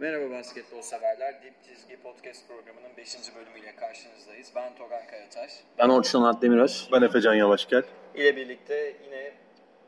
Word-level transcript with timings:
Merhaba 0.00 0.30
basketbol 0.30 0.82
severler. 0.82 1.34
Dip 1.42 1.54
Çizgi 1.68 1.96
Podcast 2.02 2.48
programının 2.48 2.96
5. 2.96 3.16
bölümüyle 3.36 3.76
karşınızdayız. 3.76 4.48
Ben 4.56 4.74
Togan 4.74 5.06
Karataş. 5.10 5.50
Ben 5.78 5.88
Orçun 5.88 6.22
Onat 6.22 6.42
Demiröz. 6.42 6.88
Ben 6.92 7.02
Efecan 7.02 7.34
Yavaşgel. 7.34 7.82
İle 8.14 8.36
birlikte 8.36 8.96
yine 9.04 9.32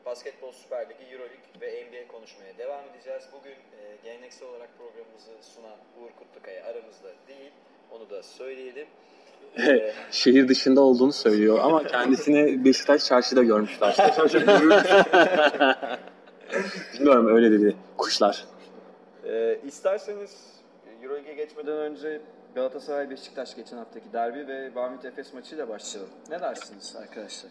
Basketbol 0.06 0.52
Süper 0.52 0.86
Ligi, 0.88 1.04
Euroleague 1.12 1.38
ve 1.60 1.66
NBA 1.66 2.12
konuşmaya 2.12 2.58
devam 2.58 2.80
edeceğiz. 2.94 3.22
Bugün 3.32 3.50
e, 3.50 3.96
geleneksel 4.04 4.48
olarak 4.48 4.68
programımızı 4.78 5.30
sunan 5.54 5.76
Uğur 6.00 6.10
Kutlukaya 6.18 6.64
aramızda 6.64 7.08
değil. 7.28 7.50
Onu 7.90 8.10
da 8.10 8.22
söyleyelim. 8.22 8.86
Şehir 10.10 10.48
dışında 10.48 10.80
olduğunu 10.80 11.12
söylüyor 11.12 11.58
ama 11.62 11.86
kendisini 11.86 12.64
Beşiktaş 12.64 13.04
çarşıda 13.04 13.42
görmüşler. 13.42 13.96
Bilmiyorum 16.94 17.36
öyle 17.36 17.50
dedi 17.50 17.76
kuşlar. 17.96 18.44
E, 19.28 19.58
isterseniz 19.66 20.30
Euroleague'e 21.02 21.34
geçmeden 21.34 21.76
önce 21.78 22.20
Galatasaray 22.54 23.10
Beşiktaş 23.10 23.56
geçen 23.56 23.76
haftaki 23.76 24.12
derbi 24.12 24.48
ve 24.48 24.74
Bahmut 24.74 25.04
Efes 25.04 25.34
maçıyla 25.34 25.68
başlayalım. 25.68 26.12
Ne 26.30 26.40
dersiniz 26.40 26.96
arkadaşlar? 27.02 27.50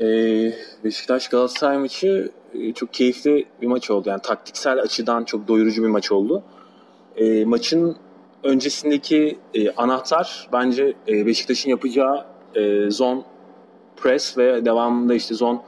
Ee, 0.00 0.52
Beşiktaş 0.84 1.28
Galatasaray 1.28 1.78
maçı 1.78 2.30
e, 2.54 2.72
çok 2.72 2.94
keyifli 2.94 3.46
bir 3.62 3.66
maç 3.66 3.90
oldu. 3.90 4.08
Yani 4.08 4.22
taktiksel 4.22 4.78
açıdan 4.78 5.24
çok 5.24 5.48
doyurucu 5.48 5.82
bir 5.82 5.88
maç 5.88 6.12
oldu. 6.12 6.42
Ee, 7.16 7.44
maçın 7.44 7.96
öncesindeki 8.44 9.38
e, 9.54 9.70
anahtar 9.70 10.48
bence 10.52 10.94
e, 11.08 11.26
Beşiktaş'ın 11.26 11.70
yapacağı 11.70 12.24
e, 12.54 12.90
zone 12.90 13.22
press 13.96 14.38
ve 14.38 14.64
devamında 14.64 15.14
işte 15.14 15.34
zone 15.34 15.60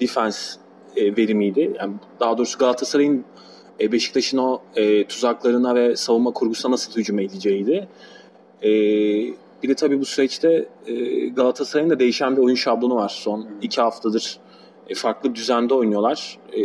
defense 0.00 0.60
e, 0.96 1.16
verimiydi. 1.16 1.76
Yani 1.78 1.94
daha 2.20 2.38
doğrusu 2.38 2.58
Galatasaray'ın 2.58 3.24
e, 3.80 3.92
Beşiktaş'ın 3.92 4.38
o 4.38 4.60
e, 4.76 5.06
tuzaklarına 5.06 5.74
ve 5.74 5.96
savunma 5.96 6.30
kurgusuna 6.30 6.72
nasıl 6.72 6.92
hücum 7.00 7.18
edeceğiydi. 7.18 7.88
E, 8.62 8.70
bir 9.62 9.68
de 9.68 9.74
tabii 9.74 10.00
bu 10.00 10.04
süreçte 10.04 10.68
e, 10.86 11.26
Galatasaray'ın 11.28 11.90
da 11.90 11.98
değişen 11.98 12.36
bir 12.36 12.42
oyun 12.42 12.54
şablonu 12.54 12.94
var. 12.94 13.08
Son 13.08 13.48
iki 13.62 13.80
haftadır 13.80 14.38
e, 14.88 14.94
farklı 14.94 15.30
bir 15.30 15.34
düzende 15.34 15.74
oynuyorlar. 15.74 16.38
E, 16.52 16.62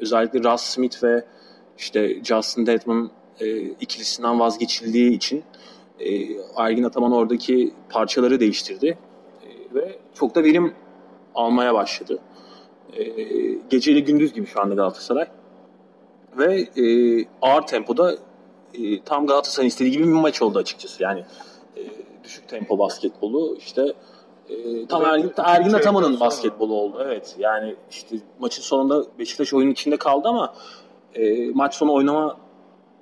özellikle 0.00 0.52
Russ 0.52 0.62
Smith 0.62 1.04
ve 1.04 1.24
işte 1.78 2.24
Justin 2.24 2.66
Dedman 2.66 3.10
e, 3.40 3.58
ikilisinden 3.58 4.40
vazgeçildiği 4.40 5.12
için 5.12 5.44
e, 6.00 6.08
Ergin 6.56 6.82
Ataman 6.82 7.12
oradaki 7.12 7.74
parçaları 7.90 8.40
değiştirdi. 8.40 8.98
E, 9.42 9.74
ve 9.74 9.98
çok 10.14 10.34
da 10.34 10.44
verim 10.44 10.74
almaya 11.34 11.74
başladı. 11.74 12.18
E, 12.96 13.04
geceyle 13.70 14.00
gündüz 14.00 14.32
gibi 14.32 14.46
şu 14.46 14.60
anda 14.60 14.74
Galatasaray. 14.74 15.28
Ve 16.36 16.60
e, 16.60 17.24
ağır 17.42 17.62
tempoda 17.62 18.14
e, 18.74 19.02
tam 19.04 19.26
Galatasaray'ın 19.26 19.68
istediği 19.68 19.92
gibi 19.92 20.04
bir 20.04 20.12
maç 20.12 20.42
oldu 20.42 20.58
açıkçası. 20.58 21.02
Yani 21.02 21.24
e, 21.76 21.82
düşük 22.24 22.48
tempo 22.48 22.78
basketbolu 22.78 23.56
işte 23.58 23.92
e, 24.48 24.86
tam 24.86 25.04
Ergin, 25.04 25.32
Ergin 25.36 25.72
Ataman'ın 25.72 26.20
basketbolu 26.20 26.74
oldu. 26.74 27.02
Evet 27.04 27.36
yani 27.38 27.76
işte 27.90 28.16
maçın 28.38 28.62
sonunda 28.62 29.04
Beşiktaş 29.18 29.54
oyunun 29.54 29.72
içinde 29.72 29.96
kaldı 29.96 30.28
ama 30.28 30.54
e, 31.14 31.50
maç 31.50 31.74
sonu 31.74 31.92
oynama 31.92 32.36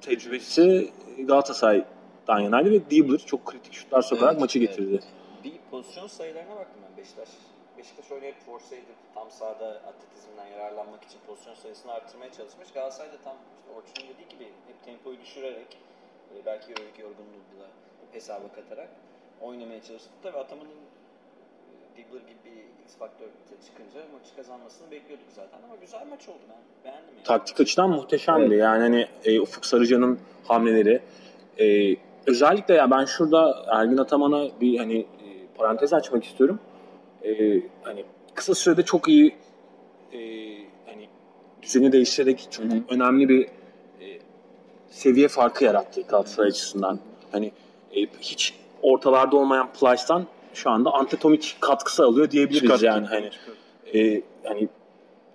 tecrübesi 0.00 0.90
Galatasaray'dan 1.18 2.38
yanaydı 2.40 2.70
ve 2.70 2.90
Diebler 2.90 3.18
çok 3.18 3.44
kritik 3.46 3.72
şutlar 3.72 4.02
sokarak 4.02 4.32
Evet, 4.32 4.40
maçı 4.40 4.58
evet. 4.58 4.68
getirdi. 4.70 5.00
Bir 5.44 5.52
pozisyon 5.70 6.06
sayılarına 6.06 6.56
baktım 6.56 6.82
ben 6.90 6.96
Beşiktaş. 6.96 7.28
Beşiktaş 7.78 8.12
oynayıp 8.12 8.38
forsaydı 8.46 8.92
tam 9.14 9.30
sahada 9.30 9.66
atletizmden 9.66 10.46
yararlanmak 10.46 11.04
için 11.04 11.18
pozisyon 11.26 11.54
sayısını 11.54 11.92
arttırmaya 11.92 12.32
çalışmış. 12.32 12.68
Galatasaray 12.74 13.12
da 13.12 13.16
tam 13.24 13.36
işte 13.58 13.70
Orçun'un 13.76 14.14
dediği 14.14 14.28
gibi 14.28 14.44
hep 14.44 14.84
tempoyu 14.84 15.20
düşürerek 15.20 15.70
e, 16.34 16.46
belki 16.46 16.70
yorgunluğunu 17.02 17.56
da 17.62 17.68
hesaba 18.12 18.48
katarak 18.54 18.88
oynamaya 19.40 19.82
çalıştı. 19.82 20.10
Tabii 20.22 20.38
Ataman'ın 20.38 20.68
e, 20.68 21.96
Dibbler 21.96 22.20
gibi 22.20 22.38
bir 22.44 22.84
X 22.84 22.96
faktör 22.98 23.26
çıkınca 23.66 24.00
maçı 24.12 24.36
kazanmasını 24.36 24.90
bekliyorduk 24.90 25.26
zaten 25.34 25.58
ama 25.64 25.76
güzel 25.80 26.06
maç 26.10 26.28
oldu 26.28 26.44
ben 26.48 26.84
beğendim 26.84 27.14
yani. 27.14 27.24
taktik 27.24 27.60
açıdan 27.60 27.90
muhteşemdi. 27.90 28.54
Yani 28.54 28.82
hani 28.82 29.08
e, 29.24 29.40
Ufuk 29.40 29.66
Sarıcan'ın 29.66 30.18
hamleleri 30.48 31.02
e, 31.58 31.96
özellikle 32.26 32.74
ya 32.74 32.90
ben 32.90 33.04
şurada 33.04 33.64
Ergin 33.68 33.96
Ataman'a 33.96 34.60
bir 34.60 34.78
hani 34.78 34.98
e, 34.98 35.06
parantez 35.56 35.92
açmak 35.92 36.24
istiyorum. 36.24 36.60
E, 37.26 37.60
hani 37.82 38.04
kısa 38.34 38.54
sürede 38.54 38.82
çok 38.82 39.08
iyi 39.08 39.34
e, 40.12 40.18
hani 40.86 41.08
düzeni 41.62 41.92
değiştirerek 41.92 42.48
çok 42.50 42.64
önemli 42.88 43.28
bir 43.28 43.44
e, 44.00 44.06
seviye 44.90 45.28
farkı 45.28 45.64
yarattı 45.64 46.02
Galatasaray 46.02 46.48
açısından. 46.48 46.98
Hani 47.32 47.52
e, 47.94 48.06
hiç 48.20 48.54
ortalarda 48.82 49.36
olmayan 49.36 49.72
Plyce'dan 49.72 50.26
şu 50.54 50.70
anda 50.70 50.90
Antetomic 50.90 51.48
katkısı 51.60 52.04
alıyor 52.04 52.30
diyebiliriz 52.30 52.62
Çıkarttı. 52.62 52.84
yani 52.84 53.06
hani 53.06 53.30
e, 53.94 54.22
hani 54.44 54.68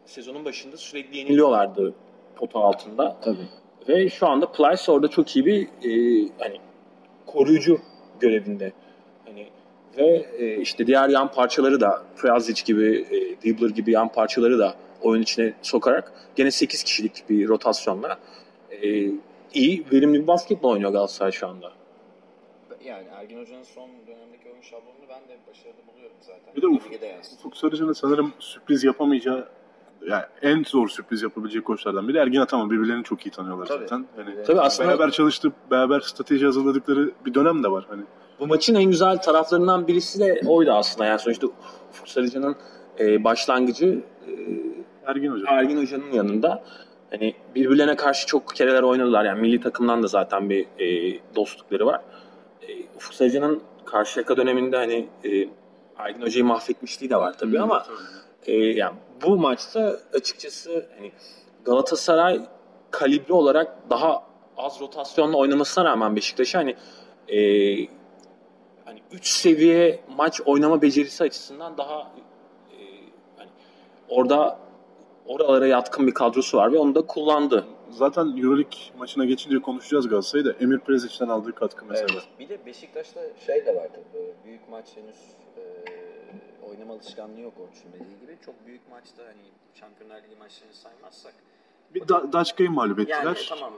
sezonun 0.06 0.46
başında 0.46 0.78
sürekli 0.78 1.18
yeniliyorlardı 1.18 1.94
pota 2.36 2.60
altında. 2.60 3.18
Tabii. 3.22 3.48
Ve 3.88 4.10
şu 4.10 4.28
anda 4.28 4.52
Plyce 4.52 4.92
orada 4.92 5.08
çok 5.08 5.36
iyi 5.36 5.46
bir 5.46 5.62
e, 5.64 6.30
hani 6.40 6.58
koruyucu 7.26 7.80
görevinde. 8.20 8.72
Ve 9.98 10.26
e, 10.38 10.58
işte 10.58 10.88
diğer 10.88 11.10
yan 11.10 11.32
parçaları 11.32 11.82
da 11.82 12.04
Preazic 12.18 12.64
gibi, 12.66 13.06
e, 13.12 13.42
Dibbler 13.42 13.70
gibi 13.70 13.92
yan 13.92 14.12
parçaları 14.12 14.60
da 14.60 14.76
oyun 15.02 15.22
içine 15.22 15.54
sokarak 15.62 16.14
gene 16.36 16.52
8 16.52 16.84
kişilik 16.84 17.30
bir 17.30 17.48
rotasyonla 17.48 18.20
e, 18.72 19.12
iyi, 19.54 19.86
verimli 19.92 20.22
bir 20.22 20.28
basketbol 20.28 20.70
oynuyor 20.70 20.92
Galatasaray 20.92 21.32
şu 21.32 21.48
anda. 21.48 21.72
Yani 22.86 23.08
Ergin 23.16 23.40
Hoca'nın 23.40 23.64
son 23.64 23.90
dönemdeki 24.08 24.50
oyun 24.52 24.62
şablonunu 24.62 25.06
ben 25.10 25.22
de 25.22 25.40
başarılı 25.50 25.88
buluyorum 25.94 26.18
zaten. 26.22 26.56
Bir 26.56 26.62
de 26.62 26.68
Ufuk-. 26.68 27.36
Ufuk 27.40 27.58
Sarıcan'ın 27.58 27.94
sanırım 27.94 28.34
sürpriz 28.40 28.84
yapamayacağı 28.84 29.48
yani 30.08 30.24
en 30.42 30.64
zor 30.64 30.88
sürpriz 30.88 31.22
yapabilecek 31.22 31.66
koçlardan 31.66 32.08
biri 32.08 32.18
Ergin 32.18 32.40
Ataman. 32.40 32.72
Birbirlerini 32.72 33.04
çok 33.04 33.26
iyi 33.26 33.32
tanıyorlar 33.32 33.66
Tabii. 33.66 33.80
zaten. 33.80 34.06
Hani 34.16 34.44
Tabii 34.44 34.62
aslında 34.62 34.90
beraber 34.90 35.12
çalıştıp 35.12 35.54
beraber 35.72 36.00
strateji 36.00 36.46
hazırladıkları 36.46 37.12
bir 37.26 37.34
dönem 37.34 37.64
de 37.64 37.72
var. 37.72 37.86
Hani 37.90 38.04
bu 38.42 38.48
maçın 38.48 38.76
en 38.76 38.84
güzel 38.84 39.18
taraflarından 39.18 39.88
birisi 39.88 40.20
de 40.20 40.42
oydu 40.46 40.72
aslında. 40.72 41.06
Yani 41.06 41.20
sonuçta 41.20 41.48
Ufuk 41.90 42.08
Sarıcan'ın 42.08 42.56
e, 43.00 43.24
başlangıcı 43.24 44.04
e, 44.28 44.32
Ergin 45.06 45.32
Hoca. 45.32 45.46
Ergin 45.48 45.82
Hoca'nın 45.82 46.12
yanında 46.12 46.64
hani 47.12 47.36
birbirlerine 47.56 47.96
karşı 47.96 48.28
çok 48.28 48.56
kereler 48.56 48.84
oynadılar. 48.84 49.26
Yani 49.26 49.42
milli 49.42 49.62
takımdan 49.62 50.04
da 50.04 50.08
zaten 50.08 50.50
bir 50.50 50.66
e, 50.80 51.20
dostlukları 51.36 51.86
var. 51.86 52.02
E, 52.62 52.68
Ufuk 52.96 53.14
Sarıcan'ın 53.14 53.62
Karşıyaka 53.86 54.38
döneminde 54.38 54.78
hani 54.78 55.08
e, 55.24 55.30
Ergin 55.98 56.22
Hoca'yı 56.22 56.46
mahvetmişliği 56.46 57.10
de 57.10 57.16
var 57.16 57.38
tabii 57.38 57.60
ama 57.60 57.86
e, 58.46 58.54
yani 58.54 58.96
bu 59.24 59.38
maçta 59.38 59.98
açıkçası 60.14 60.86
hani 60.98 61.12
Galatasaray 61.66 62.42
kalibre 62.92 63.34
olarak 63.34 63.90
daha 63.90 64.24
az 64.58 64.82
rotasyonla 64.82 65.38
oynamasına 65.38 65.86
rağmen 65.86 66.16
Beşiktaş'a 66.16 66.60
hani 66.60 66.76
e, 67.28 67.38
3 69.12 69.28
seviye 69.28 70.00
maç 70.18 70.42
oynama 70.46 70.82
becerisi 70.82 71.24
açısından 71.24 71.78
daha 71.78 72.12
e, 72.72 72.78
hani 73.38 73.50
orada 74.10 74.60
oralara 75.26 75.68
yatkın 75.68 76.08
bir 76.08 76.14
kadrosu 76.14 76.58
var 76.58 76.74
ve 76.74 76.78
onu 76.78 76.96
da 76.96 77.02
kullandı. 77.02 77.66
Zaten 77.90 78.38
Euroleague 78.38 78.80
maçına 78.98 79.26
geçince 79.26 79.60
konuşacağız 79.60 80.08
Galatasaray'ı 80.10 80.46
da 80.46 80.52
Emir 80.64 80.80
Prezic'den 80.80 81.28
aldığı 81.28 81.56
katkı 81.56 81.86
mesela. 81.86 82.08
Evet. 82.14 82.28
Bir 82.40 82.50
de 82.50 82.66
Beşiktaş'ta 82.66 83.22
şey 83.46 83.66
de 83.66 83.76
var 83.76 83.88
tabii. 83.94 84.14
böyle 84.14 84.34
Büyük 84.46 84.70
maç 84.70 84.86
henüz 84.96 85.16
e, 85.58 85.64
oynama 86.70 86.94
alışkanlığı 86.94 87.40
yok 87.42 87.54
Orçun 87.60 87.94
dediği 87.94 88.20
gibi. 88.20 88.38
Çok 88.46 88.68
büyük 88.68 88.90
maçta 88.92 89.24
hani 89.24 89.42
Şampiyonlar 89.80 90.24
Ligi 90.24 90.36
maçlarını 90.36 90.74
saymazsak. 90.74 91.34
Bir 91.94 92.08
da, 92.08 92.34
Daçka'yı 92.34 92.72
mağlup 92.72 93.00
ettiler. 93.00 93.24
Yani 93.24 93.38
tamam. 93.50 93.74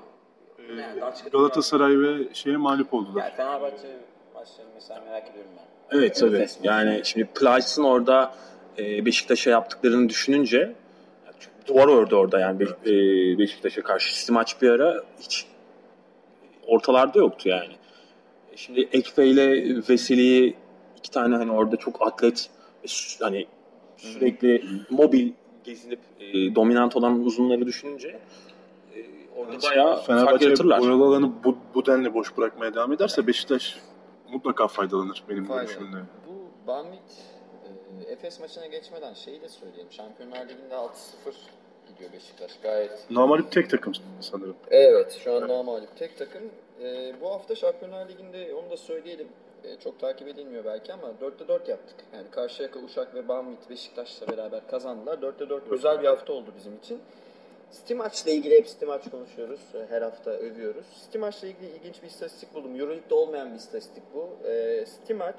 Ee, 0.59 0.73
Yani 0.73 0.99
Galatasaray 1.31 1.99
ve 1.99 2.33
şeye 2.33 2.57
mağlup 2.57 2.93
oldular. 2.93 3.21
Yani 3.21 3.33
Fenerbahçe 3.35 3.99
maçlarını 4.43 4.71
mesela 4.75 5.01
merak 5.05 5.29
ediyorum 5.29 5.51
ben. 5.57 5.97
Evet 5.97 6.15
tabii. 6.15 6.39
Maçı. 6.39 6.53
Yani 6.63 7.01
şimdi 7.03 7.25
Plyce'ın 7.25 7.83
orada 7.83 8.33
e, 8.77 9.05
Beşiktaş'a 9.05 9.49
yaptıklarını 9.49 10.09
düşününce 10.09 10.73
duvar 11.67 11.87
ördü 12.01 12.15
orada 12.15 12.39
yani 12.39 12.59
Be- 12.59 12.65
e, 12.85 12.93
Beşiktaş'a 13.39 13.81
karşı. 13.81 14.19
Sizi 14.19 14.31
maç 14.31 14.61
bir 14.61 14.69
ara 14.69 15.03
hiç 15.19 15.45
ortalarda 16.67 17.19
yoktu 17.19 17.49
yani. 17.49 17.73
E, 18.53 18.57
Şimdi 18.57 18.89
Ekfe 18.91 19.27
ile 19.27 19.75
Veseli'yi 19.89 20.55
iki 20.97 21.11
tane 21.11 21.35
hani 21.35 21.51
orada 21.51 21.75
çok 21.77 22.07
atlet 22.07 22.49
hani 23.21 23.45
sürekli 23.97 24.63
mobil 24.89 25.31
gezinip 25.63 25.99
e, 26.19 26.55
dominant 26.55 26.95
olan 26.95 27.25
uzunları 27.25 27.65
düşününce 27.65 28.07
e, 28.95 28.99
orada 29.37 29.61
bayağı 29.63 29.95
fark 29.95 30.05
Fenerbahçe 30.07 30.45
yaratırlar. 30.45 30.79
boyalı 30.81 31.03
alanı 31.03 31.31
bu, 31.43 31.57
bu 31.75 31.85
denli 31.85 32.13
boş 32.13 32.37
bırakmaya 32.37 32.73
devam 32.75 32.93
ederse 32.93 33.27
Beşiktaş 33.27 33.77
mutlaka 34.33 34.67
faydalanır 34.67 35.23
benim 35.29 35.45
Fayda. 35.45 35.63
görüşümde. 35.63 35.97
Bu 36.27 36.67
Banvit 36.67 37.11
e, 38.07 38.11
Efes 38.11 38.39
maçına 38.39 38.67
geçmeden 38.67 39.13
şeyi 39.13 39.41
de 39.41 39.49
söyleyeyim. 39.49 39.87
Şampiyonlar 39.91 40.43
Ligi'nde 40.49 40.73
6-0 40.75 40.89
gidiyor 41.87 42.13
Beşiktaş. 42.13 42.51
Gayet 42.63 43.11
Namalip 43.11 43.51
tek 43.51 43.69
takım 43.69 43.93
sanırım. 44.21 44.55
Evet, 44.71 45.19
şu 45.23 45.35
an 45.35 45.47
namalip 45.47 45.97
tek 45.97 46.17
takım. 46.17 46.41
Ee, 46.81 47.13
bu 47.21 47.29
hafta 47.29 47.55
Şampiyonlar 47.55 48.09
Ligi'nde 48.09 48.53
onu 48.53 48.69
da 48.71 48.77
söyleyelim. 48.77 49.27
Ee, 49.63 49.79
çok 49.79 49.99
takip 49.99 50.27
edilmiyor 50.27 50.65
belki 50.65 50.93
ama 50.93 51.07
4'te 51.21 51.47
4 51.47 51.69
yaptık. 51.69 51.95
Yani 52.13 52.29
Karşıyaka, 52.31 52.79
Uşak 52.79 53.15
ve 53.15 53.27
Banvit 53.27 53.69
Beşiktaş'la 53.69 54.27
beraber 54.27 54.67
kazandılar. 54.67 55.17
4'te 55.17 55.49
4 55.49 55.69
güzel 55.71 56.01
bir 56.01 56.07
hafta 56.07 56.33
oldu 56.33 56.53
bizim 56.57 56.75
için. 56.77 56.99
Stimaç'la 57.73 58.31
ilgili 58.31 58.57
hep 58.57 58.67
Stimaç 58.67 59.09
konuşuyoruz. 59.11 59.59
Ee, 59.73 59.85
Her 59.89 60.01
hafta 60.01 60.31
övüyoruz. 60.31 60.85
Stimaç'la 61.09 61.47
ilgili 61.47 61.69
ilginç 61.69 62.01
bir 62.03 62.07
istatistik 62.07 62.53
buldum. 62.53 62.79
Euroleague'de 62.79 63.13
olmayan 63.13 63.51
bir 63.51 63.55
istatistik 63.55 64.03
bu. 64.13 64.47
Ee, 64.47 64.85
Stimaç 64.85 65.35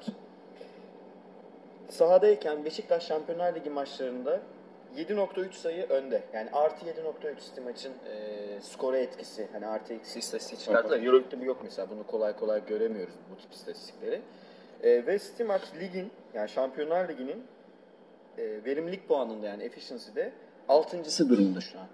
sahadayken 1.89 2.65
Beşiktaş 2.65 3.05
Şampiyonlar 3.07 3.55
Ligi 3.55 3.69
maçlarında 3.69 4.39
7.3 4.97 5.53
sayı 5.53 5.85
önde. 5.89 6.23
Yani 6.33 6.49
artı 6.53 6.85
7.3 6.85 7.39
Stimaç'ın 7.39 7.91
e, 7.91 8.61
skora 8.61 8.97
etkisi. 8.97 9.47
Hani 9.51 9.67
artı 9.67 9.93
eksi 9.93 10.19
istatistiği 10.19 10.59
çıkarttılar. 10.61 11.03
Euroleague'de 11.03 11.41
bu 11.41 11.45
yok 11.45 11.57
mesela. 11.63 11.89
Bunu 11.89 12.07
kolay 12.07 12.35
kolay 12.35 12.65
göremiyoruz 12.65 13.13
bu 13.31 13.41
tip 13.41 13.51
istatistikleri. 13.53 14.21
E, 14.83 15.05
ve 15.05 15.19
Stimaç 15.19 15.61
ligin 15.79 16.11
yani 16.33 16.49
Şampiyonlar 16.49 17.09
Ligi'nin 17.09 17.43
e, 18.37 18.65
verimlilik 18.65 19.07
puanında 19.07 19.45
yani 19.45 19.63
efficiency'de 19.63 20.31
6. 20.67 21.29
durumda 21.29 21.61
şu 21.61 21.79
an. 21.79 21.87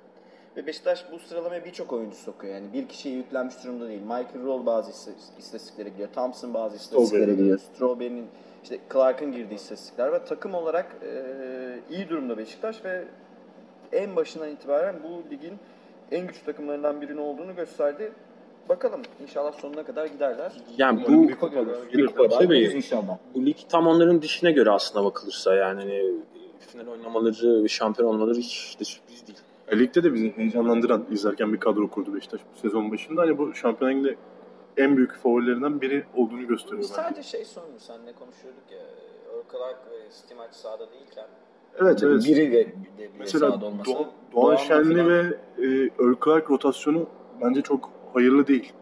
Ve 0.58 0.68
Beşiktaş 0.68 1.06
bu 1.12 1.20
sıralamaya 1.20 1.66
birçok 1.66 1.94
oyuncu 1.94 2.16
sokuyor. 2.18 2.54
Yani 2.54 2.74
bir 2.74 2.88
kişiye 2.88 3.16
yüklenmiş 3.16 3.64
durumda 3.64 3.88
değil. 3.88 4.02
Michael 4.02 4.44
Roll 4.46 4.66
bazı 4.66 4.92
ist- 4.92 5.40
istatistiklere 5.40 5.90
gidiyor. 5.90 6.10
Thompson 6.16 6.54
bazı 6.54 6.76
istatistiklere 6.76 7.32
gidiyor. 7.32 7.60
Strawberry'nin 7.60 8.26
işte 8.64 8.80
Clark'ın 8.94 9.32
girdiği 9.32 9.56
istatistikler 9.56 10.12
ve 10.14 10.26
takım 10.26 10.54
olarak 10.54 10.96
e, 11.04 11.10
iyi 11.90 12.10
durumda 12.10 12.38
Beşiktaş 12.38 12.86
ve 12.86 13.04
en 13.92 14.16
başından 14.16 14.50
itibaren 14.50 14.96
bu 15.04 15.32
ligin 15.32 15.54
en 16.12 16.28
güçlü 16.28 16.46
takımlarından 16.46 17.02
birinin 17.02 17.18
olduğunu 17.18 17.56
gösterdi. 17.56 18.12
Bakalım 18.70 19.02
inşallah 19.24 19.54
sonuna 19.54 19.84
kadar 19.84 20.06
giderler. 20.06 20.52
Yani 20.78 21.04
bu 21.08 21.28
bir 21.28 21.36
kupa 21.36 21.48
Gelir. 21.48 21.66
gelir. 21.92 21.98
Bir 21.98 22.08
kupa 22.08 22.30
daha 22.32 22.40
Tabii. 22.40 22.56
geliriz 22.60 22.76
inşallah. 22.76 23.18
bu 23.36 23.46
lig 23.46 23.58
tam 23.70 23.88
onların 23.88 24.22
dişine 24.22 24.52
göre 24.52 24.72
aslında 24.72 25.06
bakılırsa 25.06 25.56
yani 25.56 25.80
hani 25.80 26.04
final 26.60 26.88
oynamaları 26.92 27.64
ve 27.64 27.68
şampiyon 27.68 28.10
olmaları 28.10 28.38
hiç 28.38 28.76
de 28.80 28.84
sürpriz 28.84 29.28
değil. 29.28 29.31
Ligde 29.80 30.04
de 30.04 30.14
bizi 30.14 30.38
heyecanlandıran 30.38 31.06
izlerken 31.12 31.54
bir 31.54 31.60
kadro 31.60 31.90
kurdu 31.90 32.14
Beşiktaş 32.16 32.42
bu 32.56 32.60
sezon 32.60 32.92
başında. 32.92 33.22
Hani 33.22 33.38
bu 33.38 33.54
Şampiyonlar 33.56 33.96
Ligi'nde 33.96 34.16
en 34.78 34.98
büyük 34.98 35.16
favorilerinden 35.16 35.82
biri 35.82 36.04
olduğunu 36.16 36.48
gösteriyor 36.48 36.80
Biz 36.82 36.92
bence. 36.92 37.02
sadece 37.02 37.24
şey 37.24 37.46
sormuş, 37.46 37.82
seninle 37.82 38.14
konuşuyorduk 38.14 38.72
ya. 38.72 38.80
Örkalak 39.40 39.80
ve 39.92 40.12
Stimaç 40.12 40.54
sahada 40.56 40.92
değilken 40.92 41.26
Evet 41.80 42.04
evet. 42.04 42.26
Biri 42.26 42.52
de 42.52 42.68
bir 42.98 43.10
Mesela 43.20 43.52
sahada 43.52 43.66
olmasa. 43.66 43.92
Doğan, 43.92 44.08
Doğan 44.34 44.56
Şenli 44.56 44.96
falan- 44.96 45.10
ve 45.10 45.38
e, 45.68 45.90
Örklark 45.98 46.50
rotasyonu 46.52 47.08
bence 47.42 47.62
çok 47.62 47.90
hayırlı 48.14 48.48
değil. 48.48 48.74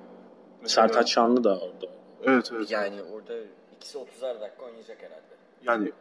Mesela- 0.62 0.88
Sertaç 0.88 1.12
Şanlı 1.12 1.44
da 1.44 1.50
orada. 1.60 1.94
Evet 2.24 2.52
evet. 2.56 2.72
Yani 2.72 3.02
orada 3.14 3.34
ikisi 3.76 3.98
30'ar 3.98 4.42
dakika 4.42 4.66
oynayacak 4.66 4.98
herhalde. 5.02 5.24
Yani 5.64 5.92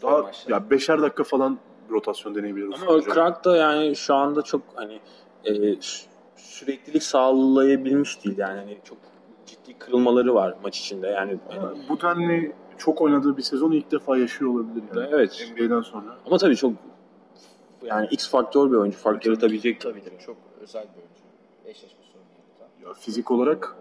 Zor 0.00 0.10
daha 0.12 0.22
maçlar. 0.22 0.50
ya 0.52 0.70
beşer 0.70 1.02
dakika 1.02 1.24
falan 1.24 1.58
rotasyon 1.90 2.34
deneyebiliriz. 2.34 2.82
Ama 2.82 2.92
Ölkrak 2.92 3.44
da 3.44 3.56
yani 3.56 3.96
şu 3.96 4.14
anda 4.14 4.42
çok 4.42 4.62
hani 4.74 5.00
e, 5.44 5.50
sü- 5.52 6.06
süreklilik 6.36 7.02
sağlayabilmiş 7.02 8.24
değil 8.24 8.38
yani 8.38 8.58
hani 8.58 8.78
çok 8.84 8.98
ciddi 9.46 9.78
kırılmaları 9.78 10.34
var 10.34 10.54
maç 10.62 10.78
içinde 10.78 11.08
yani. 11.08 11.36
Ama 11.56 11.72
bu 11.88 12.00
denli 12.00 12.52
çok 12.78 13.00
oynadığı 13.00 13.36
bir 13.36 13.42
sezon 13.42 13.72
ilk 13.72 13.90
defa 13.92 14.16
yaşıyor 14.18 14.50
olabilir 14.50 14.82
yani. 14.96 15.08
Evet. 15.12 15.48
NBA'den 15.56 15.80
sonra. 15.80 16.16
Ama 16.26 16.38
tabii 16.38 16.56
çok 16.56 16.72
yani 17.82 18.08
X 18.10 18.30
faktör 18.30 18.70
bir 18.70 18.76
oyuncu. 18.76 18.98
Fark 18.98 19.26
yaratabilecek. 19.26 19.80
Tabii 19.80 20.04
tabii 20.04 20.18
çok 20.26 20.36
özel 20.60 20.82
bir 20.82 20.88
oyuncu. 21.02 21.20
Eşleşme 21.64 21.98
sorunu 22.12 22.26
yani. 22.60 22.88
Ya 22.88 22.94
fizik 22.94 23.30
olarak 23.30 23.76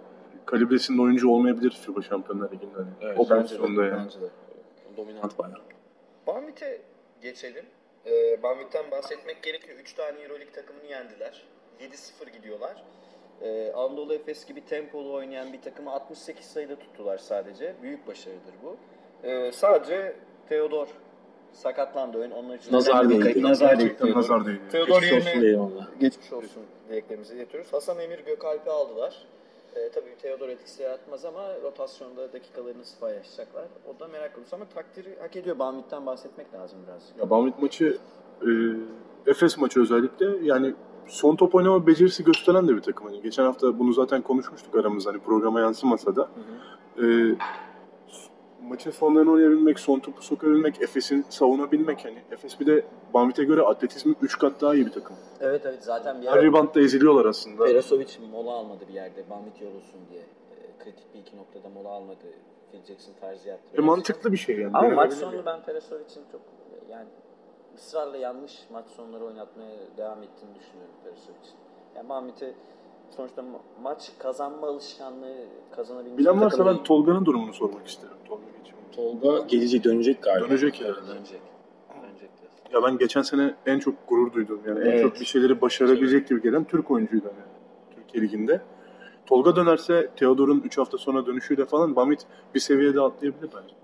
kalibresinde 0.45 1.01
oyuncu 1.01 1.29
olmayabilir 1.29 1.71
FIBA 1.71 2.01
Şampiyonlar 2.01 2.51
Ligi'nde. 2.51 2.75
Hani. 2.75 2.87
Evet, 3.01 3.19
o 3.19 3.23
Bence 3.23 3.33
de, 3.33 3.41
pozisyonda 3.41 3.85
yani. 3.85 4.01
bence 4.05 4.21
de. 4.21 4.29
Dominant 4.97 5.39
bayağı. 5.39 5.57
Banvit'e 6.27 6.81
geçelim. 7.21 7.65
Ee, 8.05 8.43
Banvit'ten 8.43 8.91
bahsetmek 8.91 9.43
gerekiyor. 9.43 9.77
3 9.79 9.93
tane 9.93 10.21
Euroleague 10.21 10.51
takımını 10.53 10.85
yendiler. 10.85 11.43
7-0 11.79 12.29
gidiyorlar. 12.29 12.83
Ee, 13.41 13.71
Anadolu 13.71 14.13
Efes 14.13 14.45
gibi 14.45 14.65
tempolu 14.65 15.13
oynayan 15.13 15.53
bir 15.53 15.61
takımı 15.61 15.91
68 15.91 16.45
sayıda 16.45 16.75
tuttular 16.75 17.17
sadece. 17.17 17.73
Büyük 17.81 18.07
başarıdır 18.07 18.53
bu. 18.63 18.77
Ee, 19.27 19.51
sadece 19.51 20.15
Theodor 20.49 20.87
sakatlandı. 21.51 22.17
Oyun 22.17 22.31
onlar 22.31 22.57
için 22.57 22.73
Nazar 22.73 23.09
değdi. 23.09 23.43
Nazar 23.43 23.79
değdi. 23.79 24.11
Nazar 24.15 24.45
değdi. 24.45 24.61
Theodor 24.71 25.01
yerine 25.01 25.57
geçmiş 25.99 26.33
olsun 26.33 26.63
dileklerimizi 26.89 27.35
iletiyoruz. 27.35 27.73
Hasan 27.73 27.99
Emir 27.99 28.19
Gökalp'i 28.19 28.69
aldılar. 28.69 29.25
Ee, 29.75 29.89
tabii 29.89 30.15
Theodor 30.21 30.49
etkisi 30.49 30.83
yaratmaz 30.83 31.25
ama 31.25 31.41
rotasyonda 31.63 32.33
dakikalarını 32.33 32.83
paylaşacaklar. 32.99 33.65
O 33.95 33.99
da 33.99 34.07
merak 34.07 34.35
konusu 34.35 34.55
ama 34.55 34.65
takdiri 34.65 35.17
hak 35.21 35.35
ediyor. 35.35 35.59
Banvit'ten 35.59 36.05
bahsetmek 36.05 36.53
lazım 36.53 36.79
biraz. 36.87 37.11
Ya 37.19 37.29
Banvit 37.29 37.61
maçı 37.61 37.97
e, 38.41 38.49
Efes 39.31 39.57
maçı 39.57 39.81
özellikle 39.81 40.25
yani 40.41 40.73
son 41.07 41.35
top 41.35 41.55
oynama 41.55 41.87
becerisi 41.87 42.23
gösteren 42.23 42.67
de 42.67 42.75
bir 42.75 42.81
takım. 42.81 43.07
Hani 43.07 43.21
geçen 43.21 43.43
hafta 43.43 43.79
bunu 43.79 43.93
zaten 43.93 44.21
konuşmuştuk 44.21 44.75
aramızda 44.75 45.09
hani 45.11 45.19
programa 45.19 45.59
yansımasa 45.59 46.15
da. 46.15 46.29
E, 46.97 47.03
maçın 48.69 48.91
sonlarını 48.91 49.31
oynayabilmek, 49.31 49.79
son 49.79 49.99
topu 49.99 50.21
sokabilmek, 50.21 50.81
Efes'in 50.81 51.25
savunabilmek 51.29 52.05
hani 52.05 52.17
Efes 52.31 52.59
bir 52.59 52.65
de 52.65 52.85
Banvit'e 53.13 53.43
göre 53.43 53.61
atletizmi 53.61 54.15
3 54.21 54.37
kat 54.37 54.61
daha 54.61 54.75
iyi 54.75 54.85
bir 54.85 54.91
takım. 54.91 55.15
Evet 55.41 55.61
evet 55.65 55.83
zaten 55.83 56.21
bir 56.21 56.27
Her 56.27 56.41
reboundda 56.41 56.81
eziliyorlar 56.81 57.25
aslında. 57.25 57.65
Perasovic 57.65 58.07
mola 58.31 58.51
almadı 58.51 58.85
bir 58.89 58.93
yerde. 58.93 59.29
Bambit 59.29 59.61
yorulsun 59.61 59.99
diye. 60.09 60.21
Ee, 60.21 60.83
kritik 60.83 61.13
bir 61.13 61.19
iki 61.19 61.37
noktada 61.37 61.69
mola 61.69 61.89
almadı. 61.89 62.25
Phil 62.71 62.85
Jackson 62.85 63.13
tarzı 63.21 63.49
yaptı. 63.49 63.77
E, 63.77 63.81
mantıklı 63.81 64.31
bir 64.31 64.37
şey 64.37 64.59
yani. 64.59 64.77
Ama 64.77 64.89
maç 64.89 65.13
yani. 65.21 65.45
ben 65.45 65.63
Perasovic'in 65.63 66.23
çok 66.31 66.41
yani 66.89 67.07
ısrarla 67.75 68.17
yanlış 68.17 68.53
maç 68.71 68.85
sonları 68.87 69.25
oynatmaya 69.25 69.75
devam 69.97 70.23
ettiğini 70.23 70.55
düşünüyorum 70.55 70.95
Perasovic'in. 71.03 71.57
Yani 71.95 72.09
Bambit'e 72.09 72.53
sonuçta 73.17 73.41
ma- 73.41 73.81
maç 73.83 74.11
kazanma 74.19 74.67
alışkanlığı 74.67 75.35
kazanabilmiş 75.75 76.17
Bilen 76.17 76.35
bir 76.37 76.41
varsa 76.41 76.65
ben. 76.65 76.83
Tolga'nın 76.83 77.25
durumunu 77.25 77.53
sormak 77.53 77.87
isterim. 77.87 78.15
Tolga 78.27 78.43
geçiyor. 78.57 78.77
Tolga 79.21 79.45
gelecek 79.47 79.83
dönecek 79.83 80.23
galiba. 80.23 80.49
Dönecek 80.49 80.81
yani. 80.81 80.95
Dönecek. 80.95 81.41
Dönecek 82.01 82.29
diyorsun. 82.39 82.59
Ya 82.73 82.83
ben 82.83 82.97
geçen 82.97 83.21
sene 83.21 83.55
en 83.65 83.79
çok 83.79 83.95
gurur 84.07 84.33
duydum. 84.33 84.61
Yani 84.67 84.79
en 84.79 84.85
Evet. 84.85 85.01
çok 85.01 85.19
bir 85.19 85.25
şeyleri 85.25 85.61
başarabilecek 85.61 86.27
gibi 86.29 86.41
gelen 86.41 86.63
Türk 86.63 86.91
oyuncuydu 86.91 87.25
yani. 87.25 87.95
Türkiye 87.95 88.23
Ligi'nde. 88.23 88.61
Tolga 89.25 89.55
dönerse 89.55 90.09
Theodor'un 90.15 90.61
3 90.65 90.77
hafta 90.77 90.97
sonra 90.97 91.25
dönüşüyle 91.25 91.65
falan 91.65 91.95
Bamit 91.95 92.25
bir 92.55 92.59
seviyede 92.59 93.01
atlayabilir 93.01 93.49
bence. 93.55 93.75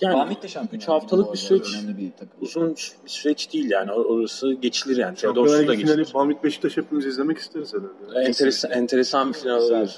Yani 0.00 0.14
Bambit 0.14 0.42
de 0.42 0.48
şampiyon. 0.48 0.80
3 0.80 0.88
haftalık 0.88 1.32
bir 1.32 1.38
süreç 1.38 1.66
bir 1.98 2.12
uzun 2.40 2.70
bir 2.76 2.92
süreç 3.06 3.52
değil 3.52 3.70
yani. 3.70 3.90
Or- 3.90 4.04
Orası 4.04 4.52
geçilir 4.52 4.96
yani. 4.96 5.16
Şampiyonlar 5.16 5.68
da 5.68 5.74
geçilir. 5.74 6.08
Bamit 6.14 6.44
Beşiktaş 6.44 6.76
hepimiz 6.76 7.06
izlemek 7.06 7.38
isteriz 7.38 7.74
herhalde. 7.74 8.28
Enteresan, 8.28 8.70
enteresan 8.70 9.28
bir 9.28 9.34
final 9.34 9.66
final. 9.66 9.88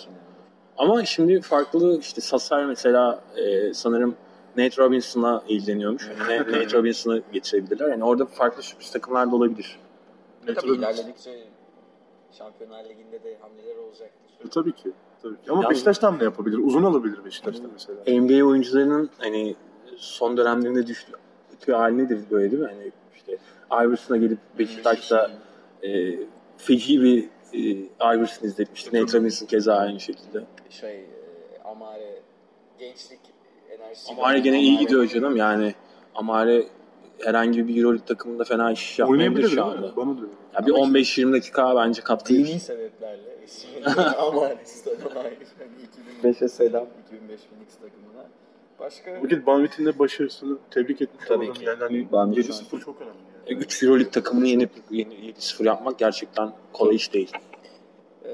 Ama 0.78 1.04
şimdi 1.04 1.40
farklı 1.40 1.99
işte 1.99 2.21
Sasar 2.21 2.64
mesela 2.64 3.25
e, 3.37 3.75
sanırım 3.75 4.14
Nate 4.57 4.83
Robinson'la 4.83 5.45
ilgileniyormuş. 5.49 6.09
Yani 6.28 6.52
Nate 6.52 6.73
Robinson'ı 6.78 7.23
getirebilirler. 7.33 7.88
Yani 7.88 8.04
orada 8.04 8.26
farklı 8.26 8.62
sürpriz 8.62 8.90
takımlar 8.90 9.30
da 9.33 9.37
olabilir. 9.37 9.78
Ne 10.49 10.54
Tabii 10.54 10.66
tabii, 10.66 10.78
ilerledikçe 10.78 11.30
Şampiyonlar 12.38 12.85
Ligi'nde 12.85 13.25
de 13.25 13.38
hamleler 13.40 13.76
olacaktır. 13.76 14.47
E, 14.47 14.49
tabii 14.49 14.73
ki. 14.73 14.92
Tabii 15.23 15.35
ki. 15.35 15.50
Ama 15.50 15.71
Beşiktaş'tan 15.71 16.19
ne 16.19 16.25
yapabilir? 16.25 16.59
Uzun 16.59 16.83
alabilir 16.85 17.25
Beşiktaş'ta 17.25 17.64
mesela. 17.73 18.21
NBA 18.21 18.45
oyuncularının 18.45 19.11
hani 19.19 19.57
son 20.00 20.37
dönemlerinde 20.37 20.87
düştüğü 20.87 21.73
halidir 21.73 22.19
böyle 22.30 22.50
değil 22.50 22.62
mi? 22.62 22.69
Hani 22.69 22.92
işte 23.16 23.38
Iverson'a 23.73 24.16
gelip 24.16 24.38
Beşiktaş'ta 24.59 25.30
e, 25.83 26.12
feci 26.57 27.02
bir 27.02 27.25
e, 27.52 27.59
Iverson 28.16 28.47
izletmişti. 28.47 29.02
Nate 29.02 29.19
Robinson 29.19 29.47
keza 29.47 29.75
aynı 29.75 30.00
şekilde. 30.00 30.45
Şey, 30.71 30.97
e, 30.97 31.07
Amare 31.64 32.23
gençlik 32.78 33.21
enerjisi. 33.71 34.12
Amare 34.12 34.38
gene 34.38 34.61
iyi 34.61 34.78
gidiyor 34.78 35.07
canım 35.07 35.37
yani. 35.37 35.75
Amare 36.14 36.66
herhangi 37.19 37.69
bir 37.69 37.76
Euroleague 37.76 38.07
takımında 38.07 38.45
fena 38.45 38.73
iş 38.73 38.99
yapmayabilir 38.99 39.28
Oynayabilir 39.28 39.57
şu 39.57 39.64
anda. 39.64 39.97
Bana 39.97 40.11
da. 40.11 40.26
Ya 40.54 40.66
bir 40.66 40.73
15-20 40.73 41.33
dakika 41.33 41.76
bence 41.76 42.02
katkı 42.02 42.35
Dini 42.35 42.61
sebeplerle 42.61 43.30
Amare 44.19 44.47
ait. 44.47 44.87
Hani 45.14 46.33
2005'e 46.33 46.49
selam 46.49 46.87
2005 47.07 47.40
Phoenix 47.40 47.75
takımına. 47.75 48.26
Başka 48.81 49.23
Vakit 49.23 49.47
Banvit'in 49.47 49.87
de 49.87 49.99
başarısını 49.99 50.59
tebrik 50.71 51.03
etmiş 51.03 51.25
Tabii 51.29 51.45
olalım. 51.45 51.55
ki. 51.55 51.65
Yani 51.65 51.79
hani 51.79 52.13
Banvit 52.13 52.51
7-0 52.51 52.81
çok 52.81 53.01
önemli. 53.01 53.17
Yani. 53.49 53.59
3 53.59 53.83
Euroleague 53.83 54.11
takımını 54.11 54.47
yenip 54.47 54.71
yeni 54.91 55.15
7-0 55.15 55.67
yapmak 55.67 55.99
gerçekten 55.99 56.53
kolay 56.73 56.97
iş 56.97 57.13
değil. 57.13 57.33
Ee, 58.25 58.31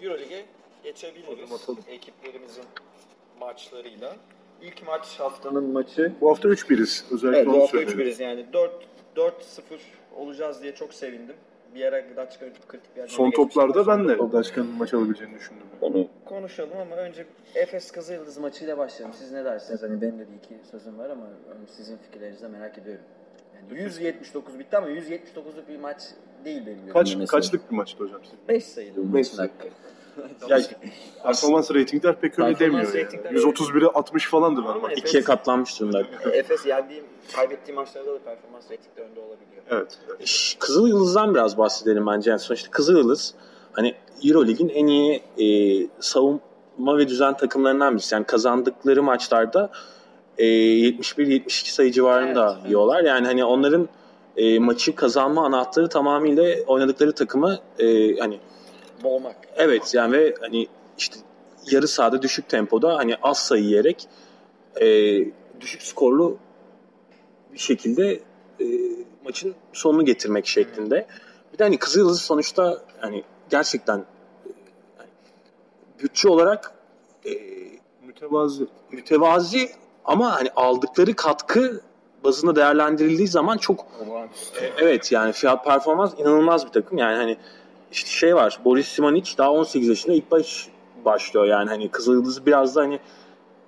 Euroleague'e 0.00 0.44
geçebiliriz. 0.84 1.52
Atalım. 1.52 1.78
Ekiplerimizin 1.88 2.64
maçlarıyla. 3.40 4.16
İlk 4.62 4.86
maç 4.86 5.20
haftanın 5.20 5.72
maçı. 5.72 6.12
Bu 6.20 6.30
hafta 6.30 6.48
3-1'iz. 6.48 7.04
Özellikle 7.10 7.38
Evet 7.38 7.46
bu 7.48 7.62
hafta 7.62 7.78
söyleyelim. 7.78 8.00
3-1'iz 8.00 8.20
yani 8.20 8.46
4 8.52 8.72
4-0 9.16 9.32
olacağız 10.16 10.62
diye 10.62 10.74
çok 10.74 10.94
sevindim. 10.94 11.36
Bir 11.74 11.84
ara 11.84 12.00
Gdaçka 12.00 12.46
kritik 12.68 12.94
bir 12.96 13.00
yerden 13.00 13.14
Son 13.14 13.30
toplarda 13.30 13.86
ben 13.86 14.08
de 14.08 14.18
Daşkan'ın 14.32 14.70
maç 14.78 14.94
alabileceğini 14.94 15.34
düşündüm. 15.34 15.62
Onu 15.80 16.08
konuşalım 16.24 16.78
ama 16.80 16.96
önce 16.96 17.26
Efes 17.54 17.90
Kızılyıldız 17.90 18.38
maçıyla 18.38 18.78
başlayalım. 18.78 19.16
Siz 19.18 19.32
ne 19.32 19.44
dersiniz? 19.44 19.82
Hani 19.82 20.02
benim 20.02 20.18
de 20.18 20.26
bir 20.30 20.36
iki 20.36 20.68
sözüm 20.70 20.98
var 20.98 21.10
ama 21.10 21.26
sizin 21.76 21.96
fikirlerinizi 21.96 22.42
de 22.42 22.48
merak 22.48 22.78
ediyorum. 22.78 23.04
Yani 23.70 23.80
179 23.82 24.58
bitti 24.58 24.76
ama 24.76 24.88
179'luk 24.90 25.68
bir 25.68 25.78
maç 25.78 26.02
değil 26.44 26.66
benim 26.66 26.92
Kaç, 26.92 27.28
kaçlık 27.28 27.70
bir 27.70 27.76
maçtı 27.76 28.04
hocam? 28.04 28.20
sizin? 28.24 28.38
5 28.48 28.64
sayılı 28.64 28.96
bu 28.96 29.02
Beş 29.14 29.26
maçın 29.26 29.36
sayı. 29.36 29.48
hakkı. 29.50 29.68
Ya, 30.48 30.58
performans 31.22 31.70
reytingler 31.70 32.20
pek 32.20 32.38
öyle 32.38 32.54
Performans 32.54 32.92
demiyor 32.94 33.10
yani. 33.24 33.38
131'e 33.38 33.86
60 33.86 34.26
falandır 34.28 34.62
Ama 34.62 34.72
normal. 34.74 34.90
Efes- 34.92 34.98
İkiye 34.98 35.22
katlanmış 35.22 35.80
durumda. 35.80 36.00
Efes 36.32 36.66
yendiğim, 36.66 37.04
kaybettiğim 37.36 37.76
maçlarda 37.80 38.12
da 38.14 38.18
performans 38.18 38.70
reytingde 38.70 39.00
önde 39.00 39.20
olabiliyor. 39.20 39.62
Evet. 39.70 39.98
Ş- 40.24 40.58
Kızıl 40.58 40.88
Yıldız'dan 40.88 41.34
biraz 41.34 41.58
bahsedelim 41.58 42.06
bence. 42.06 42.30
Yani 42.30 42.40
sonuçta 42.40 42.70
Kızıl 42.70 42.96
Yıldız 42.96 43.34
hani 43.72 43.94
Eurolig'in 44.24 44.68
en 44.68 44.86
iyi 44.86 45.22
e, 45.38 45.46
savunma 46.00 46.98
ve 46.98 47.08
düzen 47.08 47.36
takımlarından 47.36 47.94
birisi. 47.94 48.14
Yani 48.14 48.24
kazandıkları 48.26 49.02
maçlarda 49.02 49.70
e, 50.38 50.44
71-72 50.44 51.70
sayı 51.72 51.92
civarında 51.92 52.46
Evet, 52.46 52.56
evet. 52.60 52.68
yiyorlar. 52.70 53.04
Yani 53.04 53.26
hani 53.26 53.44
onların 53.44 53.88
e, 54.36 54.58
maçı 54.58 54.94
kazanma 54.94 55.46
anahtarı 55.46 55.88
tamamıyla 55.88 56.44
oynadıkları 56.66 57.12
takımı 57.12 57.58
e, 57.78 58.16
hani 58.16 58.38
Boğmak. 59.02 59.36
Evet 59.56 59.94
yani 59.94 60.12
ve 60.12 60.34
hani 60.40 60.66
işte 60.98 61.16
yarı 61.70 61.88
sahada 61.88 62.22
düşük 62.22 62.48
tempoda 62.48 62.96
hani 62.96 63.16
az 63.22 63.38
sayı 63.38 63.64
yiyerek 63.64 64.08
e, 64.80 64.86
düşük 65.60 65.82
skorlu 65.82 66.38
bir 67.52 67.58
şekilde 67.58 68.20
e, 68.60 68.64
maçın 69.24 69.54
sonunu 69.72 70.04
getirmek 70.04 70.46
şeklinde. 70.46 71.06
Bir 71.52 71.58
de 71.58 71.64
hani 71.64 71.78
Kızılyıldız 71.78 72.20
sonuçta 72.20 72.82
hani 73.00 73.24
gerçekten 73.50 73.98
e, 73.98 74.04
hani 74.96 75.08
bütçe 76.02 76.28
olarak 76.28 76.74
e, 77.26 77.30
Mütevazı. 78.06 78.68
mütevazi 78.92 79.70
ama 80.04 80.34
hani 80.36 80.50
aldıkları 80.56 81.16
katkı 81.16 81.80
bazında 82.24 82.56
değerlendirildiği 82.56 83.28
zaman 83.28 83.56
çok 83.58 83.86
e, 84.60 84.70
evet 84.78 85.12
yani 85.12 85.32
fiyat 85.32 85.64
performans 85.64 86.14
inanılmaz 86.18 86.66
bir 86.66 86.72
takım. 86.72 86.98
Yani 86.98 87.16
hani 87.16 87.36
işte 87.92 88.10
şey 88.10 88.36
var 88.36 88.58
Boris 88.64 88.88
Simanic 88.88 89.38
daha 89.38 89.52
18 89.52 89.88
yaşında 89.88 90.14
ilk 90.14 90.30
baş 90.30 90.68
başlıyor 91.04 91.46
yani 91.46 91.68
hani 91.68 91.90
Kızılyıldız'ı 91.90 92.46
biraz 92.46 92.76
da 92.76 92.80
hani 92.80 93.00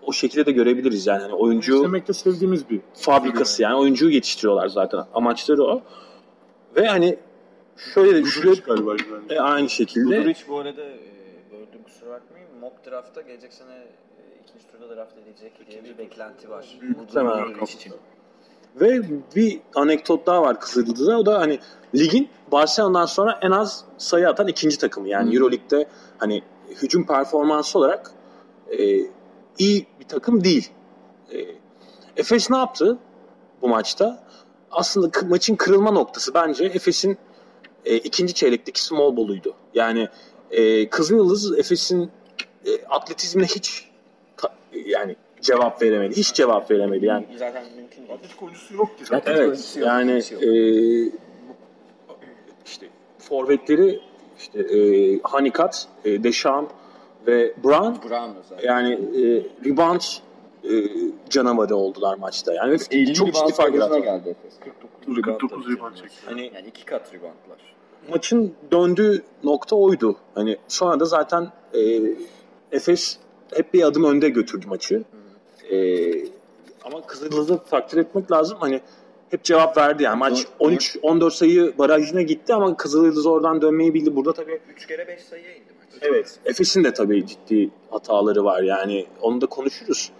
o 0.03 0.13
şekilde 0.13 0.47
de 0.47 0.53
görebiliriz 0.53 1.07
yani 1.07 1.23
hani 1.23 1.35
oyuncu 1.35 1.77
İzlemekte 1.77 2.13
sevdiğimiz 2.13 2.71
bir. 2.71 2.81
fabrikası 2.95 3.63
yani 3.63 3.75
oyuncuyu 3.75 4.15
yetiştiriyorlar 4.15 4.69
zaten 4.69 5.05
amaçları 5.15 5.65
o. 5.65 5.83
Ve 6.77 6.87
hani 6.87 7.19
şöyle 7.95 8.15
de 8.15 8.25
şöyle 8.25 8.49
Guduric 8.49 8.63
galiba 8.67 8.97
e, 9.31 9.41
aynı 9.41 9.69
şekilde 9.69 10.17
Guduric 10.17 10.41
bu 10.49 10.59
arada 10.59 10.83
e, 10.83 10.99
böldüm 11.53 11.83
kusura 11.85 12.11
bakmayın. 12.11 12.49
Mock 12.61 12.87
draft'ta 12.87 13.23
gelecek 13.23 13.53
sene 13.53 13.75
e, 13.75 13.85
ikinci 14.45 14.67
turda 14.73 14.97
draft 14.97 15.19
edilecek 15.19 15.71
diye 15.71 15.85
bir 15.85 15.99
beklenti 15.99 16.51
var. 16.51 16.79
Büyük. 16.81 16.99
Guduric 16.99 17.75
için. 17.75 17.93
Ve 18.81 19.03
bir 19.37 19.61
anekdot 19.75 20.27
daha 20.27 20.43
var 20.43 20.61
Kızıldız'da. 20.61 21.19
O 21.19 21.27
da 21.27 21.39
hani 21.39 21.59
ligin 21.95 22.29
Barcelona'dan 22.53 23.07
sonra 23.07 23.39
en 23.43 23.51
az 23.51 23.85
sayı 23.99 24.29
atan 24.29 24.49
ikinci 24.49 24.79
takımı. 24.79 25.09
Yani 25.09 25.31
Hı. 25.31 25.37
Euroleague'de 25.37 25.89
hani 26.19 26.43
hücum 26.83 27.07
performansı 27.07 27.79
olarak 27.79 28.11
e, 28.79 29.01
iyi 29.59 29.87
bir 30.01 30.05
takım 30.09 30.45
değil. 30.45 30.71
E, 31.33 31.39
Efes 32.17 32.51
ne 32.51 32.57
yaptı 32.57 32.99
bu 33.63 33.69
maçta? 33.69 34.25
Aslında 34.71 35.11
maçın 35.29 35.57
kırılma 35.57 35.91
noktası 35.91 36.35
bence 36.35 36.65
Efes'in 36.65 37.19
e, 37.85 37.97
ikinci 37.97 38.35
çeyrekteki 38.35 38.85
small 38.85 39.17
ball'uydu. 39.17 39.55
Yani 39.75 40.09
e, 40.51 40.91
Kızılyıldız 40.91 41.59
Efes'in 41.59 42.11
e, 42.67 42.85
atletizmine 42.87 43.47
hiç 43.47 43.89
ta- 44.37 44.55
yani 44.87 45.17
cevap 45.41 45.83
veremedi. 45.83 46.17
Hiç 46.17 46.35
cevap 46.35 46.71
veremedi. 46.71 47.07
Yani 47.07 47.27
Zaten 47.37 47.65
mümkün 47.77 48.03
değil. 48.03 48.13
Atletik 48.15 48.43
oyuncusu 48.43 48.75
yok 48.75 48.99
ki 48.99 49.05
zaten. 49.05 49.33
Evet 49.33 49.41
oyuncusu 49.41 49.81
yok, 49.81 49.89
yani 49.89 50.13
yok. 50.13 50.43
e, 50.43 50.49
işte 52.67 52.87
forvetleri 53.19 54.01
işte 54.39 54.61
e, 54.61 55.21
Hanikat, 55.23 55.89
e, 56.05 56.23
Deşan 56.25 56.69
ve 57.27 57.55
Brown 57.65 58.09
Brown 58.09 58.31
yani 58.63 58.93
e, 58.93 59.23
rebound 59.65 60.01
e, 60.65 60.71
canavarı 61.31 61.77
oldular 61.77 62.19
maçta. 62.19 62.55
Yani 62.55 62.73
ve 62.73 62.77
50 62.91 63.15
çok 63.15 63.35
ciddi 63.35 63.53
fark 63.53 63.73
geldi 63.73 64.29
Efes. 64.29 64.61
49 64.61 65.25
49 65.39 65.77
rebound 65.77 65.95
çekti. 65.95 66.17
Hani 66.27 66.51
Yani 66.55 66.67
iki 66.69 66.85
kat 66.85 67.15
reboundlar. 67.15 67.75
maçın 68.11 68.55
döndüğü 68.73 69.23
nokta 69.45 69.77
oydu. 69.77 70.17
Hani 70.35 70.57
sonra 70.69 71.01
da 71.01 71.05
zaten 71.05 71.53
e, 71.75 71.81
Efes 72.73 73.19
hep 73.55 73.75
bir 73.75 73.83
adım 73.83 74.05
önde 74.05 74.29
götürdü 74.29 74.67
maçı. 74.69 75.05
E, 75.71 75.79
ama 76.85 77.07
Kızıldız'ı 77.07 77.59
takdir 77.71 77.99
etmek 77.99 78.33
lazım. 78.33 78.59
Hani 78.61 78.81
hep 79.31 79.45
cevap 79.45 79.77
verdi 79.77 80.03
yani. 80.03 80.19
Maç 80.19 80.47
13-14 80.61 81.31
sayı 81.31 81.79
barajına 81.79 82.23
gitti 82.23 82.55
ama 82.55 82.77
Kızıldız 82.77 83.27
oradan 83.27 83.63
dönmeyi 83.63 83.95
bildi. 83.95 84.17
Burada 84.17 84.33
tabii 84.33 84.61
3 84.73 84.87
kere 84.87 85.09
5 85.09 85.21
sayıya 85.21 85.51
indi 85.55 85.73
maç. 85.79 86.03
evet 86.03 86.39
Efes'in 86.45 86.85
de 86.85 86.93
tabii 86.95 87.27
ciddi 87.27 87.71
hataları 87.91 88.45
var. 88.45 88.63
Yani 88.63 89.07
onu 89.23 89.41
da 89.41 89.47
konuşuruz. 89.47 90.13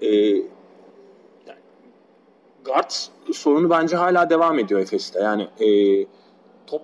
E, 0.00 0.08
yani 0.08 0.44
guard 2.64 2.90
sorunu 3.32 3.70
bence 3.70 3.96
hala 3.96 4.30
devam 4.30 4.58
ediyor 4.58 4.80
Efes'te. 4.80 5.20
Yani 5.20 5.42
e, 5.42 6.06
top 6.66 6.82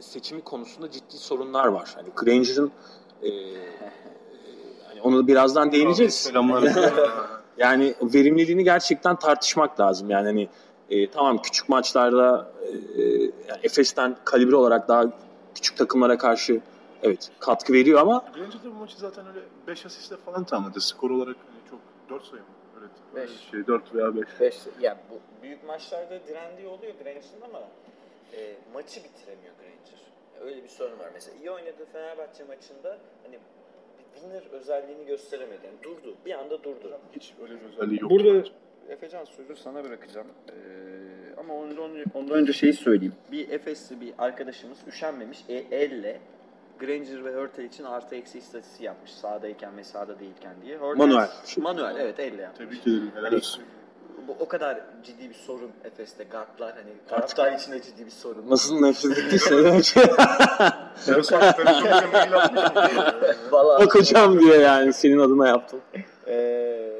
seçimi 0.00 0.40
konusunda 0.40 0.90
ciddi 0.90 1.16
sorunlar 1.16 1.66
var. 1.66 1.92
Hani 1.96 2.08
Granger'ın 2.16 2.70
e, 3.22 3.30
hani 4.88 5.02
onu 5.02 5.26
birazdan 5.26 5.72
değineceğiz. 5.72 6.32
Yani 7.58 7.94
verimliliğini 8.02 8.64
gerçekten 8.64 9.16
tartışmak 9.16 9.80
lazım. 9.80 10.10
Yani 10.10 10.26
hani 10.26 10.48
e, 10.90 11.10
tamam 11.10 11.42
küçük 11.42 11.68
maçlarda 11.68 12.52
e, 12.96 13.00
yani 13.22 13.60
Efes'ten 13.62 14.16
kalibre 14.24 14.56
olarak 14.56 14.88
daha 14.88 15.04
küçük 15.54 15.76
takımlara 15.76 16.18
karşı 16.18 16.60
evet 17.02 17.30
katkı 17.40 17.72
veriyor 17.72 18.00
ama 18.00 18.24
Birinci 18.36 18.62
de 18.62 18.70
bu 18.70 18.74
maçı 18.74 18.96
zaten 18.98 19.26
öyle 19.26 19.40
5 19.66 19.86
asistle 19.86 20.16
falan 20.16 20.44
tamamladı. 20.44 20.80
Skor 20.80 21.10
olarak 21.10 21.36
hani 21.36 21.70
çok 21.70 21.80
4 22.10 22.24
sayı 22.24 22.42
mı? 22.42 22.48
Öyle, 22.76 22.86
öyle 23.14 23.32
Beş. 23.32 23.50
şey 23.50 23.66
4 23.66 23.94
veya 23.94 24.16
5. 24.16 24.40
5 24.40 24.54
yani 24.80 24.98
bu 25.10 25.42
büyük 25.42 25.64
maçlarda 25.64 26.26
direndiği 26.28 26.68
oluyor 26.68 26.92
Granger'ın 27.02 27.42
ama 27.48 27.60
e, 28.32 28.54
maçı 28.74 29.04
bitiremiyor 29.04 29.54
Granger. 29.54 30.00
Öyle 30.40 30.64
bir 30.64 30.68
sorun 30.68 30.98
var. 30.98 31.10
Mesela 31.14 31.36
iyi 31.36 31.50
oynadığı 31.50 31.84
Fenerbahçe 31.92 32.44
maçında 32.44 32.98
hani 33.22 33.38
bir 34.14 34.20
winner 34.20 34.42
özelliğini 34.52 35.06
gösteremedi. 35.06 35.66
Yani 35.66 35.82
durdu. 35.82 36.14
Bir 36.26 36.32
anda 36.38 36.62
durdu. 36.64 36.98
Hiç 37.12 37.34
öyle 37.42 37.54
bir 37.60 37.64
özelliği 37.72 38.00
yok. 38.00 38.10
Burada 38.10 38.48
Efecan 38.88 39.24
sözü 39.24 39.56
sana 39.56 39.84
bırakacağım. 39.84 40.26
Ee, 40.48 40.54
ama 41.36 41.54
ondan 41.54 41.90
önce, 41.90 42.04
ondan 42.14 42.36
önce 42.38 42.52
şeyi 42.52 42.72
söyleyeyim. 42.72 43.14
Bir 43.32 43.48
Efesli 43.48 44.00
bir 44.00 44.14
arkadaşımız 44.18 44.78
üşenmemiş 44.88 45.38
e, 45.48 45.54
elle 45.54 46.20
Granger 46.80 47.24
ve 47.24 47.34
Hurtel 47.34 47.64
için 47.64 47.84
artı 47.84 48.14
eksi 48.16 48.38
istatistiği 48.38 48.86
yapmış. 48.86 49.10
Sağdayken 49.10 49.76
ve 49.76 49.84
sahada 49.84 50.18
değilken 50.20 50.54
diye. 50.64 50.76
Hurtel- 50.78 50.96
Manuel. 50.98 51.28
Manuel 51.58 51.96
evet 52.00 52.20
elle 52.20 52.42
yapmış. 52.42 52.58
Tebrik 52.58 52.82
ederim. 52.86 53.10
Helal 53.14 53.24
Hani- 53.24 53.36
olsun. 53.36 53.64
Bu 54.28 54.36
o 54.40 54.48
kadar 54.48 54.80
ciddi 55.04 55.28
bir 55.28 55.34
sorun 55.34 55.70
Efes'te 55.84 56.24
guardlar 56.24 56.72
hani 56.74 56.90
taraftar 57.08 57.52
için 57.52 57.72
de 57.72 57.82
ciddi 57.82 58.06
bir 58.06 58.10
sorun. 58.10 58.50
nasıl 58.50 58.80
nefret 58.80 59.18
ettiyse 59.18 59.82
Sen 60.96 61.20
sonra 61.22 61.52
televizyonda 61.52 62.06
mail 62.12 62.36
atmış 62.36 62.62
Valla. 63.50 63.80
bak 63.80 63.94
hocam 63.94 64.40
diyor 64.40 64.60
yani 64.60 64.92
senin 64.92 65.18
adına 65.18 65.48
yaptım. 65.48 65.80
Ee, 66.26 66.90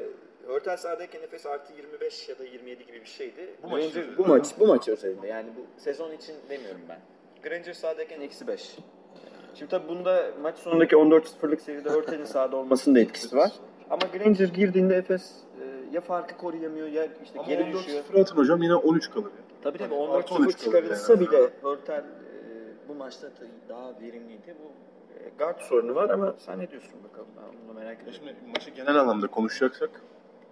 Hörtel 0.47 0.77
sahadayken 0.77 1.21
Efes 1.21 1.45
artı 1.45 1.73
25 1.73 2.29
ya 2.29 2.39
da 2.39 2.43
27 2.43 2.85
gibi 2.85 3.01
bir 3.01 3.05
şeydi. 3.09 3.49
Bu 3.63 3.67
maç 3.69 3.83
bu 4.17 4.25
maç 4.27 4.47
bu 4.59 4.67
maç 4.67 4.87
özelinde 4.87 5.27
yani 5.27 5.47
bu 5.57 5.81
sezon 5.83 6.11
için 6.11 6.35
demiyorum 6.49 6.81
ben. 6.89 6.99
Granger 7.43 7.73
sahadayken 7.73 8.21
eksi 8.21 8.47
5. 8.47 8.75
Şimdi 9.55 9.71
tabii 9.71 9.87
bunda 9.87 10.25
maç 10.41 10.57
sonundaki 10.57 10.95
14-0'lık 10.95 11.61
seride 11.61 11.89
Hörtel'in 11.89 12.25
sahada 12.25 12.55
olmasının 12.55 12.95
da 12.95 12.99
etkisi 12.99 13.35
var. 13.37 13.51
Ama 13.89 14.01
Granger 14.17 14.47
girdiğinde 14.47 14.95
Efes 14.95 15.31
ya 15.95 16.01
farkı 16.01 16.37
koruyamıyor 16.37 16.87
ya 16.87 17.07
işte 17.23 17.39
Ama 17.39 17.47
geri 17.47 17.63
14 17.63 17.75
düşüyor. 17.79 18.03
0 18.03 18.19
atın 18.19 18.37
hocam 18.37 18.61
yine 18.61 18.75
13 18.75 19.09
kalır. 19.09 19.25
Yani. 19.25 19.61
Tabii 19.63 19.77
tabii 19.77 19.95
Artı 19.95 20.03
14 20.03 20.31
13 20.31 20.51
0 20.51 20.65
çıkarılsa 20.65 21.13
yani. 21.13 21.27
bile 21.27 21.49
Hörtel 21.61 21.99
e, 21.99 22.03
bu 22.89 22.95
maçta 22.95 23.27
daha 23.69 23.93
verimliydi. 24.01 24.55
Bu 24.63 24.71
e, 25.19 25.29
guard 25.39 25.59
sorunu 25.59 25.95
var 25.95 26.09
ama 26.09 26.35
sen 26.37 26.59
ne 26.59 26.71
diyorsun 26.71 26.93
bakalım 27.09 27.27
ben 27.37 27.59
bunu 27.67 27.73
merak 27.79 28.01
ediyorum. 28.01 28.13
Şimdi 28.13 28.35
maçı 28.51 28.69
genel 28.71 28.95
anlamda 28.95 29.27
konuşacaksak 29.27 30.01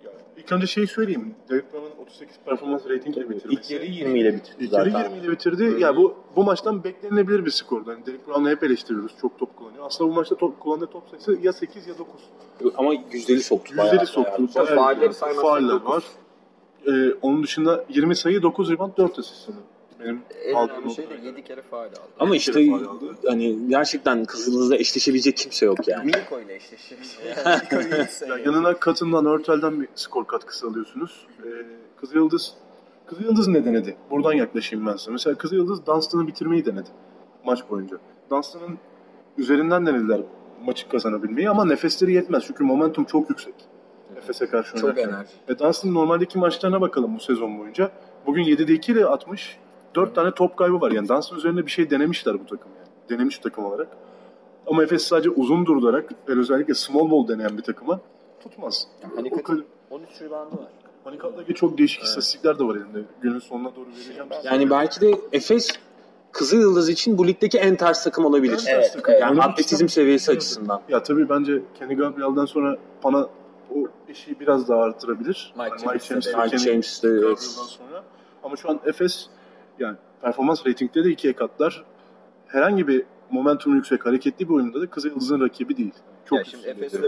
ya 0.03 0.11
ilk 0.37 0.51
önce 0.51 0.67
şeyi 0.67 0.87
söyleyeyim. 0.87 1.35
Derek 1.49 1.73
Brown'un 1.73 2.01
38 2.01 2.35
performans 2.45 2.89
ratingle 2.89 3.29
bitirmesi. 3.29 3.47
İlk 3.49 3.71
yarı 3.71 3.85
20 3.85 4.19
ile 4.19 4.33
bitirdi 4.35 4.63
İlk 4.63 4.73
yarı 4.73 4.91
zaten. 4.91 5.09
20 5.09 5.25
ile 5.25 5.31
bitirdi. 5.31 5.81
Ya 5.81 5.95
bu 5.95 6.15
bu 6.35 6.43
maçtan 6.43 6.83
beklenebilir 6.83 7.45
bir 7.45 7.51
skordu. 7.51 7.91
Yani 7.91 8.05
Derek 8.05 8.27
Brown'u 8.27 8.49
hep 8.49 8.63
eleştiriyoruz. 8.63 9.11
Çok 9.21 9.39
top 9.39 9.57
kullanıyor. 9.57 9.85
Aslında 9.85 10.09
bu 10.11 10.15
maçta 10.15 10.35
top, 10.35 10.59
kullandığı 10.59 10.87
top 10.87 11.03
sayısı 11.09 11.37
ya 11.41 11.53
8 11.53 11.87
ya 11.87 11.97
9. 11.97 12.13
Ama 12.75 12.93
yüzdeli 13.11 13.43
soktu. 13.43 13.77
bayağı. 13.77 13.91
Yüzdeli 13.93 14.07
soktu. 14.07 14.47
Bayağı. 14.57 14.77
Bayağı 14.77 15.61
yani. 15.61 15.69
dokuz. 15.69 15.89
var. 15.89 16.03
Ee, 16.87 17.13
onun 17.21 17.43
dışında 17.43 17.85
20 17.89 18.15
sayı 18.15 18.41
9 18.41 18.71
rebound 18.71 18.97
4 18.97 19.19
asist 19.19 19.35
sanırım. 19.45 19.63
Benim 20.03 20.21
En 20.45 20.53
aldığım 20.53 20.89
şey 20.89 21.05
de 21.05 21.09
notlara 21.09 21.27
7 21.27 21.43
kere 21.43 21.61
faal 21.61 21.85
aldı. 21.85 21.99
Ama 22.19 22.35
işte 22.35 22.67
hani 23.27 23.67
gerçekten 23.69 24.25
Kızıldız'la 24.25 24.75
eşleşebilecek 24.75 25.37
kimse 25.37 25.65
yok 25.65 25.87
yani. 25.87 26.05
Milko 26.05 26.39
ile 26.39 26.55
eşleşiyor. 26.55 27.01
Yani 28.29 28.41
yanına 28.45 28.79
Katın'dan, 28.79 29.25
Örtel'den 29.25 29.81
bir 29.81 29.87
skor 29.95 30.27
katkısı 30.27 30.67
alıyorsunuz. 30.67 31.27
Ee, 31.45 31.47
Kızılyıldız, 32.01 32.53
Kızılyıldız 33.05 33.47
ne 33.47 33.65
denedi? 33.65 33.95
Buradan 34.11 34.33
yaklaşayım 34.33 34.85
ben 34.85 34.95
size. 34.95 35.11
Mesela 35.11 35.37
Kızılyıldız 35.37 35.85
Dunstan'ı 35.85 36.27
bitirmeyi 36.27 36.65
denedi 36.65 36.89
maç 37.45 37.59
boyunca. 37.69 37.97
Dunstan'ın 38.29 38.77
üzerinden 39.37 39.85
denediler 39.85 40.21
maçı 40.65 40.89
kazanabilmeyi 40.89 41.49
ama 41.49 41.65
nefesleri 41.65 42.13
yetmez 42.13 42.43
çünkü 42.47 42.63
momentum 42.63 43.03
çok 43.05 43.29
yüksek. 43.29 43.55
Nefese 44.15 44.47
karşı 44.47 44.75
Çok 44.75 44.83
oynarken. 44.83 45.09
enerji. 45.09 45.31
Ve 45.49 45.59
Dunstan 45.59 45.93
normaldeki 45.93 46.37
maçlarına 46.37 46.81
bakalım 46.81 47.15
bu 47.15 47.19
sezon 47.19 47.59
boyunca. 47.59 47.91
Bugün 48.25 48.43
7'de 48.43 48.73
2 48.73 48.91
ile 48.91 49.05
atmış. 49.05 49.57
4 49.95 50.15
tane 50.15 50.31
top 50.31 50.57
kaybı 50.57 50.81
var. 50.81 50.91
Yani 50.91 51.07
Dunstan 51.09 51.37
üzerinde 51.37 51.65
bir 51.65 51.71
şey 51.71 51.89
denemişler 51.89 52.33
bu 52.39 52.45
takım 52.45 52.71
yani. 52.77 52.87
Denemiş 53.09 53.37
takım 53.37 53.65
olarak. 53.65 53.87
Ama 54.67 54.83
Efes 54.83 55.03
sadece 55.07 55.29
uzun 55.29 55.65
durdurarak 55.65 56.11
ve 56.29 56.39
özellikle 56.39 56.73
small 56.73 57.11
ball 57.11 57.27
deneyen 57.27 57.57
bir 57.57 57.63
takıma 57.63 57.99
tutmaz. 58.43 58.87
Hani 59.15 59.29
O 59.33 59.43
kadar- 59.43 59.63
13 59.89 60.21
ribandı 60.21 60.57
var. 60.57 60.67
Panikat'taki 61.03 61.53
çok 61.53 61.77
değişik 61.77 62.03
istatistikler 62.03 62.59
de 62.59 62.63
var 62.63 62.75
elimde. 62.75 63.03
Günün 63.21 63.39
sonuna 63.39 63.75
doğru 63.75 63.85
vereceğim. 63.95 64.29
Yani 64.43 64.69
belki 64.69 65.01
de 65.01 65.11
Efes 65.31 65.69
Kızılyıldız 66.31 66.89
için 66.89 67.17
bu 67.17 67.27
ligdeki 67.27 67.57
en 67.57 67.75
ters 67.75 68.03
takım 68.03 68.25
olabilir. 68.25 68.53
En 68.53 68.57
ters 68.57 68.67
Evet, 68.67 68.93
takım. 68.93 69.11
evet. 69.13 69.21
Yani 69.21 69.35
bir 69.37 69.41
atletizm 69.43 69.87
seviyesi 69.87 70.31
açısından. 70.31 70.81
Ya 70.89 71.03
tabii 71.03 71.29
bence 71.29 71.61
Kenny 71.79 71.95
Gabriel'den 71.95 72.45
sonra 72.45 72.77
Pana 73.01 73.27
o 73.75 73.77
eşiği 74.09 74.39
biraz 74.39 74.69
daha 74.69 74.81
artırabilir. 74.81 75.53
Mike 75.57 75.69
Yani 75.85 75.99
de. 75.99 76.03
James'le 76.05 76.27
Mike 76.27 76.49
Kenny 76.49 76.57
James'te 76.63 77.07
Gabriel'den 77.07 77.27
evet. 77.27 77.39
sonra. 77.41 78.03
Ama 78.43 78.55
şu 78.55 78.69
an 78.69 78.79
Efes 78.85 79.27
yani 79.83 79.97
performans 80.21 80.65
reytingde 80.65 81.03
de 81.03 81.09
ikiye 81.09 81.33
katlar. 81.33 81.83
Herhangi 82.47 82.87
bir 82.87 83.03
momentum 83.29 83.75
yüksek 83.75 84.05
hareketli 84.05 84.49
bir 84.49 84.53
oyunda 84.53 84.81
da 84.81 84.89
Kızılyıldız'ın 84.89 85.41
rakibi 85.41 85.77
değil. 85.77 85.93
Çok 86.25 86.37
Ya 86.37 86.43
şimdi 86.43 86.67
Efes'te. 86.67 86.99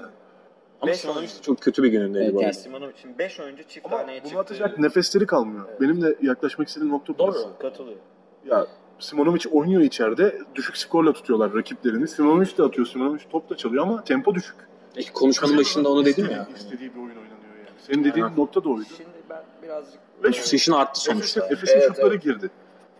Ama 0.82 0.92
Beş 0.92 1.00
Simonovic 1.00 1.30
çok 1.42 1.62
kötü 1.62 1.84
bir 1.84 1.88
günündeydi 1.88 2.24
Evet, 2.26 2.36
bu 2.36 2.40
arada. 2.40 2.54
Simonu 2.54 2.92
şimdi 3.02 3.20
5 3.20 3.40
oyuncu 3.40 3.64
çift 3.64 3.86
Ama 3.86 3.98
taneye 3.98 4.20
bunu 4.20 4.30
çıktı. 4.30 4.40
atacak 4.42 4.80
nefesleri 4.80 5.26
kalmıyor. 5.26 5.66
Evet. 5.70 5.82
Benim 5.82 6.02
de 6.02 6.16
yaklaşmak 6.22 6.68
istediğim 6.68 6.94
nokta 6.94 7.14
burası. 7.20 7.40
Doğru, 7.44 7.58
katılıyorum. 7.60 8.02
Ya 8.46 8.68
Simonovic 9.00 9.42
oynuyor 9.52 9.82
içeride. 9.82 10.38
Düşük 10.56 10.78
skorla 10.78 11.14
tutuyorlar 11.14 11.54
rakiplerini. 11.54 12.08
Simonovic 12.08 12.58
de 12.58 12.64
atıyor. 12.64 12.88
Simonovic 12.88 13.22
top 13.32 13.50
da 13.50 13.58
çalıyor 13.58 13.84
ama 13.84 14.04
tempo 14.04 14.36
düşük. 14.36 14.56
İlk 14.98 15.14
konuşmanın 15.14 15.58
başında 15.58 15.90
onu 15.90 16.06
dedim 16.06 16.28
ya. 16.32 16.48
İstediği- 16.56 16.90
bir 16.96 17.00
oyun 17.00 17.08
oynanıyor 17.10 17.56
yani. 17.58 17.70
Senin 17.88 18.04
dediğin 18.04 18.26
Aynen. 18.26 18.38
nokta 18.38 18.64
da 18.64 18.70
oydu. 18.70 18.86
Şimdi 18.98 19.10
ben 19.30 19.44
birazcık... 19.64 20.00
Ve 20.24 20.34
Şu 20.34 20.44
session 20.48 20.80
arttı 20.80 21.02
sonuçta. 21.02 21.40
Efes'in 21.46 21.56
Efes'in 21.58 21.74
Evet, 21.78 21.88
şutları 21.88 22.14
evet. 22.14 22.24
girdi 22.24 22.50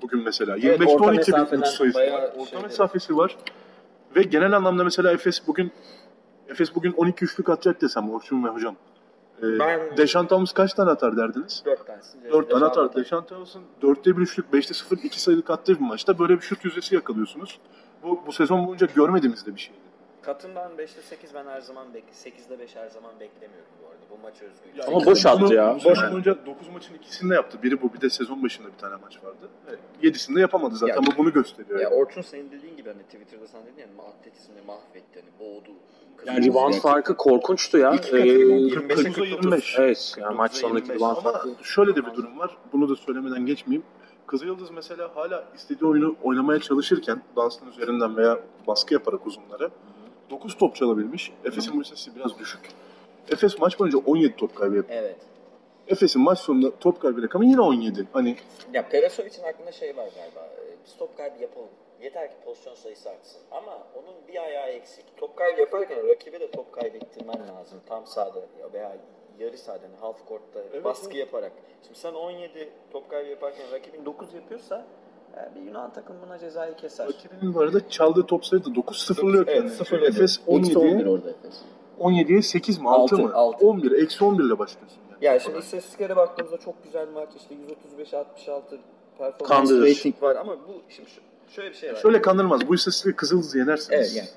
bugün 0.06 0.24
mesela. 0.24 0.58
Evet, 0.58 0.82
25'te 0.82 0.92
orta 0.94 1.06
12 1.06 1.32
bir 1.34 1.58
üç 1.58 1.68
sayısı 1.68 2.00
var. 2.00 2.32
Orta 2.38 2.60
mesafesi 2.60 3.18
var. 3.18 3.38
Ve 4.16 4.22
genel 4.22 4.54
anlamda 4.54 4.84
mesela 4.84 5.12
Efes 5.12 5.48
bugün 5.48 5.72
Efes 6.50 6.76
bugün 6.76 6.92
12 6.92 7.26
üçlük 7.26 7.50
atacak 7.50 7.82
desem 7.82 8.10
Orçun 8.10 8.44
ve 8.44 8.50
hocam. 8.50 8.76
Ee, 9.40 9.60
Ben- 9.60 9.98
Deşan 9.98 10.28
Thomas 10.28 10.52
kaç 10.54 10.74
tane 10.74 10.92
atar 10.92 11.18
derdiniz? 11.18 11.64
4 11.66 11.88
tanesini... 11.88 12.32
4 12.32 12.50
tane 12.50 12.66
atar. 12.66 12.96
Deşan 12.96 13.26
Thomas'ın 13.26 13.62
4'te 13.82 14.18
1 14.18 14.22
üçlük, 14.22 14.46
5'te 14.54 14.74
0, 14.74 14.98
2 15.04 15.22
sayılık 15.22 15.50
attığı 15.50 15.76
bir 15.76 15.86
maçta 15.86 16.20
böyle 16.20 16.36
bir 16.36 16.42
şut 16.42 16.66
yüzdesi 16.66 16.96
yakalıyorsunuz. 16.96 17.60
Bu, 18.04 18.22
bu 18.28 18.32
sezon 18.32 18.68
boyunca 18.68 18.88
görmediğimiz 18.96 19.46
de 19.46 19.56
bir 19.56 19.60
şeydi. 19.60 19.80
Katından 20.22 20.72
5'te 20.72 21.02
8 21.02 21.34
ben 21.34 21.46
her 21.46 21.62
zaman 21.62 21.94
bek 21.94 22.04
8'de 22.14 22.60
5 22.60 22.76
her 22.76 22.88
zaman 22.88 23.20
beklemiyorum 23.20 23.72
bu 23.82 23.88
arada. 23.88 23.95
Bu 24.10 24.18
maç 24.24 24.34
özgü. 24.42 24.80
Ya 24.80 24.86
Ama 24.88 24.98
iki- 24.98 25.06
boş 25.06 25.26
attı 25.26 25.54
ya. 25.54 25.78
Yani. 25.86 26.12
boyunca 26.12 26.46
9 26.46 26.70
maçın 26.70 26.94
ikisini 26.96 27.30
de 27.30 27.36
yaptı. 27.36 27.58
Biri 27.64 27.82
bu 27.82 27.94
bir 27.94 28.02
de 28.02 28.10
sezon 28.10 28.44
başında 28.44 28.68
bir 28.68 28.78
tane 28.78 28.96
maç 28.96 29.24
vardı. 29.24 29.50
7'sini 30.04 30.36
de 30.36 30.40
yapamadı 30.42 30.76
zaten 30.76 30.94
Ya- 30.94 31.00
ama 31.00 31.08
bunu 31.18 31.34
gösteriyor. 31.34 31.80
Ya 31.80 31.84
yani. 31.90 31.96
Orçun 31.96 32.22
senin 32.22 32.52
dediğin 32.52 32.78
gibi 32.78 32.90
hani 32.90 33.04
Twitter'da 33.04 33.48
sen 33.48 33.62
dedin 33.66 33.82
ya 33.82 33.88
atletizmle 34.10 34.62
mahvetti 34.68 35.20
hani 35.22 35.30
boğdu. 35.50 35.70
Yani 36.26 36.46
rebound 36.46 36.74
farkı 36.74 37.18
korkunçtu 37.18 37.78
ya. 37.78 37.92
İki 37.92 38.02
katı 38.04 38.18
Ee, 38.18 38.22
25'e 38.28 39.04
49'a 39.04 39.04
49. 39.04 39.30
25. 39.32 39.76
evet 39.80 40.14
yani 40.18 40.36
maç 40.36 40.54
sonundaki 40.54 40.84
25. 40.92 40.96
rebound 41.02 41.18
Ama 41.18 41.32
farkı. 41.32 41.50
şöyle 41.64 41.96
de 41.96 42.06
bir 42.06 42.14
durum 42.14 42.40
var. 42.40 42.58
Bunu 42.74 42.90
da 42.90 42.96
söylemeden 42.96 43.46
geçmeyeyim. 43.46 43.84
Kızılyıldız 44.28 44.72
mesela 44.72 45.16
hala 45.16 45.44
istediği 45.56 45.86
oyunu 45.90 46.16
oynamaya 46.24 46.60
çalışırken 46.60 47.22
Dunstan 47.36 47.70
üzerinden 47.70 48.18
veya 48.18 48.40
baskı 48.68 48.94
yaparak 48.94 49.28
uzunlara 49.28 49.70
9 50.30 50.58
top 50.58 50.76
çalabilmiş. 50.76 51.32
Efes'in 51.44 51.78
bu 51.78 51.82
istatistiği 51.82 52.16
biraz 52.16 52.40
düşük. 52.40 52.62
Efes 53.32 53.60
maç 53.60 53.80
boyunca 53.80 53.98
17 54.06 54.36
top 54.36 54.56
kaybı 54.56 54.76
yapıyor. 54.76 55.00
Evet. 55.04 55.16
Efes'in 55.88 56.22
maç 56.22 56.40
sonunda 56.40 56.72
top 56.80 57.02
kaybı 57.02 57.24
rakamı 57.24 57.46
yine 57.46 57.62
17. 57.62 58.08
Hani 58.14 58.36
Ya 58.74 58.90
Perasovic'in 58.90 59.44
aklında 59.44 59.72
şey 59.72 59.90
var 59.98 60.10
galiba. 60.16 60.40
e, 60.58 60.76
Biz 60.86 60.98
top 60.98 61.18
kaybı 61.18 61.42
yapalım. 61.42 61.68
Yeter 62.02 62.30
ki 62.30 62.36
pozisyon 62.46 62.76
sayısı 62.76 63.10
artsın. 63.10 63.42
Ama 63.52 63.72
onun 63.96 64.28
bir 64.28 64.44
ayağı 64.44 64.70
eksik. 64.70 65.06
Top 65.18 65.36
kaybı 65.38 65.60
yaparken 65.60 66.08
rakibe 66.08 66.40
de 66.40 66.52
top 66.52 66.72
kaybettirmen 66.74 67.40
lazım. 67.48 67.80
Tam 67.90 68.06
sahada 68.08 68.40
ya 68.40 68.74
veya 68.74 68.98
yarı 69.40 69.58
sahada, 69.58 69.82
half 70.02 70.28
court'ta 70.28 70.60
Evet, 70.74 70.84
baskı 70.84 71.06
evet. 71.08 71.16
yaparak. 71.16 71.52
Şimdi 71.88 72.00
sen 72.00 72.14
17 72.14 72.70
top 72.92 73.10
kaybı 73.10 73.30
yaparken 73.30 73.66
rakibin 73.72 74.06
9 74.06 74.34
yapıyorsa 74.34 74.86
e, 75.38 75.56
bir 75.56 75.62
Yunan 75.62 75.94
takım 75.94 76.16
buna 76.26 76.40
cezayı 76.40 76.76
keser. 76.76 77.08
rakibinin 77.08 77.54
bu 77.54 77.60
arada 77.60 77.90
çaldığı 77.90 78.26
top 78.26 78.46
sayısı 78.46 78.72
da 78.72 78.76
9 78.76 78.98
sıfırlıyor 78.98 79.44
Evet, 79.48 79.56
kendini. 79.58 79.72
sıfırladı. 79.76 80.06
Efes 80.10 80.22
Eksi 80.38 80.52
11 80.52 80.76
17'ye 80.76 81.10
orada 81.10 81.30
Efes. 81.30 81.62
17'ye 82.00 82.42
8 82.42 82.80
mi 82.80 82.90
6, 82.90 83.02
Altı, 83.16 83.18
mı? 83.24 83.34
altı. 83.34 83.66
11. 83.68 83.92
Eksi 84.04 84.24
11 84.26 84.44
ile 84.44 84.60
başlıyorsun. 84.60 84.98
Yani. 85.12 85.26
Ya 85.26 85.40
şimdi 85.40 85.58
istatistiklere 85.58 86.16
baktığımızda 86.16 86.58
çok 86.58 86.84
güzel 86.84 87.08
maç 87.08 87.30
işte 87.38 87.56
135 87.56 88.14
66 88.14 88.80
performans 89.18 89.50
Kandırır. 89.50 89.90
rating 89.96 90.22
var 90.24 90.36
ama 90.36 90.54
bu 90.68 90.82
şimdi 90.90 91.10
şu- 91.10 91.52
şöyle 91.56 91.70
bir 91.70 91.76
şey 91.76 91.94
var. 91.94 92.00
Şöyle 92.02 92.22
kandırmaz. 92.22 92.68
Bu 92.68 92.76
istatistikle 92.76 93.16
Kızıldız'ı 93.16 93.58
yenersiniz. 93.58 94.00
Evet 94.00 94.16
yani 94.16 94.30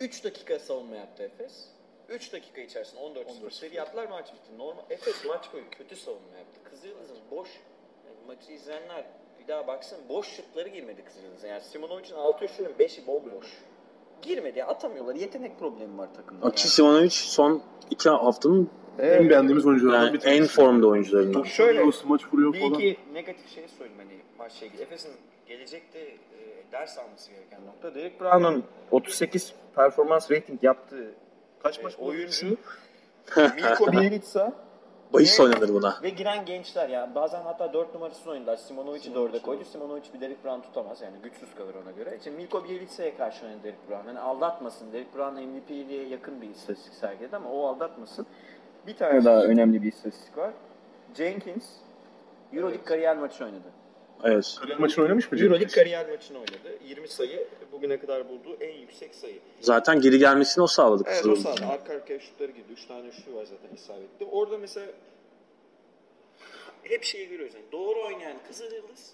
3 0.00 0.24
dakika 0.24 0.58
savunma 0.58 0.96
yaptı 0.96 1.22
Efes. 1.22 1.64
3 2.08 2.32
dakika 2.32 2.60
içerisinde 2.60 3.00
14 3.00 3.30
0 3.32 3.50
seri 3.50 3.74
yaptılar 3.76 4.08
maç 4.08 4.26
bitti. 4.32 4.58
Normal 4.58 4.82
Efes 4.90 5.24
maç 5.28 5.44
boyu 5.52 5.64
kötü 5.78 5.96
savunma 5.96 6.38
yaptı. 6.38 6.60
Kızıldız'ın 6.70 7.16
boş 7.30 7.48
yani 8.06 8.16
maçı 8.26 8.52
izleyenler 8.52 9.04
bir 9.42 9.48
daha 9.48 9.66
baksın 9.66 9.98
boş 10.08 10.26
şutları 10.28 10.68
girmedi 10.68 11.04
Kızıldız'a. 11.04 11.46
Yani 11.46 11.60
Simonovic'in 11.62 12.14
6 12.16 12.44
üçlünün 12.44 12.74
5'i 12.78 13.06
bomboş. 13.06 13.46
Girmedi 14.22 14.64
atamıyorlar. 14.64 15.14
Yetenek 15.14 15.58
problemi 15.58 15.98
var 15.98 16.08
takımda. 16.14 16.46
Akçi 16.46 16.68
Simonovic 16.68 17.10
son 17.10 17.62
iki 17.90 18.08
haftanın 18.08 18.70
En 18.98 19.30
beğendiğimiz 19.30 19.66
oyunculardan 19.66 20.04
yani 20.04 20.14
bir 20.14 20.20
tanesi. 20.20 20.42
en 20.42 20.46
formda 20.46 20.86
oyuncularından. 20.86 21.32
Top 21.32 21.46
Şöyle, 21.46 21.92
smaç 21.92 22.20
vuruyor 22.32 22.52
Bir 22.52 22.60
falan. 22.60 22.72
iki 22.74 22.96
negatif 23.12 23.48
şey 23.54 23.68
söyleyeyim 23.68 23.98
hani 23.98 24.20
maçla 24.38 24.66
ilgili. 24.66 24.82
Efes'in 24.82 25.12
gelecekte 25.46 25.98
e, 25.98 26.72
ders 26.72 26.98
alması 26.98 27.30
gereken 27.30 27.66
nokta. 27.66 27.94
Derek 27.94 28.20
Brown'un 28.20 28.64
38 28.90 29.54
performans 29.76 30.30
rating 30.30 30.64
yaptığı 30.64 31.14
Kaç 31.62 31.78
e, 31.78 31.82
maç 31.82 31.94
oyuncu 31.98 32.56
Milko 33.36 33.92
Bielitsa 33.92 34.52
Bahis 35.12 35.40
oynanır 35.40 35.68
buna. 35.68 35.98
ve 36.02 36.08
giren 36.08 36.44
gençler 36.44 36.88
ya 36.88 37.14
bazen 37.14 37.42
hatta 37.42 37.72
4 37.72 37.94
numarasını 37.94 38.32
oynadılar. 38.32 38.56
Simonovic'i 38.56 39.12
4'e 39.12 39.42
koydu. 39.42 39.64
Simonovic 39.64 40.02
bir 40.14 40.20
Derek 40.20 40.44
Brown 40.44 40.60
tutamaz 40.60 41.02
yani 41.02 41.16
güçsüz 41.22 41.54
kalır 41.54 41.74
ona 41.84 41.90
göre. 41.90 42.16
İşte 42.18 42.30
Milko 42.30 42.64
Bielitsa'ya 42.64 43.16
karşı 43.16 43.46
oynadı 43.46 43.58
Derek 43.64 43.90
Brown. 43.90 44.08
Yani 44.08 44.18
aldatmasın. 44.20 44.92
Derek 44.92 45.14
Brown 45.16 45.40
MVP'liğe 45.42 46.08
yakın 46.08 46.42
bir 46.42 46.50
istatistik 46.50 46.94
sergiledi 46.94 47.36
ama 47.36 47.50
o 47.50 47.66
aldatmasın. 47.66 48.26
Bir 48.86 48.96
tane 48.96 49.24
daha 49.24 49.42
önemli 49.42 49.82
bir 49.82 49.88
istatistik 49.92 50.38
var. 50.38 50.50
Jenkins 51.16 51.64
Euroleague 52.52 52.84
kariyer 52.84 53.16
maçı 53.16 53.44
oynadı. 53.44 53.68
Evet. 54.24 54.56
Kariyer 54.60 54.78
maçını 54.78 55.04
oynamış 55.04 55.32
mı? 55.32 55.38
Euroleague 55.38 55.68
kariyer 55.68 56.10
maçını 56.10 56.38
oynadı. 56.38 56.78
20 56.84 57.08
sayı 57.08 57.48
bugüne 57.72 57.98
kadar 57.98 58.28
bulduğu 58.28 58.56
en 58.60 58.74
yüksek 58.74 59.14
sayı. 59.14 59.38
Zaten 59.60 60.00
geri 60.00 60.18
gelmesini 60.18 60.64
o 60.64 60.66
sağladı 60.66 61.02
Evet 61.06 61.26
o 61.26 61.36
sahada 61.36 61.66
arka 61.66 61.92
arkaya 61.92 62.20
şutları 62.20 62.50
girdi. 62.52 62.72
3 62.72 62.86
tane 62.86 63.12
şutu 63.12 63.34
var 63.34 63.44
zaten 63.44 63.74
isabetli. 63.74 64.26
Orada 64.26 64.58
mesela 64.58 64.86
hep 66.82 67.04
şeyi 67.04 67.28
görüyoruz. 67.28 67.54
Yani 67.54 67.72
doğru 67.72 68.06
oynayan 68.06 68.36
Kızılyıldız, 68.48 69.12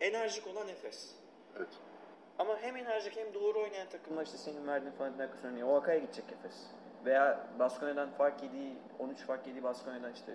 e, 0.00 0.06
enerjik 0.06 0.46
olan 0.46 0.68
Efes. 0.68 1.10
Evet. 1.58 1.68
Ama 2.38 2.58
hem 2.60 2.76
enerjik 2.76 3.16
hem 3.16 3.34
doğru 3.34 3.58
oynayan 3.58 3.88
takımlar 3.88 4.26
işte 4.26 4.38
senin 4.38 4.66
verdiğin 4.66 4.92
falan 4.92 5.18
dakika 5.18 5.48
oynuyor. 5.48 5.68
O 5.68 5.76
Aka'ya 5.76 5.98
gidecek 5.98 6.24
Efes. 6.38 6.56
Veya 7.04 7.46
Baskonya'dan 7.58 8.10
fark 8.10 8.42
yediği, 8.42 8.72
13 8.98 9.18
fark 9.18 9.46
yediği 9.46 9.62
Baskonya'dan 9.62 10.12
işte 10.12 10.32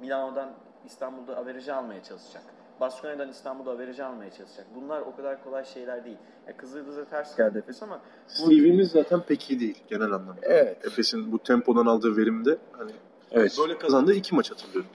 Milano'dan 0.00 0.54
İstanbul'da 0.86 1.36
averajı 1.36 1.74
almaya 1.76 2.02
çalışacak. 2.02 2.42
Baskonya'dan 2.80 3.28
İstanbul'da 3.30 3.70
averajı 3.70 4.06
almaya 4.06 4.30
çalışacak. 4.30 4.66
Bunlar 4.74 5.00
o 5.00 5.16
kadar 5.16 5.44
kolay 5.44 5.64
şeyler 5.64 6.04
değil. 6.04 6.16
Ya 6.48 6.56
Kızıldız'a 6.56 7.04
ters 7.04 7.36
geldi 7.36 7.58
Efes 7.58 7.82
ama 7.82 8.00
bu- 8.44 8.50
CV'miz 8.50 8.90
zaten 8.90 9.20
pek 9.20 9.50
iyi 9.50 9.60
değil 9.60 9.78
genel 9.88 10.06
anlamda. 10.12 10.34
Evet. 10.42 10.86
Efes'in 10.86 11.32
bu 11.32 11.38
tempodan 11.38 11.86
aldığı 11.86 12.16
verimde 12.16 12.58
hani 12.72 12.92
Evet. 13.32 13.56
böyle 13.60 13.78
kazandığı 13.78 14.14
iki 14.14 14.34
maç 14.34 14.50
hatırlıyorum. 14.50 14.90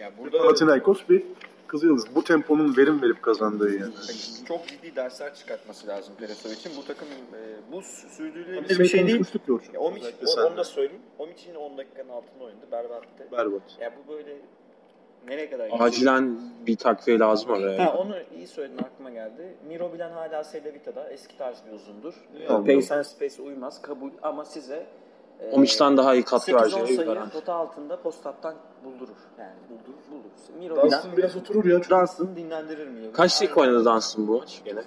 ya 0.00 0.10
Bir 0.24 0.30
Panathinaikos 0.30 1.08
bir 1.08 1.22
Kızılyıldız. 1.66 2.14
Bu 2.14 2.24
temponun 2.24 2.76
verim 2.76 3.02
verip 3.02 3.22
kazandığı 3.22 3.74
yani. 3.78 3.92
çok 4.48 4.66
ciddi 4.68 4.96
dersler 4.96 5.34
çıkartması 5.34 5.86
lazım 5.86 6.14
Peresov 6.18 6.50
için. 6.50 6.72
Bu 6.76 6.84
takım 6.84 7.08
e, 7.08 7.72
bu 7.72 7.82
sürdürülebilir 7.82 8.78
bir 8.78 8.84
şey 8.88 9.06
değil. 9.06 9.24
ya. 9.48 9.54
Ya, 9.74 9.80
Omic, 9.80 10.00
Özellikle 10.06 10.26
o- 10.42 10.46
onu 10.46 10.56
da 10.56 10.64
söyleyeyim. 10.64 11.02
Omic 11.18 11.42
yine 11.48 11.58
10 11.58 11.78
dakikanın 11.78 12.08
altında 12.08 12.44
oynadı. 12.44 12.66
Berbattı. 12.72 13.28
Berbat. 13.32 13.62
Ya 13.80 13.92
bu 13.96 14.12
böyle 14.12 14.36
Nereye 15.28 15.50
kadar 15.50 15.66
gidecek? 15.66 15.86
Acilen 15.86 16.40
bir 16.66 16.76
takviye 16.76 17.18
lazım 17.18 17.50
oraya. 17.50 17.86
Ha, 17.86 17.98
onu 17.98 18.14
iyi 18.36 18.46
söyledin 18.46 18.78
aklıma 18.78 19.10
geldi. 19.10 19.54
Miro 19.68 19.92
Bilen 19.92 20.10
hala 20.10 20.44
Sedevita'da 20.44 21.10
eski 21.10 21.38
tarz 21.38 21.56
bir 21.66 21.72
uzundur. 21.72 22.14
Anladım. 22.48 22.80
Pace 22.80 22.94
and 22.94 23.04
Space 23.04 23.42
uymaz 23.42 23.82
kabul 23.82 24.10
ama 24.22 24.44
size 24.44 24.86
e, 25.40 25.50
Omiç'ten 25.52 25.96
daha 25.96 26.14
iyi 26.14 26.22
katkı 26.22 26.50
8-10 26.50 26.54
vereceği 26.54 26.96
sayı 26.96 27.08
garanti. 27.08 27.32
pota 27.32 27.54
altında 27.54 28.02
postattan 28.02 28.54
buldurur. 28.84 29.16
Yani 29.38 29.54
buldurur 29.70 30.02
buldur. 30.10 30.58
Miro 30.58 30.82
Dunstan 30.82 31.16
biraz 31.16 31.36
oturur 31.36 31.64
ya. 31.64 31.76
Çünkü 31.76 31.90
Dunstan 31.90 32.36
dinlendirir 32.36 32.88
Miro. 32.88 33.12
Kaç 33.12 33.40
dakika 33.40 33.60
oynadı 33.60 33.84
Dunstan 33.84 34.28
bu 34.28 34.38
maç 34.38 34.60
gene? 34.64 34.80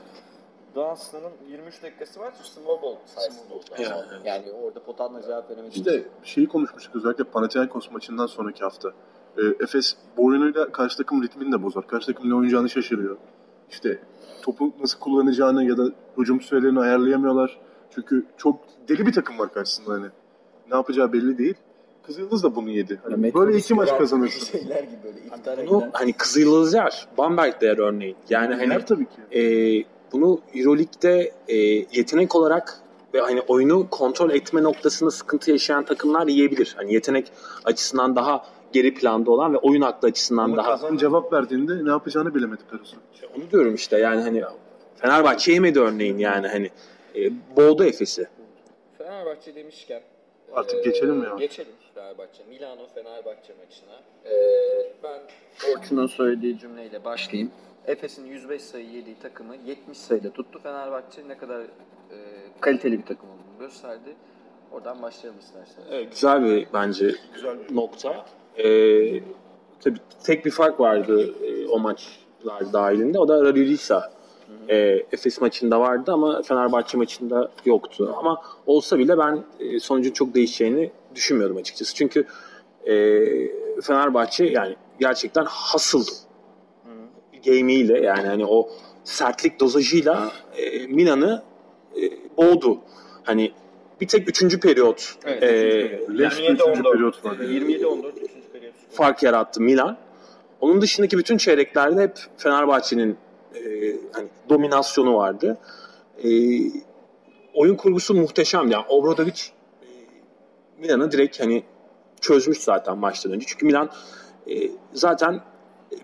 Dunstan'ın 0.75 1.31
23 1.49 1.83
dakikası 1.83 2.19
var. 2.19 2.33
Small 2.43 2.81
ball 2.81 2.95
sayesinde 3.05 3.53
oldu. 3.53 3.63
Yani. 3.79 4.03
Yani 4.25 4.51
orada 4.51 4.83
potanla 4.83 5.21
cevap 5.21 5.49
veremedi. 5.49 5.75
İşte 5.75 6.03
şeyi 6.23 6.47
konuşmuştuk 6.47 6.95
özellikle 6.95 7.23
Panathinaikos 7.23 7.91
maçından 7.91 8.25
sonraki 8.25 8.63
hafta. 8.63 8.89
Ee, 9.37 9.41
Efes 9.63 9.95
bu 10.17 10.25
oyunuyla 10.25 10.71
karşı 10.71 10.97
takım 10.97 11.23
ritmini 11.23 11.51
de 11.51 11.63
bozar. 11.63 11.87
Karşı 11.87 12.05
takım 12.07 12.29
ne 12.29 12.35
oynayacağını 12.35 12.69
şaşırıyor. 12.69 13.17
İşte 13.71 13.99
topu 14.41 14.73
nasıl 14.81 14.99
kullanacağını 14.99 15.63
ya 15.65 15.77
da 15.77 15.83
hücum 16.17 16.41
sürelerini 16.41 16.79
ayarlayamıyorlar. 16.79 17.59
Çünkü 17.95 18.25
çok 18.37 18.59
deli 18.89 19.05
bir 19.07 19.13
takım 19.13 19.39
var 19.39 19.53
karşısında 19.53 19.93
hani. 19.93 20.05
Ne 20.71 20.75
yapacağı 20.75 21.13
belli 21.13 21.37
değil. 21.37 21.55
Kızıldız 22.07 22.43
da 22.43 22.55
bunu 22.55 22.69
yedi. 22.69 22.99
Hani 23.03 23.33
böyle 23.33 23.57
iki 23.57 23.73
maç 23.73 23.89
kazanırsın. 23.97 24.57
Şeyler 24.59 24.83
gibi 24.83 24.97
böyle 25.03 25.19
iftara 25.19 25.67
Bunu 25.67 25.79
giden. 25.79 25.89
hani 25.93 26.13
Kızıldız 26.13 26.73
yer, 26.73 27.07
Bamberg 27.17 27.61
de 27.61 27.65
yer 27.65 27.77
örneğin. 27.77 28.15
Yani 28.29 28.55
hani 28.55 28.69
Yer 28.69 28.85
tabii 28.87 29.05
ki. 29.05 29.39
e, 29.39 29.41
bunu 30.11 30.39
Euroleague'de 30.55 31.31
e, 31.47 31.55
yetenek 31.91 32.35
olarak 32.35 32.79
ve 33.13 33.19
hani 33.21 33.41
oyunu 33.41 33.87
kontrol 33.89 34.29
etme 34.31 34.63
noktasında 34.63 35.11
sıkıntı 35.11 35.51
yaşayan 35.51 35.85
takımlar 35.85 36.27
yiyebilir. 36.27 36.73
Hani 36.77 36.93
yetenek 36.93 37.31
açısından 37.65 38.15
daha 38.15 38.45
geri 38.73 38.93
planda 38.93 39.31
olan 39.31 39.53
ve 39.53 39.57
oyun 39.57 39.81
aklı 39.81 40.07
açısından 40.07 40.43
Ama 40.43 40.57
daha 40.57 40.67
kazan 40.67 40.97
cevap 40.97 41.33
verdiğinde 41.33 41.85
ne 41.85 41.89
yapacağını 41.89 42.35
bilemedik 42.35 42.69
Karus'un. 42.69 42.99
onu 43.37 43.51
diyorum 43.51 43.75
işte 43.75 43.99
yani 43.99 44.21
hani 44.21 44.43
Fenerbahçe 44.95 45.51
yemedi 45.51 45.79
örneğin 45.79 46.17
yani 46.17 46.47
hani 46.47 46.69
e, 47.15 47.31
boğdu 47.57 47.83
Efes'i. 47.83 48.27
Fenerbahçe 48.97 49.55
demişken 49.55 50.01
Artık 50.53 50.75
eee, 50.85 50.91
geçelim 50.91 51.15
mi 51.15 51.25
ya? 51.25 51.35
Geçelim 51.35 51.71
Fenerbahçe. 51.95 52.43
Milano 52.49 52.87
Fenerbahçe 52.95 53.53
maçına. 53.65 54.01
Eee, 54.25 54.93
ben 55.03 55.19
Orçun'un 55.73 56.07
söylediği 56.07 56.59
cümleyle 56.59 57.05
başlayayım. 57.05 57.51
Efes'in 57.87 58.25
105 58.25 58.61
sayı 58.61 58.89
yediği 58.89 59.15
takımı 59.19 59.55
70 59.65 59.97
sayıda 59.97 60.29
tuttu 60.29 60.59
Fenerbahçe. 60.63 61.27
Ne 61.27 61.37
kadar 61.37 61.59
eee, 61.61 61.67
kaliteli 62.59 62.99
bir 62.99 63.05
takım 63.05 63.29
olduğunu 63.29 63.59
gösterdi. 63.67 64.15
Oradan 64.71 65.01
başlayalım 65.01 65.39
isterseniz. 65.39 65.87
Evet, 65.91 66.11
güzel 66.11 66.43
bir 66.45 66.67
bence 66.73 67.15
Güzel 67.33 67.57
nokta. 67.71 68.25
Ee, 68.57 69.19
tabii 69.81 69.99
tek 70.23 70.45
bir 70.45 70.51
fark 70.51 70.79
vardı 70.79 71.33
e, 71.43 71.67
o 71.67 71.79
maçlar 71.79 72.73
dahilinde. 72.73 73.19
O 73.19 73.27
da 73.27 73.43
Radulisa. 73.43 74.13
E, 74.69 74.75
Efes 75.11 75.41
maçında 75.41 75.79
vardı 75.79 76.11
ama 76.11 76.41
Fenerbahçe 76.41 76.97
maçında 76.97 77.51
yoktu. 77.65 78.15
Ama 78.17 78.41
olsa 78.65 78.99
bile 78.99 79.17
ben 79.17 79.43
e, 79.59 79.79
sonucun 79.79 80.11
çok 80.11 80.35
değişeceğini 80.35 80.91
düşünmüyorum 81.15 81.57
açıkçası. 81.57 81.95
Çünkü 81.95 82.25
e, 82.85 82.93
Fenerbahçe 83.81 84.45
yani 84.45 84.75
gerçekten 84.99 85.45
hasıl 85.45 86.05
game'iyle 87.45 87.99
yani 88.01 88.27
hani 88.27 88.45
o 88.45 88.69
sertlik 89.03 89.59
dozajıyla 89.59 90.31
e, 90.57 90.87
Milan'ı 90.87 91.43
e, 92.01 92.01
boğdu. 92.37 92.79
Hani 93.23 93.51
bir 94.01 94.07
tek 94.07 94.29
üçüncü 94.29 94.59
periyot 94.59 95.15
Evet, 95.25 95.43
e, 95.43 95.47
Leş 96.17 96.39
bir 96.39 96.43
üçüncü 96.43 96.83
periyot 96.83 97.25
var. 97.25 97.35
27-14 97.35 98.19
3. 98.19 98.31
fark 98.93 99.23
yarattı 99.23 99.61
Milan. 99.61 99.97
Onun 100.61 100.81
dışındaki 100.81 101.17
bütün 101.17 101.37
çeyreklerde 101.37 102.01
hep 102.01 102.17
Fenerbahçe'nin 102.37 103.17
e, 103.55 103.61
hani 104.11 104.27
dominasyonu 104.49 105.15
vardı. 105.15 105.57
E, 106.23 106.29
oyun 107.53 107.75
kurgusu 107.75 108.13
muhteşemdi. 108.13 108.73
Yani 108.73 108.85
Obradovic 108.89 109.41
e, 109.81 109.87
Milan'ı 110.81 111.11
direkt 111.11 111.39
hani 111.39 111.63
çözmüş 112.21 112.57
zaten 112.57 112.97
maçtan 112.97 113.31
önce. 113.31 113.45
Çünkü 113.49 113.65
Milan 113.65 113.89
e, 114.49 114.53
zaten 114.93 115.41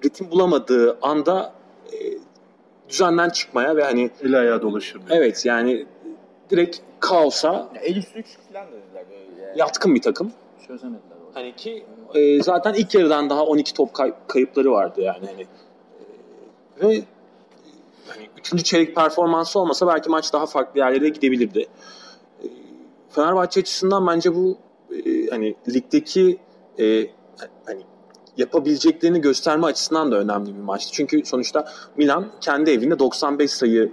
ritim 0.03 0.31
bulamadığı 0.31 0.97
anda 1.01 1.53
e, 1.93 1.95
düzenden 2.89 3.29
çıkmaya 3.29 3.75
ve 3.75 3.83
hani 3.83 4.09
El 4.23 4.39
ayağı 4.39 4.61
dolaşır. 4.61 5.01
evet 5.09 5.45
yani 5.45 5.85
direkt 6.49 6.77
kaosa 6.99 7.69
El 7.81 7.95
üstü 7.95 8.19
3 8.19 8.27
falan 8.53 8.67
dediler 8.67 9.05
böyle 9.09 9.41
yani. 9.41 9.59
yatkın 9.59 9.95
bir 9.95 10.01
takım. 10.01 10.31
Çözemediler. 10.67 11.18
Hani 11.33 11.55
ki 11.55 11.85
e, 12.13 12.43
zaten 12.43 12.73
ilk 12.73 12.95
yarıdan 12.95 13.29
daha 13.29 13.45
12 13.45 13.73
top 13.73 13.93
kay- 13.93 14.13
kayıpları 14.27 14.71
vardı 14.71 15.01
yani 15.01 15.25
hani. 15.27 15.41
E, 15.41 16.87
ve 16.87 17.01
hani 18.07 18.29
üçüncü 18.37 18.63
çeyrek 18.63 18.95
performansı 18.95 19.59
olmasa 19.59 19.87
belki 19.87 20.09
maç 20.09 20.33
daha 20.33 20.45
farklı 20.45 20.79
yerlere 20.79 21.09
gidebilirdi. 21.09 21.67
E, 22.43 22.45
Fenerbahçe 23.09 23.59
açısından 23.59 24.07
bence 24.07 24.35
bu 24.35 24.57
e, 25.05 25.27
hani 25.27 25.55
ligdeki 25.73 26.37
e, 26.79 27.07
hani 27.65 27.81
yapabileceklerini 28.37 29.21
gösterme 29.21 29.65
açısından 29.67 30.11
da 30.11 30.15
önemli 30.19 30.55
bir 30.55 30.61
maçtı. 30.61 30.91
Çünkü 30.93 31.25
sonuçta 31.25 31.71
Milan 31.97 32.27
kendi 32.41 32.71
evinde 32.71 32.99
95 32.99 33.51
sayı 33.51 33.91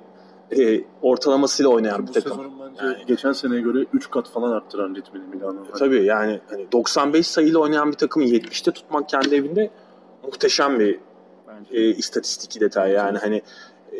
e, 0.52 0.84
ortalamasıyla 1.02 1.70
oynayan 1.70 2.02
bir 2.02 2.08
Bu 2.08 2.12
takım. 2.12 2.30
sezonun 2.32 2.52
bence 2.60 2.84
Yani. 2.86 3.04
geçen 3.06 3.32
seneye 3.32 3.60
göre 3.60 3.86
3 3.92 4.10
kat 4.10 4.30
falan 4.30 4.52
arttıran 4.52 4.94
ritmini 4.94 5.24
Milano. 5.26 5.60
E, 5.64 5.78
Tabii 5.78 6.04
yani 6.04 6.40
hani 6.50 6.72
95 6.72 7.26
sayıyla 7.26 7.58
oynayan 7.58 7.92
bir 7.92 7.96
takımı 7.96 8.24
70'te 8.26 8.70
tutmak 8.70 9.08
kendi 9.08 9.34
evinde 9.34 9.70
muhteşem 10.22 10.78
bir 10.80 10.98
Bence. 11.48 11.76
e, 11.78 11.88
istatistik 11.88 12.60
detay 12.60 12.92
yani 12.92 13.18
hani 13.18 13.42
e, 13.92 13.98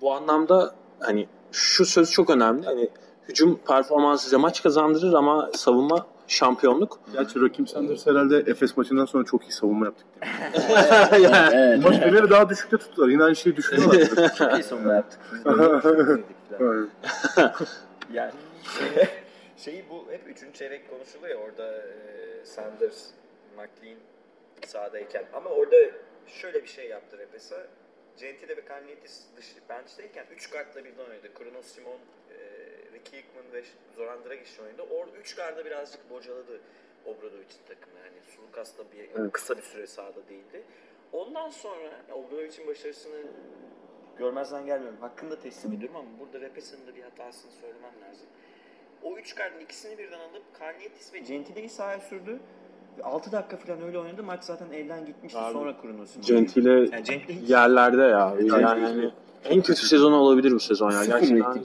bu 0.00 0.12
anlamda 0.12 0.74
hani 1.00 1.26
şu 1.52 1.86
söz 1.86 2.10
çok 2.10 2.30
önemli 2.30 2.64
hani 2.66 2.88
hücum 3.28 3.58
performansı 3.68 4.24
size 4.24 4.36
maç 4.36 4.62
kazandırır 4.62 5.12
ama 5.12 5.50
savunma 5.54 6.06
şampiyonluk. 6.28 7.00
Gerçi 7.12 7.40
Rakim 7.40 7.66
Sanders 7.66 8.06
herhalde 8.06 8.36
Efes 8.36 8.76
maçından 8.76 9.04
sonra 9.04 9.24
çok 9.24 9.44
iyi 9.44 9.52
savunma 9.52 9.84
yaptık. 9.84 10.06
yani, 11.22 11.50
Evet. 11.54 11.84
Maç 11.84 11.98
Fener'i 11.98 12.30
daha 12.30 12.48
düşükte 12.48 12.76
tuttular. 12.76 13.08
Yine 13.08 13.22
aynı 13.22 13.36
şeyi 13.36 13.56
düşünüyorlar. 13.56 14.34
Çok 14.38 14.52
iyi 14.52 14.62
sonunda 14.62 14.94
yaptık. 14.94 15.20
Evet. 16.60 16.88
yani 18.12 18.32
şeyi 19.56 19.84
bu 19.90 20.06
hep 20.10 20.28
üçüncü 20.28 20.58
çeyrek 20.58 20.90
konuşuluyor 20.90 21.38
ya 21.38 21.44
orada 21.44 21.76
e, 21.76 22.44
Sanders, 22.44 23.06
McLean 23.56 23.98
sahadayken 24.66 25.24
ama 25.32 25.50
orada 25.50 25.76
şöyle 26.26 26.62
bir 26.62 26.68
şey 26.68 26.88
yaptı 26.88 27.18
Repes'a. 27.18 27.56
Gentile 28.20 28.56
ve 28.56 28.64
Kalnitis 28.64 29.22
dışı 29.36 29.54
bench'teyken 29.68 30.26
3 30.34 30.50
kartla 30.50 30.84
birden 30.84 31.04
oynadı. 31.10 31.28
Kronos 31.34 31.66
Simon, 31.66 31.98
Ricky 32.98 33.22
Hickman 33.22 33.52
ve 33.52 33.62
Zoran 33.96 34.18
Dragic 34.24 34.62
oynadı. 34.62 34.82
Orada 34.82 35.16
3 35.16 35.36
kartla 35.36 35.64
birazcık 35.64 36.10
bocaladı 36.10 36.60
Obradovic'in 37.06 37.62
takımı. 37.68 37.98
Yani 37.98 38.16
Sulukas 38.36 38.78
da 38.78 38.82
bir, 38.92 39.20
Evet. 39.20 39.32
kısa 39.32 39.56
bir 39.56 39.62
süre 39.62 39.86
sahada 39.86 40.28
değildi. 40.28 40.62
Ondan 41.12 41.50
sonra 41.50 41.90
Obradovic'in 42.12 42.66
başarısını 42.66 43.16
görmezden 44.18 44.66
gelmiyorum. 44.66 44.98
Hakkında 45.00 45.38
teslim 45.40 45.72
ediyorum 45.72 45.96
ama 45.96 46.08
burada 46.20 46.40
Repesa'nın 46.40 46.86
da 46.86 46.96
bir 46.96 47.02
hatasını 47.02 47.50
söylemem 47.52 47.92
lazım. 48.08 48.26
O 49.02 49.16
üç 49.16 49.34
kartın 49.34 49.60
ikisini 49.60 49.98
birden 49.98 50.18
alıp 50.20 50.42
Kalnietis 50.58 51.14
ve 51.14 51.18
Gentile'yi 51.18 51.68
sahaya 51.68 52.00
sürdü. 52.00 52.40
Ve 52.98 53.02
6 53.02 53.32
dakika 53.32 53.56
falan 53.56 53.82
öyle 53.82 53.98
oynadı. 53.98 54.22
Maç 54.22 54.44
zaten 54.44 54.70
elden 54.72 55.06
gitmişti. 55.06 55.38
Abi, 55.38 55.52
Sonra 55.52 55.80
Kronos'un. 55.82 56.22
Gentile 56.22 56.70
Yani 56.70 57.02
Gentile 57.02 57.34
hiç 57.40 57.50
yerlerde 57.50 58.02
ya. 58.02 58.34
Yani- 58.40 58.62
Yani, 58.62 59.12
en 59.44 59.62
kötü 59.62 59.86
sezonu 59.86 60.16
olabilir 60.16 60.52
bu 60.52 60.60
sezon 60.60 60.90
ya. 60.90 61.04
Gerçekten. 61.04 61.64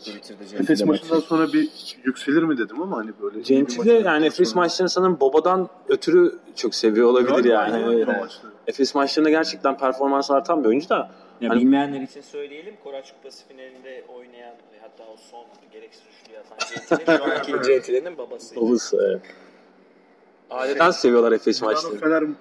Efes 0.60 0.86
maçından 0.86 1.20
sonra 1.20 1.54
bir 1.54 1.70
yükselir 2.04 2.44
mi 2.44 2.58
dedim 2.58 2.82
ama 2.82 2.98
hani 2.98 3.12
böyle. 3.22 3.40
Gentile 3.42 3.94
maç- 3.98 4.06
yani 4.06 4.26
Efes 4.26 4.56
maçlarını 4.56 4.90
sanırım 4.90 5.20
Boba'dan 5.20 5.70
ötürü 5.88 6.36
çok 6.56 6.76
seviyor 6.76 7.08
olabilir 7.10 7.30
Galiba 7.30 7.54
yani. 7.54 7.94
Evet. 7.96 8.08
maçları. 8.08 8.52
Efes 8.68 8.96
maçlarında 8.96 9.30
gerçekten 9.30 9.78
performans 9.78 10.32
artan 10.32 10.64
bir 10.64 10.70
oyuncu 10.70 10.90
da 10.90 11.12
Ya 11.42 11.50
Hani- 11.50 11.62
bilmeyenler 11.62 12.02
için 12.02 12.22
söyleyelim. 12.22 12.76
Koraç 12.84 13.14
Kupası 13.14 13.48
finalinde 13.48 14.04
oynayan 14.18 14.52
ve 14.74 14.80
hatta 14.82 15.04
o 15.04 15.16
son 15.32 15.46
gereksiz 15.72 16.02
üçlüyü 16.22 16.40
atan 16.40 16.58
Gentile 17.00 17.18
şu 17.18 17.24
anki 17.54 17.68
Gentile'nin 17.72 18.18
babası. 18.18 18.56
babası. 18.56 19.08
Evet. 19.10 19.22
Aileden 20.50 20.92
seviyorlar 20.92 21.32
Efes 21.32 21.62
maçlarını. 21.62 22.00
Fener 22.00 22.22
yani 22.22 22.34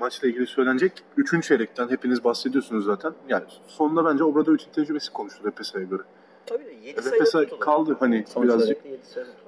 maçla 0.00 0.28
ilgili 0.28 0.46
söylenecek. 0.46 0.92
Üçüncü 1.16 1.46
çeyrekten 1.48 1.88
hepiniz 1.88 2.24
bahsediyorsunuz 2.24 2.84
zaten. 2.84 3.12
Yani 3.28 3.44
sonunda 3.66 4.04
bence 4.04 4.24
Obradovic'in 4.24 4.72
tecrübesi 4.72 5.12
konuştu 5.12 5.48
Efes'e 5.48 5.84
göre. 5.84 6.02
Tabii 6.46 6.64
de 6.64 6.72
7 6.72 7.00
Evet, 7.08 7.28
sayı 7.28 7.44
tuttular. 7.48 7.60
kaldı 7.60 7.96
hani 8.00 8.24
Son 8.28 8.42
birazcık. 8.42 8.78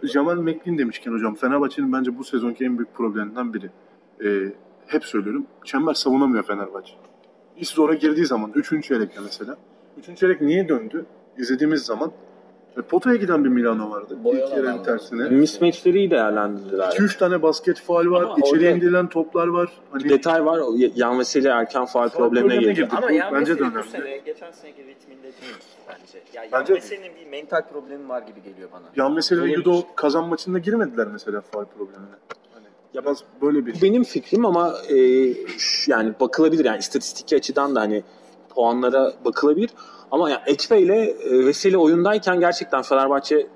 Jamal 0.02 0.36
McLean 0.36 0.78
demişken 0.78 1.12
hocam 1.12 1.34
Fenerbahçe'nin 1.34 1.92
bence 1.92 2.18
bu 2.18 2.24
sezonki 2.24 2.64
en 2.64 2.78
büyük 2.78 2.94
probleminden 2.94 3.54
biri. 3.54 3.70
Ee, 4.24 4.52
hep 4.86 5.04
söylüyorum. 5.04 5.46
Çember 5.64 5.94
savunamıyor 5.94 6.42
Fenerbahçe. 6.42 6.94
İş 7.56 7.68
zora 7.68 7.94
girdiği 7.94 8.26
zaman 8.26 8.52
3. 8.54 8.84
çeyrekte 8.84 9.20
mesela. 9.20 9.56
3. 10.10 10.18
çeyrek 10.18 10.40
niye 10.40 10.68
döndü? 10.68 11.06
İzlediğimiz 11.38 11.82
zaman 11.82 12.12
E, 12.78 12.82
potaya 12.82 13.16
giden 13.16 13.44
bir 13.44 13.48
Milano 13.48 13.90
vardı. 13.90 14.18
Boyalı 14.24 14.50
İlk 14.58 14.64
alanlar. 14.68 14.84
tersine. 14.84 15.28
Mismatchleri 15.28 15.98
iyi 15.98 16.10
değerlendirdiler. 16.10 16.86
2-3 16.88 17.18
tane 17.18 17.42
basket 17.42 17.80
faal 17.80 18.06
var. 18.10 18.22
Ama 18.22 18.36
içeriye 18.38 18.68
orada- 18.70 18.76
indirilen 18.76 19.08
toplar 19.08 19.46
var. 19.48 19.72
Hani 19.90 20.04
Bir 20.04 20.08
detay 20.08 20.44
var. 20.44 20.58
o 20.58 20.74
Yan 20.94 21.18
Veseli 21.18 21.48
erken 21.48 21.84
faal 21.84 22.08
problemine 22.08 22.40
problemine 22.48 22.72
girdi. 22.72 22.80
girdi. 22.84 22.96
Ama 22.96 23.08
Bu 23.08 23.12
yani 23.12 23.34
bence 23.34 23.58
de 23.58 23.62
mesela 23.64 23.70
bu 23.74 23.78
önemli. 23.78 23.90
sene 23.90 24.18
geçen 24.18 24.50
seneki 24.50 24.86
ritminde 24.86 25.22
değil 25.22 25.54
bence. 25.88 26.18
Ya 26.34 26.42
Bence- 26.52 26.74
bence 26.74 26.80
senin 26.86 27.10
bir 27.24 27.30
mental 27.30 27.62
problemi 27.72 28.08
var 28.08 28.22
gibi 28.22 28.42
geliyor 28.42 28.68
bana. 28.72 28.82
Yan 28.96 29.12
mesele 29.12 29.38
ve 29.38 29.42
Olabilir. 29.42 29.58
Yudo 29.58 29.82
kazan 29.96 30.28
maçında 30.28 30.58
girmediler 30.58 31.06
mesela 31.12 31.40
faal 31.40 31.64
problemine. 31.64 32.06
Hani 32.54 32.64
Ya 32.94 33.04
biraz 33.04 33.24
böyle 33.42 33.66
bir 33.66 33.74
Bu 33.74 33.82
benim 33.82 34.04
fikrim 34.04 34.46
ama 34.46 34.74
e, 34.88 34.94
ş- 35.58 35.92
yani 35.92 36.12
bakılabilir 36.20 36.64
yani 36.64 36.78
istatistiki 36.78 37.36
açıdan 37.36 37.74
da 37.74 37.80
hani 37.80 38.02
puanlara 38.54 39.12
bakılabilir. 39.24 39.70
Ama 40.10 40.30
yani 40.30 40.40
Ekve 40.46 40.80
ile 40.82 41.10
e, 41.10 41.46
Veseli 41.46 41.78
oyundayken 41.78 42.40
gerçekten 42.40 42.82
Fenerbahçe 42.82 43.46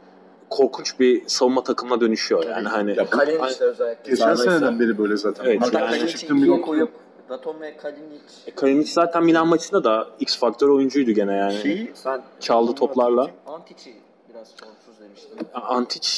korkunç 0.51 1.01
bir 1.01 1.23
savunma 1.29 1.63
takımına 1.63 2.01
dönüşüyor 2.01 2.45
yani 2.47 2.69
hani. 2.69 2.91
Ya 2.99 3.07
bu- 3.07 3.11
Kalin 3.11 3.45
işte 3.49 3.65
özellikle. 3.65 4.11
geçen 4.11 4.35
seneden 4.35 4.81
beri 4.81 4.99
böyle 4.99 5.17
zaten. 5.17 5.45
Evet, 5.45 5.59
Hatta 5.63 5.81
yani- 5.81 5.91
Kalinic 5.91 6.13
ikiye 6.15 6.57
bir 6.57 6.63
koyup 6.63 6.91
Datom 7.29 7.61
ve 7.61 7.77
Kalinic 7.77 8.21
E, 8.47 8.51
Kalinic 8.51 8.93
zaten 8.93 9.25
Milan 9.25 9.49
maçında 9.49 9.85
da 9.85 10.09
X 10.21 10.39
faktör 10.39 10.69
oyuncuydu 10.69 11.11
gene 11.11 11.37
yani. 11.37 11.55
şeyi 11.63 11.91
sen 11.95 12.23
Çaldı 12.41 12.75
toplarla. 12.75 13.31
Antic'i 13.47 13.95
biraz 14.31 14.49
formsuz 14.57 15.01
demiştin. 15.01 15.47
Antic 15.55 16.09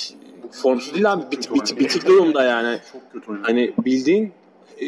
formsuz 0.53 0.95
değil 0.95 1.13
abi 1.13 1.23
bit, 1.33 1.55
bit, 1.55 1.79
bitik 1.81 2.07
durumda 2.07 2.43
yani. 2.45 2.79
Çok 2.93 3.13
kötü 3.13 3.31
oynadı. 3.31 3.45
Hani 3.47 3.75
bildiğin 3.85 4.33
e, 4.81 4.87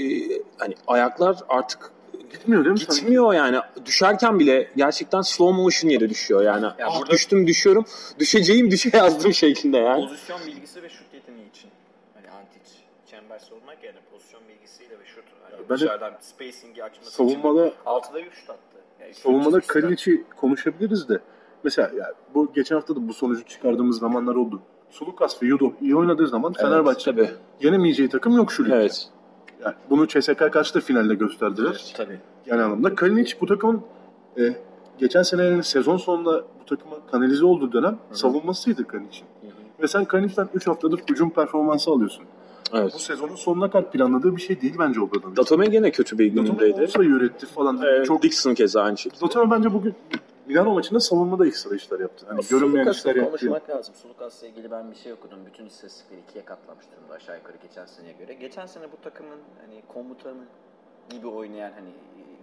hani 0.58 0.74
ayaklar 0.86 1.36
artık 1.48 1.90
Gitmiyor 2.32 2.64
değil 2.64 2.72
mi? 2.72 2.78
sanki? 2.80 3.00
gitmiyor 3.00 3.32
yani. 3.34 3.58
Düşerken 3.86 4.38
bile 4.38 4.70
gerçekten 4.76 5.20
slow 5.20 5.62
motion 5.62 5.90
yere 5.90 6.10
düşüyor 6.10 6.42
yani. 6.42 6.66
ah, 6.66 6.98
burada- 7.00 7.10
düştüm 7.12 7.46
düşüyorum. 7.46 7.84
Düşeceğim 8.18 8.70
düşe 8.70 8.90
yazdım 8.96 9.34
şeklinde 9.34 9.76
yani. 9.78 10.04
Pozisyon 10.08 10.40
bilgisi 10.46 10.82
ve 10.82 10.88
şut 10.88 11.14
yeteneği 11.14 11.50
için. 11.50 11.70
Hani 12.14 12.30
Antic 12.30 12.70
çember 13.10 13.40
olmak 13.52 13.84
yerine 13.84 13.98
pozisyon 14.12 14.42
bilgisiyle 14.48 14.98
ve 15.00 15.04
şut. 15.06 15.24
Hani 15.42 15.54
Ben 15.70 15.76
de- 15.76 15.80
dışarıdan 15.80 16.12
spacing'i 16.20 16.84
açması 16.84 17.10
Savunmada 17.10 17.66
için 17.66 17.76
6'da 17.86 18.20
3 18.20 18.34
şut 18.34 18.50
attı. 18.50 18.78
Yani 19.00 19.14
savunmada. 19.14 19.60
Kalinic'i 19.60 20.24
konuşabiliriz 20.36 21.08
de. 21.08 21.18
Mesela 21.64 21.90
ya 21.98 22.12
bu 22.34 22.52
geçen 22.52 22.74
hafta 22.76 22.96
da 22.96 23.08
bu 23.08 23.14
sonucu 23.14 23.44
çıkardığımız 23.44 23.98
zamanlar 23.98 24.34
oldu. 24.34 24.62
Sulukas 24.90 25.42
ve 25.42 25.46
Yudo 25.46 25.72
iyi 25.80 25.96
oynadığı 25.96 26.28
zaman 26.28 26.52
Fenerbahçe 26.52 27.04
Tabii. 27.10 27.30
yenemeyeceği 27.60 28.08
takım 28.08 28.36
yok 28.36 28.52
şu 28.52 28.64
ligde. 28.64 28.74
Evet. 28.76 29.08
Yani 29.64 29.74
bunu 29.90 30.06
CSK 30.08 30.52
kaçta 30.52 30.80
finalde 30.80 31.14
gösterdiler. 31.14 31.94
Tabii. 31.96 32.18
Yani 32.46 32.62
anlamda 32.62 32.94
Kalinic 32.94 33.34
bu 33.40 33.46
takımın 33.46 33.82
e, 34.38 34.56
geçen 34.98 35.22
senenin 35.22 35.60
sezon 35.60 35.96
sonunda 35.96 36.44
bu 36.60 36.64
takıma 36.66 36.96
kanalize 37.10 37.44
olduğu 37.44 37.72
dönem 37.72 37.98
savunmasıydı 38.12 38.86
Kalinic'in. 38.86 39.26
Ve 39.82 39.88
sen 39.88 40.04
Kalinic'ten 40.04 40.48
3 40.54 40.66
haftadır 40.66 41.00
hücum 41.10 41.30
performansı 41.30 41.90
alıyorsun. 41.90 42.24
Evet. 42.74 42.92
Bu 42.94 42.98
sezonun 42.98 43.34
sonuna 43.34 43.70
kadar 43.70 43.90
planladığı 43.90 44.36
bir 44.36 44.40
şey 44.40 44.60
değil 44.60 44.74
bence 44.78 45.00
Obradovic. 45.00 45.36
Datome 45.36 45.66
gene 45.66 45.90
kötü 45.90 46.18
bir 46.18 46.30
Datome 46.36 46.48
günündeydi. 46.48 46.82
olsa 46.82 47.02
üretti 47.04 47.46
falan. 47.46 47.82
Ee, 47.82 48.04
Çok 48.04 48.22
Dixon 48.22 48.54
keza 48.54 48.82
aynı 48.82 48.98
şekilde. 48.98 49.20
Datome 49.20 49.50
bence 49.50 49.72
bugün 49.72 49.94
Milano 50.48 50.74
maçında 50.74 51.00
savunmada 51.00 51.46
ekstra 51.46 51.76
işler 51.76 52.00
yaptı. 52.00 52.26
Hani 52.28 52.40
görünmeyen 52.50 52.84
Sulukas'la 52.84 53.10
işler 53.10 53.16
yaptı. 53.22 53.30
konuşmak 53.30 53.70
lazım. 53.70 53.94
Sulukas'la 53.94 54.46
ilgili 54.46 54.70
ben 54.70 54.90
bir 54.90 54.96
şey 54.96 55.12
okudum. 55.12 55.38
Bütün 55.46 55.66
istatistikleri 55.66 56.20
ikiye 56.20 56.44
katlamış 56.44 56.84
durumda 56.96 57.14
aşağı 57.14 57.36
yukarı 57.36 57.56
geçen 57.62 57.86
seneye 57.86 58.12
göre. 58.12 58.34
Geçen 58.34 58.66
sene 58.66 58.92
bu 58.92 58.96
takımın 59.02 59.38
hani 59.60 59.82
komutanı 59.88 60.44
gibi 61.10 61.26
oynayan 61.26 61.72
hani 61.72 61.90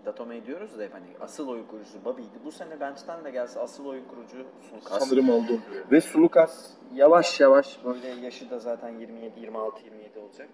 Datome 0.05 0.45
diyoruz 0.45 0.79
da 0.79 0.83
hep 0.83 0.93
hani 0.93 1.05
asıl 1.21 1.47
oyun 1.47 1.65
kurucusu 1.67 2.05
Bobby'ydi. 2.05 2.39
Bu 2.45 2.51
sene 2.51 2.79
bench'ten 2.79 3.23
de 3.25 3.31
gelse 3.31 3.59
asıl 3.59 3.85
oyun 3.85 4.05
kurucu 4.05 4.45
Sulukas. 4.69 5.03
Sanırım 5.03 5.29
onu. 5.29 5.59
Ve 5.91 6.01
Sulukas 6.01 6.69
yavaş 6.93 7.39
yavaş 7.39 7.79
böyle 7.85 8.07
yaşı 8.07 8.49
da 8.49 8.59
zaten 8.59 8.99
27 8.99 9.39
26 9.39 9.83
27 9.83 10.19
olacak. 10.19 10.49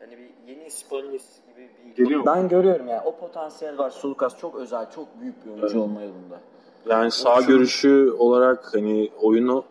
Hani 0.00 0.18
bir 0.18 0.30
yeni 0.46 0.70
Spalletti 0.70 1.24
gibi 1.54 1.70
bir 1.86 2.04
Geliyor. 2.04 2.26
Ben 2.26 2.48
görüyorum 2.48 2.88
yani 2.88 3.02
o 3.04 3.16
potansiyel 3.16 3.78
var. 3.78 3.90
Sulukas 3.90 4.38
çok 4.38 4.54
özel, 4.54 4.90
çok 4.90 5.20
büyük 5.20 5.46
bir 5.46 5.50
oyuncu 5.50 5.80
olma 5.80 6.02
yolunda. 6.02 6.40
Yani 6.86 7.10
sağ 7.10 7.40
Şu- 7.40 7.46
görüşü 7.46 8.10
olarak 8.18 8.74
hani 8.74 9.10
oyunu 9.22 9.64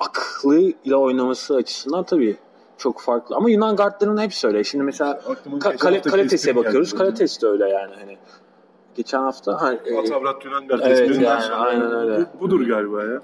aklıyla 0.00 0.96
oynaması 0.96 1.54
açısından 1.56 2.04
tabii 2.04 2.36
çok 2.78 3.00
farklı. 3.00 3.36
Ama 3.36 3.50
Yunan 3.50 3.76
guardların 3.76 4.16
hepsi 4.20 4.46
öyle. 4.46 4.64
Şimdi 4.64 4.84
mesela 4.84 5.20
ka- 5.46 5.76
kale, 6.10 6.26
kestim 6.26 6.56
bakıyoruz. 6.56 6.94
Kalitesi 6.94 7.42
de 7.42 7.46
öyle 7.46 7.68
yani. 7.68 7.94
Hani 8.00 8.18
geçen 8.94 9.18
hafta 9.20 9.62
hani, 9.62 9.78
e, 9.84 9.98
Atavrat 9.98 10.44
Yunan 10.44 10.64
Evet, 10.70 10.70
gazetesinden 10.70 11.28
yani, 11.28 11.42
sonra 11.42 11.56
aynen 11.56 11.92
öyle. 11.94 12.26
bu- 12.34 12.40
budur 12.40 12.60
galiba 12.66 13.04
ya. 13.04 13.20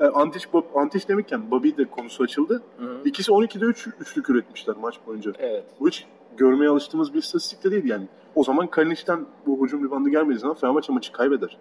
E, 0.00 0.04
Antiç, 0.04 0.52
Bob, 0.52 0.64
Antiç 0.74 1.08
demişken 1.08 1.50
Bobby 1.50 1.68
de 1.76 1.84
konusu 1.84 2.22
açıldı. 2.22 2.62
İkisi 3.04 3.32
12'de 3.32 3.64
3 3.64 3.86
üçlük 4.00 4.30
üretmişler 4.30 4.76
maç 4.76 4.94
boyunca. 5.06 5.32
Evet. 5.38 5.64
Bu 5.80 5.88
hiç 5.88 6.06
görmeye 6.36 6.68
alıştığımız 6.68 7.14
bir 7.14 7.18
istatistik 7.18 7.64
de 7.64 7.70
değil 7.70 7.84
yani. 7.84 8.08
O 8.34 8.44
zaman 8.44 8.66
Kalinic'ten 8.66 9.26
bu 9.46 9.64
hücum 9.66 9.84
ribandı 9.84 10.08
gelmediği 10.10 10.38
zaman 10.38 10.54
Fenerbahçe 10.56 10.92
maçı 10.92 11.12
kaybeder. 11.12 11.58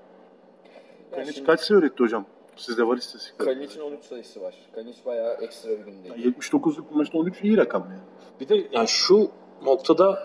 Kalinic 1.15 1.43
kaç 1.43 1.59
sayı 1.61 1.79
üretti 1.79 2.03
hocam? 2.03 2.25
Sizde 2.55 2.87
var 2.87 2.97
istatistikler. 2.97 3.45
Kalinic'in 3.47 3.79
13 3.81 4.03
sayısı 4.05 4.41
var. 4.41 4.55
Kalinic 4.75 4.97
bayağı 5.05 5.33
ekstra 5.33 5.69
bir 5.69 5.77
gündeydi. 5.77 6.27
79'luk 6.39 6.89
bir 6.91 6.95
maçta 6.95 7.17
13 7.17 7.35
iyi 7.43 7.57
rakam 7.57 7.83
yani. 7.89 7.99
bir 8.39 8.49
de 8.49 8.67
yani 8.71 8.87
şu 8.87 9.29
noktada 9.65 10.23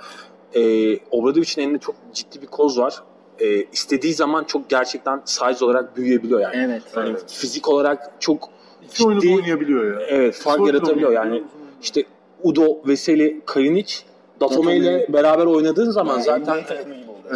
e, 0.54 0.60
Obradovic'in 1.10 1.62
elinde 1.62 1.78
çok 1.78 1.94
ciddi 2.12 2.42
bir 2.42 2.46
koz 2.46 2.78
var. 2.78 3.02
E, 3.40 3.64
istediği 3.64 4.14
zaman 4.14 4.44
çok 4.44 4.70
gerçekten 4.70 5.22
size 5.24 5.64
olarak 5.64 5.96
büyüyebiliyor 5.96 6.40
yani. 6.40 6.56
Evet. 6.56 6.82
Yani 6.96 7.08
Evet. 7.10 7.24
fizik 7.32 7.68
olarak 7.68 8.10
çok 8.20 8.48
İki 8.84 9.06
oyunu 9.06 9.20
da 9.20 9.24
Ciddi- 9.26 9.36
oynayabiliyor 9.36 10.00
ya. 10.00 10.06
evet 10.06 10.34
fark 10.34 10.56
Sorun 10.56 10.66
yaratabiliyor 10.68 11.12
yani. 11.12 11.44
İşte 11.82 12.04
Udo, 12.42 12.78
Veseli, 12.88 13.40
Kalinic, 13.46 13.94
Datome 14.40 14.76
ile 14.76 15.06
beraber 15.12 15.46
oynadığın 15.46 15.90
zaman 15.90 16.18
zaten 16.20 16.64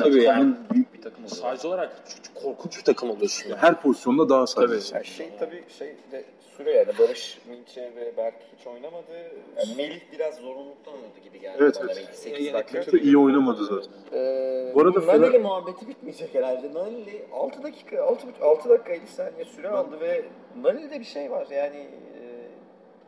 oldu. 0.01 0.03
Tabii 0.05 0.23
yani. 0.23 0.55
büyük 0.75 0.95
bir 0.95 1.03
takım 1.03 1.25
oldu. 1.25 1.35
size 1.35 1.69
olarak 1.69 2.03
çok 2.35 2.43
korkunç 2.45 2.79
bir 2.79 2.85
takım 2.85 3.11
oluyorsun. 3.11 3.51
Yani. 3.51 3.59
Her 3.61 3.81
pozisyonda 3.83 4.29
daha 4.29 4.47
sağ. 4.47 4.61
Tabii. 4.61 4.79
Yani 4.93 5.05
şey 5.05 5.29
tabii 5.39 5.65
şey 5.79 5.97
de 6.13 6.25
süre 6.57 6.71
yani 6.73 6.93
Barış 6.99 7.39
Minçe 7.49 7.93
ve 7.97 8.17
Berk 8.17 8.35
hiç 8.59 8.67
oynamadı. 8.67 9.13
Yani 9.57 9.77
Melih 9.77 10.01
biraz 10.13 10.35
zorunluluktan 10.35 10.95
oynadı 10.95 11.19
gibi 11.25 11.41
geldi 11.41 11.57
Evet, 11.61 11.77
bana. 11.81 11.93
evet. 11.93 12.05
Belki 12.07 12.19
8 12.21 12.47
Yani 12.47 12.55
dakika. 12.55 12.93
Da 12.93 12.99
iyi 12.99 13.19
oynamadı 13.19 13.65
zaten. 13.65 13.91
Ee, 14.13 14.73
Bu 14.75 14.81
arada 14.81 15.03
bu 15.03 15.07
Naneli 15.07 15.27
Fener- 15.37 15.43
muhabbeti 15.43 15.89
bitmeyecek 15.89 16.35
herhalde. 16.35 16.75
Naneli 16.75 17.27
6 17.33 17.63
dakika, 17.63 18.03
6, 18.05 18.27
6 18.43 18.69
dakika 18.69 18.93
50 18.93 19.07
saniye 19.07 19.45
süre 19.45 19.69
aldı 19.69 20.01
ve 20.01 20.25
Naneli'de 20.63 21.01
bir 21.01 21.05
şey 21.05 21.31
var 21.31 21.47
yani 21.51 21.77
e, 21.77 22.22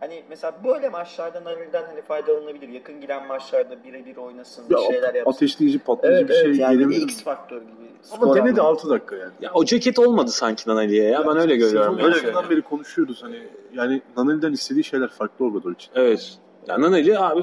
Hani 0.04 0.22
mesela 0.30 0.54
böyle 0.64 0.88
maçlarda 0.88 1.44
Naril'den 1.44 1.84
hani 1.84 2.02
faydalanabilir. 2.02 2.68
Yakın 2.68 3.00
giden 3.00 3.26
maçlarda 3.26 3.84
birebir 3.84 4.16
oynasın, 4.16 4.64
Ya, 4.70 4.78
bir 4.78 4.92
şeyler 4.92 5.14
yapsın. 5.14 5.32
ateşleyici, 5.32 5.78
patlayıcı 5.78 6.18
Evet, 6.20 6.28
bir 6.28 6.34
şey 6.34 6.44
evet, 6.44 6.58
yani 6.58 6.78
gelebilir. 6.78 7.02
X 7.02 7.24
faktör 7.24 7.56
gibi. 7.56 7.70
Ama 8.12 8.26
denedi 8.26 8.40
anlamında. 8.40 8.62
6 8.62 8.90
dakika 8.90 9.16
yani. 9.16 9.32
Ya 9.40 9.50
o 9.54 9.64
ceket 9.64 9.98
olmadı 9.98 10.30
sanki 10.30 10.70
Nanali'ye 10.70 11.04
ya. 11.04 11.26
Ben 11.26 11.36
öyle 11.36 11.56
görüyorum. 11.56 11.98
Yani. 11.98 12.12
başından 12.12 12.50
beri 12.50 12.62
konuşuyoruz 12.62 13.22
hani 13.22 13.42
yani 13.74 14.02
Naneli'den 14.16 14.52
istediği 14.52 14.84
şeyler 14.84 15.08
farklı 15.08 15.44
olmadı 15.44 15.72
için. 15.72 15.90
Evet. 15.94 16.38
Ya 16.66 16.80
Naneli 16.80 17.18
abi 17.18 17.40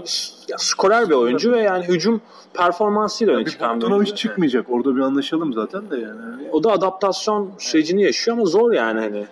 ya, 0.48 0.58
skorer 0.58 1.10
bir 1.10 1.16
oyuncu 1.16 1.52
ve 1.52 1.62
yani 1.62 1.86
hücum 1.88 2.22
performansıyla 2.54 3.34
öne 3.34 3.46
çıkan 3.46 3.82
bir 3.82 3.86
oyuncu. 3.86 4.16
çıkmayacak. 4.16 4.66
Orada 4.70 4.96
bir 4.96 5.02
anlaşalım 5.02 5.54
zaten 5.54 5.90
de 5.92 5.98
yani. 5.98 6.50
O 6.52 6.64
da 6.64 6.72
adaptasyon 6.72 7.52
sürecini 7.60 8.04
yaşıyor 8.04 8.38
ama 8.38 8.46
zor 8.46 8.74
yani 8.74 9.00
hani. 9.00 9.26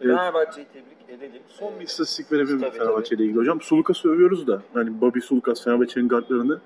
Fenerbahçe'yi 0.00 0.66
tebrik 0.66 0.93
edelim. 1.14 1.42
Son 1.48 1.80
bir 1.80 1.84
istatistik 1.84 2.32
verebilir 2.32 2.54
miyim 2.54 2.70
Fenerbahçe 2.78 3.16
ile 3.16 3.24
ilgili 3.24 3.38
hocam? 3.38 3.60
Sulukas'ı 3.60 4.08
övüyoruz 4.08 4.46
da. 4.46 4.62
Yani 4.76 5.00
Bobby 5.00 5.18
Sulukas 5.20 5.64
Fenerbahçe'nin 5.64 6.08
guardlarını. 6.08 6.60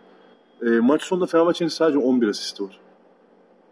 E, 0.62 0.66
maç 0.66 1.02
sonunda 1.02 1.26
Fenerbahçe'nin 1.26 1.68
sadece 1.68 1.98
11 1.98 2.28
asisti 2.28 2.62
var. 2.64 2.80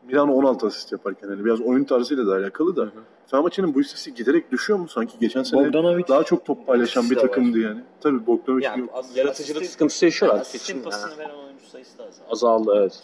Milano 0.08 0.32
16 0.32 0.66
asist 0.66 0.92
yaparken 0.92 1.28
yani 1.28 1.44
biraz 1.44 1.60
oyun 1.60 1.84
tarzıyla 1.84 2.26
da 2.26 2.34
alakalı 2.34 2.76
da. 2.76 2.82
Hı 2.82 2.86
hı. 2.86 2.90
Fenerbahçe'nin 3.26 3.74
bu 3.74 3.80
istatistik 3.80 4.16
giderek 4.16 4.52
düşüyor 4.52 4.78
mu 4.78 4.88
sanki? 4.88 5.18
Geçen 5.20 5.42
sene 5.42 5.66
Bogdanovic 5.66 6.04
daha 6.08 6.24
çok 6.24 6.44
top 6.44 6.66
paylaşan 6.66 7.10
bir 7.10 7.16
de 7.16 7.20
var. 7.22 7.26
takımdı 7.26 7.58
yani. 7.58 7.80
Tabii 8.00 8.26
Bogdanovic 8.26 8.64
yani, 8.64 8.80
yok. 8.80 8.90
az- 8.92 9.16
Yaratıcılık 9.16 9.62
asistin- 9.62 9.72
sıkıntısı 9.72 10.04
yaşıyorlar. 10.04 10.40
Asistin 10.40 10.58
Seçim 10.58 10.82
pasını 10.82 11.10
yani. 11.10 11.18
veren 11.18 11.34
oyuncu 11.34 11.66
sayısı 11.72 11.98
da 11.98 12.02
azaldı. 12.04 12.24
Azaldı 12.30 12.72
evet. 12.76 13.02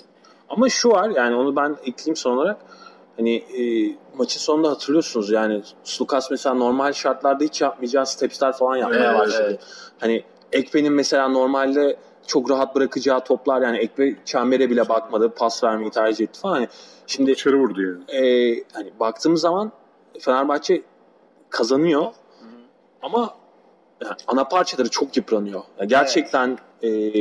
Ama 0.48 0.68
şu 0.68 0.88
var 0.90 1.11
yani 1.11 1.35
onu 1.35 1.56
ben 1.56 1.76
ekleyeyim 1.85 2.16
son 2.16 2.37
olarak. 2.37 2.56
Hani 3.16 3.35
e, 3.37 3.62
maçın 4.16 4.40
sonunda 4.40 4.70
hatırlıyorsunuz 4.70 5.31
yani 5.31 5.62
Slukas 5.85 6.31
mesela 6.31 6.55
normal 6.55 6.92
şartlarda 6.92 7.44
hiç 7.44 7.61
yapmayacağı 7.61 8.07
stepsler 8.07 8.53
falan 8.53 8.77
yapmaya 8.77 9.11
Evet, 9.11 9.18
başladı. 9.20 9.46
evet. 9.51 9.61
Hani 10.01 10.25
Ekpe'nin 10.53 10.92
mesela 10.92 11.29
normalde 11.29 11.96
çok 12.27 12.51
rahat 12.51 12.75
bırakacağı 12.75 13.25
toplar 13.25 13.62
yani 13.62 13.79
Ekpe 13.79 14.16
çembere 14.25 14.70
bile 14.70 14.88
bakmadı 14.88 15.31
pas 15.35 15.64
vermeyi 15.64 15.90
tercih 15.90 16.25
etti 16.25 16.40
falan. 16.40 16.55
Hani 16.55 16.68
şimdi 17.07 17.31
İçeri 17.31 17.57
vurdu 17.59 17.83
yani. 17.83 18.27
e, 18.27 18.64
hani 18.72 18.92
baktığımız 19.01 19.40
zaman 19.40 19.72
Fenerbahçe 20.20 20.83
kazanıyor 21.51 22.12
ama 23.03 23.35
yani 24.05 24.14
ana 24.27 24.44
parçaları 24.44 24.88
çok 24.90 25.16
yıpranıyor. 25.16 25.62
Yani 25.79 25.88
gerçekten 25.88 26.59
e, 26.85 27.12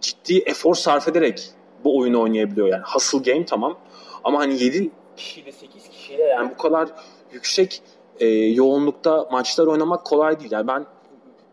ciddi 0.00 0.38
efor 0.38 0.74
sarf 0.74 1.08
ederek 1.08 1.50
bu 1.84 1.98
oyunu 1.98 2.20
oynayabiliyor 2.22 2.66
yani. 2.68 2.82
Hustle 2.94 3.32
game 3.32 3.44
tamam 3.46 3.78
ama 4.24 4.38
hani 4.38 4.62
7 4.64 4.90
kişiyle 5.16 5.52
8 5.52 5.88
kişiyle 5.88 6.22
yani 6.22 6.50
bu 6.50 6.56
kadar 6.56 6.88
yüksek 7.32 7.82
e, 8.20 8.26
yoğunlukta 8.28 9.28
maçlar 9.32 9.66
oynamak 9.66 10.04
kolay 10.04 10.40
değil. 10.40 10.52
Yani 10.52 10.68
ben 10.68 10.86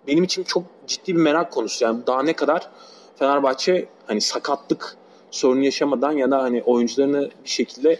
benim 0.08 0.24
için 0.24 0.44
çok 0.44 0.64
ciddi 0.88 1.16
bir 1.16 1.22
merak 1.22 1.52
konusu. 1.52 1.86
Yani 1.86 2.08
daha 2.08 2.24
ne 2.24 2.34
kadar 2.34 2.70
Fenerbahçe 3.16 3.86
hani 4.08 4.22
sakatlık 4.22 4.98
sorunu 5.32 5.64
yaşamadan 5.64 6.12
ya 6.12 6.32
da 6.32 6.44
hani 6.44 6.64
oyuncularını 6.64 7.30
bir 7.44 7.50
şekilde 7.50 8.00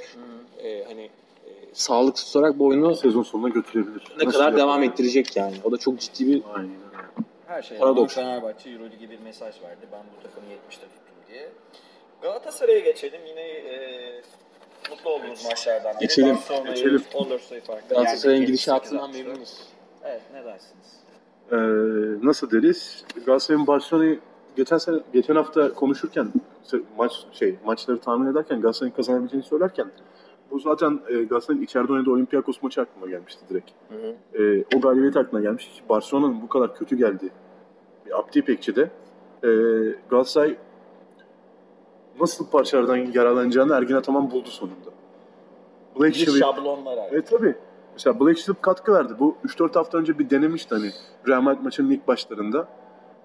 e, 0.64 0.84
hani 0.84 1.02
e, 1.02 1.52
sağlık 1.74 2.16
tutarak 2.16 2.60
bu 2.60 2.68
oyunu 2.68 2.96
Sezon 2.96 3.24
sonuna 3.24 3.50
götürebilir. 3.50 4.04
ne 4.18 4.26
Nasıl 4.26 4.40
kadar 4.40 4.58
devam 4.58 4.84
ettirecek 4.84 5.36
yani. 5.36 5.56
O 5.64 5.72
da 5.72 5.78
çok 5.78 6.00
ciddi 6.00 6.28
bir 6.28 6.44
Aynen. 6.54 6.90
Her 7.48 7.62
şey 7.62 7.78
Paradoks. 7.78 8.16
Fenerbahçe 8.16 8.70
Euroleague'e 8.70 9.10
bir 9.10 9.20
mesaj 9.20 9.62
verdi. 9.62 9.88
Ben 9.92 10.02
bu 10.18 10.24
takımı 10.24 10.48
70'te 10.48 10.86
tuttum 10.88 11.16
diye. 11.30 11.50
Galatasaray'a 12.22 12.80
geçelim. 12.80 13.22
Yine 13.28 13.42
e, 13.42 14.22
mutlu 14.90 15.10
olduğumuz 15.10 15.46
maçlardan. 15.46 15.94
Geçelim. 16.00 16.36
Barcelona'yı 16.36 16.76
Geçelim. 16.76 17.02
14 17.14 17.42
sayı 17.42 17.62
farklı. 17.62 17.96
Galatasaray'ın 17.96 18.46
gidişatından 18.46 19.12
78-64. 19.12 19.24
memnunuz. 19.24 19.60
Evet 20.04 20.22
ne 20.34 20.46
dersiniz? 20.46 21.00
Ee, 21.52 21.56
nasıl 22.28 22.52
deriz? 22.52 23.06
Galatasaray'ın 23.26 23.68
Barcelona'yı 23.68 24.20
geçen 24.56 24.78
sene 24.78 24.98
geçen 25.14 25.36
hafta 25.36 25.74
konuşurken 25.74 26.28
maç 26.98 27.12
şey 27.32 27.56
maçları 27.66 28.00
tahmin 28.00 28.32
ederken 28.32 28.62
Galatasaray'ın 28.62 28.96
kazanabileceğini 28.96 29.46
söylerken 29.46 29.88
bu 30.52 30.60
zaten 30.60 31.00
e, 31.08 31.14
Galatasaray'ın 31.14 31.64
içeride 31.64 31.94
oynadığı 31.94 32.12
Olympiakos 32.12 32.64
maçı 32.64 32.82
aklıma 32.82 33.08
gelmişti 33.08 33.42
direkt. 33.50 33.72
E, 34.34 34.78
o 34.78 34.82
galibiyet 34.82 35.18
aklına 35.18 35.42
gelmiş. 35.42 35.84
Barcelona'nın 35.90 36.42
bu 36.42 36.50
kadar 36.50 36.76
kötü 36.76 36.98
geldi. 36.98 37.30
Bir 38.06 38.20
Abdi 38.20 38.40
İpekçi'de 38.40 38.82
e, 39.44 39.50
Galatasaray 40.10 40.58
nasıl 42.22 42.48
parçalardan 42.50 42.96
yararlanacağını 42.98 43.74
Ergin 43.74 43.96
Ataman 43.96 44.32
buldu 44.32 44.50
sonunda. 44.50 44.90
Black 46.00 46.16
Bir 46.16 46.28
Shelley- 46.28 46.40
şablon 46.40 46.86
var 46.86 46.94
abi. 46.98 47.08
Evet 47.12 47.28
tabii. 47.30 47.56
Mesela 47.94 48.20
Black 48.20 48.40
Sheep 48.40 48.62
katkı 48.62 48.94
verdi. 48.94 49.14
Bu 49.20 49.36
3-4 49.44 49.76
hafta 49.76 49.98
önce 49.98 50.20
bir 50.20 50.30
denemişti 50.30 50.76
hani 50.76 50.92
Real 51.28 51.42
Madrid 51.42 51.64
maçının 51.64 51.90
ilk 51.92 52.08
başlarında. 52.08 52.68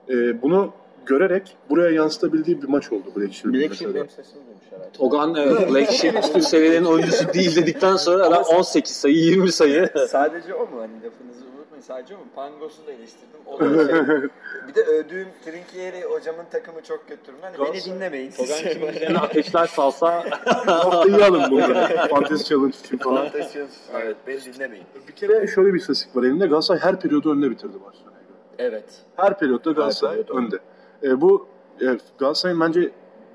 Ee, 0.09 0.42
bunu 0.42 0.72
görerek 1.07 1.57
buraya 1.70 1.90
yansıtabildiği 1.90 2.62
bir 2.62 2.68
maç 2.68 2.92
oldu 2.92 3.04
Black 3.16 3.33
Sheep. 3.35 3.54
Black. 3.54 3.74
Sheep 3.74 3.94
benim 3.94 4.09
sesimi 4.09 4.42
duymuş 4.46 4.64
herhalde. 4.70 4.90
Togan 4.92 5.35
evet 5.35 5.72
Black 5.72 5.90
Sheep 5.92 6.14
üst 6.37 6.48
seviyelerin 6.48 6.85
oyuncusu 6.85 7.33
değil 7.35 7.57
dedikten 7.57 7.96
sonra 7.96 8.24
adam 8.26 8.42
18 8.42 8.96
sayı 8.96 9.14
20 9.16 9.52
sayı. 9.52 9.90
Sadece 10.09 10.54
o 10.54 10.61
mu? 10.61 10.80
Hani 10.80 10.92
lafınızı. 10.96 11.44
Sadece 11.87 12.14
mu? 12.14 12.20
Pangos'u 12.35 12.87
da 12.87 12.92
eleştirdim. 12.92 13.40
O 13.47 13.61
da 13.61 13.64
şey. 13.87 14.31
Bir 14.68 14.75
de 14.75 14.81
övdüğüm 14.83 15.29
Trinkieri 15.44 16.03
hocamın 16.03 16.44
takımı 16.53 16.83
çok 16.83 17.09
kötü. 17.09 17.33
Hani 17.40 17.59
beni 17.59 17.85
dinlemeyin. 17.85 18.31
Togan 18.31 19.14
ateşler 19.14 19.66
salsa 19.66 20.25
Bu 20.66 20.70
hafta 20.73 21.09
iyi 21.09 21.25
alın 21.25 21.51
bunu. 21.51 21.61
Fantasy 22.11 22.44
Challenge 22.44 22.77
için 22.85 22.99
falan. 22.99 23.29
Fantasyon. 23.29 23.68
Evet 23.94 24.16
beni 24.27 24.44
dinlemeyin. 24.55 24.87
Bir 25.09 25.12
kere 25.12 25.47
şöyle 25.47 25.75
bir 25.75 25.79
istatistik 25.79 26.16
var 26.16 26.23
elimde. 26.23 26.47
Galatasaray 26.47 26.81
her 26.81 27.01
periyodu 27.01 27.33
önde 27.33 27.51
bitirdi 27.51 27.75
Barcelona'ya 27.87 28.23
göre. 28.23 28.38
Evet. 28.59 29.03
Her 29.16 29.38
periyotta 29.38 29.70
Galatasaray 29.73 30.16
periyotta. 30.16 30.35
önde. 30.35 30.59
Ee, 31.03 31.20
bu 31.20 31.47
e, 31.81 31.85
Galatasaray'ın 32.18 32.61
bence 32.61 32.90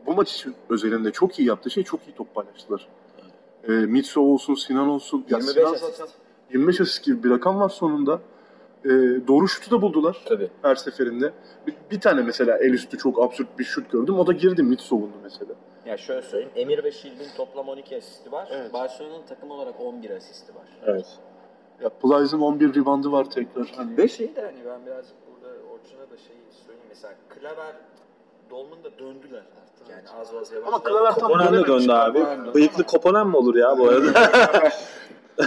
bu 0.06 0.14
maç 0.14 0.34
için 0.34 0.56
özelinde 0.70 1.12
çok 1.12 1.40
iyi 1.40 1.48
yaptığı 1.48 1.70
şey 1.70 1.84
çok 1.84 2.08
iyi 2.08 2.16
top 2.16 2.36
paylaştılar. 2.36 2.88
E, 3.68 3.72
Mitso 3.72 4.22
olsun, 4.22 4.56
Sinan 4.56 4.88
olsun. 4.88 5.26
Ya 5.30 5.38
25 5.38 5.54
Sinan 5.54 5.74
asist. 5.74 5.98
zaten 5.98 6.14
25 6.54 6.82
asist 6.82 7.04
gibi 7.04 7.24
bir 7.24 7.30
rakam 7.30 7.60
var 7.60 7.70
sonunda. 7.70 8.20
E, 8.86 8.90
doğru 9.28 9.48
şutu 9.48 9.72
da 9.72 9.82
buldular 9.82 10.18
Tabii. 10.26 10.50
her 10.62 10.76
seferinde. 10.76 11.34
Bir, 11.68 11.74
bir 11.92 12.00
tane 12.00 12.22
mesela 12.22 12.58
el 12.58 12.74
üstü 12.74 12.98
çok 12.98 13.22
absürt 13.22 13.60
bir 13.60 13.64
şut 13.64 13.92
gördüm. 13.92 14.20
O 14.20 14.28
da 14.28 14.32
girdi 14.32 14.64
Mitso 14.64 14.96
buldu 15.02 15.12
mesela. 15.24 15.54
Ya 15.86 15.98
şöyle 15.98 16.22
söyleyeyim. 16.22 16.52
Emir 16.56 16.84
ve 16.84 16.92
Şilbin 16.92 17.26
toplam 17.38 17.68
12 17.70 17.98
asisti 17.98 18.32
var. 18.32 18.48
Evet. 18.52 18.74
Barcelona'nın 18.74 19.26
takım 19.30 19.52
olarak 19.52 19.82
11 19.82 20.10
asisti 20.10 20.56
var. 20.56 20.64
Evet. 20.86 21.06
Ya 21.84 21.90
Plyce'ın 21.90 22.42
11 22.42 22.74
ribandı 22.74 23.12
var 23.12 23.30
tekrar. 23.30 23.68
Hani 23.76 23.98
Ve 23.98 24.08
şey 24.08 24.36
de 24.36 24.42
hani 24.42 24.66
ben 24.66 24.86
birazcık 24.86 25.16
burada 25.32 25.54
Orçun'a 25.54 26.02
da 26.12 26.18
şeyi 26.18 26.40
söyleyeyim. 26.66 26.86
Mesela 26.90 27.14
Klaver 27.30 27.76
Dolman 28.50 28.84
da 28.84 28.90
döndüler 29.00 29.40
artık. 29.62 29.90
Yani 29.90 30.20
az 30.22 30.34
az 30.36 30.52
yavaş. 30.52 30.68
Ama 30.68 30.84
Klaver 30.84 31.16
tam 31.16 31.28
Koponen 31.28 31.48
de 31.48 31.52
dönememiş. 31.52 31.70
döndü 31.88 31.92
abi. 31.92 32.54
Bıyıklı 32.54 32.84
Koponen 32.84 33.28
mi 33.28 33.38
olur 33.38 33.56
ya 33.56 33.78
bu 33.78 33.88
arada? 33.90 34.12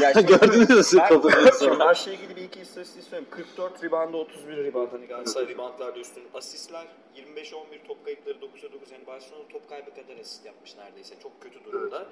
Ya 0.01 0.13
şimdi- 0.15 0.27
Gördünüz 0.27 0.71
mü 0.71 0.83
siz 0.85 0.99
Ben- 0.99 1.09
Koponen'i? 1.09 1.51
Şimdi 1.59 1.79
Karşıya 1.79 2.17
ilgili 2.17 2.37
bir 2.37 2.43
iki 2.43 2.61
istatistiği 2.61 3.03
söyleyeyim. 3.05 3.27
44 3.31 3.85
reboundda 3.85 4.17
31 4.17 4.57
rebound. 4.57 4.93
Hani 4.93 5.07
Galatasaray 5.07 5.49
reboundlarda 5.49 5.99
üstün. 5.99 6.23
Asistler 6.35 6.87
25-11 7.17 7.55
top 7.89 8.05
kayıpları 8.05 8.35
9'a 8.39 8.73
9. 8.73 8.91
Yani 8.93 9.07
Barcelona 9.07 9.49
top 9.49 9.69
kaybı 9.69 9.91
kadar 9.91 10.17
asist 10.21 10.47
yapmış 10.47 10.77
neredeyse. 10.77 11.15
Çok 11.23 11.41
kötü 11.43 11.65
durumda. 11.65 12.07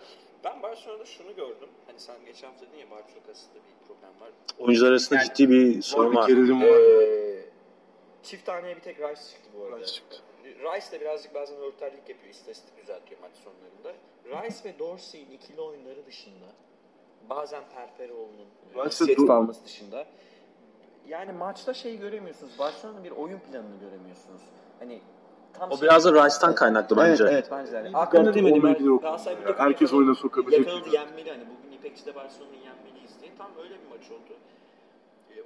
Ben 0.44 0.62
Barcelona'da 0.62 1.04
şunu 1.04 1.36
gördüm. 1.36 1.68
Hani 1.86 2.00
sen 2.00 2.16
geçen 2.26 2.48
hafta 2.48 2.66
dedin 2.66 2.78
ya 2.78 2.90
Barcelona 2.90 3.30
asistte 3.32 3.54
bir 3.58 3.86
problem 3.88 4.20
var. 4.20 4.30
Oyuncular 4.58 4.90
arasında 4.90 5.18
Yani- 5.18 5.28
ciddi 5.28 5.50
bir 5.50 5.76
Var 5.76 5.82
sorun 5.82 6.12
bir 6.12 6.16
var. 6.16 6.28
gerilim 6.28 6.62
var. 6.62 7.02
Ee, 7.02 7.44
çift 8.22 8.46
taneye 8.46 8.76
bir 8.76 8.80
tek 8.80 8.96
Rice 8.98 9.20
çıktı 9.32 9.50
bu 9.58 9.64
arada. 9.64 9.76
Rice 9.78 9.92
çıktı. 9.92 10.16
Rice 10.44 10.90
de 10.92 11.00
birazcık 11.00 11.34
bazen 11.34 11.56
örterlik 11.56 12.08
yapıyor. 12.08 12.34
istatistik 12.34 12.76
düzeltiyor 12.82 13.20
maç 13.20 13.32
sonlarında. 13.44 13.92
Rice 14.44 14.56
ve 14.64 14.78
Dorsey'in 14.78 15.30
ikili 15.30 15.60
oyunları 15.60 16.06
dışında 16.06 16.46
bazen 17.30 17.62
Perperoğlu'nun 17.74 18.46
set 19.06 19.18
de- 19.18 19.26
kalması 19.26 19.64
dışında 19.64 20.04
Yani 21.08 21.32
maçta 21.32 21.74
şey 21.74 21.96
göremiyorsunuz. 21.98 22.58
Barcelona'nın 22.58 23.04
bir 23.04 23.10
oyun 23.10 23.38
planını 23.38 23.76
göremiyorsunuz. 23.80 24.40
Hani 24.78 25.00
tam 25.52 25.70
O 25.70 25.76
şey- 25.76 25.82
biraz 25.82 26.04
da 26.04 26.12
Rice'tan 26.24 26.54
kaynaklı 26.54 26.96
bence. 26.96 27.24
Evet, 27.24 27.32
evet 27.32 27.48
bence 27.50 27.72
de. 27.72 27.76
Yani 27.76 27.96
onunla 28.56 28.68
ben. 28.68 28.74
ilgili 28.74 28.90
o- 28.92 28.98
Galatasaray 29.00 29.38
bir 29.38 29.42
takım 29.46 29.64
herkes 29.64 29.80
yakaladı- 29.90 29.96
oyuna 29.98 30.14
sokabilecek. 30.14 30.66
Yakaladı 30.66 30.88
yenmeli 30.94 31.30
hani 31.30 31.42
bugün 31.50 31.76
İpekçi'de 31.76 32.14
Barcelona'yı 32.14 32.60
yenmeliyiz 32.60 33.20
diye. 33.20 33.30
Tam 33.38 33.50
öyle 33.62 33.74
bir 33.74 33.88
maç 33.98 34.10
oldu. 34.10 34.32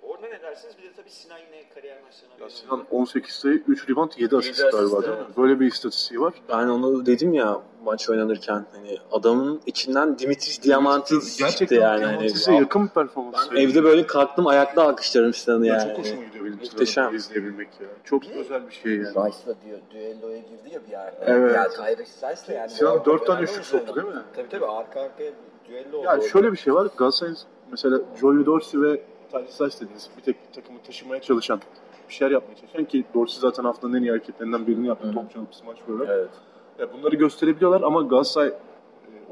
Orada 0.09 0.27
ne 0.27 0.43
dersiniz? 0.43 0.75
Bir 0.79 0.83
de 0.83 0.93
tabii 0.97 1.11
Sinan 1.11 1.39
yine 1.39 1.69
kariyer 1.75 1.97
maçlarına 2.03 2.35
Ya 2.41 2.47
bir 2.47 2.51
Sinan 2.53 2.73
oynadı. 2.73 2.89
18 2.91 3.35
sayı, 3.35 3.55
3 3.69 3.89
rebound, 3.91 4.11
7 4.17 4.37
asist 4.37 4.61
galiba 4.73 5.03
değil 5.03 5.15
mi? 5.15 5.25
Böyle 5.37 5.61
bir 5.61 5.67
istatistiği 5.67 6.21
var. 6.21 6.35
Ben 6.49 6.69
onu 6.69 7.07
dedim 7.07 7.33
ya 7.35 7.61
maç 7.85 8.11
oynanırken 8.11 8.65
hani 8.75 8.99
adamın 9.13 9.61
içinden 9.67 10.19
Dimitris 10.19 10.63
Diamantidis 10.63 11.39
çıktı 11.57 11.75
yani. 11.75 12.05
Hani, 12.05 12.31
Size 12.31 12.55
yakın 12.55 12.85
bir 12.85 12.91
performans. 12.91 13.51
ben 13.53 13.57
evde 13.57 13.85
böyle 13.85 14.07
kalktım 14.07 14.47
ayakta 14.47 14.83
alkışlarım 14.89 15.35
Sinan'ı 15.35 15.67
Ya 15.67 15.75
yani. 15.75 15.89
Çok 15.89 15.99
hoşuma 15.99 16.25
gidiyor 16.25 16.45
benim 16.45 16.59
Muhteşem. 16.59 17.15
İzleyebilmek 17.15 17.69
ya. 17.81 17.87
Çok 18.05 18.27
özel 18.27 18.67
bir 18.69 18.73
şey 18.75 18.93
yani. 18.93 19.07
Rice'la 19.09 19.55
düe, 19.67 19.81
düelloya 19.91 20.39
girdi 20.39 20.71
ya 20.73 20.81
bir 20.89 20.93
ara. 21.01 21.15
Evet. 21.27 21.57
Yani 21.57 21.69
Tyrese 21.97 22.33
Rice'la 22.33 22.55
yani. 22.55 22.71
Sinan 22.71 23.01
bu 23.01 23.05
4 23.05 23.27
tane 23.27 23.39
oyuncu 23.39 23.65
soktu 23.65 23.95
değil 23.97 24.07
mi? 24.07 24.23
Tabii 24.37 24.49
tabii 24.49 24.67
arka 24.67 25.01
arkaya 25.01 25.33
düello 25.69 25.99
oldu. 25.99 26.07
Ya 26.07 26.21
şöyle 26.21 26.53
bir 26.53 26.57
şey 26.57 26.75
var. 26.75 26.89
Galatasaray'ın 26.97 27.39
mesela 27.71 28.01
Joey 28.21 28.47
Dorsey 28.47 28.81
ve 28.81 29.01
Tyrese 29.33 29.65
Rice 29.67 29.77
dediğiniz 29.81 30.11
bir 30.17 30.23
tek 30.23 30.53
takımı 30.55 30.79
taşımaya 30.83 31.21
çalışan, 31.21 31.61
bir 32.09 32.15
şeyler 32.15 32.33
yapmaya 32.33 32.55
çalışan 32.57 32.85
ki 32.85 33.05
Dorsey 33.15 33.41
zaten 33.41 33.65
haftanın 33.65 33.95
en 33.95 34.03
iyi 34.03 34.11
hareketlerinden 34.11 34.67
birini 34.67 34.87
yaptı. 34.87 35.13
Top 35.15 35.31
çalıp 35.31 35.55
smaç 35.55 35.77
olarak. 35.89 36.09
Evet. 36.11 36.31
Ya 36.79 36.93
bunları 36.93 37.17
gösterebiliyorlar 37.17 37.81
ama 37.83 38.03
Galatasaray 38.03 38.49
e, 38.49 38.55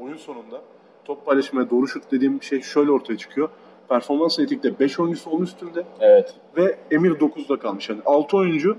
oyun 0.03 0.17
sonunda 0.17 0.61
top 1.05 1.25
paylaşmaya 1.25 1.69
doğru 1.69 1.87
şut 1.87 2.11
dediğim 2.11 2.43
şey 2.43 2.61
şöyle 2.61 2.91
ortaya 2.91 3.17
çıkıyor. 3.17 3.49
Performans 3.89 4.39
ratingde 4.39 4.79
5 4.79 4.99
oyuncusu 4.99 5.29
onun 5.29 5.43
üstünde 5.43 5.83
Evet. 5.99 6.35
ve 6.57 6.77
Emir 6.91 7.11
9'da 7.11 7.59
kalmış. 7.59 7.89
Yani 7.89 8.01
6 8.05 8.37
oyuncu 8.37 8.77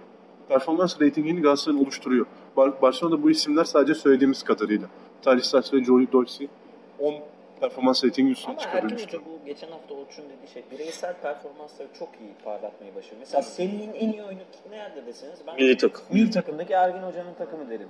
performans 0.49 1.01
ratingini 1.01 1.41
Galatasaray'ın 1.41 1.85
oluşturuyor. 1.85 2.27
Bar- 2.57 2.83
Barcelona'da 2.83 3.23
bu 3.23 3.31
isimler 3.31 3.65
sadece 3.65 3.95
söylediğimiz 3.95 4.43
kadarıyla. 4.43 4.89
Rice 5.27 5.77
ve 5.79 5.85
Joey 5.85 6.13
Dorsey 6.13 6.49
10 6.99 7.15
performans 7.61 8.05
ratingi 8.05 8.33
üstüne 8.33 8.51
Ama 8.55 8.63
Ergin 8.63 8.73
çıkabilmişti. 8.73 9.17
Hoca 9.17 9.27
bu 9.27 9.45
geçen 9.47 9.69
hafta 9.71 9.95
Orçun 9.95 10.25
dediği 10.25 10.53
şey 10.53 10.65
bireysel 10.71 11.15
performansları 11.23 11.89
çok 11.99 12.09
iyi 12.21 12.35
parlatmayı 12.45 12.95
başarıyor. 12.95 13.21
Mesela 13.21 13.43
Selin'in 13.43 13.93
en 13.93 14.13
iyi 14.13 14.23
oyunu 14.23 14.41
nerede 14.71 15.07
deseniz 15.07 15.39
ben 15.47 15.55
Milli 15.57 15.77
takım. 15.77 16.05
Milli 16.11 16.31
takımdaki 16.31 16.73
Ergin 16.73 17.03
Hoca'nın 17.03 17.35
takımı 17.39 17.71
derim. 17.71 17.89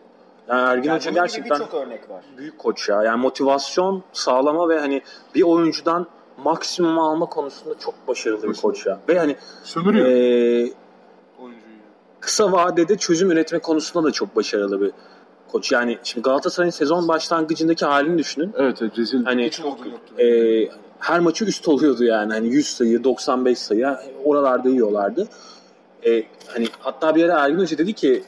Yani 0.49 0.71
Ergin 0.71 0.89
Yani 0.89 0.97
Hoca 0.99 1.11
bunun 1.11 1.15
gibi 1.15 1.21
gerçekten 1.21 1.61
birçok 1.61 1.75
örnek 1.75 2.11
var. 2.11 2.25
büyük 2.39 2.59
koç 2.59 2.89
ya. 2.89 3.03
Yani 3.03 3.21
motivasyon 3.21 4.03
sağlama 4.13 4.69
ve 4.69 4.81
hani 4.81 5.03
bir 5.35 5.43
oyuncudan 5.43 6.07
maksimum 6.39 6.99
alma 6.99 7.27
konusunda 7.27 7.79
çok 7.79 8.09
başarılı 8.09 8.49
bir 8.49 8.55
koç 8.57 8.87
ya. 8.87 9.01
Ve 9.09 9.19
hani 9.19 9.37
Sömürüyor 9.65 10.07
eee, 10.07 10.73
oyuncuyu. 11.39 11.75
kısa 12.21 12.53
vadede 12.53 12.97
çözüm 12.97 13.31
üretme 13.31 13.59
konusunda 13.59 14.09
da 14.09 14.13
çok 14.13 14.37
başarılı 14.37 14.81
bir 14.81 14.93
koç. 15.55 15.73
Yani 15.73 15.99
şimdi 16.03 16.25
Galatasaray'ın 16.25 16.71
sezon 16.71 17.09
başlangıcındaki 17.09 17.85
halini 17.85 18.19
düşünün. 18.19 18.53
Evet, 18.59 18.79
evet 18.83 18.99
rezil. 18.99 19.25
Hani 19.25 19.47
Hiç. 19.47 19.61
Eee, 20.19 20.71
her 20.99 21.21
maçı 21.21 21.45
üst 21.45 21.69
oluyordu 21.69 22.05
yani. 22.05 22.33
Hani 22.33 22.49
100 22.49 22.67
sayı, 22.67 23.05
95 23.05 23.59
sayı 23.59 23.97
oralarda 24.25 24.69
yiyorlardı. 24.69 25.29
Eee, 26.03 26.27
hani 26.47 26.67
hatta 26.79 27.15
bir 27.15 27.25
ara 27.25 27.45
Ergin 27.45 27.59
Hoca 27.59 27.79
dedi 27.79 27.93
ki 27.93 28.23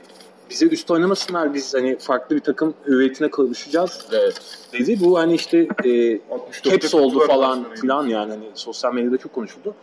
bize 0.50 0.66
üst 0.66 0.90
oynamasınlar 0.90 1.54
biz 1.54 1.74
hani 1.74 1.98
farklı 1.98 2.36
bir 2.36 2.40
takım 2.40 2.74
hüviyetine 2.86 3.30
kavuşacağız 3.30 4.06
Evet. 4.12 4.40
dedi. 4.72 5.00
Bu 5.00 5.18
hani 5.18 5.34
işte 5.34 5.68
eee 5.84 6.20
64'te 6.30 6.70
caps 6.70 6.94
oldu 6.94 7.20
falan 7.26 7.74
filan 7.74 8.06
yani 8.06 8.30
hani 8.30 8.44
sosyal 8.54 8.94
medyada 8.94 9.16
çok 9.18 9.32
konuşuldu. 9.32 9.74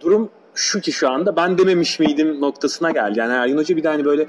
Durum 0.00 0.30
şu 0.54 0.80
ki 0.80 0.92
şu 0.92 1.10
anda 1.10 1.36
ben 1.36 1.58
dememiş 1.58 2.00
miydim 2.00 2.40
noktasına 2.40 2.90
geldi. 2.90 3.18
Yani 3.18 3.32
Ergin 3.32 3.56
Hoca 3.58 3.76
bir 3.76 3.82
de 3.82 3.88
hani 3.88 4.04
böyle 4.04 4.26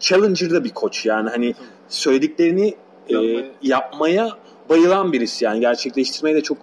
challenger'da 0.00 0.64
bir 0.64 0.70
koç 0.70 1.06
yani 1.06 1.30
hani 1.30 1.54
söylediklerini 1.88 2.74
e, 3.08 3.14
Yapmaya- 3.14 3.44
yapmaya 3.62 4.28
bayılan 4.68 5.12
birisi 5.12 5.44
yani 5.44 5.60
gerçekleştirmeye 5.60 6.36
de 6.36 6.40
çok 6.42 6.58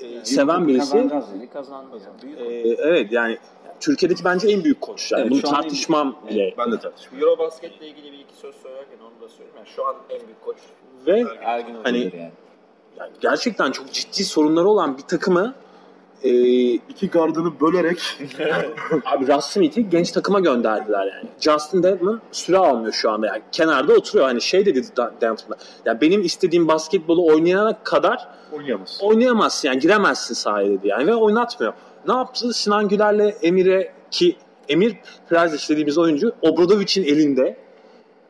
e, 0.00 0.24
seven 0.24 0.68
birisi. 0.68 0.90
Kazanacağız 0.92 1.24
kazandı. 1.52 1.86
Büyük 2.22 2.38
Ee, 2.40 2.76
evet 2.82 3.12
yani 3.12 3.38
Türkiye'deki 3.80 4.24
bence 4.24 4.48
en 4.48 4.64
büyük 4.64 4.80
koç. 4.80 5.12
Yani 5.12 5.20
Evet, 5.20 5.30
bunu 5.30 5.40
an 5.48 5.54
en 5.54 5.60
tartışmam 5.62 6.16
bile. 6.30 6.54
Ben 6.58 6.72
de 6.72 6.78
tartışmıyorum. 6.78 7.28
Eurobasketle 7.28 7.88
ilgili 7.88 8.12
bir 8.12 8.18
iki 8.18 8.34
söz 8.40 8.54
söylerken 8.54 8.98
onu 9.00 9.24
da 9.24 9.28
söyleyeyim. 9.28 9.54
Yani 9.56 9.68
şu 9.76 9.86
an 9.86 9.94
en 10.10 10.18
büyük 10.26 10.40
koç 10.44 10.56
Ve 11.06 11.24
Ergin 11.42 11.74
Hani- 11.82 11.98
yani. 11.98 12.32
yani 12.98 13.10
gerçekten 13.20 13.70
çok 13.72 13.92
ciddi 13.92 14.24
sorunları 14.24 14.68
olan 14.68 14.98
bir 14.98 15.02
takımı 15.02 15.54
e, 16.24 16.30
İki 16.72 17.10
gardını 17.10 17.60
bölerek 17.60 17.98
abi 19.04 19.26
Russ 19.26 19.46
Smith'i 19.46 19.90
genç 19.90 20.10
takıma 20.12 20.40
gönderdiler 20.40 21.06
yani. 21.06 21.28
Justin 21.40 21.82
Dedman 21.82 22.20
süre 22.32 22.58
almıyor 22.58 22.92
şu 22.92 23.10
anda 23.10 23.26
yani. 23.26 23.42
Kenarda 23.52 23.92
oturuyor. 23.92 24.26
Hani 24.26 24.40
şey 24.40 24.66
dedi 24.66 24.82
Denton'da. 25.20 25.56
Ya 25.84 26.00
benim 26.00 26.22
istediğim 26.22 26.68
basketbolu 26.68 27.26
oynayana 27.26 27.78
kadar 27.84 28.28
oynayamaz. 28.52 28.98
oynayamazsın 29.02 29.68
yani 29.68 29.80
giremezsin 29.80 30.34
sahaya 30.34 30.70
dedi 30.70 30.88
yani 30.88 31.06
ve 31.06 31.14
oynatmıyor. 31.14 31.72
Ne 32.08 32.14
yaptı? 32.14 32.52
Sinan 32.54 32.88
Güler'le 32.88 33.34
Emir'e 33.42 33.92
ki 34.10 34.36
Emir 34.68 34.96
Prez 35.28 35.68
dediğimiz 35.68 35.98
oyuncu 35.98 36.32
Obradovic'in 36.42 37.04
elinde 37.04 37.56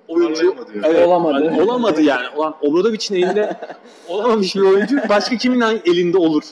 oyuncu 0.08 0.40
Oynayamadı 0.40 0.70
yani. 0.74 0.86
evet, 0.86 1.06
Olamadı. 1.06 1.48
hani 1.48 1.62
olamadı 1.62 2.02
yani. 2.02 2.26
Ulan 2.36 2.54
Obradovic'in 2.62 3.14
elinde 3.14 3.56
olamamış 4.08 4.56
bir 4.56 4.60
oyuncu 4.60 4.98
başka 5.08 5.36
kimin 5.36 5.60
elinde 5.60 6.18
olur? 6.18 6.42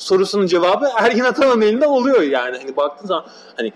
Sorusunun 0.00 0.46
cevabı 0.46 0.88
Ergin 0.98 1.24
Ataman'ın 1.24 1.60
elinde 1.60 1.86
oluyor 1.86 2.22
yani. 2.22 2.56
Hani 2.56 2.76
baktığın 2.76 3.06
zaman 3.06 3.26
hani 3.56 3.72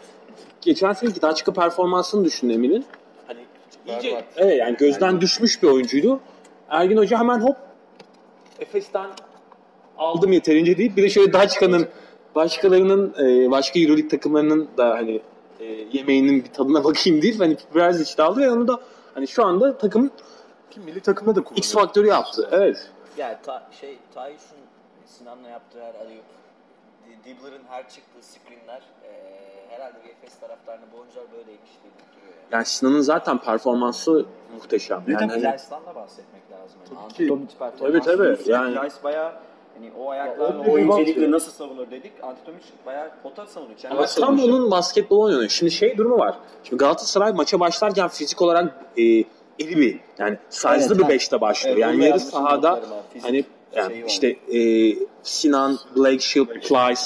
geçen 0.60 0.92
seneki 0.92 1.22
Daçka 1.22 1.52
performansını 1.52 2.24
düşün 2.24 2.48
Emir'in. 2.48 2.84
Hani 3.26 3.40
iyice 3.86 4.10
Berbat. 4.10 4.24
evet 4.36 4.58
yani 4.58 4.76
gözden 4.76 5.20
düşmüş 5.20 5.62
bir 5.62 5.68
oyuncuydu. 5.68 6.20
Ergin 6.68 6.96
Hoca 6.96 7.18
hemen 7.18 7.40
hop 7.40 7.56
Efes'ten 8.60 9.06
aldım 9.98 10.32
yeterince 10.32 10.78
deyip 10.78 10.96
bir 10.96 11.02
de 11.02 11.10
şöyle 11.10 11.32
Daçka'nın 11.32 11.88
başkalarının 12.34 13.14
e, 13.18 13.50
başka 13.50 13.80
Euroleague 13.80 14.08
takımlarının 14.08 14.68
da 14.78 14.90
hani 14.90 15.20
e, 15.60 15.64
yemeğinin 15.92 16.44
bir 16.44 16.52
tadına 16.52 16.84
bakayım 16.84 17.22
deyip 17.22 17.40
hani 17.40 17.56
biraz 17.74 18.00
işte 18.00 18.22
aldı 18.22 18.40
ve 18.40 18.50
onu 18.50 18.68
da 18.68 18.80
hani 19.14 19.28
şu 19.28 19.44
anda 19.44 19.78
takımın 19.78 20.10
Ki 20.70 20.80
milli 20.80 21.00
takımda 21.00 21.36
da 21.36 21.40
kullanıyor. 21.40 21.58
X 21.58 21.72
faktörü 21.72 22.06
yaptı. 22.06 22.48
Evet. 22.52 22.90
Yani 23.18 23.36
ta, 23.42 23.68
şey 23.80 23.98
Tayus'un 24.14 24.58
Sinan'la 25.06 25.48
yaptığı 25.48 25.82
her 25.82 25.94
alıyıp 25.94 26.24
Dibbler'ın 27.24 27.62
her 27.68 27.88
çıktığı 27.88 28.22
screenler 28.22 28.82
e, 29.04 29.10
herhalde 29.68 29.98
Efes 29.98 30.38
taraftarını 30.40 30.84
bu 30.92 31.00
oyuncular 31.00 31.24
böyleymiş 31.32 31.70
diye 31.82 31.92
duruyor 32.12 32.34
yani. 32.42 32.46
Yani 32.52 32.64
Sinan'ın 32.64 33.00
zaten 33.00 33.38
performansı 33.38 34.26
muhteşem. 34.54 35.02
Bir 35.06 35.12
Yani 35.12 35.28
de 35.28 35.32
hani, 35.32 35.42
Plyce'dan 35.42 35.86
da 35.86 35.94
bahsetmek 35.94 36.42
lazım. 36.52 36.78
Yani. 36.90 36.98
Tabii 37.16 37.48
ki. 37.48 37.56
Tabii, 37.78 38.00
tabii. 38.00 38.50
Yani- 38.52 38.80
Plyce 38.80 38.94
bayağı 39.04 39.32
hani 39.74 39.92
o 39.98 40.10
ayaklarla 40.10 40.60
o 40.60 40.78
rebound 40.78 40.98
incelikle 41.00 41.30
nasıl 41.30 41.52
savunur 41.52 41.90
dedik. 41.90 42.12
Antetomic 42.22 42.64
bayağı 42.86 43.10
pota 43.22 43.46
savunuyor. 43.46 43.78
Çember 43.78 43.96
ama 43.96 44.06
tam 44.06 44.40
onun 44.40 44.70
basketbol 44.70 45.20
oynuyor. 45.20 45.48
Şimdi 45.48 45.72
şey 45.72 45.96
durumu 45.98 46.18
var. 46.18 46.38
Şimdi 46.64 46.80
Galatasaray 46.80 47.32
maça 47.32 47.60
başlarken 47.60 48.08
fizik 48.08 48.42
olarak 48.42 48.74
e, 48.96 49.02
iri 49.02 49.76
bir 49.76 50.00
yani 50.18 50.38
size'lı 50.50 50.76
Evet, 50.86 50.98
bir 50.98 51.02
ha. 51.02 51.08
beşte 51.08 51.40
başlıyor. 51.40 51.76
Evet, 51.76 51.86
yani 51.86 52.04
yarı 52.04 52.20
sahada 52.20 52.80
hani 53.22 53.44
yani 53.76 54.02
var. 54.02 54.08
işte 54.08 54.28
e, 54.28 54.58
Sinan, 55.22 55.78
Blake 55.96 56.18
Shield, 56.18 56.46
Plyce, 56.46 57.02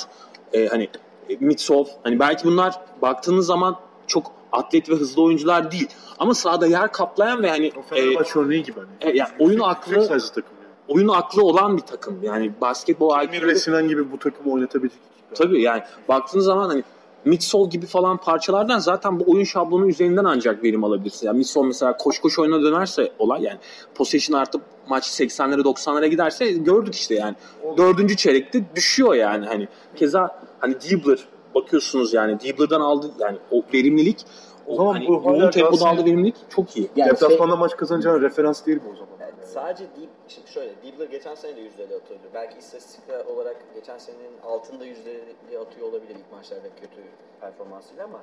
e, 0.52 0.66
hani 0.66 0.88
e, 1.28 1.36
Mitsov 1.40 1.84
hani 2.02 2.18
belki 2.18 2.44
bunlar 2.44 2.74
baktığınız 3.02 3.46
zaman 3.46 3.76
çok 4.06 4.32
atlet 4.52 4.90
ve 4.90 4.94
hızlı 4.94 5.22
oyuncular 5.22 5.72
değil. 5.72 5.88
Ama 6.18 6.34
sahada 6.34 6.66
yer 6.66 6.92
kaplayan 6.92 7.42
ve 7.42 7.50
hani 7.50 7.72
O 7.76 7.80
e, 7.80 7.82
Fenerbahçe 7.82 8.38
örneği 8.38 8.62
gibi 8.62 8.80
hani. 8.80 9.12
e, 9.12 9.16
yani 9.16 9.30
oyun 9.38 9.60
aklı 9.60 10.08
takım 10.08 10.42
yani. 10.62 10.72
oyun 10.88 11.08
aklı 11.08 11.42
olan 11.42 11.76
bir 11.76 11.82
takım. 11.82 12.22
Yani 12.22 12.52
basketbol 12.60 13.22
Emir 13.22 13.46
ve 13.46 13.54
Sinan 13.54 13.88
gibi 13.88 14.12
bu 14.12 14.18
takımı 14.18 14.52
oynatabilecek. 14.52 15.00
Tabii 15.34 15.62
yani 15.62 15.82
baktığınız 16.08 16.44
zaman 16.44 16.68
hani 16.68 16.82
Mitsol 17.24 17.70
gibi 17.70 17.86
falan 17.86 18.16
parçalardan 18.16 18.78
zaten 18.78 19.20
bu 19.20 19.24
oyun 19.32 19.44
şablonu 19.44 19.88
üzerinden 19.88 20.24
ancak 20.24 20.64
verim 20.64 20.84
alabilirsin. 20.84 21.26
Yani 21.26 21.38
Mitsol 21.38 21.64
mesela 21.64 21.96
koş 21.96 22.18
koş 22.18 22.38
oyuna 22.38 22.62
dönerse 22.62 23.12
olay 23.18 23.42
yani 23.42 23.58
possession 23.94 24.38
artıp 24.38 24.62
maç 24.88 25.04
80'lere 25.04 25.60
90'lara 25.60 26.06
giderse 26.06 26.52
gördük 26.52 26.94
işte 26.94 27.14
yani. 27.14 27.34
Dördüncü 27.76 28.16
çeyrekte 28.16 28.64
düşüyor 28.76 29.14
yani 29.14 29.46
hani. 29.46 29.68
Keza 29.96 30.40
hani 30.58 30.80
Dibbler 30.80 31.18
bakıyorsunuz 31.54 32.14
yani 32.14 32.40
Dibbler'dan 32.40 32.80
aldı 32.80 33.10
yani 33.18 33.38
o 33.50 33.62
verimlilik 33.74 34.24
O 34.66 34.74
zaman 34.74 34.92
hani 34.92 35.08
bu 35.08 35.12
yoğun 35.12 35.50
tempoda 35.50 35.88
aldığı 35.88 36.04
verimlilik 36.04 36.36
çok 36.48 36.76
iyi. 36.76 36.90
Yani 36.96 37.10
Deplasmanda 37.10 37.56
maç 37.56 37.76
kazanacağın 37.76 38.22
referans 38.22 38.66
değil 38.66 38.78
mi 38.78 38.88
o 38.92 38.96
zaman? 38.96 39.12
Evet, 39.20 39.48
sadece 39.54 39.84
Deep, 39.84 40.10
şimdi 40.28 40.50
şöyle 40.50 40.82
Dibbler 40.82 41.06
geçen 41.06 41.34
sene 41.34 41.56
de 41.56 41.60
yüzdeli 41.60 41.94
atıyordu. 41.94 42.24
Belki 42.34 42.58
istatistik 42.58 43.04
olarak 43.26 43.56
geçen 43.74 43.98
senenin 43.98 44.38
altında 44.44 44.84
yüzdeli 44.84 45.58
atıyor 45.60 45.88
olabilir 45.88 46.14
ilk 46.14 46.32
maçlarda 46.32 46.68
kötü 46.80 47.02
performansıyla 47.40 48.04
ama 48.04 48.20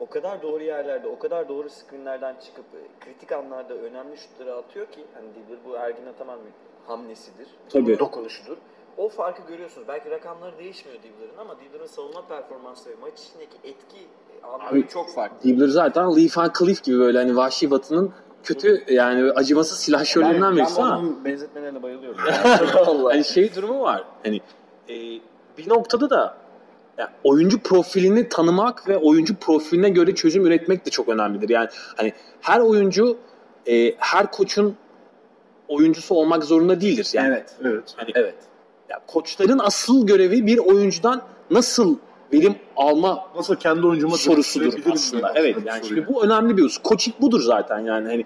o 0.00 0.06
kadar 0.06 0.42
doğru 0.42 0.62
yerlerde, 0.62 1.08
o 1.08 1.18
kadar 1.18 1.48
doğru 1.48 1.70
screenlerden 1.70 2.36
çıkıp 2.46 2.64
e, 2.74 3.04
kritik 3.04 3.32
anlarda 3.32 3.74
önemli 3.74 4.16
şutları 4.16 4.54
atıyor 4.54 4.86
ki 4.86 5.04
hani 5.14 5.26
Dibbler 5.34 5.58
bu 5.64 5.76
Ergin 5.76 6.06
Ataman 6.06 6.38
hamlesidir. 6.86 7.48
Tabii. 7.68 7.98
Dokunuşudur. 7.98 8.56
O 8.96 9.08
farkı 9.08 9.42
görüyorsunuz. 9.42 9.88
Belki 9.88 10.10
rakamları 10.10 10.58
değişmiyor 10.58 10.98
Dibbler'ın 11.02 11.38
ama 11.38 11.56
Dibbler'ın 11.60 11.86
savunma 11.86 12.26
performansı 12.26 12.90
ve 12.90 12.94
maç 13.00 13.20
içindeki 13.20 13.56
etki 13.64 13.98
e, 14.42 14.46
anlamı 14.46 14.70
Abi, 14.70 14.88
çok 14.88 15.10
farklı. 15.10 15.42
Dibbler 15.42 15.68
zaten 15.68 16.16
Lee 16.16 16.28
Van 16.36 16.52
Cleef 16.58 16.84
gibi 16.84 16.98
böyle 16.98 17.18
hani 17.18 17.36
Vahşi 17.36 17.70
Batı'nın 17.70 18.12
kötü 18.48 18.84
yani 18.88 19.32
acımasız 19.32 19.78
silahşörlerinden 19.78 20.56
birisi 20.56 20.80
ama 20.80 20.92
adamın 20.92 21.24
benzetmelerine 21.24 21.82
bayılıyorum. 21.82 22.20
hani 23.10 23.24
şey 23.24 23.54
durumu 23.54 23.80
var. 23.80 24.04
Hani 24.24 24.40
e, 24.88 24.94
bir 25.58 25.68
noktada 25.68 26.10
da 26.10 26.36
yani 26.98 27.10
oyuncu 27.24 27.58
profilini 27.58 28.28
tanımak 28.28 28.88
ve 28.88 28.96
oyuncu 28.96 29.36
profiline 29.36 29.88
göre 29.88 30.14
çözüm 30.14 30.46
üretmek 30.46 30.86
de 30.86 30.90
çok 30.90 31.08
önemlidir. 31.08 31.48
Yani 31.48 31.68
hani 31.96 32.12
her 32.40 32.60
oyuncu 32.60 33.18
e, 33.66 33.94
her 33.98 34.30
koçun 34.30 34.76
oyuncusu 35.68 36.14
olmak 36.14 36.44
zorunda 36.44 36.80
değildir. 36.80 37.10
Yani 37.12 37.28
evet. 37.28 37.56
Evet. 37.64 37.94
hani 37.96 38.10
Evet. 38.14 38.34
ya 38.88 39.00
koçların 39.06 39.58
asıl 39.58 40.06
görevi 40.06 40.46
bir 40.46 40.58
oyuncudan 40.58 41.22
nasıl 41.50 41.98
verim 42.32 42.54
alma 42.76 43.28
Nasıl 43.36 43.56
kendi 43.56 43.86
oyuncuma 43.86 44.16
sorusudur 44.16 44.92
aslında. 44.92 45.32
Evet 45.34 45.56
yani 45.64 45.86
şimdi 45.86 46.08
bu 46.08 46.24
önemli 46.24 46.56
bir 46.56 46.62
husus. 46.62 46.82
Coaching 46.82 47.20
budur 47.20 47.40
zaten 47.40 47.78
yani 47.78 48.06
hani 48.08 48.24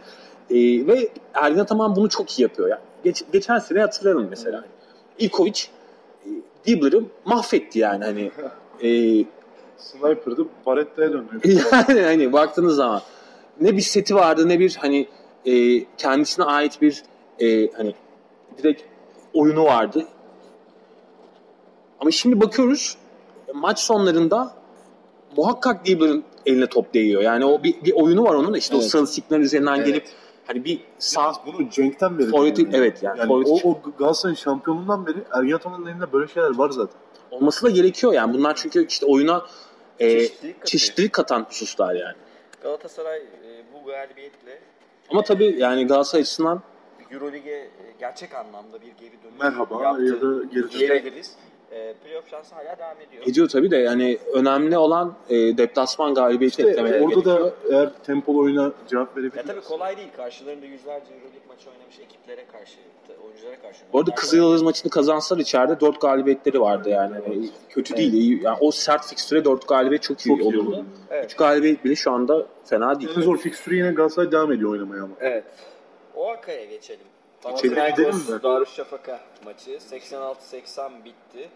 e, 0.51 0.87
ve 0.87 1.09
Ergin 1.35 1.59
Ataman 1.59 1.97
bunu 1.97 2.09
çok 2.09 2.39
iyi 2.39 2.43
yapıyor. 2.43 2.69
Yani 2.69 2.81
geç, 3.05 3.25
geçen 3.33 3.59
sene 3.59 3.81
hatırlarım 3.81 4.27
mesela. 4.31 4.65
Ivkovic 5.21 5.61
e, 6.27 6.29
Dibbler'ı 6.67 7.05
mahvetti 7.25 7.79
yani 7.79 8.05
hani 8.05 8.31
e. 8.83 9.25
Sniper'dı 9.77 10.47
Barretta'ya 10.67 11.13
döndü. 11.13 11.41
yani 11.73 12.01
hani 12.01 12.33
baktığınız 12.33 12.77
zaman 12.77 13.03
ne 13.61 13.77
bir 13.77 13.81
seti 13.81 14.15
vardı 14.15 14.49
ne 14.49 14.59
bir 14.59 14.77
hani 14.81 15.09
e, 15.47 15.85
kendisine 15.85 16.45
ait 16.45 16.83
bir 16.83 17.03
e, 17.41 17.73
hani 17.73 17.95
direkt 18.59 18.83
oyunu 19.35 19.65
vardı. 19.65 20.07
Ama 22.01 22.11
şimdi 22.11 22.41
bakıyoruz 22.41 22.97
maç 23.55 23.79
sonlarında 23.79 24.55
muhakkak 25.37 25.87
Dibbler'ın 25.87 26.25
eline 26.47 26.67
top 26.67 26.95
değiyor. 26.95 27.23
Yani 27.23 27.45
o 27.45 27.63
bir, 27.63 27.85
bir 27.85 27.93
oyunu 27.93 28.25
var 28.25 28.35
onun 28.35 28.55
işte 28.55 28.77
o 28.77 28.79
Evet. 28.81 28.91
sarı 28.91 29.07
signal 29.07 29.41
üzerinden 29.41 29.75
Evet. 29.77 29.87
gelip 29.87 30.05
hani 30.47 30.65
bir 30.65 30.81
sağ 30.99 31.33
Sağ 31.35 31.41
bunu 31.47 31.71
Cenk'ten 31.71 32.19
beri. 32.19 32.29
Forvet'i- 32.31 32.57
diyorum 32.57 32.75
evet 32.75 33.03
yani 33.03 33.19
Yani 33.19 33.33
o, 33.33 33.71
o 33.71 33.79
Galatasaray'ın 33.99 34.37
şampiyonluğundan 34.37 35.07
beri 35.07 35.17
Ergin 35.33 35.53
Ataman'ın 35.53 35.87
elinde 35.87 36.13
böyle 36.13 36.29
şeyler 36.33 36.59
var 36.59 36.71
zaten. 36.71 36.97
olması 37.31 37.67
da 37.67 37.71
gerekiyor 37.71 38.13
yani. 38.13 38.35
Bunlar 38.35 38.55
çünkü 38.57 38.87
işte 38.87 39.07
oyuna 39.07 39.47
e, 40.01 40.09
Çeşitlilik 40.19 40.67
çeşitlilik 40.67 41.13
katan 41.13 41.41
hususlar 41.49 41.95
yani. 41.95 42.15
Galatasaray 42.63 43.19
e, 43.19 43.63
bu 43.75 43.87
galibiyetle 43.87 44.59
Ama 45.11 45.23
tabii 45.23 45.55
yani 45.59 45.87
Galatasaray 45.87 46.21
açısından 46.23 46.63
Eurolig'e 47.11 47.51
e, 47.57 47.71
gerçek 48.01 48.35
anlamda 48.35 48.81
bir 48.81 48.87
geri 48.87 49.23
dönüş 49.23 49.41
Merhaba 49.41 49.83
yaptı 49.83 50.03
ya 50.05 50.13
da 50.21 50.45
geri 50.45 51.05
dönüş. 51.05 51.27
E, 51.73 51.95
playoff 52.05 52.31
şansı 52.31 52.55
hala 52.55 52.79
devam 52.79 53.01
ediyor. 53.09 53.23
ediyor 53.27 53.49
tabii 53.49 53.71
de 53.71 53.77
yani 53.77 54.19
önemli 54.35 54.79
olan 54.79 55.15
e, 55.29 55.35
deplasman 55.59 56.15
galibiyeti 56.15 56.61
İşte 56.61 56.71
eklemeleri 56.71 57.03
orada 57.05 57.15
gerekiyor. 57.15 57.53
da 57.71 57.77
eğer 57.77 57.91
tempolu 58.07 58.39
oyuna 58.39 58.73
cevap 58.89 59.09
Ya 59.17 59.23
verebilirler. 59.23 59.47
tabii 59.47 59.61
kolay 59.61 59.97
değil. 59.97 60.09
Karşılarında 60.17 60.67
yüzlerce 60.67 61.07
Euroleague 61.15 61.41
maçı 61.49 61.71
oynamış 61.71 61.99
ekiplere 61.99 62.45
karşı, 62.53 62.79
oyunculara 63.27 63.61
karşı. 63.63 63.81
Bu 63.93 63.99
arada 63.99 64.15
Kızıl 64.15 64.37
Yıldız 64.37 64.63
maçını 64.63 64.91
kazansalar 64.91 65.41
içeride 65.41 65.81
4 65.81 66.01
galibiyetleri 66.01 66.61
vardı 66.61 66.89
yani. 66.89 67.15
Yani 67.29 67.49
kötü 67.69 67.97
değil. 67.97 68.13
iyi. 68.13 68.43
Yani 68.45 68.57
o 68.61 68.71
sert 68.71 69.07
fikstüre 69.07 69.45
4 69.45 69.69
galibiyet 69.69 70.03
çok 70.03 70.21
iyi 70.21 70.29
Çok 70.29 70.39
iyi 70.41 70.45
olurdu. 70.47 70.61
olurdu. 70.69 70.85
Evet. 71.11 71.25
3 71.25 71.37
galibiyet 71.37 71.85
bile 71.85 71.95
şu 71.95 72.13
anda 72.13 72.47
fena 72.65 73.01
değil. 73.01 73.11
En 73.17 73.21
zor 73.21 73.39
fikstürü 73.39 73.77
yine 73.77 73.93
Galatasaray 73.93 74.33
devam 74.33 74.53
ediyor 74.53 74.71
oynamaya 74.71 75.03
ama. 75.03 75.15
Evet. 75.21 75.45
Oaka'ya 76.15 76.65
geçelim. 76.65 76.79
Geçelim, 76.81 77.07
Panathinaikos? 77.43 78.29
Darüşşafaka 78.43 79.21
maçı 79.45 79.71
86-80 79.71 81.05
bitti. 81.05 81.49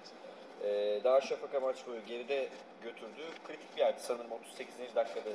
Ee, 0.64 1.00
Darüşşafaka 1.04 1.60
maç 1.60 1.86
boyu 1.86 2.00
geride 2.06 2.48
götürdü. 2.82 3.22
Kritik 3.46 3.76
bir 3.76 3.80
yerdi 3.80 4.00
sanırım 4.00 4.32
38. 4.32 4.94
dakikada 4.94 5.30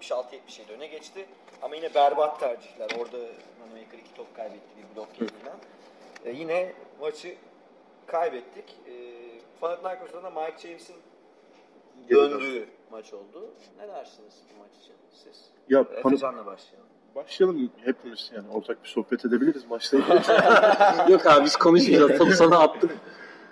76-77 0.00 0.72
öne 0.76 0.86
geçti. 0.86 1.26
Ama 1.62 1.76
yine 1.76 1.94
berbat 1.94 2.40
tercihler. 2.40 2.90
Orada 3.00 3.16
Manomaker 3.60 3.98
iki 3.98 4.14
top 4.14 4.36
kaybetti 4.36 4.68
bir 4.76 4.96
blok 4.96 5.08
yerinden. 5.20 5.56
Ee, 6.24 6.30
yine 6.30 6.72
maçı 7.00 7.34
kaybettik. 8.06 8.74
Ee, 8.88 8.92
Panathinaikos'ta 9.60 10.22
da 10.22 10.30
Mike 10.30 10.58
James'in 10.68 10.96
döndüğü 12.10 12.68
maç 12.90 13.12
oldu. 13.12 13.50
Ne 13.78 13.88
dersiniz 13.88 14.34
bu 14.54 14.58
maç 14.62 14.70
için 14.82 14.94
siz? 15.24 15.50
Ya 15.68 15.80
Pan- 15.80 15.98
Efecan'la 15.98 16.46
başlayalım. 16.46 16.88
Başlayalım 17.16 17.70
hepimiz 17.84 18.30
yani 18.34 18.46
ortak 18.52 18.84
bir 18.84 18.88
sohbet 18.88 19.24
edebiliriz 19.24 19.62
maçla 19.70 19.98
ilgili. 19.98 20.12
Yok 21.12 21.26
abi 21.26 21.44
biz 21.44 21.56
konuşmayacağız. 21.56 22.12
Topu 22.18 22.32
sana 22.32 22.58
attık. 22.58 22.90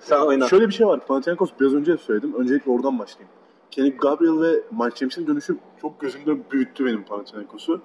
Sen 0.01 0.17
oyna. 0.21 0.49
Şöyle 0.49 0.69
bir 0.69 0.73
şey 0.75 0.87
var. 0.87 1.07
Panathinaikos 1.07 1.51
biraz 1.61 1.75
önce 1.75 1.97
söyledim. 1.97 2.35
Öncelikle 2.35 2.71
oradan 2.71 2.99
başlayayım. 2.99 3.31
Kenny 3.71 3.97
Gabriel 3.97 4.41
ve 4.43 4.61
Mike 4.85 4.97
James'in 4.97 5.27
dönüşü 5.27 5.57
çok 5.81 6.01
gözümde 6.01 6.51
büyüttü 6.51 6.87
benim 6.87 7.05
Panathinaikos'u. 7.05 7.83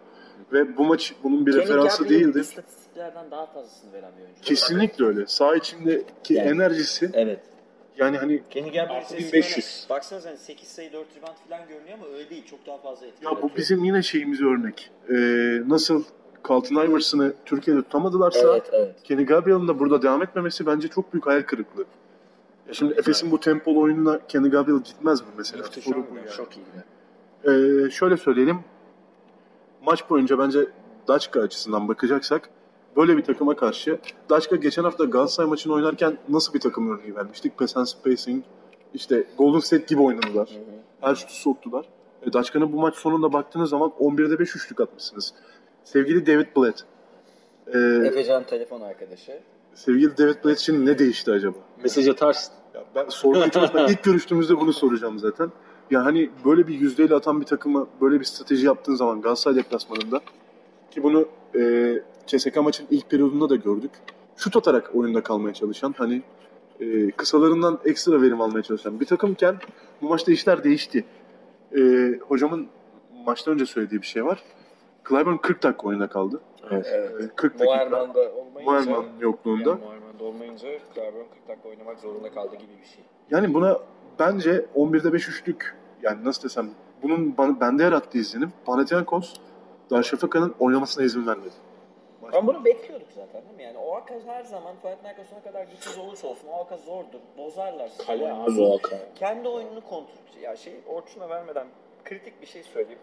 Ve 0.53 0.77
bu 0.77 0.84
maç 0.86 1.13
bunun 1.23 1.45
bir 1.45 1.53
referansı 1.53 2.09
değildi. 2.09 2.39
İstatistiklerden 2.39 3.32
daha 3.32 3.45
fazlasını 3.45 3.93
veren 3.93 4.11
bir 4.17 4.21
oyuncu. 4.23 4.41
Kesinlikle 4.41 5.05
öyle. 5.05 5.27
Saha 5.27 5.55
içindeki 5.55 6.34
Yani- 6.34 6.49
enerjisi 6.49 7.09
Evet. 7.13 7.39
yani 7.97 8.17
hani 8.17 8.43
Kenny 8.49 8.65
Gabriel 8.67 8.89
Artı 8.97 9.09
sesi 9.09 9.34
1500. 9.34 9.86
böyle- 9.89 9.97
Baksanıza 9.99 10.30
hani 10.30 10.38
8 10.38 10.67
sayı 10.67 10.93
4 10.93 11.07
rebound 11.17 11.36
falan 11.49 11.67
görünüyor 11.67 11.97
ama 11.97 12.07
öyle 12.07 12.30
değil. 12.30 12.45
Çok 12.45 12.67
daha 12.67 12.77
fazla 12.77 13.05
etki 13.05 13.25
ya 13.25 13.32
bu 13.32 13.36
yaratıyor. 13.36 13.57
bizim 13.57 13.84
yine 13.84 14.01
şeyimiz 14.03 14.41
örnek. 14.41 14.89
Ee, 15.10 15.62
nasıl 15.68 16.03
Carlton 16.49 16.76
Iverson'ı 16.76 17.34
Türkiye'de 17.45 17.82
tutamadılarsa 17.82 18.51
Evet, 18.51 18.70
evet. 18.72 18.95
Kenny 19.03 19.26
Gabriel'ın 19.26 19.68
da 19.68 19.80
burada 19.80 20.01
devam 20.01 20.24
etmemesi 20.24 20.66
bence 20.66 20.88
çok 20.88 21.14
büyük 21.14 21.28
hayal 21.28 21.41
kırıklığı. 21.41 21.86
Ya 22.68 22.74
şimdi 22.74 22.93
Efes'in 22.93 23.32
bu 23.32 23.39
tempolu 23.39 23.82
oyununa 23.82 24.20
Kenny 24.28 24.49
Gabriel 24.49 24.80
gitmez 24.80 25.22
mi 25.22 25.28
mesela? 25.38 25.64
Muhteşem 25.64 25.93
Soru 25.93 26.05
bu 26.12 26.16
ya. 26.16 26.22
yani. 26.22 26.36
Çok 26.36 26.49
iyi. 26.57 26.66
Ee, 27.43 27.89
şöyle 27.89 28.18
söyleyelim. 28.18 28.60
Maç 29.86 30.10
boyunca 30.10 30.39
bence 30.39 30.68
Daçka 31.07 31.41
açısından 31.41 31.88
bakacaksak 31.88 32.49
böyle 32.95 33.18
bir 33.18 33.24
takıma 33.24 33.55
karşı 33.55 33.99
Daçka 34.30 34.55
geçen 34.55 34.84
hafta 34.84 35.05
Galatasaray 35.05 35.49
maçını 35.49 35.74
oynarken 35.74 36.18
nasıl 36.30 36.53
bir 36.53 36.60
takım 36.60 36.97
örneği 36.97 37.16
vermiştik? 37.16 37.57
Pass 37.57 37.78
and 37.78 37.86
spacing, 37.86 38.43
işte 38.93 39.24
Golden 39.38 39.60
State 39.60 39.86
gibi 39.88 40.01
oynadılar. 40.01 40.49
Her 41.01 41.16
şutu 41.16 41.34
soktular. 41.34 41.86
E, 42.28 42.34
Daçka'nın 42.34 42.74
bu 42.74 42.78
maç 42.78 42.95
sonunda 42.95 43.34
baktığınız 43.34 43.70
zaman 43.70 43.91
11'de 43.99 44.39
5 44.39 44.55
üçlük 44.55 44.82
atmışsınız. 44.82 45.34
Sevgili 45.84 46.26
David 46.26 46.47
Blatt. 46.57 46.84
Ee, 47.67 48.07
Efecan 48.07 48.43
telefon 48.43 48.82
arkadaşı. 48.82 49.39
sevgili 49.74 50.17
David 50.17 50.36
Blatt 50.45 50.59
için 50.59 50.86
ne 50.86 50.99
değişti 50.99 51.32
acaba? 51.32 51.57
Mesaj 51.84 52.07
atarsın. 52.07 52.53
Ya 52.76 52.84
ben 52.95 53.05
sormaya 53.09 53.51
çalışmam. 53.51 53.86
İlk 53.89 54.03
görüştüğümüzde 54.03 54.59
bunu 54.59 54.74
soracağım 54.74 55.20
zaten. 55.20 55.51
Ya 55.91 56.05
hani 56.05 56.30
böyle 56.45 56.67
bir 56.67 56.80
yüzdeyle 56.80 57.15
atan 57.15 57.41
bir 57.41 57.45
takıma 57.45 57.88
böyle 58.01 58.20
bir 58.20 58.26
strateji 58.26 58.65
yaptığın 58.65 58.95
zaman 58.95 59.22
Galatasaray 59.22 59.57
deplasmanında 59.57 60.22
ki 60.91 61.03
bunu 61.03 61.28
e, 61.55 61.93
CSK 62.28 62.57
maçın 62.57 62.88
ilk 62.91 63.09
periyodunda 63.09 63.49
da 63.49 63.55
gördük. 63.55 63.91
Şut 64.36 64.57
atarak 64.57 64.95
oyunda 64.95 65.24
kalmaya 65.24 65.53
çalışan 65.53 65.95
hani 65.97 66.22
e, 66.80 67.11
kısalarından 67.11 67.80
ekstra 67.86 68.22
verim 68.22 68.41
almaya 68.41 68.63
çalışan 68.63 68.99
bir 68.99 69.05
takımken 69.05 69.55
bu 70.01 70.09
maçta 70.09 70.32
işler 70.32 70.63
değişti. 70.63 71.05
E, 71.78 72.13
hocamın 72.28 72.67
maçtan 73.26 73.53
önce 73.53 73.65
söylediği 73.65 74.01
bir 74.01 74.05
şey 74.07 74.26
var. 74.26 74.43
Clyburn 75.09 75.38
40 75.38 75.63
dakika 75.63 75.88
oyunda 75.88 76.09
kaldı. 76.09 76.41
Evet. 76.72 76.86
E, 76.88 77.28
40 77.36 77.59
dakika 77.59 77.65
Muharman'da 77.65 78.32
olmayınca 78.32 78.91
Muharman 78.91 79.05
yokluğunda. 79.20 79.70
yani 79.70 79.82
Muharman'da 79.82 80.24
olmayınca 80.24 80.67
Cleveland 80.95 81.30
40 81.34 81.47
dakika 81.47 81.70
oynamak 81.70 81.99
zorunda 81.99 82.32
kaldı 82.32 82.55
gibi 82.55 82.72
bir 82.82 82.88
şey. 82.88 83.03
Yani 83.32 83.53
buna 83.53 83.80
bence 84.20 84.65
11'de 84.76 85.13
5 85.13 85.30
üçlük 85.30 85.76
yani 86.01 86.26
nasıl 86.26 86.43
desem 86.43 86.70
bunun 87.03 87.38
bana, 87.38 87.59
bende 87.59 87.84
yarattığı 87.84 88.17
izlenim 88.17 88.51
Panathinaikos 88.65 89.34
Darüşşafaka'nın 89.91 90.55
oynamasına 90.59 91.03
izin 91.03 91.28
vermedi. 91.28 91.53
Ama 92.34 92.47
bunu 92.47 92.65
bekliyorduk 92.65 93.07
zaten 93.15 93.41
değil 93.45 93.55
mi? 93.55 93.63
Yani 93.63 93.77
o 93.77 93.95
Akaz 93.95 94.25
her 94.25 94.43
zaman 94.43 94.75
Panathinaikos 94.84 95.25
ne 95.32 95.41
kadar 95.41 95.63
güçsüz 95.63 95.97
olursa 95.97 96.27
olsun 96.27 96.47
o 96.47 96.59
Akaz 96.59 96.84
zordur. 96.84 97.19
Bozarlar. 97.38 97.88
sizin 97.89 98.03
Kale 98.05 98.23
oyununuzu. 98.23 98.61
abi 98.63 98.67
o 98.69 98.77
Hakan. 98.77 98.99
Kendi 99.15 99.47
oyununu 99.47 99.82
kontrol 99.82 100.41
Ya 100.41 100.55
şey 100.55 100.73
Orçun'a 100.88 101.30
vermeden 101.30 101.67
kritik 102.05 102.41
bir 102.41 102.47
şey 102.47 102.63
söyleyeyim. 102.63 102.99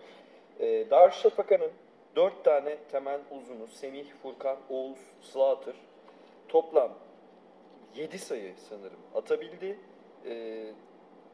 Ee, 0.61 0.91
Darüşşafaka'nın 0.91 1.71
dört 2.17 2.45
tane 2.45 2.77
temel 2.93 3.21
uzunu 3.31 3.67
Semih, 3.67 4.07
Furkan, 4.23 4.57
Oğuz, 4.71 4.99
Slaughter 5.23 5.75
toplam 6.49 6.93
7 7.97 8.19
sayı 8.19 8.55
sanırım 8.69 8.99
atabildi. 9.15 9.79
Ee, 10.27 10.67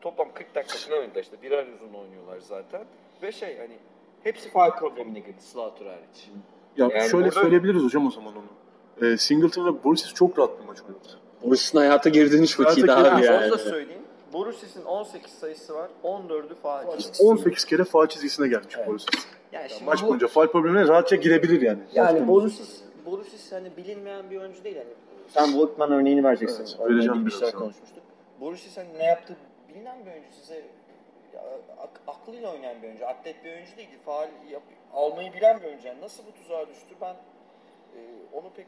toplam 0.01 0.33
40 0.35 0.55
dakika 0.55 0.79
falan 0.79 0.99
oynadılar 1.01 1.23
işte 1.23 1.43
birer 1.43 1.67
uzun 1.67 1.95
oynuyorlar 1.95 2.39
zaten. 2.41 2.85
Ve 3.23 3.33
şey 3.33 3.59
hani 3.59 3.77
hepsi 4.23 4.51
faal 4.51 4.71
problemine 4.71 5.19
girdi 5.19 5.43
Slaughter 5.43 5.87
hariç. 5.87 6.29
Ya 6.77 6.89
Yani 6.95 7.11
şöyle 7.11 7.25
burada- 7.25 7.41
söyleyebiliriz 7.41 7.83
hocam 7.83 8.07
o 8.07 8.11
zaman 8.11 8.33
onu. 8.37 9.07
Ee, 9.13 9.17
Singleton 9.17 9.67
ve 9.67 9.85
Borsis 9.85 10.15
çok 10.15 10.39
rahat 10.39 10.61
bir 10.61 10.65
maç 10.67 10.79
oynadı. 10.83 11.09
Burasının 11.45 11.81
hayata 11.83 12.11
vakiydi 12.61 12.91
Hayata 12.91 13.15
abi 13.17 13.23
geri- 13.23 13.33
yani. 13.33 13.45
Onu 13.45 13.53
da 13.53 13.59
söyleyeyim. 13.59 14.03
Borusis'in 14.33 14.85
18 14.85 15.33
sayısı 15.33 15.75
var. 15.75 15.91
14'ü 16.03 16.55
faal. 16.55 16.85
18 17.21 17.65
kere 17.65 17.85
faal 17.85 18.07
çizgisine 18.07 18.49
gelmiş 18.49 18.75
Evet. 18.77 18.89
Borsis. 18.89 19.09
Yani 19.53 19.69
şimdi 19.71 19.85
Maç 19.85 20.03
bu- 20.03 20.07
boyunca 20.09 20.27
faal 20.27 20.47
problemine 20.47 20.89
rahatça 20.89 21.17
girebilir 21.17 21.63
yani. 21.63 21.79
Yani 21.95 22.29
Borussis, 22.29 22.81
Borussis 23.07 23.53
hani 23.53 23.69
bilinmeyen 23.77 24.31
bir 24.31 24.41
oyuncu 24.41 24.65
değil. 24.65 24.77
Hani 24.77 24.89
sen 25.49 25.59
Volkman 25.61 25.93
örneğini 25.93 26.25
vereceksin. 26.25 26.65
Evet, 26.81 26.91
vereceğim 26.91 27.27
bir 27.27 27.31
sonra. 27.31 27.51
konuşmuştuk. 27.53 28.03
Borussis 28.41 28.77
hani 28.77 28.89
ne 28.99 29.05
yaptığı 29.05 29.37
bilinen 29.69 30.07
bir 30.07 30.11
oyuncu. 30.11 30.29
Size 30.41 30.63
aklıyla 32.07 32.53
oynayan 32.53 32.83
bir 32.83 32.89
oyuncu. 32.89 33.07
Atlet 33.07 33.45
bir 33.45 33.53
oyuncu 33.53 33.77
değil. 33.77 33.89
Faal 34.05 34.29
yap, 34.51 34.63
almayı 34.93 35.33
bilen 35.33 35.61
bir 35.61 35.65
oyuncu. 35.65 35.89
Yani 35.89 36.01
nasıl 36.01 36.23
bu 36.27 36.33
tuzağa 36.33 36.69
düştü 36.69 36.95
ben 37.01 37.15
e, 37.97 37.99
onu 38.33 38.51
pek 38.51 38.67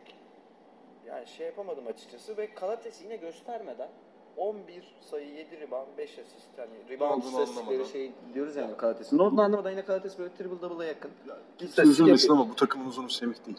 yani 1.06 1.26
şey 1.26 1.46
yapamadım 1.46 1.86
açıkçası. 1.86 2.36
Ve 2.36 2.54
Kalates 2.54 3.02
yine 3.02 3.16
göstermeden 3.16 3.88
11 4.36 4.96
sayı, 5.00 5.34
7 5.34 5.60
rebound, 5.60 5.86
5 5.98 6.18
asist. 6.18 6.58
Yani 6.58 7.02
olduğunu 7.04 7.42
istatistikleri 7.42 7.86
şey 7.86 8.12
diyoruz 8.34 8.56
yani 8.56 8.76
Kalates'in. 8.76 9.18
Ne 9.18 9.22
olduğunu 9.22 9.42
anlamadan 9.42 9.70
yine 9.70 9.84
Kalates 9.84 10.18
böyle 10.18 10.34
triple 10.34 10.62
double'a 10.62 10.86
yakın. 10.86 11.10
Kimse 11.58 11.82
üzülmesin 11.82 12.32
ama 12.32 12.48
bu 12.48 12.56
takımın 12.56 12.86
uzunu 12.86 13.10
Semih 13.10 13.46
değil. 13.46 13.58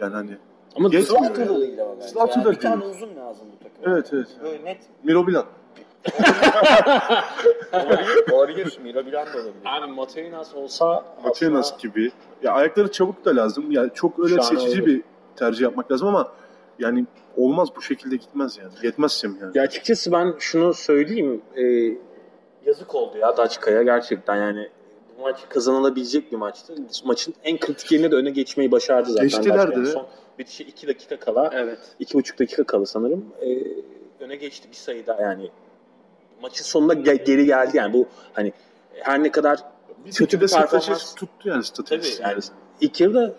Yani 0.00 0.14
hani 0.14 0.38
Ama 0.76 0.88
Geçmiyor 0.88 1.24
Slaughter'la 1.24 1.52
yani. 1.52 1.62
değil 1.62 1.82
ama 1.82 1.94
bence. 2.00 2.18
Yani 2.18 2.44
da 2.44 2.50
bir 2.50 2.60
tane 2.60 2.82
değil. 2.82 2.94
uzun 2.94 3.16
lazım 3.16 3.46
bu 3.52 3.64
takıma. 3.64 3.96
Evet, 3.96 4.10
evet. 4.12 4.28
Böyle 4.42 4.64
net 4.64 4.78
Miro 5.04 5.26
Olabilir. 8.32 8.78
Miro 8.82 9.06
Bilan 9.06 9.26
da 9.26 9.30
olabilir. 9.36 9.54
Abi 9.64 9.92
Mateuinas 9.92 10.54
olsa 10.54 11.04
Matenas 11.24 11.78
gibi. 11.78 12.10
Ya 12.42 12.52
ayakları 12.52 12.92
çabuk 12.92 13.24
da 13.24 13.36
lazım. 13.36 13.70
Yani 13.70 13.90
çok 13.94 14.18
öyle 14.18 14.34
Şahane 14.36 14.60
seçici 14.60 14.80
olur. 14.82 14.86
bir 14.90 15.02
tercih 15.36 15.60
yapmak 15.62 15.92
lazım 15.92 16.08
ama 16.08 16.32
yani 16.78 17.04
olmaz 17.36 17.68
bu 17.76 17.82
şekilde 17.82 18.16
gitmez 18.16 18.58
yani. 18.58 18.70
Yetmez 18.82 19.12
Semih 19.12 19.40
yani. 19.40 19.58
Ya 19.58 19.62
açıkçası 19.62 20.12
ben 20.12 20.34
şunu 20.38 20.74
söyleyeyim. 20.74 21.42
e, 21.56 21.62
yazık 22.66 22.94
oldu 22.94 23.18
ya 23.18 23.36
Daçka'ya 23.36 23.82
gerçekten 23.82 24.36
yani. 24.36 24.68
Bu 25.18 25.22
maç 25.22 25.40
kazanılabilecek 25.48 26.32
bir 26.32 26.36
maçtı. 26.36 26.74
Maçın 27.04 27.34
en 27.44 27.58
kritik 27.58 27.92
yerine 27.92 28.10
de 28.10 28.14
öne 28.16 28.30
geçmeyi 28.30 28.72
başardı 28.72 29.10
zaten. 29.10 29.28
Geçtiler 29.28 29.76
de. 29.76 29.86
Son 29.86 30.06
bitişe 30.38 30.64
2 30.64 30.88
dakika 30.88 31.16
kala. 31.20 31.50
Evet. 31.52 31.78
iki 31.98 32.14
buçuk 32.14 32.38
dakika 32.38 32.64
kala 32.64 32.86
sanırım. 32.86 33.24
E, 33.40 33.46
öne 34.24 34.36
geçti 34.36 34.68
bir 34.70 34.76
sayıda 34.76 35.18
yani. 35.20 35.50
Maçın 36.42 36.64
sonunda 36.64 36.94
ge- 36.94 37.24
geri 37.24 37.46
geldi 37.46 37.76
yani 37.76 37.92
bu 37.92 38.06
hani 38.32 38.52
her 38.94 39.22
ne 39.22 39.30
kadar 39.30 39.58
Bir 40.06 40.12
kötü 40.12 40.36
bir 40.40 40.48
de 40.48 40.52
performans- 40.54 41.14
tuttu 41.16 41.48
yani 41.48 41.64
strateji. 41.64 42.18
tabii 42.18 42.28
yani 42.28 42.40
ilk 42.80 43.00
yarıda 43.00 43.34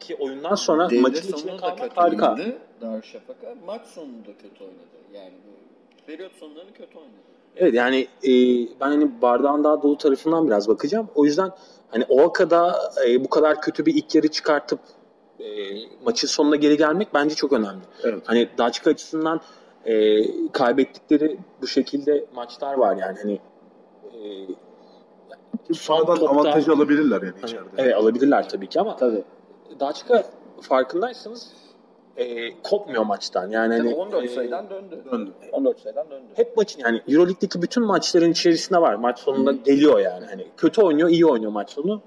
ki 0.00 0.16
oyundan 0.20 0.54
sonra 0.54 0.90
Devre 0.90 1.00
maçın 1.00 1.32
da 1.48 1.56
kalmak 1.56 1.96
harika. 1.96 2.38
Darüşşafaka. 2.80 3.54
Maç 3.66 3.86
sonunda 3.86 4.30
kötü 4.42 4.64
oynadı. 4.64 4.78
Yani 5.14 5.32
bu 5.46 6.06
periyot 6.06 6.32
sonlarını 6.40 6.72
kötü 6.72 6.98
oynadı. 6.98 7.12
Evet 7.56 7.74
yani 7.74 7.96
e, 8.22 8.30
ben 8.80 8.86
hani 8.88 9.22
bardağın 9.22 9.64
daha 9.64 9.82
dolu 9.82 9.98
tarafından 9.98 10.46
biraz 10.46 10.68
bakacağım. 10.68 11.08
O 11.14 11.24
yüzden 11.24 11.50
hani 11.90 12.04
Oaka'da 12.08 12.92
e, 13.06 13.24
bu 13.24 13.28
kadar 13.30 13.60
kötü 13.62 13.86
bir 13.86 13.94
ilk 13.94 14.14
yarı 14.14 14.28
çıkartıp 14.28 14.78
e, 15.40 15.44
maçın 16.04 16.28
sonuna 16.28 16.56
geri 16.56 16.76
gelmek 16.76 17.14
bence 17.14 17.34
çok 17.34 17.52
önemli. 17.52 17.80
Evet. 18.02 18.22
Hani 18.24 18.48
Daçka 18.58 18.90
açısından 18.90 19.40
e, 19.86 20.22
kaybettikleri 20.52 21.38
bu 21.62 21.66
şekilde 21.66 22.24
maçlar 22.34 22.74
var 22.74 22.96
yani 22.96 23.18
hani 23.22 23.40
e, 25.68 25.74
Sonradan 25.74 26.16
topta- 26.16 26.28
avantajı 26.28 26.72
alabilirler 26.72 27.22
yani 27.22 27.32
Hani, 27.40 27.44
içeride. 27.50 27.68
evet 27.78 27.94
alabilirler 27.94 28.48
tabii 28.48 28.66
ki 28.68 28.80
ama 28.80 28.96
Tabii. 28.96 29.24
Daçka 29.80 30.24
farkındaysanız 30.60 31.52
e, 32.16 32.50
kopmuyor 32.62 33.02
maçtan. 33.02 33.50
Yani 33.50 33.74
hani, 33.76 33.94
14 33.94 34.24
e, 34.24 34.28
sayıdan 34.28 34.70
döndü. 34.70 35.04
Döndü. 35.12 35.30
14 35.52 35.78
sayıdan 35.80 36.10
döndü. 36.10 36.26
hep 36.34 36.56
maçın 36.56 36.80
yani 36.80 37.00
Euroleague'deki 37.08 37.62
bütün 37.62 37.82
maçların 37.84 38.30
içerisinde 38.30 38.80
var. 38.80 38.94
Maç 38.94 39.18
sonunda 39.18 39.52
geliyor 39.52 39.98
yani. 39.98 40.26
Hani 40.26 40.46
kötü 40.56 40.82
oynuyor, 40.82 41.08
iyi 41.08 41.26
oynuyor 41.26 41.52
maç 41.52 41.70
sonu. 41.70 42.00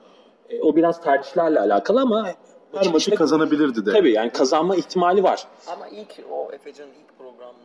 E, 0.50 0.62
o 0.62 0.76
biraz 0.76 1.02
tercihlerle 1.02 1.60
alakalı 1.60 2.02
ama 2.02 2.26
Her 2.26 2.34
maçı 2.74 2.98
içinde- 2.98 3.16
kazanabilirdi 3.16 3.86
de. 3.86 3.92
Tabii 3.92 4.12
yani 4.12 4.32
kazanma 4.32 4.76
ihtimali 4.76 5.24
var. 5.24 5.48
Ama 5.68 5.88
ilk 5.88 6.16
o 6.32 6.52
Efecan'ın 6.52 6.90
ilk 6.92 7.18
programlarda 7.18 7.58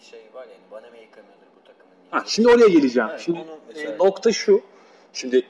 şey 0.00 0.20
var 0.34 0.46
yani 0.46 0.64
bana 0.70 0.86
Amerika 0.86 1.20
mıdır 1.20 1.48
bu 1.56 1.66
takımın? 1.66 1.94
Ha, 2.10 2.22
şimdi 2.26 2.48
oraya 2.48 2.68
geleceğim. 2.68 3.08
Evet, 3.10 3.20
şimdi 3.20 3.44
e, 3.74 3.98
nokta 3.98 4.32
şu. 4.32 4.60
Şimdi 5.12 5.46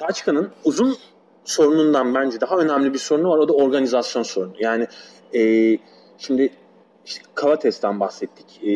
Daçka'nın 0.00 0.50
uzun 0.64 0.96
sorunundan 1.44 2.14
bence 2.14 2.40
daha 2.40 2.56
önemli 2.56 2.94
bir 2.94 2.98
sorunu 2.98 3.30
var. 3.30 3.38
O 3.38 3.48
da 3.48 3.52
organizasyon 3.52 4.22
sorunu. 4.22 4.52
Yani 4.58 4.86
e, 5.34 5.78
şimdi 6.18 6.52
işte 7.06 7.22
Kavates'ten 7.34 8.00
bahsettik. 8.00 8.64
E, 8.64 8.72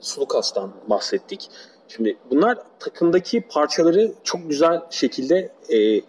Sulukas'tan 0.00 0.72
bahsettik. 0.86 1.50
Şimdi 1.88 2.16
bunlar 2.30 2.58
takımdaki 2.80 3.40
parçaları 3.40 4.12
çok 4.24 4.50
güzel 4.50 4.80
şekilde 4.90 5.52
e, 5.68 6.00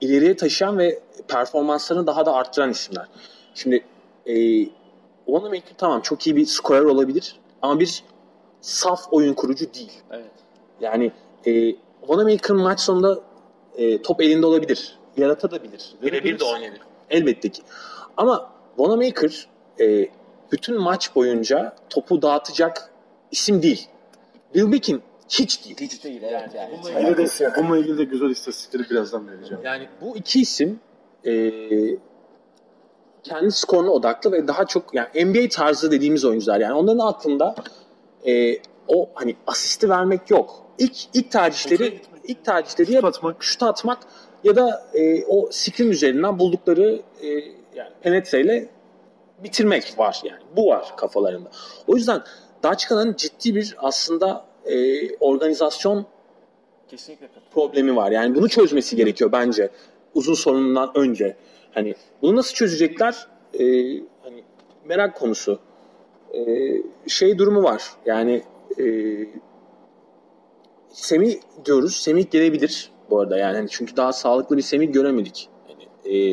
ileriye 0.00 0.36
taşıyan 0.36 0.78
ve 0.78 0.98
performanslarını 1.28 2.06
daha 2.06 2.26
da 2.26 2.32
arttıran 2.32 2.70
isimler. 2.70 3.06
Şimdi 3.54 3.84
e, 4.26 4.34
Wanamaker 5.26 5.76
tamam 5.78 6.00
çok 6.00 6.26
iyi 6.26 6.36
bir 6.36 6.46
skorer 6.46 6.82
olabilir 6.82 7.36
ama 7.62 7.80
bir 7.80 8.04
saf 8.60 9.12
oyun 9.12 9.34
kurucu 9.34 9.74
değil. 9.74 9.92
Evet. 10.10 10.30
Yani 10.80 11.12
e, 11.46 11.74
Wanamaker'ın 12.00 12.60
maç 12.60 12.80
sonunda 12.80 13.20
e, 13.76 14.02
top 14.02 14.20
elinde 14.20 14.46
olabilir. 14.46 14.98
Yaratabilir. 15.16 15.94
Birebir 16.02 16.38
de 16.38 16.44
oynayabilir. 16.44 16.82
Elbette 17.10 17.48
ki. 17.48 17.62
Ama 18.16 18.50
Wanamaker 18.76 19.48
e, 19.80 20.08
bütün 20.52 20.80
maç 20.80 21.14
boyunca 21.14 21.76
topu 21.90 22.22
dağıtacak 22.22 22.90
isim 23.30 23.62
değil. 23.62 23.88
Bill 24.54 24.72
Beacon 24.72 25.02
hiç 25.28 25.64
değil. 25.64 25.76
Hiç 25.80 26.04
değil 26.04 26.22
evet 26.22 26.54
yani. 26.54 26.78
Bununla 26.82 27.00
ilgili, 27.00 27.16
de, 27.16 27.52
bununla 27.56 27.78
ilgili 27.78 27.98
de 27.98 28.04
güzel 28.04 28.30
istatistikleri 28.30 28.90
birazdan 28.90 29.28
vereceğim. 29.28 29.62
Yani 29.64 29.88
bu 30.00 30.16
iki 30.16 30.40
isim 30.40 30.80
e, 31.24 31.32
kendi 33.28 33.52
skoruna 33.52 33.90
odaklı 33.90 34.32
ve 34.32 34.48
daha 34.48 34.66
çok 34.66 34.94
yani 34.94 35.24
NBA 35.24 35.48
tarzı 35.48 35.90
dediğimiz 35.90 36.24
oyuncular. 36.24 36.60
Yani 36.60 36.74
onların 36.74 37.06
aklında 37.06 37.54
e, 38.26 38.58
o 38.88 39.08
hani 39.14 39.36
asisti 39.46 39.88
vermek 39.88 40.30
yok. 40.30 40.66
İlk 40.78 40.96
ilk 41.14 41.30
tercihleri 41.30 42.00
ilk 42.24 42.44
tercihleri 42.44 42.92
ya 42.92 43.00
Şut 43.00 43.16
atmak. 43.16 43.42
şut 43.42 43.62
atmak 43.62 43.98
ya 44.44 44.56
da 44.56 44.86
e, 44.94 45.24
o 45.24 45.48
screen 45.50 45.90
üzerinden 45.90 46.38
buldukları 46.38 47.00
e, 47.22 47.26
yani 47.74 47.90
penetreyle 48.02 48.68
bitirmek 49.44 49.98
var 49.98 50.20
yani. 50.24 50.42
Bu 50.56 50.66
var 50.66 50.96
kafalarında. 50.96 51.50
O 51.86 51.96
yüzden 51.96 52.22
Daçka'nın 52.62 53.14
ciddi 53.16 53.54
bir 53.54 53.74
aslında 53.78 54.44
e, 54.66 55.16
organizasyon 55.16 56.06
Kesinlikle 56.88 57.28
problemi 57.54 57.96
var. 57.96 58.10
Yani 58.10 58.34
bunu 58.34 58.48
çözmesi 58.48 58.96
gerekiyor 58.96 59.32
bence. 59.32 59.70
Uzun 60.14 60.34
sorunundan 60.34 60.90
önce. 60.94 61.36
Hani 61.76 61.94
bunu 62.22 62.36
nasıl 62.36 62.54
çözecekler? 62.54 63.26
Ee, 63.54 63.64
hani 64.22 64.44
merak 64.84 65.16
konusu. 65.16 65.58
Ee, 66.34 66.82
şey 67.06 67.38
durumu 67.38 67.62
var. 67.62 67.82
Yani 68.06 68.42
e, 68.78 68.84
Semih 70.88 71.34
diyoruz. 71.64 71.96
Semih 71.96 72.30
gelebilir 72.30 72.92
bu 73.10 73.20
arada. 73.20 73.36
Yani 73.36 73.56
hani 73.56 73.68
çünkü 73.68 73.96
daha 73.96 74.12
sağlıklı 74.12 74.56
bir 74.56 74.62
Semih 74.62 74.92
göremedik. 74.92 75.48
Yani, 75.68 75.88
e, 76.04 76.30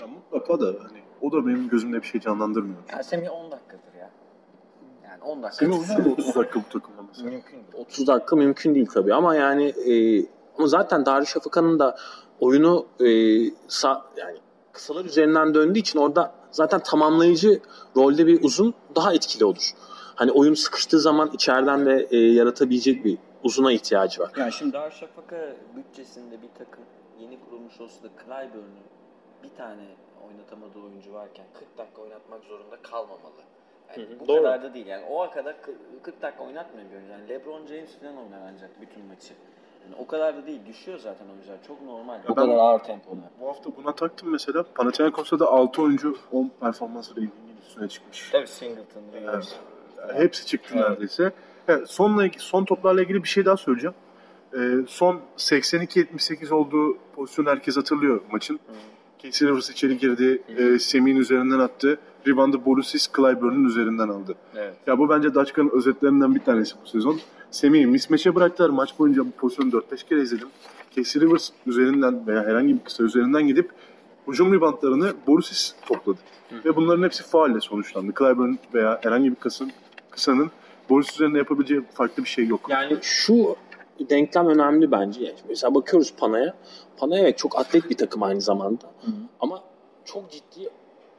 Ya 0.00 0.06
mutlaka 0.14 0.60
da 0.60 0.66
hani 0.66 0.98
o 1.22 1.32
da 1.32 1.46
benim 1.46 1.68
gözümde 1.68 2.02
bir 2.02 2.06
şey 2.06 2.20
canlandırmıyor. 2.20 2.78
Ya 2.92 3.02
Semih 3.02 3.30
10 3.30 3.50
dakikadır 3.50 3.94
ya. 4.00 4.10
Yani 5.04 5.22
10 5.22 5.42
dakika. 5.42 5.66
Semih 5.66 6.06
mı 6.06 6.12
30 6.12 6.34
dakika 6.34 6.60
bu 6.60 6.68
takımda 6.72 7.02
mesela? 7.08 7.30
Mümkün 7.30 7.52
değil. 7.52 7.66
30 7.74 8.06
dakika 8.06 8.36
mümkün 8.36 8.74
değil 8.74 8.86
tabii 8.94 9.14
ama 9.14 9.34
yani 9.34 9.64
e, 9.64 10.22
ama 10.58 10.66
zaten 10.66 11.06
Darüşşafaka'nın 11.06 11.78
da 11.78 11.96
oyunu 12.40 12.86
e, 13.00 13.06
sa, 13.68 14.06
yani 14.16 14.38
kısalar 14.76 15.04
üzerinden 15.04 15.54
döndüğü 15.54 15.78
için 15.78 15.98
orada 15.98 16.34
zaten 16.50 16.80
tamamlayıcı 16.80 17.60
rolde 17.96 18.26
bir 18.26 18.44
uzun 18.44 18.74
daha 18.96 19.14
etkili 19.14 19.44
olur. 19.44 19.70
Hani 20.14 20.30
oyun 20.32 20.54
sıkıştığı 20.54 21.00
zaman 21.00 21.30
içeriden 21.32 21.86
de 21.86 22.06
e, 22.10 22.16
yaratabilecek 22.16 23.04
bir 23.04 23.18
uzuna 23.42 23.72
ihtiyacı 23.72 24.22
var. 24.22 24.32
Yani 24.36 24.52
şimdi 24.52 24.72
Darüşşafaka 24.72 25.36
bütçesinde 25.76 26.42
bir 26.42 26.48
takım 26.58 26.84
yeni 27.20 27.40
kurulmuş 27.40 27.80
olsa 27.80 28.02
da 28.02 28.08
Clyburn'u 28.24 28.82
bir 29.42 29.56
tane 29.56 29.82
oynatamadığı 30.28 30.78
oyuncu 30.78 31.12
varken 31.12 31.44
40 31.58 31.78
dakika 31.78 32.02
oynatmak 32.02 32.44
zorunda 32.44 32.76
kalmamalı. 32.82 33.42
Yani 33.88 34.08
Hı 34.08 34.14
hı, 34.14 34.20
bu 34.20 34.28
doğru. 34.28 34.42
kadar 34.42 34.62
da 34.62 34.74
değil. 34.74 34.86
Yani 34.86 35.04
o 35.10 35.30
kadar 35.30 35.52
kı- 35.54 36.02
40 36.02 36.22
dakika 36.22 36.44
oynatmıyor 36.44 36.90
bir 36.90 36.94
oyuncu. 36.96 37.12
Yani 37.12 37.28
LeBron 37.28 37.66
James 37.66 37.90
falan 38.00 38.16
oynar 38.16 38.40
ancak 38.54 38.80
bütün 38.80 39.04
maçı. 39.06 39.34
Yani 39.86 39.96
o 40.02 40.06
kadar 40.06 40.36
da 40.36 40.46
değil. 40.46 40.60
Düşüyor 40.66 40.98
zaten 40.98 41.26
oyuncular. 41.28 41.56
Çok 41.66 41.82
normal. 41.82 42.14
Ya 42.14 42.20
O 42.24 42.28
ben- 42.28 42.34
kadar 42.34 42.56
ağır 42.56 42.78
tempoda. 42.78 43.20
Bu 43.40 43.48
hafta 43.48 43.70
buna 43.76 43.94
taktım 43.94 44.30
mesela. 44.30 44.64
Panathinaikos'ta 44.74 45.38
da 45.38 45.46
6 45.46 45.82
oyuncu 45.82 46.16
10 46.32 46.50
performans 46.60 47.10
ratinginin 47.10 47.32
üstüne 47.68 47.88
çıkmış. 47.88 48.28
Tabii 48.32 48.46
Singleton, 48.46 49.02
Rivers. 49.14 49.52
Yani 50.08 50.18
hepsi 50.18 50.46
çıktı 50.46 50.74
Evet. 50.76 50.88
neredeyse. 50.90 51.32
Evet, 51.68 51.90
sonla, 51.90 52.28
son 52.38 52.64
toplarla 52.64 53.02
ilgili 53.02 53.22
bir 53.22 53.28
şey 53.28 53.44
daha 53.44 53.56
söyleyeceğim. 53.56 53.94
Ee, 54.54 54.58
son 54.88 55.20
82-78 55.36 56.52
olduğu 56.54 56.96
pozisyon 57.14 57.46
herkes 57.46 57.76
hatırlıyor 57.76 58.20
maçın. 58.32 58.60
Casey 59.22 59.48
Rivers 59.48 59.70
içeri 59.70 59.98
girdi. 59.98 60.42
E, 60.58 60.78
Semih'in 60.78 61.16
üzerinden 61.16 61.58
attı. 61.58 61.98
Rebound'ı 62.26 62.64
Bolusis 62.64 63.08
Clyburn'un 63.16 63.64
üzerinden 63.64 64.08
aldı. 64.08 64.34
Evet. 64.56 64.74
Ya 64.86 64.98
bu 64.98 65.08
bence 65.08 65.34
Daçka'nın 65.34 65.70
özetlerinden 65.70 66.34
bir 66.34 66.40
tanesi 66.40 66.74
bu 66.84 66.88
sezon. 66.88 67.20
Semih'i 67.50 67.86
mismatch'e 67.86 68.34
bıraktılar. 68.34 68.70
Maç 68.70 68.98
boyunca 68.98 69.24
bu 69.24 69.30
pozisyonu 69.30 69.70
4-5 69.70 70.08
kere 70.08 70.22
izledim. 70.22 70.48
Casey 70.96 71.22
Rivers 71.22 71.50
üzerinden 71.66 72.26
veya 72.26 72.44
herhangi 72.44 72.74
bir 72.74 72.84
kısa 72.84 73.04
üzerinden 73.04 73.46
gidip 73.46 73.70
hücum 74.28 74.54
reboundlarını 74.54 75.14
Bolusis 75.26 75.74
topladı. 75.86 76.18
Ve 76.64 76.76
bunların 76.76 77.02
hepsi 77.02 77.22
faulle 77.22 77.60
sonuçlandı. 77.60 78.12
Clyburn 78.18 78.54
veya 78.74 79.00
herhangi 79.02 79.30
bir 79.30 79.36
kısın, 79.36 79.72
kısanın 80.10 80.50
Boris 80.90 81.12
üzerinde 81.14 81.38
yapabileceği 81.38 81.82
farklı 81.94 82.24
bir 82.24 82.28
şey 82.28 82.46
yok. 82.46 82.60
Yani 82.70 82.98
şu 83.02 83.56
denklem 84.10 84.48
önemli 84.48 84.90
bence. 84.90 85.24
Yani 85.24 85.36
mesela 85.48 85.74
bakıyoruz 85.74 86.12
Pana'ya. 86.16 86.54
Pana 86.96 87.18
evet 87.18 87.38
çok 87.38 87.58
atlet 87.58 87.90
bir 87.90 87.96
takım 87.96 88.22
aynı 88.22 88.40
zamanda. 88.40 88.84
Ama 89.40 89.62
çok 90.04 90.30
ciddi 90.30 90.68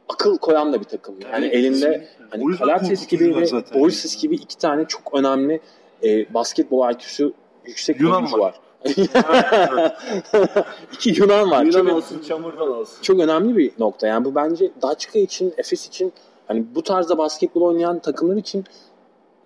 akıl 0.08 0.38
koyan 0.38 0.72
da 0.72 0.80
bir 0.80 0.84
takım. 0.84 1.14
Yani 1.32 1.44
Evet, 1.46 1.54
elinde 1.54 2.08
hani 2.30 2.56
Kalates 2.56 3.06
gibi 3.06 3.36
ve 3.36 3.46
zaten. 3.46 3.80
Borisis 3.80 4.22
gibi 4.22 4.34
iki 4.34 4.58
tane 4.58 4.84
çok 4.88 5.14
önemli 5.14 5.60
e, 6.04 6.34
basketbol 6.34 6.90
IQ'su 6.90 7.32
yüksek 7.66 8.00
Yunan 8.00 8.16
oyuncu 8.16 8.38
var. 8.38 8.48
var. 8.48 8.60
iki 10.92 11.20
Yunan 11.20 11.50
var. 11.50 11.64
Yunan 11.64 11.86
çok, 11.86 11.96
olsun, 11.96 12.20
çamurdan 12.28 12.68
olsun. 12.68 13.02
çok 13.02 13.20
önemli 13.20 13.56
bir 13.56 13.72
nokta. 13.78 14.06
Yani 14.06 14.24
bu 14.24 14.34
bence 14.34 14.70
Daçka 14.82 15.18
için, 15.18 15.54
Efes 15.58 15.86
için 15.86 16.12
hani 16.46 16.64
bu 16.74 16.82
tarzda 16.82 17.18
basketbol 17.18 17.60
oynayan 17.60 17.98
takımlar 17.98 18.36
için 18.36 18.64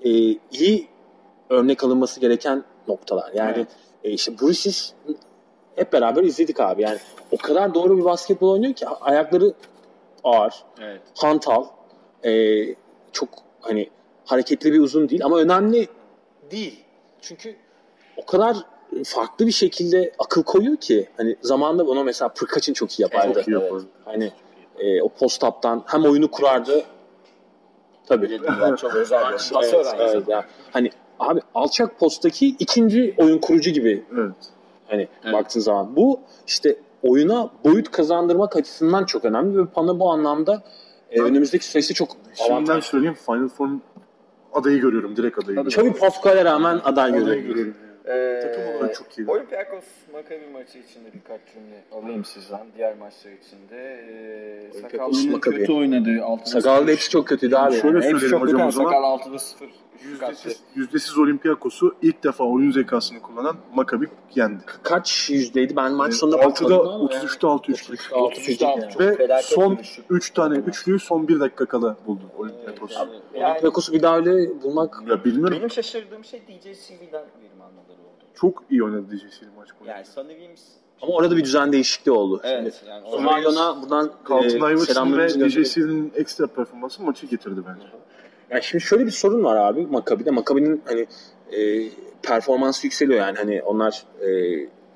e, 0.04 0.10
iyi 0.52 0.86
örnek 1.50 1.84
alınması 1.84 2.20
gereken 2.20 2.64
noktalar. 2.92 3.30
Yani 3.34 3.52
Evet. 3.56 3.68
e, 4.04 4.10
işte 4.10 4.38
Burisis 4.40 4.92
hep 5.76 5.92
beraber 5.92 6.22
izledik 6.22 6.60
abi. 6.60 6.82
Yani 6.82 6.98
o 7.30 7.36
kadar 7.36 7.74
doğru 7.74 7.98
bir 7.98 8.04
basketbol 8.04 8.50
oynuyor 8.52 8.72
ki 8.72 8.88
ayakları 8.88 9.52
ağır, 10.24 10.54
Evet. 10.80 11.00
hantal, 11.16 11.66
e, 12.24 12.62
çok 13.12 13.28
hani 13.60 13.90
hareketli 14.24 14.72
bir 14.72 14.80
uzun 14.80 15.08
değil 15.08 15.24
ama 15.24 15.38
önemli 15.38 15.88
değil. 16.50 16.84
Çünkü 17.20 17.56
o 18.16 18.26
kadar 18.26 18.56
farklı 19.04 19.46
bir 19.46 19.52
şekilde 19.52 20.12
akıl 20.18 20.42
koyuyor 20.42 20.76
ki 20.76 21.08
hani 21.16 21.36
zamanında 21.40 21.84
onu 21.84 22.04
mesela 22.04 22.28
Pırkaç'ın 22.28 22.72
çok 22.72 23.00
iyi 23.00 23.02
yapardı. 23.02 23.34
Çok 23.34 23.48
iyi 23.48 23.52
yapardı. 23.52 23.84
Hani 24.04 24.32
e, 24.78 25.02
o 25.02 25.08
post-up'tan 25.08 25.84
hem 25.86 26.04
oyunu 26.04 26.30
kurardı. 26.30 26.84
Tabii. 28.06 28.40
Çok 28.76 28.94
özel. 28.94 29.22
Pas 29.52 29.52
Evet, 29.74 29.86
evet 29.98 30.28
ya. 30.28 30.44
Hani 30.72 30.90
abi 31.28 31.40
alçak 31.54 31.98
posttaki 31.98 32.46
ikinci 32.58 33.14
oyun 33.18 33.38
kurucu 33.38 33.70
gibi 33.70 34.02
Evet. 34.18 34.32
hani 34.88 35.08
Evet. 35.24 35.34
baktığın 35.34 35.60
zaman. 35.60 35.96
Bu 35.96 36.20
işte 36.46 36.76
oyuna 37.02 37.50
boyut 37.64 37.90
kazandırmak 37.90 38.56
açısından 38.56 39.04
çok 39.04 39.24
önemli 39.24 39.58
ve 39.58 39.66
Pana 39.66 39.98
bu 40.00 40.10
anlamda 40.10 40.62
e, 41.10 41.16
Ben- 41.18 41.24
önümüzdeki 41.24 41.64
süreçte 41.66 41.94
çok 41.94 42.08
Şimdiden 42.34 42.80
söyleyeyim 42.80 43.16
Final 43.26 43.48
Four'un 43.48 43.82
adayı 44.52 44.80
görüyorum. 44.80 45.16
Direkt 45.16 45.38
adayı 45.38 45.56
görüyorum. 45.56 45.70
Çavi 45.70 45.92
Pascal'e 46.00 46.44
rağmen 46.44 46.80
aday 46.84 47.10
Adayı 47.10 47.24
görüyorum. 47.24 47.46
görüyorum. 47.48 47.74
Ee, 48.06 48.40
Takım 48.42 48.76
olarak 48.76 48.94
çok 48.94 49.18
iyi. 49.18 49.28
Olympiakos 49.30 49.84
Maccabi 50.12 50.46
maçı 50.52 50.78
içinde 50.78 51.12
birkaç 51.14 51.40
cümle 51.54 51.82
alayım 52.02 52.24
sizden. 52.24 52.66
Diğer 52.76 52.96
maçlar 52.96 53.30
içinde. 53.32 53.76
Ee, 53.76 54.70
Olympiakos 54.74 54.82
Sakallı'nın 54.92 55.32
Maccabi. 55.32 55.56
kötü 55.56 55.72
oynadığı 55.72 56.10
6'da 56.20 56.46
Sakal'ın 56.46 56.88
hepsi 56.88 57.10
çok 57.10 57.28
kötüydü 57.28 57.56
abi. 57.56 57.74
Şöyle 57.76 57.96
Hepsi 57.96 58.10
söyleyelim 58.10 58.30
çok 58.30 58.40
hocam 58.42 58.56
kötü. 58.56 58.68
o 58.68 58.70
zaman. 58.70 58.90
Sakal 58.90 59.02
6'da 59.18 59.38
0. 59.38 59.68
Yüzdesiz, 60.04 60.60
yüzdesiz 60.74 61.18
Olympiakos'u 61.18 61.94
ilk 62.02 62.24
defa 62.24 62.44
oyun 62.44 62.70
zekasını 62.70 63.20
kullanan 63.22 63.56
Maccabi 63.74 64.08
yendi. 64.34 64.62
Kaç 64.82 65.30
yüzdeydi? 65.30 65.76
Ben 65.76 65.92
maç 65.92 66.14
sonunda 66.14 66.36
6'da 66.36 66.46
bakmadım 66.50 66.88
ama 66.88 67.04
33'te 67.04 67.46
6 67.46 67.72
üçlük. 67.72 68.00
33'te 68.00 68.66
altı 68.66 68.88
Çok 68.90 69.00
Ve 69.00 69.16
felaket 69.16 69.44
son 69.44 69.72
bir 69.72 69.82
düşük. 69.82 70.04
3 70.10 70.30
tane 70.30 70.56
üçlüyü 70.58 70.98
son 70.98 71.28
1 71.28 71.40
dakika 71.40 71.66
kala 71.66 71.96
buldu 72.06 72.22
Olympiakos. 72.38 72.92
Yani, 73.34 73.50
Olympiakos'u 73.50 73.92
bir 73.92 74.02
daha 74.02 74.16
öyle 74.16 74.62
bulmak 74.62 75.02
Ya 75.08 75.24
bilmiyorum. 75.24 75.56
benim 75.58 75.70
şaşırdığım 75.70 76.24
şey 76.24 76.40
DJ 76.40 76.62
CV'den 76.64 77.12
verim 77.12 77.60
almaları 77.62 77.92
oldu. 78.02 78.24
Çok 78.34 78.62
iyi 78.70 78.84
oynadı 78.84 79.04
DJ'si 79.10 79.46
maç 79.56 79.68
boyunca. 79.80 79.96
Yani 79.96 80.04
Sonny 80.04 80.28
Williams 80.28 80.60
ama 81.02 81.12
orada 81.12 81.36
bir 81.36 81.44
düzen 81.44 81.72
değişikliği 81.72 82.10
oldu. 82.10 82.40
Evet. 82.44 82.82
Yani 82.88 83.02
Şimdi 83.04 83.16
orada- 83.16 83.28
Somalyon'a 83.28 83.82
buradan 83.82 84.12
Carlton 84.30 84.68
e, 84.68 84.72
Iverson 84.72 85.18
ve. 85.18 85.28
DJ'sinin 85.28 86.12
ekstra 86.16 86.46
performansı 86.46 87.02
maçı 87.02 87.26
getirdi 87.26 87.60
bence. 87.68 87.86
Yani 88.52 88.62
şimdi 88.62 88.84
şöyle 88.84 89.06
bir 89.06 89.10
sorun 89.10 89.44
var 89.44 89.56
abi 89.56 89.86
Maccabi'de. 89.86 90.30
Maccabi'nin 90.30 90.82
hani 90.84 91.06
e, 91.52 91.88
performansı 92.22 92.86
yükseliyor 92.86 93.20
yani 93.20 93.38
hani 93.38 93.62
onlar 93.62 94.04
e, 94.20 94.28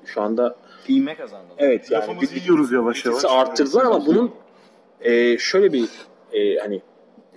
şu 0.05 0.21
anda 0.21 0.55
İğme 0.87 1.15
kazandılar. 1.15 1.55
evet 1.57 1.91
yani 1.91 2.01
Lafımızı 2.01 2.35
yiyoruz 2.39 2.71
yavaş 2.71 3.05
yavaş. 3.05 3.25
arttırdılar 3.25 3.85
ama 3.85 4.05
bunun 4.05 4.31
e, 5.01 5.37
şöyle 5.37 5.73
bir 5.73 5.89
e, 6.33 6.55
hani 6.59 6.81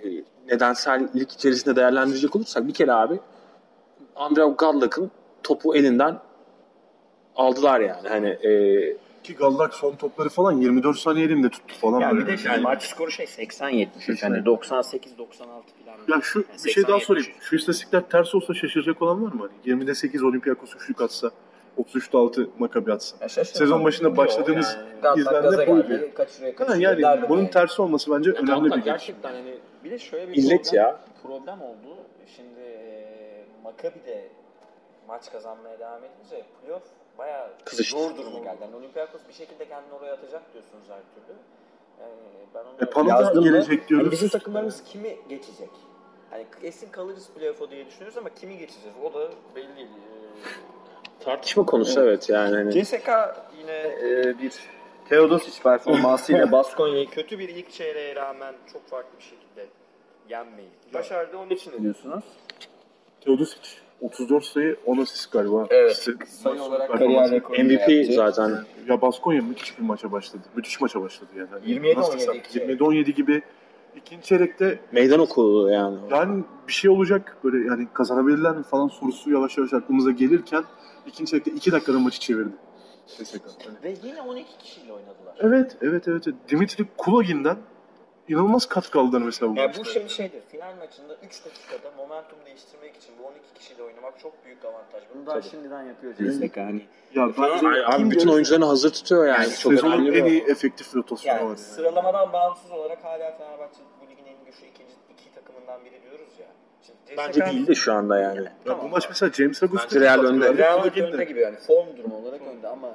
e, 0.03 0.07
nedensellik 0.47 1.31
içerisinde 1.31 1.75
değerlendirecek 1.75 2.35
olursak 2.35 2.67
bir 2.67 2.73
kere 2.73 2.93
abi 2.93 3.19
Andrew 4.15 4.53
Gallagher'ın 4.57 5.11
topu 5.43 5.75
elinden 5.75 6.19
aldılar 7.35 7.79
yani. 7.79 8.07
Hani 8.09 8.27
e, 8.29 8.51
Ki 9.23 9.35
Gallak 9.35 9.73
son 9.73 9.95
topları 9.95 10.29
falan 10.29 10.51
24 10.51 10.97
saniye 10.97 11.25
elinde 11.25 11.49
tuttu 11.49 11.75
falan. 11.75 11.99
Yani 11.99 12.13
bir 12.13 12.17
böyle. 12.25 12.31
de 12.31 12.37
şimdi 12.37 12.59
maç 12.59 12.83
skoru 12.83 13.11
şey 13.11 13.25
80-70. 13.25 14.25
Yani 14.25 14.37
98-96 14.37 15.37
falan. 15.37 15.61
Ya 16.07 16.21
şu 16.21 16.39
Yani 16.39 16.63
bir 16.65 16.71
şey 16.71 16.83
daha 16.87 16.97
80-70. 16.97 17.01
sorayım. 17.05 17.27
Şu 17.41 17.55
istatistikler 17.55 18.09
ters 18.09 18.35
olsa 18.35 18.53
şaşıracak 18.53 19.01
olan 19.01 19.23
var 19.23 19.31
mı? 19.31 19.49
Hani 19.65 19.81
20'de 19.83 19.95
8 19.95 20.23
Olympiakos 20.23 20.75
üçlük 20.75 21.01
atsa, 21.01 21.31
33'te 21.79 22.17
6 22.17 22.49
Maccabi 22.59 22.93
atsa. 22.93 23.29
Sezon 23.29 23.83
başında 23.83 24.17
başladığımız 24.17 24.77
izlenme 25.17 25.67
buydu. 25.67 25.99
Ha, 26.67 26.75
yani 26.75 27.29
bunun 27.29 27.45
tersi 27.45 27.81
olması 27.81 28.11
bence 28.11 28.31
önemli 28.31 28.47
Gallagher 28.47 28.77
bir 28.77 28.83
şey. 28.83 28.91
gerçekten 28.93 29.33
hani 29.33 29.57
Bir 29.83 29.91
de 29.91 29.99
şöyle 29.99 30.29
bir 30.31 30.33
illet 30.35 30.63
problem, 30.65 30.83
ya. 30.83 30.99
problem 31.23 31.61
oldu. 31.61 31.97
Şimdi 32.35 32.59
e, 32.59 33.45
Maccabi 33.63 34.05
de 34.05 34.29
maç 35.07 35.31
kazanmaya 35.31 35.79
devam 35.79 35.99
edince 36.03 36.45
playoff 36.61 36.83
bayağı 37.21 37.49
Kızıştı. 37.65 37.97
zor 37.97 38.17
duruma 38.17 38.39
geldi. 38.39 38.57
Yani 38.61 38.75
Olympiakos 38.75 39.21
bir 39.29 39.33
şekilde 39.33 39.67
kendini 39.67 39.93
oraya 39.93 40.13
atacak 40.13 40.41
diyorsunuz 40.53 40.83
her 40.89 40.99
türlü. 41.15 41.37
Yani 42.01 42.13
ben 42.55 42.59
onu 42.59 42.75
E, 42.81 42.85
Panathinaikos 42.85 43.43
gelecek 43.43 43.89
diyoruz. 43.89 44.05
hani 44.07 44.11
bizim 44.11 44.29
takımlarımız 44.29 44.83
kimi 44.83 45.17
geçecek? 45.29 45.69
Hani 46.29 46.45
kesin 46.61 46.89
kalırız 46.91 47.29
playoff'a 47.29 47.69
diye 47.71 47.85
düşünüyoruz 47.85 48.17
ama 48.17 48.29
kimi 48.29 48.57
geçeceğiz? 48.57 48.95
O 49.03 49.13
da 49.13 49.29
belli 49.55 49.75
değil. 49.75 49.87
Ee, 49.87 51.23
tartışma 51.23 51.65
konusu 51.65 52.01
evet, 52.03 52.29
yani 52.29 52.55
hani 52.55 52.83
CSK 52.85 53.09
yine 53.59 53.77
e, 54.03 54.39
bir 54.41 54.53
Teodosic 55.09 55.63
performansıyla 55.63 56.51
Baskonya'yı 56.51 57.09
kötü 57.09 57.39
bir 57.39 57.49
ilk 57.49 57.71
çeyreğe 57.71 58.15
rağmen 58.15 58.55
çok 58.73 58.87
farklı 58.87 59.17
bir 59.17 59.23
şekilde 59.23 59.67
yenmeyi 60.29 60.69
başardı. 60.93 61.37
Onun 61.37 61.49
için 61.49 61.71
ne 61.71 61.81
diyorsunuz? 61.81 62.23
Teodosic 63.21 63.61
34 64.01 64.45
sayı 64.45 64.77
10 64.85 64.97
asist 64.97 65.31
galiba. 65.31 65.67
Evet. 65.69 65.91
İşte 65.91 66.11
Sayı 66.27 66.61
olarak 66.61 66.91
kariyer 66.91 67.31
rekoru 67.31 67.63
MVP 67.63 67.89
yaptı. 67.89 68.13
zaten 68.13 68.51
Ya 68.87 69.01
Baskonya 69.01 69.41
müthiş 69.41 69.77
bir 69.79 69.83
maça 69.83 70.11
başladı. 70.11 70.43
Müthiş 70.55 70.81
maça 70.81 71.01
başladı 71.01 71.29
yani. 71.37 71.47
Hani 71.51 71.65
27-17 71.65 71.99
nasıl 71.99 72.13
desem, 72.13 72.35
ilk 72.35 72.49
çeyrek. 72.49 72.79
27-17 72.81 73.11
gibi 73.11 73.41
ikinci 73.95 74.27
çeyrekte 74.27 74.79
meydan 74.91 75.19
okudu 75.19 75.69
yani. 75.69 75.97
yani 76.11 76.43
bir 76.67 76.73
şey 76.73 76.91
olacak 76.91 77.37
böyle 77.43 77.67
yani 77.67 77.87
kazanabilirler 77.93 78.55
mi 78.55 78.63
falan 78.63 78.87
sorusu 78.87 79.31
yavaş 79.31 79.57
yavaş 79.57 79.73
aklımıza 79.73 80.11
gelirken 80.11 80.63
ikinci 81.07 81.29
çeyrekte 81.31 81.51
2 81.51 81.71
dakikada 81.71 81.99
maçı 81.99 82.19
çevirdi. 82.19 82.51
CSKA. 83.07 83.39
Hani 83.65 83.83
Ve 83.83 83.95
yine 84.03 84.21
12 84.21 84.57
kişiyle 84.57 84.93
oynadılar. 84.93 85.35
Evet, 85.39 85.77
evet, 85.81 86.07
evet. 86.07 86.25
Dimitri 86.49 86.85
Kulogin'den 86.97 87.57
inanılmaz 88.31 88.65
katkı 88.65 88.99
aldılar 88.99 89.21
mesela 89.21 89.51
bu 89.51 89.57
Yani 89.59 89.67
maçta. 89.67 89.81
bu 89.83 89.85
şimdi 89.85 90.09
şeydir. 90.09 90.41
Final 90.51 90.75
maçında 90.79 91.13
3 91.23 91.45
dakikada 91.45 91.91
momentum 91.97 92.37
değiştirmek 92.45 92.95
için 92.95 93.13
bu 93.19 93.27
12 93.27 93.39
kişiyle 93.59 93.83
oynamak 93.83 94.19
çok 94.19 94.45
büyük 94.45 94.65
avantaj. 94.65 95.03
Bunu 95.15 95.25
daha 95.25 95.39
Tabii. 95.39 95.49
şimdiden 95.49 95.83
yapıyor 95.83 96.13
CSK. 96.13 96.57
Hani 96.57 96.81
Ya 97.15 97.27
bence 97.27 97.67
Abi, 97.67 97.85
abi 97.85 97.95
Kim 97.97 98.11
bütün 98.11 98.19
görürse- 98.19 98.33
oyuncularını 98.33 98.65
hazır 98.65 98.89
tutuyor 98.93 99.25
yani. 99.27 99.43
yani 99.43 99.55
Çok 99.55 99.73
sezonun 99.73 99.93
önemli 99.93 100.17
en 100.19 100.25
bir 100.25 100.31
iyi 100.31 100.41
efektif 100.43 100.95
rotasyonu 100.95 101.35
var. 101.35 101.39
yani 101.39 101.47
Yani. 101.49 101.57
sıralamadan 101.57 102.33
bağımsız 102.33 102.71
olarak 102.71 103.03
hala 103.03 103.37
Fenerbahçe 103.37 103.79
bu 104.01 104.05
ligin 104.11 104.25
en 104.25 104.45
güçlü 104.45 104.65
ikinci 104.67 104.93
iki 105.13 105.33
takımından 105.35 105.85
biri 105.85 106.01
diyoruz 106.03 106.33
ya. 106.39 106.47
Şimdi 106.87 107.17
Bence 107.17 107.45
değil 107.45 107.67
de 107.67 107.75
şu 107.75 107.93
anda 107.93 108.19
yani. 108.19 108.47
Ya 108.65 108.77
bu 108.83 108.87
maç 108.89 109.05
mesela 109.09 109.31
James 109.31 109.61
Bence 109.61 109.99
Real 109.99 110.23
önde. 110.23 110.57
Real 110.57 110.83
önde 110.83 111.23
gibi 111.23 111.39
yani 111.39 111.55
form 111.55 111.97
durumu 111.97 112.15
olarak 112.17 112.41
önde 112.41 112.67
ama 112.67 112.87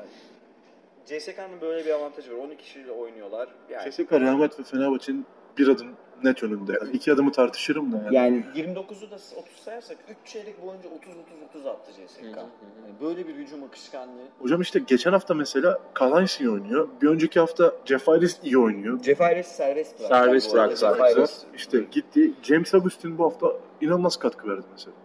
CSK'nın 1.07 1.61
böyle 1.61 1.85
bir 1.87 1.91
avantajı 1.91 2.33
var. 2.33 2.39
12 2.45 2.63
kişiyle 2.65 2.91
oynuyorlar. 2.93 3.49
Yani, 3.71 3.91
CSKA, 3.93 4.21
Real 4.21 4.37
Madrid 4.37 4.59
ve 4.59 4.63
Fenerbahçe'nin 4.63 5.27
bir 5.59 5.69
adım 5.69 5.89
net 6.25 6.43
önünde. 6.43 6.73
Yani 6.81 6.91
iki 6.97 7.13
adımı 7.13 7.33
tartışırım 7.33 7.93
da 7.93 7.97
yani. 7.97 8.15
yani 8.15 8.45
29'u 8.55 9.11
da 9.11 9.15
30 9.37 9.57
sayarsak 9.65 9.97
3 10.09 10.17
çeyrek 10.33 10.63
boyunca 10.63 10.89
30 10.89 11.09
30 11.17 11.43
30 11.49 11.67
attı 11.67 11.93
CSK. 11.93 12.23
Hı 12.23 12.27
hı 12.27 12.31
hı. 12.31 12.37
Yani 12.41 13.01
böyle 13.01 13.29
bir 13.29 13.35
hücum 13.35 13.65
akışkanlığı. 13.65 14.23
Hocam 14.39 14.61
işte 14.61 14.79
geçen 14.87 15.13
hafta 15.13 15.35
mesela 15.35 15.79
Kalans 15.95 16.41
iyi 16.41 16.51
oynuyor. 16.51 16.89
Bir 17.03 17.09
önceki 17.09 17.41
hafta 17.41 17.73
Jeff 17.85 18.09
Iris 18.09 18.39
iyi 18.43 18.59
oynuyor. 18.59 19.03
Cefares 19.03 19.47
serbest 19.47 20.01
bıraktı. 20.01 20.77
Serbest 20.77 20.83
bıraktı. 21.17 21.47
İşte 21.55 21.81
gitti. 21.91 22.33
James 22.43 22.75
Agustin 22.75 23.19
bu 23.19 23.25
hafta 23.25 23.53
inanılmaz 23.81 24.17
katkı 24.17 24.49
verdi 24.49 24.67
mesela. 24.73 24.97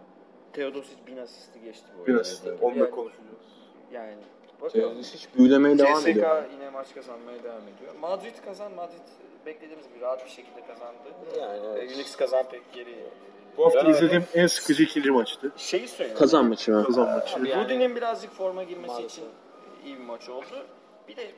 Teodosic 0.52 0.96
bin 1.06 1.16
asisti 1.16 1.60
geçti 1.60 1.86
bu 2.00 2.06
Biraz 2.06 2.16
arada. 2.26 2.28
işte 2.34 2.48
Yani- 2.48 2.58
onunla 2.60 2.90
konuşacağız. 2.90 3.28
Yani 3.92 4.14
bakalım. 4.62 4.98
Hiç 4.98 5.28
büyülemeye 5.38 5.78
devam 5.78 5.98
CSK 5.98 6.08
ediyor. 6.08 6.44
yine 6.52 6.70
maç 6.70 6.94
kazanmaya 6.94 7.42
devam 7.42 7.62
ediyor. 7.62 7.94
Madrid 8.00 8.34
kazan, 8.44 8.72
Madrid 8.72 9.06
beklediğimiz 9.46 9.88
gibi 9.88 10.00
rahat 10.00 10.24
bir 10.24 10.30
şekilde 10.30 10.60
kazandı. 10.66 10.98
Yani 11.40 11.60
evet. 11.72 11.96
Unix 11.96 12.16
kazan 12.16 12.44
pek 12.50 12.72
geri. 12.72 12.96
Bu 13.56 13.64
hafta 13.66 13.90
izlediğim 13.90 14.24
en 14.34 14.46
sıkıcı 14.46 14.82
ikinci 14.82 15.10
maçtı. 15.10 15.52
Şeyi 15.56 15.88
söyleyeyim. 15.88 16.18
Kazan 16.18 16.46
maçı 16.46 16.72
mı? 16.72 16.84
Kazan 16.84 17.10
maçı. 17.10 17.36
Abi 17.36 17.48
Yani- 17.48 17.64
Rudy'nin 17.64 17.96
birazcık 17.96 18.30
forma 18.30 18.62
girmesi 18.62 18.92
Maalesef. 18.92 19.12
için 19.12 19.24
iyi 19.84 19.98
bir 19.98 20.04
maç 20.04 20.28
oldu. 20.28 20.66
Bir 21.08 21.16
de 21.16 21.30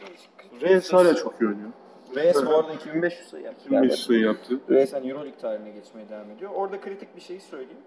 bir 0.53 0.61
Reyes 0.61 0.93
hala 0.93 1.17
çok 1.17 1.41
iyi 1.41 1.47
oynuyor. 1.49 1.71
Reyes 2.17 2.47
bu 2.47 2.55
arada 2.55 2.73
2500 2.73 3.29
sayı 3.29 3.45
yaptı. 3.45 3.65
25 3.65 4.01
sayı 4.01 4.21
yaptı. 4.21 4.61
Reyes 4.71 4.93
hani 4.93 5.11
Euroleague 5.11 5.41
tarihine 5.41 5.71
geçmeye 5.71 6.09
devam 6.09 6.31
ediyor. 6.31 6.51
Orada 6.55 6.81
kritik 6.81 7.17
bir 7.17 7.21
şey 7.21 7.41
söyleyeyim. 7.41 7.83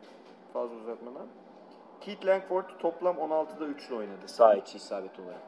Fazla 0.53 0.75
uzatmadan. 0.75 1.27
Keith 2.01 2.25
Langford 2.25 2.65
toplam 2.79 3.15
16'da 3.15 3.65
3'lü 3.65 3.95
oynadı 3.95 4.27
sağ 4.27 4.55
içi 4.55 4.77
isabet 4.77 5.19
olarak. 5.19 5.41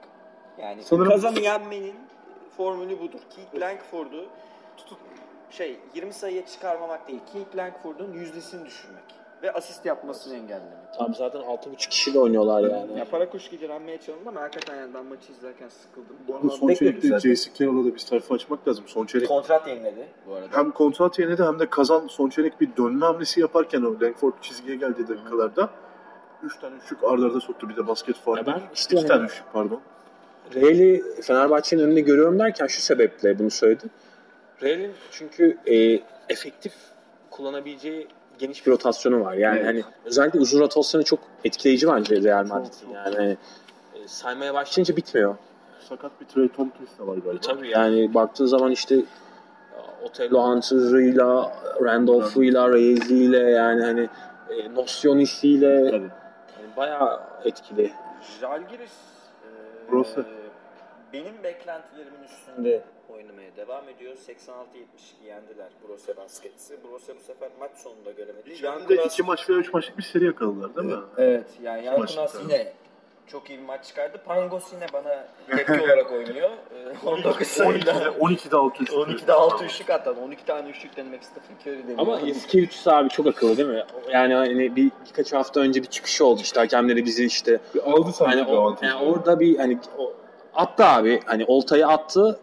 Yani 0.57 0.83
Sanırım- 0.83 1.09
kazanı 1.09 1.39
yenmenin 1.39 1.95
formülü 2.57 2.99
budur. 2.99 3.19
Keith 3.29 3.55
Langford'u 3.65 4.25
tutup 4.77 4.97
şey 5.49 5.79
20 5.95 6.13
sayıya 6.13 6.45
çıkarmamak 6.45 7.07
değil. 7.07 7.19
Keith 7.33 7.55
Langford'un 7.55 8.13
yüzdesini 8.13 8.65
düşürmek 8.65 9.03
ve 9.43 9.51
asist 9.51 9.85
yapmasını 9.85 10.35
engellemek. 10.35 10.93
Tam 10.97 11.15
zaten 11.15 11.39
6.5 11.41 11.89
kişiyle 11.89 12.19
oynuyorlar 12.19 12.61
yani. 12.61 12.99
Ya 12.99 13.05
para 13.05 13.29
kuş 13.29 13.49
gibi 13.49 13.69
renmeye 13.69 13.97
çalındı 14.01 14.29
ama 14.29 14.41
hakikaten 14.41 14.75
yani 14.75 14.93
ben 14.93 15.05
maçı 15.05 15.31
izlerken 15.31 15.69
sıkıldım. 15.69 16.15
Bu 16.27 16.35
arada 16.35 16.49
son 16.49 16.73
çeyrekte. 16.73 17.19
J.C. 17.19 17.53
Carroll'a 17.53 17.85
da 17.85 17.93
bir 17.93 17.99
sayfa 17.99 18.35
açmak 18.35 18.67
lazım. 18.67 18.83
Son 18.87 19.05
çeyrek 19.05 19.27
kontrat 19.27 19.67
yeniledi 19.67 20.07
bu 20.27 20.33
arada. 20.33 20.57
hem 20.57 20.71
kontrat 20.71 21.19
yeniledi 21.19 21.43
hem 21.43 21.59
de 21.59 21.69
kazan 21.69 22.07
son 22.07 22.29
çeyrek 22.29 22.61
bir 22.61 22.75
dönme 22.77 23.05
hamlesi 23.05 23.41
yaparken 23.41 23.81
o 23.81 23.93
Langford 24.01 24.33
çizgiye 24.41 24.75
geldiği 24.77 25.07
dakikalarda 25.07 25.69
3 26.43 26.59
tane 26.59 26.75
üçlük 26.85 27.03
arda 27.03 27.25
arda 27.25 27.39
soktu. 27.39 27.69
Bir 27.69 27.75
de 27.75 27.87
basket 27.87 28.15
faul. 28.15 28.37
Ya 28.37 28.45
ben 28.45 28.61
işte 28.73 28.95
2 28.95 29.07
hani- 29.07 29.07
tane 29.07 29.25
üçlük 29.25 29.43
pardon. 29.53 29.81
Real'i 30.55 31.03
Fenerbahçe'nin 31.21 31.83
önünde 31.83 32.01
görüyorum 32.01 32.39
derken 32.39 32.67
şu 32.67 32.81
sebeple 32.81 33.39
bunu 33.39 33.49
söyledim. 33.51 33.89
Real'in 34.63 34.91
çünkü 35.11 35.57
e, 35.65 35.99
efektif 36.29 36.73
kullanabileceği 37.31 38.07
geniş 38.39 38.65
bir 38.65 38.71
rotasyonu 38.71 39.21
var. 39.25 39.33
Yani 39.33 39.57
Evet. 39.57 39.67
hani 39.67 39.83
özellikle 40.05 40.39
uzun 40.39 40.59
rotasyonu 40.59 41.03
çok 41.03 41.19
etkileyici 41.43 41.87
bence 41.87 42.21
Real 42.23 42.45
Madrid'in. 42.47 42.89
Yani 42.93 43.15
hani, 43.15 43.37
e, 43.95 44.07
saymaya 44.07 44.53
başlayınca 44.53 44.95
bitmiyor. 44.95 45.35
Sakat 45.89 46.11
bir 46.21 46.25
Trey 46.25 46.47
Tompkins 46.47 46.99
de 46.99 47.07
var 47.07 47.17
galiba. 47.17 47.33
E, 47.33 47.39
tabii 47.41 47.69
yani 47.69 48.13
baktığın 48.13 48.45
zaman 48.45 48.71
işte 48.71 48.95
Otello 50.03 50.43
Hunter'ıyla, 50.43 51.53
Randolph'uyla, 51.83 52.73
Reyes'iyle 52.73 53.39
yani 53.39 53.83
hani 53.83 54.09
e, 54.49 54.73
Nocionis'iyle 54.73 56.01
bayağı 56.77 57.21
etkili. 57.45 57.93
Jalgiris 58.41 58.91
e, 59.43 59.47
Burası. 59.91 60.25
benim 61.13 61.43
beklentilerimin 61.43 62.23
üstünde 62.23 62.83
oynamaya 63.09 63.55
devam 63.55 63.89
ediyor. 63.89 64.15
86-72 64.15 65.25
yendiler 65.25 65.67
Brose 65.87 66.17
Baskets'i. 66.17 66.83
Brose 66.83 67.15
bu 67.15 67.19
sefer 67.19 67.49
maç 67.59 67.71
sonunda 67.77 68.11
göremedi. 68.11 68.49
İçeride 68.49 68.97
de 68.97 69.03
2 69.05 69.23
maç 69.23 69.49
veya 69.49 69.59
3 69.59 69.73
maçlık 69.73 69.97
bir 69.97 70.03
seri 70.03 70.25
yakaladılar 70.25 70.75
değil 70.75 70.87
mi? 70.87 71.03
Evet 71.17 71.47
yani 71.61 71.89
İki 72.03 72.07
çıkardı. 72.07 72.37
yine 72.41 72.73
çok 73.31 73.49
iyi 73.49 73.59
bir 73.59 73.63
maç 73.65 73.85
çıkardı. 73.85 74.21
Pangos 74.25 74.73
yine 74.73 74.85
bana 74.93 75.27
tepki 75.57 75.71
olarak 75.83 76.11
oynuyor. 76.11 76.49
Ee, 77.05 77.07
19 77.07 77.47
sayıyla 77.47 77.93
12'de, 77.93 78.09
12'de 78.19 78.55
6 78.57 78.83
üçlük. 78.83 78.97
12'de 78.97 79.33
6 79.33 79.65
üçlük 79.65 79.89
atladı. 79.89 80.19
12 80.19 80.45
tane 80.45 80.69
üçlük 80.69 80.97
denemek 80.97 81.23
Stephen 81.23 81.55
Curry 81.61 81.83
deniyor. 81.83 81.99
Ama 81.99 82.19
Yasikevicius 82.19 82.87
abi 82.87 83.09
çok 83.09 83.27
akıllı 83.27 83.57
değil 83.57 83.69
mi? 83.69 83.83
Yani 84.11 84.33
hani 84.33 84.75
bir 84.75 84.91
birkaç 85.09 85.33
hafta 85.33 85.59
önce 85.59 85.81
bir 85.81 85.87
çıkışı 85.87 86.25
oldu 86.25 86.41
işte 86.41 86.59
hakemleri 86.59 87.05
bizi 87.05 87.25
işte 87.25 87.59
Bir 87.75 87.91
aldı 87.91 88.11
sanki 88.13 88.37
hani 88.37 88.51
o, 88.57 88.75
yani 88.81 89.03
orada 89.03 89.39
bir 89.39 89.57
hani 89.57 89.79
o, 89.97 90.13
attı 90.55 90.85
abi 90.85 91.19
hani 91.25 91.45
oltayı 91.45 91.87
attı. 91.87 92.39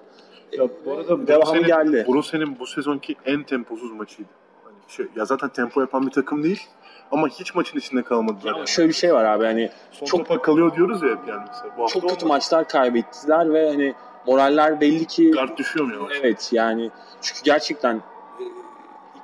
Ya 0.52 0.68
bu 0.84 0.92
arada 0.92 1.26
devamı 1.26 1.44
Borussia'nın- 1.44 1.66
geldi. 1.66 2.04
Borussia'nın 2.08 2.58
bu 2.58 2.66
sezonki 2.66 3.16
en 3.24 3.42
temposuz 3.42 3.92
maçıydı. 3.92 4.28
Hani 4.64 4.74
şey, 4.88 5.06
ya 5.16 5.24
zaten 5.24 5.48
tempo 5.48 5.80
yapan 5.80 6.06
bir 6.06 6.12
takım 6.12 6.42
değil 6.42 6.66
ama 7.12 7.28
hiç 7.28 7.54
maçın 7.54 7.78
içinde 7.78 8.02
kalmadılar. 8.02 8.50
Ama 8.50 8.58
yani. 8.58 8.68
şöyle 8.68 8.88
bir 8.88 8.94
şey 8.94 9.14
var 9.14 9.24
abi 9.24 9.44
hani 9.44 9.70
Son 9.92 10.06
çok- 10.06 10.18
topa 10.28 10.42
kalıyor 10.42 10.76
diyoruz 10.76 11.02
ya 11.02 11.08
hep 11.08 11.18
yani 11.28 11.42
mesela. 11.48 11.76
Bu 11.78 11.82
hafta 11.82 11.92
çok 12.00 12.02
kötü 12.10 12.14
olmadı. 12.24 12.26
maçlar 12.28 12.68
kaybettiler 12.68 13.52
ve 13.52 13.68
hani 13.68 13.94
moraller 14.26 14.80
belli 14.80 15.04
ki 15.06 15.30
Guard 15.30 15.58
düşüyor 15.58 15.86
mu 15.86 15.92
yavaş? 15.94 16.12
evet 16.22 16.48
yani 16.52 16.90
çünkü 17.22 17.40
gerçekten 17.42 17.96
e, 17.96 18.42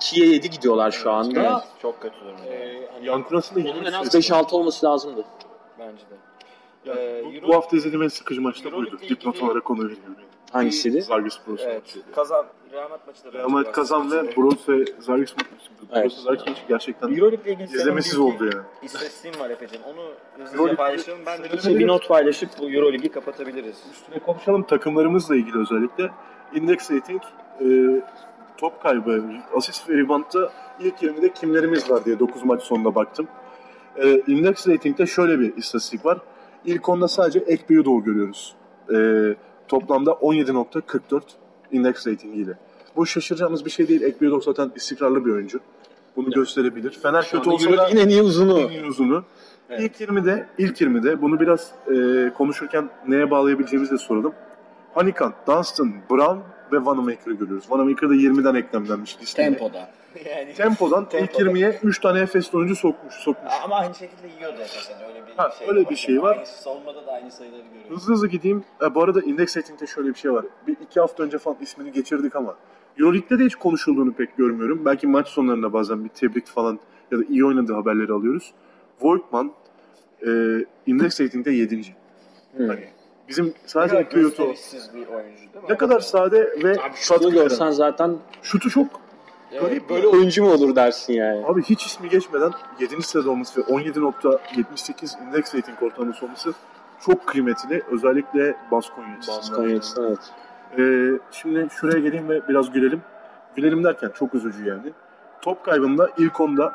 2'ye 0.01 0.27
7 0.27 0.51
gidiyorlar 0.51 0.91
şu 0.91 1.13
anda. 1.13 1.41
Evet, 1.41 1.69
çok 1.83 2.01
kötü 2.03 2.17
durumda. 2.21 2.45
Ee, 2.47 2.89
hani 2.95 3.07
Yankuras'ın 3.07 3.65
da 3.65 3.71
onun 3.71 3.85
en 3.85 3.93
az 3.93 4.15
yirmi 4.15 4.25
5-6 4.25 4.57
olması 4.57 4.87
lazımdı. 4.87 5.25
Bence 5.79 6.03
de. 6.11 6.15
Ya, 6.85 6.95
Ee, 6.95 7.25
bu, 7.25 7.29
Euro- 7.33 7.49
bu 7.49 7.55
hafta 7.55 7.77
izlediğim 7.77 8.03
en 8.03 8.09
sıkıcı 8.09 8.43
maç 8.43 8.65
da 8.65 8.73
buydu. 8.73 8.99
Dipnot 9.09 9.35
ilgili- 9.35 9.45
olarak 9.45 9.71
onu 9.71 9.79
veriyorum. 9.79 10.15
Hangisiydi? 10.53 11.03
Zalgiris 11.03 11.41
Evet. 11.67 11.97
Kazan. 12.15 12.47
Real 12.73 12.91
Madrid 12.91 13.07
maçı 13.07 13.25
da 13.25 13.33
Real 13.33 13.49
Madrid 13.49 13.73
kazan 13.73 14.11
ve 14.11 14.37
Brose 14.37 14.73
ve 14.73 14.85
Zalgiris 15.01 15.37
maçı. 15.37 15.49
Evet. 15.93 16.05
Brose 16.05 16.23
Zalgiris 16.23 16.47
maçı 16.47 16.63
gerçekten 16.69 17.09
Euroleague 17.09 17.53
ile 17.53 17.53
ilgili 17.53 17.79
izlemesiz 17.79 18.13
senin 18.13 18.23
oldu 18.23 18.45
yani. 18.45 18.65
İstatistiğim 18.83 19.41
var 19.41 19.51
Efe'cim. 19.51 19.81
Onu 19.83 20.11
hızlıca 20.45 20.77
paylaşalım. 20.77 21.21
Ben 21.27 21.43
de 21.43 21.79
bir, 21.79 21.87
not 21.87 22.09
paylaşıp 22.09 22.51
bu 22.59 22.71
Euroligi 22.71 23.09
kapatabiliriz. 23.09 23.77
Üstüne 23.93 24.19
konuşalım 24.19 24.63
takımlarımızla 24.63 25.37
ilgili 25.37 25.59
özellikle. 25.59 26.11
Index 26.55 26.91
rating, 26.91 27.23
e, 27.61 27.67
top 28.57 28.83
kaybı, 28.83 29.25
asist 29.57 29.89
ve 29.91 29.97
reboundta 29.97 30.53
ilk 30.81 31.03
20'de 31.03 31.33
kimlerimiz 31.33 31.91
var 31.91 32.05
diye 32.05 32.19
9 32.19 32.45
maç 32.45 32.63
sonunda 32.63 32.95
baktım. 32.95 33.29
E, 33.97 34.21
index 34.27 34.69
rating'de 34.69 35.07
şöyle 35.07 35.41
bir 35.41 35.57
istatistik 35.57 36.07
var. 36.07 36.19
İlk 36.65 36.89
onda 36.89 37.09
sadece 37.09 37.39
Ekbe'yi 37.39 37.85
doğu 37.85 38.05
görüyoruz. 38.05 38.57
E, 38.95 38.97
toplamda 39.73 40.11
17.44 40.11 41.23
index 41.73 42.07
rating 42.07 42.37
ile. 42.37 42.59
Bu 42.97 43.07
şaşıracağımız 43.07 43.65
bir 43.65 43.71
şey 43.71 43.89
değil. 43.89 44.03
Ekbe'yi 44.03 44.41
zaten 44.43 44.73
istikrarlı 44.77 45.25
bir 45.27 45.31
oyuncu. 45.31 45.61
Bunu 46.17 46.31
gösterebilir. 46.31 46.99
Fener 47.03 47.29
kötü 47.31 47.51
olsa 47.51 47.77
da 47.77 47.89
Yine 47.89 48.01
en 48.01 48.09
iyi 48.09 48.23
uzunu. 48.23 48.61
en 48.61 48.69
iyi 48.69 48.85
uzunu. 48.85 49.25
İlk 49.79 50.01
20'de, 50.01 50.47
ilk 50.59 50.81
20'de 50.81 51.23
bunu 51.23 51.41
biraz 51.41 51.71
e, 51.95 52.31
konuşurken 52.35 52.91
neye 53.09 53.31
bağlayabileceğimizi 53.31 53.93
de 53.93 53.99
soralım. 53.99 54.33
Hanikan, 54.95 55.35
Dunstan, 55.47 55.93
Brown 56.11 56.39
ve 56.73 56.85
Vanamaker'ı 56.85 57.35
görüyoruz. 57.35 57.71
Vanamaker 57.71 58.09
da 58.11 58.15
20'den 58.15 58.55
eklemlenmiş 58.55 59.19
listeye. 59.21 59.49
Tempoda. 59.49 59.91
yani 60.37 60.55
Tempodan 60.55 61.03
ilk 61.03 61.11
Tempoda. 61.11 61.43
20'ye 61.43 61.81
3 61.83 62.01
tane 62.01 62.21
Efes'li 62.21 62.59
oyuncu 62.59 62.77
sokmuş. 62.77 63.15
sokmuş. 63.15 63.53
ama 63.65 63.77
aynı 63.77 63.95
şekilde 63.95 64.29
yiyordu 64.37 64.61
Efes'in 64.61 64.95
öyle 65.09 65.27
bir 65.27 65.33
Ha, 65.37 65.51
şey 65.59 65.69
öyle 65.69 65.91
bir 65.91 65.97
şey 65.97 66.23
var. 66.23 66.37
Aynı, 66.37 66.47
savunmada 66.47 67.07
da 67.07 67.13
aynı 67.13 67.31
sayıları 67.31 67.63
görüyoruz. 67.63 67.91
Hızlı 67.97 68.13
hızlı 68.13 68.29
gideyim. 68.29 68.65
E, 68.83 68.95
bu 68.95 69.03
arada 69.03 69.21
index 69.21 69.57
rating'de 69.57 69.87
şöyle 69.87 70.09
bir 70.09 70.15
şey 70.15 70.33
var. 70.33 70.45
Bir 70.67 70.77
iki 70.81 71.01
hafta 71.01 71.23
önce 71.23 71.39
falan 71.39 71.57
ismini 71.61 71.93
geçirdik 71.93 72.37
ama 72.37 72.55
Euroleague'de 72.99 73.39
de 73.39 73.45
hiç 73.45 73.55
konuşulduğunu 73.55 74.13
pek 74.13 74.37
görmüyorum. 74.37 74.85
Belki 74.85 75.07
maç 75.07 75.29
sonlarında 75.29 75.73
bazen 75.73 76.05
bir 76.05 76.09
tebrik 76.09 76.47
falan 76.47 76.79
ya 77.11 77.19
da 77.19 77.23
iyi 77.25 77.45
oynadığı 77.45 77.73
haberleri 77.75 78.13
alıyoruz. 78.13 78.53
Voigtman 79.03 79.53
e, 80.27 80.31
index 80.87 81.21
rating'de 81.21 81.51
7. 81.51 81.77
Hmm. 82.57 82.67
Hani 82.69 82.89
bizim 83.33 83.55
sadece 83.67 84.03
gösterişsiz 84.03 84.95
bir 84.95 85.07
oyuncu 85.07 85.39
değil 85.39 85.65
mi? 85.65 85.71
ne 85.71 85.77
kadar 85.77 86.01
sade 86.01 86.41
ve 86.65 86.75
Şunu 86.95 87.19
katkı 87.19 87.31
görsen 87.31 87.71
zaten 87.71 88.17
Şutu 88.43 88.71
çok 88.71 88.87
garip 89.61 89.91
böyle 89.91 90.07
oyuncu 90.07 90.45
mu 90.45 90.53
olur 90.53 90.77
dersin 90.77 91.13
yani. 91.13 91.47
Abi 91.47 91.63
hiç 91.63 91.87
ismi 91.87 92.09
geçmeden 92.09 92.53
7. 92.81 93.03
sırada 93.03 93.31
olması 93.31 93.61
ve 93.61 93.65
17.78 93.65 95.29
index 95.29 95.55
rating 95.55 95.83
ortalaması 95.83 96.25
olması 96.27 96.53
çok 97.01 97.27
kıymetli. 97.27 97.83
Özellikle 97.91 98.57
Baskonya 98.71 99.17
açısından. 99.17 99.39
Baskonya 99.41 99.77
açısından 99.77 100.09
evet. 100.09 100.33
Ee, 100.79 101.21
şimdi 101.31 101.69
şuraya 101.71 101.99
geleyim 101.99 102.29
ve 102.29 102.49
biraz 102.49 102.73
gülelim. 102.73 103.03
Gülelim 103.57 103.85
derken 103.85 104.11
çok 104.15 104.35
üzücü 104.35 104.69
yani. 104.69 104.93
Top 105.43 105.65
kaybında 105.65 106.11
ilk 106.19 106.41
onda 106.41 106.73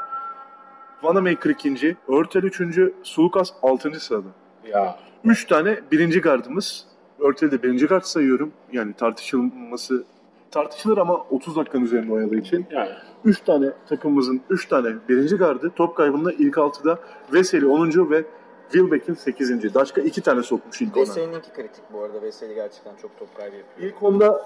Vanamaker 1.03 1.49
ikinci, 1.49 1.97
Örtel 2.07 2.43
üçüncü, 2.43 2.93
Sulukas 3.03 3.51
altıncı 3.61 3.99
sırada. 3.99 4.27
Ya. 4.73 4.99
Üç 5.23 5.45
tane 5.45 5.79
birinci 5.91 6.21
gardımız. 6.21 6.85
Örtel'i 7.19 7.51
de 7.51 7.63
birinci 7.63 7.85
gard 7.85 8.03
sayıyorum. 8.03 8.51
Yani 8.71 8.93
tartışılması 8.93 10.03
tartışılır 10.51 10.97
ama 10.97 11.25
30 11.29 11.55
dakikanın 11.55 11.83
üzerinde 11.83 12.13
oynadığı 12.13 12.35
için. 12.35 12.65
Yani. 12.71 12.89
3 13.25 13.41
tane 13.41 13.71
takımımızın 13.89 14.41
3 14.49 14.67
tane 14.67 14.89
birinci 15.09 15.35
gardı 15.35 15.71
top 15.75 15.95
kaybında 15.95 16.31
ilk 16.31 16.55
6'da 16.55 16.99
Veseli 17.33 17.65
10. 17.65 18.11
ve 18.11 18.23
Wilbeck'in 18.71 19.13
8. 19.13 19.73
Daşka 19.73 20.01
2 20.01 20.21
tane 20.21 20.43
sokmuş 20.43 20.81
ilk 20.81 20.97
ona. 20.97 21.01
Veseli'ninki 21.01 21.53
kritik 21.53 21.83
bu 21.93 22.01
arada. 22.03 22.21
Veseli 22.21 22.55
gerçekten 22.55 22.95
çok 23.01 23.19
top 23.19 23.37
kaybı 23.37 23.55
yapıyor. 23.55 23.89
İlk 23.89 24.03
onda 24.03 24.41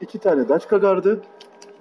2 0.00 0.18
tane 0.18 0.48
Daşka 0.48 0.76
gardı, 0.76 1.20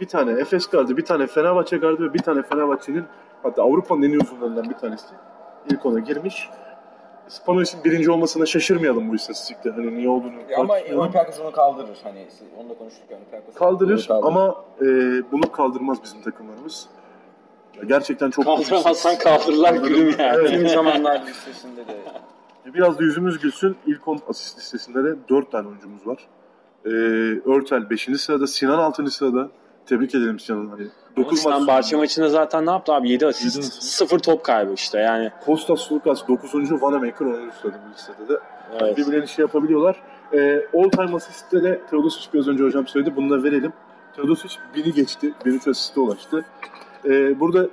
bir 0.01 0.07
tane 0.07 0.31
Efes 0.31 0.67
gardı, 0.67 0.97
bir 0.97 1.05
tane 1.05 1.27
Fenerbahçe 1.27 1.77
gardı 1.77 2.03
ve 2.03 2.13
bir 2.13 2.19
tane 2.19 2.43
Fenerbahçe'nin 2.43 3.03
hatta 3.43 3.63
Avrupa'nın 3.63 4.01
en 4.01 4.09
iyi 4.09 4.19
uzunlarından 4.19 4.69
bir 4.69 4.75
tanesi 4.75 5.05
ilk 5.71 5.85
ona 5.85 5.99
girmiş. 5.99 6.49
Spanulis'in 7.29 7.83
birinci 7.83 8.11
olmasına 8.11 8.45
şaşırmayalım 8.45 9.09
bu 9.09 9.15
istatistikte. 9.15 9.69
Hani 9.69 9.97
niye 9.97 10.09
olduğunu 10.09 10.33
Ya 10.49 10.59
Ama. 10.59 10.73
Olympiakos 10.73 11.39
onu 11.39 11.51
kaldırır. 11.51 11.97
Hani 12.03 12.27
onu 12.59 12.69
da 12.69 12.73
konuştuk 12.77 13.03
Olympiakos. 13.11 13.55
kaldırır 13.55 14.07
Onu 14.09 14.27
ama 14.27 14.55
e, 14.81 14.85
bunu 15.31 15.51
kaldırmaz 15.51 16.03
bizim 16.03 16.21
takımlarımız. 16.21 16.87
Gerçekten 17.87 18.29
çok 18.29 18.45
Kaldıramazsan 18.45 19.17
kaldırırlar 19.17 19.73
gülüm 19.73 20.15
yani. 20.19 20.37
Evet. 20.39 20.49
Tüm 20.49 20.67
zamanlar 20.69 21.25
listesinde 21.25 21.87
de 21.87 21.93
Biraz 22.73 22.99
da 22.99 23.03
yüzümüz 23.03 23.39
gülsün. 23.39 23.75
İlk 23.85 24.07
10 24.07 24.19
asist 24.29 24.57
listesinde 24.57 25.03
de 25.03 25.15
4 25.29 25.51
tane 25.51 25.67
oyuncumuz 25.67 26.07
var. 26.07 26.27
Ee, 26.85 26.89
Örtel 27.51 27.89
5. 27.89 28.09
sırada, 28.17 28.47
Sinan 28.47 28.79
6. 28.79 29.07
sırada. 29.11 29.49
Tebrik 29.87 30.15
edelim 30.15 30.39
Sinan'ı. 30.39 30.69
Hani 30.69 30.87
9 31.17 31.45
maç. 31.45 31.67
Barça 31.67 31.97
maçında 31.97 32.29
zaten 32.29 32.65
ne 32.65 32.71
yaptı 32.71 32.93
abi? 32.93 33.07
7 33.09 33.13
Yedi 33.13 33.27
asist. 33.27 33.59
asist. 33.59 33.83
0 33.83 34.19
top 34.19 34.43
kaybı 34.43 34.73
işte 34.73 34.99
yani. 34.99 35.31
Kostas 35.45 35.91
Lukas 35.91 36.27
9. 36.27 36.81
Vanamaker 36.81 37.25
10. 37.25 37.49
sırada 37.61 37.77
bu 37.89 37.93
listede 37.93 38.29
de. 38.29 38.39
Evet. 38.81 38.97
Birbirlerini 38.97 39.27
şey 39.27 39.43
yapabiliyorlar. 39.43 40.01
Ee, 40.33 40.61
all 40.77 40.89
time 40.89 41.15
asistte 41.15 41.63
de 41.63 41.81
Teodosic 41.89 42.27
biraz 42.33 42.47
önce 42.47 42.63
hocam 42.63 42.87
söyledi. 42.87 43.15
Bunu 43.15 43.29
da 43.29 43.43
verelim. 43.43 43.73
Teodosic 44.15 44.55
1000'i 44.75 44.93
geçti. 44.93 45.33
1003 45.45 45.67
asiste 45.67 45.99
ulaştı. 45.99 46.45
Ee, 47.05 47.39
burada 47.39 47.67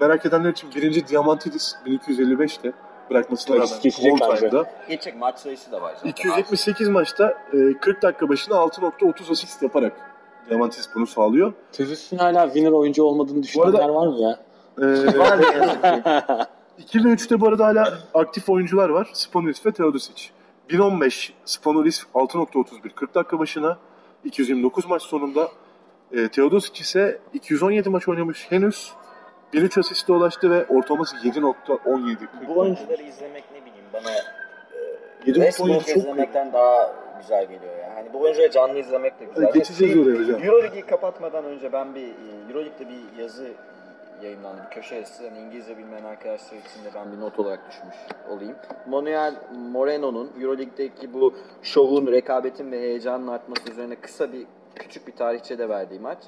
merak 0.00 0.26
edenler 0.26 0.50
için 0.50 0.70
birinci 0.74 1.08
Diamantidis 1.08 1.74
1255'te 1.86 2.72
bırakmasına 3.10 3.56
rağmen 3.56 3.68
geçecek 3.82 4.12
all 4.22 4.30
bence. 4.30 4.40
time'da. 4.40 4.70
geçecek 4.88 5.16
maç 5.16 5.38
sayısı 5.38 5.72
da 5.72 5.82
var 5.82 5.92
zaten. 5.94 6.10
278 6.10 6.88
maçta 6.88 7.38
e, 7.52 7.78
40 7.80 8.02
dakika 8.02 8.28
başına 8.28 8.54
6.30 8.54 9.32
asist 9.32 9.62
yaparak 9.62 9.92
Diamantidis 10.50 10.88
bunu 10.94 11.06
sağlıyor. 11.06 11.52
Teodosic'in 11.72 12.18
hala 12.18 12.44
winner 12.46 12.70
oyuncu 12.72 13.02
olmadığını 13.04 13.42
düşünenler 13.42 13.78
arada- 13.78 13.94
var 13.94 14.06
mı 14.06 14.18
ya? 14.20 14.38
Ee, 14.78 15.18
Var 15.18 15.40
ne 15.40 15.46
yazık 15.56 15.82
ki. 15.82 16.02
2 16.78 17.04
ve 17.04 17.08
3'te 17.08 17.40
bu 17.40 17.48
arada 17.48 17.66
hala 17.66 17.98
aktif 18.14 18.48
oyuncular 18.50 18.88
var. 18.88 19.08
Spanulis 19.12 19.66
ve 19.66 19.72
Teodosic. 19.72 20.28
1015 20.70 21.32
Spanulis 21.44 22.02
6.31 22.14 22.88
40 22.94 23.14
dakika 23.14 23.38
başına 23.38 23.78
229 24.24 24.86
maç 24.86 25.02
sonunda 25.02 25.48
e, 26.12 26.28
Teodosic 26.28 26.80
ise 26.80 27.20
217 27.34 27.88
maç 27.88 28.08
oynamış 28.08 28.46
henüz 28.50 28.92
1003 29.52 29.78
asiste 29.78 30.12
ulaştı 30.12 30.50
ve 30.50 30.66
ortalaması 30.66 31.16
7.17 31.16 32.16
Bu 32.48 32.58
oyuncuları 32.58 33.02
izlemek 33.02 33.44
ne 33.52 33.60
bileyim 33.60 33.84
bana 33.92 34.10
e, 35.26 35.30
7.17 35.30 35.34
Westbrook 35.34 35.88
izlemekten 35.88 36.52
daha 36.52 36.92
güzel 37.24 37.42
geliyor 37.46 37.76
ya. 37.78 37.96
Hani 37.96 38.12
bu 38.12 38.20
oyuncuları 38.20 38.50
canlı 38.50 38.78
izlemek 38.78 39.20
de 39.20 39.24
güzel. 39.24 39.52
Geçeceğiz 39.52 39.98
oraya 39.98 40.20
hocam. 40.20 40.42
Euroligi 40.42 40.82
kapatmadan 40.82 41.44
önce 41.44 41.72
ben 41.72 41.94
bir 41.94 42.06
e, 42.06 42.48
Euroleague'de 42.48 42.88
bir 42.88 43.22
yazı 43.22 43.48
yayınlandı. 44.22 44.60
Bir 44.66 44.74
köşe 44.74 44.94
yazısı. 44.94 45.28
Hani 45.28 45.38
İngilizce 45.38 45.78
bilmeyen 45.78 46.04
arkadaşlar 46.04 46.58
için 46.58 46.84
de 46.84 46.88
ben 46.94 47.12
bir 47.12 47.20
not 47.20 47.38
olarak 47.38 47.60
düşmüş 47.68 47.96
olayım. 48.30 48.56
Manuel 48.86 49.34
Moreno'nun 49.72 50.32
Euroleague'deki 50.40 51.14
bu 51.14 51.34
şovun, 51.62 52.06
rekabetin 52.06 52.72
ve 52.72 52.80
heyecanın 52.80 53.28
artması 53.28 53.70
üzerine 53.70 53.96
kısa 53.96 54.32
bir 54.32 54.46
küçük 54.74 55.06
bir 55.06 55.12
tarihçe 55.12 55.58
de 55.58 55.68
verdiği 55.68 56.00
maç. 56.00 56.18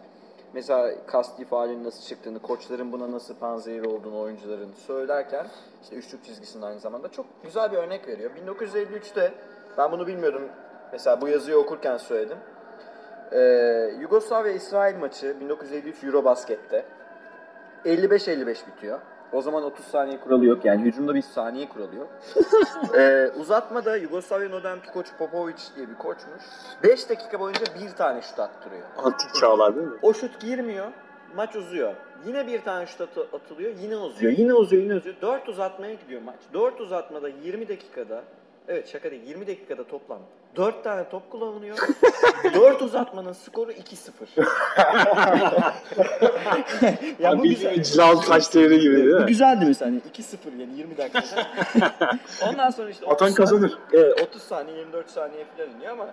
Mesela 0.53 1.07
kasti 1.07 1.45
faalinin 1.45 1.85
nasıl 1.85 2.03
çıktığını, 2.03 2.39
koçların 2.39 2.93
buna 2.93 3.13
nasıl 3.13 3.35
panzehir 3.35 3.85
olduğunu 3.85 4.21
oyuncuların 4.21 4.73
söylerken 4.87 5.47
işte 5.83 5.97
üçlük 5.97 6.25
çizgisinin 6.25 6.63
aynı 6.63 6.81
zamanda 6.81 7.09
çok 7.09 7.27
güzel 7.45 7.73
bir 7.73 7.77
örnek 7.77 8.09
veriyor. 8.09 8.31
1953'te 8.47 9.33
ben 9.79 9.93
bunu 9.93 10.07
bilmiyordum. 10.07 10.43
Mesela 10.93 11.21
bu 11.21 11.29
yazıyı 11.29 11.57
okurken 11.57 11.97
söyledim. 11.97 12.39
Ee, 13.33 13.39
Yugoslavya 14.01 14.53
İsrail 14.53 14.97
maçı 14.97 15.41
1953 15.41 16.05
Eurobasket'te 16.05 16.85
55-55 17.85 18.67
bitiyor. 18.67 19.01
O 19.33 19.43
zaman 19.43 19.63
30 19.65 19.85
saniye 19.85 20.21
kuralı 20.21 20.45
yok 20.45 20.65
yani 20.65 20.83
hücumda 20.83 21.15
bir 21.15 21.23
saniye 21.23 21.69
kuralı 21.69 21.97
yok. 21.97 22.09
ee, 22.97 23.31
uzatmada 23.41 23.97
Yugoslavya'nın 23.97 24.53
o 24.53 24.63
dönemki 24.63 24.93
koçu 24.93 25.17
Popovic 25.17 25.55
diye 25.77 25.89
bir 25.89 25.95
koçmuş. 25.95 26.43
5 26.83 27.09
dakika 27.11 27.41
boyunca 27.41 27.65
bir 27.83 27.91
tane 27.91 28.23
şut 28.23 28.39
attırıyor. 28.39 28.83
Antik 28.97 29.35
çağlar 29.35 29.77
değil 29.77 29.87
mi? 29.87 29.99
O 30.03 30.15
şut 30.15 30.41
girmiyor. 30.41 30.87
Maç 31.37 31.57
uzuyor. 31.57 31.95
Yine 32.27 32.47
bir 32.47 32.63
tane 32.65 32.87
şut 32.87 33.01
atı- 33.01 33.29
atılıyor. 33.37 33.75
Yine 33.81 33.97
uzuyor. 33.97 34.33
Yine 34.33 34.55
uzuyor. 34.55 34.83
Yine 34.83 34.95
uzuyor. 34.95 35.17
4 35.23 35.49
uzatmaya 35.49 35.95
gidiyor 35.95 36.23
maç. 36.23 36.39
4 36.55 36.81
uzatmada 36.81 37.29
20 37.29 37.69
dakikada 37.69 38.23
Evet 38.69 38.89
şaka 38.89 39.11
değil. 39.11 39.23
20 39.27 39.47
dakikada 39.47 39.85
toplam 39.85 40.19
4 40.57 40.85
tane 40.85 41.09
top 41.09 41.31
kullanılıyor. 41.31 41.79
4 42.55 42.83
uzatmanın 42.83 43.33
skoru 43.33 43.73
2-0. 43.73 44.47
ya 47.23 47.39
bu 47.39 47.43
güzel. 47.43 47.83
Cilal 47.83 48.17
taş 48.17 48.55
devri 48.55 48.81
gibi 48.81 48.97
değil 48.97 49.17
Bu 49.17 49.21
mi? 49.21 49.27
güzeldi 49.27 49.65
mesela 49.69 49.91
hani 49.91 50.01
2-0 50.13 50.61
yani 50.61 50.79
20 50.79 50.99
dakikada. 50.99 51.47
Ondan 52.49 52.71
sonra 52.71 52.91
işte 52.91 53.07
Atan 53.07 53.27
30 53.27 53.35
kazanır. 53.37 53.79
Evet 53.93 54.23
30 54.29 54.43
saniye 54.43 54.79
24 54.79 55.11
saniye 55.11 55.45
falan 55.57 55.71
iniyor 55.71 55.93
ama 55.93 56.07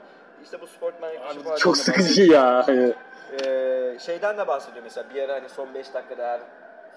işte 0.44 0.62
bu 0.62 0.68
sportman 0.68 1.10
yaklaşık 1.10 1.58
Çok 1.58 1.78
sıkıcı 1.78 2.24
ya. 2.24 2.66
Ee, 3.44 3.98
şeyden 4.00 4.38
de 4.38 4.48
bahsediyor 4.48 4.84
mesela 4.84 5.10
bir 5.14 5.24
ara 5.24 5.34
hani 5.34 5.50
son 5.50 5.74
5 5.74 5.94
dakikada 5.94 6.28
her 6.28 6.40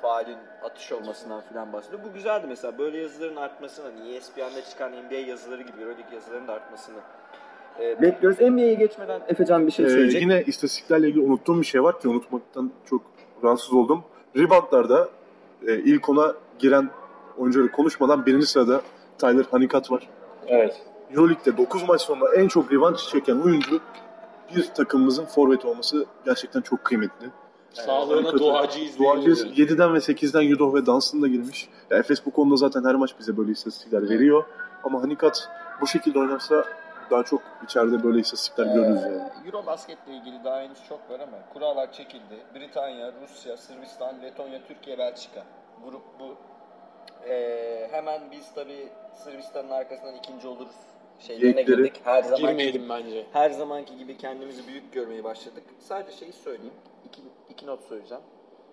faalin 0.02 0.38
atış 0.62 0.92
olmasından 0.92 1.40
filan 1.40 1.72
bahsediyor. 1.72 2.04
Bu 2.04 2.12
güzeldi 2.12 2.46
mesela 2.48 2.78
böyle 2.78 2.98
yazıların 2.98 3.36
artmasını 3.36 3.84
hani 3.86 4.14
ESPN'de 4.16 4.62
çıkan 4.70 4.92
NBA 4.92 5.14
yazıları 5.14 5.62
gibi 5.62 5.80
Euroleague 5.82 6.14
yazılarının 6.14 6.48
da 6.48 6.52
artmasını 6.52 6.96
e, 7.80 8.02
bekliyoruz. 8.02 8.40
NBA'ye 8.40 8.74
geçmeden 8.74 9.20
Efecan 9.28 9.66
bir 9.66 9.72
şey 9.72 9.86
Ee, 9.86 9.88
söyleyecek. 9.90 10.22
yine 10.22 10.42
istatistiklerle 10.46 11.08
ilgili 11.08 11.24
unuttuğum 11.24 11.60
bir 11.60 11.66
şey 11.66 11.82
var 11.82 12.00
ki 12.00 12.08
unutmaktan 12.08 12.70
çok 12.90 13.02
rahatsız 13.44 13.72
oldum. 13.72 14.04
Reboundlarda 14.36 15.08
e, 15.66 15.74
ilk 15.78 16.08
ona 16.08 16.34
giren 16.58 16.90
oyuncuları 17.38 17.72
konuşmadan 17.72 18.26
birinci 18.26 18.46
sırada 18.46 18.80
Tyler 19.18 19.44
Hanikat 19.50 19.90
var. 19.90 20.08
Evet. 20.46 20.82
Euroleague'de 21.10 21.56
9 21.56 21.88
maç 21.88 22.00
sonra 22.00 22.34
en 22.34 22.48
çok 22.48 22.72
rebound 22.72 22.96
çeken 22.96 23.36
oyuncu 23.36 23.80
bir 24.56 24.64
takımımızın 24.64 25.24
forvet 25.24 25.64
olması 25.64 26.06
gerçekten 26.24 26.60
çok 26.60 26.84
kıymetli. 26.84 27.26
Sağlığına 27.72 28.32
duacıyız. 28.38 28.98
Duacıyız. 28.98 29.56
diye 29.56 29.66
7'den 29.66 29.94
ve 29.94 29.98
8'den 29.98 30.42
Yudoh 30.42 30.74
ve 30.74 30.86
Dunstan 30.86 31.22
da 31.22 31.28
girmiş. 31.28 31.68
Ya 31.90 31.98
Efes 31.98 32.26
bu 32.26 32.30
konuda 32.30 32.56
zaten 32.56 32.84
her 32.84 32.94
maç 32.94 33.14
bize 33.18 33.36
böyle 33.36 33.52
istatistikler 33.52 34.08
veriyor. 34.10 34.44
Ama 34.84 35.02
Hanikat 35.02 35.48
bu 35.80 35.86
şekilde 35.86 36.18
oynarsa 36.18 36.64
daha 37.10 37.22
çok 37.22 37.42
içeride 37.64 38.02
böyle 38.04 38.18
istatistikler 38.18 38.64
görürüz 38.66 39.02
yani. 39.02 39.16
Ee, 39.44 39.46
Eurobasketle 39.48 40.12
ilgili 40.12 40.44
daha 40.44 40.60
henüz 40.60 40.84
çok 40.88 41.10
var 41.10 41.20
ama 41.20 41.36
kurallar 41.52 41.92
çekildi. 41.92 42.36
Britanya, 42.54 43.12
Rusya, 43.22 43.56
Sırbistan, 43.56 44.22
Letonya, 44.22 44.60
Türkiye, 44.68 44.98
Belçika. 44.98 45.42
Grup 45.84 46.02
bu. 46.20 46.34
Ee, 47.28 47.88
hemen 47.90 48.22
biz 48.32 48.54
tabii 48.54 48.88
Sırbistan'ın 49.14 49.70
arkasından 49.70 50.14
ikinci 50.14 50.48
oluruz 50.48 50.76
şeylerine 51.18 51.52
Geyikleri. 51.52 51.76
girdik. 51.76 52.00
Her 52.04 52.22
zaman 52.22 52.40
Girmeyelim 52.40 52.88
bence. 52.88 53.26
her 53.32 53.50
zamanki 53.50 53.96
gibi 53.98 54.16
kendimizi 54.18 54.66
büyük 54.68 54.92
görmeye 54.92 55.24
başladık. 55.24 55.62
Sadece 55.78 56.16
şeyi 56.16 56.32
söyleyeyim. 56.32 56.74
İki, 57.04 57.22
iki 57.48 57.66
not 57.66 57.82
söyleyeceğim. 57.82 58.24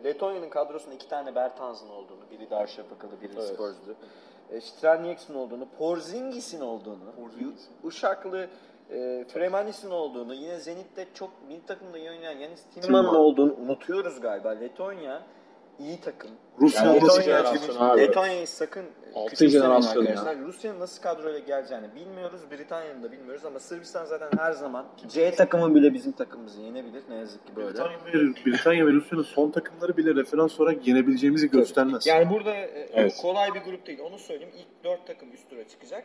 Letonya'nın 0.04 0.50
kadrosunda 0.50 0.96
iki 0.96 1.08
tane 1.10 1.36
Bertans'ın 1.36 1.90
olduğunu, 1.90 2.32
biri 2.32 2.50
Darüşşafakalı, 2.50 3.22
biri 3.22 3.32
Evet. 3.36 3.48
Spurs'du. 3.48 3.96
E, 4.52 4.62
olduğunu, 5.36 5.68
Porzingis'in 5.78 6.62
olduğunu, 6.62 7.12
Porzingis. 7.16 7.68
Uşaklı 7.84 8.48
e, 8.90 9.26
Fremanis'in 9.34 9.90
olduğunu, 9.90 10.34
yine 10.34 10.60
Zenit'te 10.60 11.08
çok 11.14 11.30
milli 11.48 11.66
takımda 11.66 11.98
oynayan 11.98 12.40
Yanis 12.40 12.64
Timman'ın 12.64 13.04
Timman. 13.04 13.16
olduğunu 13.16 13.54
unutuyoruz 13.54 14.22
galiba. 14.22 14.50
Letonya 14.50 15.22
iyi 15.80 16.02
takım. 16.02 16.32
Rusya 16.62 16.84
Yani 16.84 16.98
olması 16.98 17.22
Letonya-. 17.22 17.98
Letonya'yı 17.98 18.48
sakın 18.48 18.86
Altın 19.16 19.30
küçümsemeyin 19.30 19.82
jenerasyon 19.82 20.04
ya. 20.04 20.36
Rusya'nın 20.36 20.80
nasıl 20.80 21.02
kadroyla 21.02 21.40
geleceğini 21.40 21.96
bilmiyoruz. 21.96 22.42
Britanya'nın 22.52 23.04
da 23.04 23.12
bilmiyoruz 23.12 23.46
ama 23.46 23.60
Sırbistan 23.60 24.06
zaten 24.06 24.30
her 24.38 24.52
zaman 24.52 24.88
C 25.08 25.32
takımı 25.32 25.76
bile 25.76 25.94
bizim 25.94 26.12
takımımızı 26.12 26.62
yenebilir. 26.62 27.04
Ne 27.10 27.16
yazık 27.16 27.48
ki 27.48 27.56
böyle. 27.56 27.70
Britanya 27.70 27.98
ve, 28.06 28.46
Britanya 28.46 28.88
ve 28.88 28.92
Rusya'nın 28.92 29.24
son 29.24 29.52
takımları 29.52 29.98
bile 29.98 30.16
referans 30.16 30.60
olarak 30.60 30.88
yenebileceğimizi 30.88 31.50
göstermez. 31.50 32.06
Yani 32.08 32.30
burada 32.30 32.54
e, 32.54 32.90
Evet. 32.94 33.18
kolay 33.22 33.54
bir 33.54 33.62
grup 33.62 33.88
değil. 33.88 34.00
Onu 34.00 34.20
söyleyeyim. 34.20 34.54
İlk 34.58 34.84
dört 34.84 35.08
takım 35.08 35.34
üst 35.34 35.50
tura 35.50 35.68
çıkacak. 35.68 36.04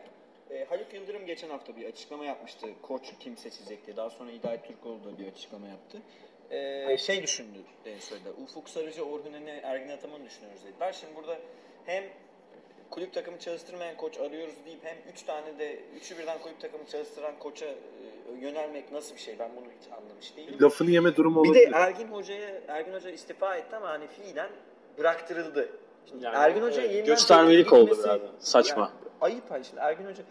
E, 0.50 0.64
Haluk 0.64 0.94
Yıldırım 0.94 1.26
geçen 1.26 1.50
hafta 1.50 1.76
bir 1.76 1.86
açıklama 1.86 2.24
yapmıştı. 2.24 2.66
Koç 2.82 3.02
kim 3.20 3.36
seçecek 3.36 3.86
diye. 3.86 3.96
Daha 3.96 4.10
sonra 4.10 4.30
Hidayet 4.30 4.64
Türkoğlu 4.68 5.04
da 5.04 5.18
bir 5.18 5.26
açıklama 5.26 5.66
yaptı. 5.66 5.98
E, 6.50 6.98
şey 6.98 7.22
düşündü 7.22 7.58
en 7.86 7.98
söyledi. 7.98 8.28
Ufuk 8.44 8.68
Sarıcı, 8.68 9.02
Orhun 9.04 9.32
Ene, 9.32 9.60
Ergin 9.62 9.88
Ataman'ı 9.88 10.24
düşünüyoruz 10.24 10.64
dediler. 10.64 10.92
Şimdi 10.92 11.16
burada 11.16 11.38
hem 11.86 12.04
kulüp 12.90 13.14
takımı 13.14 13.38
çalıştırmayan 13.38 13.96
koç 13.96 14.18
arıyoruz 14.18 14.54
deyip 14.66 14.84
hem 14.84 14.96
üç 15.12 15.22
tane 15.22 15.58
de 15.58 15.78
üçü 15.96 16.18
birden 16.18 16.38
kulüp 16.38 16.60
takımı 16.60 16.86
çalıştıran 16.86 17.38
koça 17.38 17.66
e, 17.66 17.76
yönelmek 18.40 18.92
nasıl 18.92 19.14
bir 19.14 19.20
şey 19.20 19.38
ben 19.38 19.50
bunu 19.56 19.64
hiç 19.80 19.92
anlamış 19.92 20.36
değilim. 20.36 20.58
Lafını 20.62 20.90
yeme 20.90 21.16
durumu 21.16 21.44
Bir 21.44 21.48
de 21.48 21.58
olabilir. 21.58 21.72
Ergin 21.72 22.06
Hoca'ya 22.08 22.60
Ergin 22.68 22.92
Hoca 22.92 23.10
istifa 23.10 23.56
etti 23.56 23.76
ama 23.76 23.88
hani 23.88 24.06
fiilen 24.06 24.50
bıraktırıldı. 24.98 25.68
Şimdi 26.08 26.24
Yani, 26.24 26.36
Ergin 26.36 26.62
Hoca 26.62 26.82
evet, 26.82 26.90
yeniden 26.90 27.06
göstermelik 27.06 27.72
oldu 27.72 27.98
biraz. 28.04 28.20
Saçma. 28.38 28.82
Yani 28.82 28.92
ayıp 29.20 29.50
hani 29.50 29.64
şimdi 29.64 29.80
Ergin 29.80 30.04
Hoca 30.04 30.22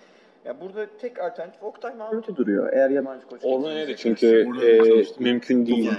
ya 0.48 0.62
burada 0.62 0.88
tek 0.98 1.20
alternatif 1.20 1.64
Oktay 1.64 1.96
Mahmut'u 1.96 2.36
duruyor 2.36 2.74
eğer 2.74 2.90
yabancı 2.90 3.28
koç 3.28 3.42
Orada 3.44 3.74
getirecek. 3.74 3.88
öyle 3.88 3.98
çünkü 3.98 5.20
e, 5.20 5.24
mümkün 5.24 5.66
değil 5.66 5.92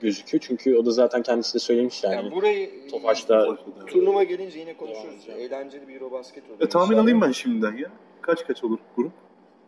gözüküyor. 0.00 0.42
Çünkü 0.46 0.76
o 0.76 0.86
da 0.86 0.90
zaten 0.90 1.22
kendisi 1.22 1.54
de 1.54 1.58
söylemiş 1.58 2.04
yani. 2.04 2.14
Yani 2.14 2.32
burayı 2.32 2.88
Tofaş'ta 2.90 3.56
turnuva 3.86 4.22
gelince 4.22 4.58
yine 4.58 4.76
konuşuruz. 4.76 5.14
Edeceğim. 5.14 5.40
Eğlenceli 5.40 5.88
bir 5.88 5.94
Eurobasket 5.94 6.50
olur. 6.50 6.60
E, 6.60 6.68
tahmin 6.68 6.98
alayım 6.98 7.20
ben 7.20 7.32
şimdiden 7.32 7.76
ya. 7.76 7.88
Kaç 8.20 8.46
kaç 8.46 8.64
olur 8.64 8.78
grup? 8.96 9.12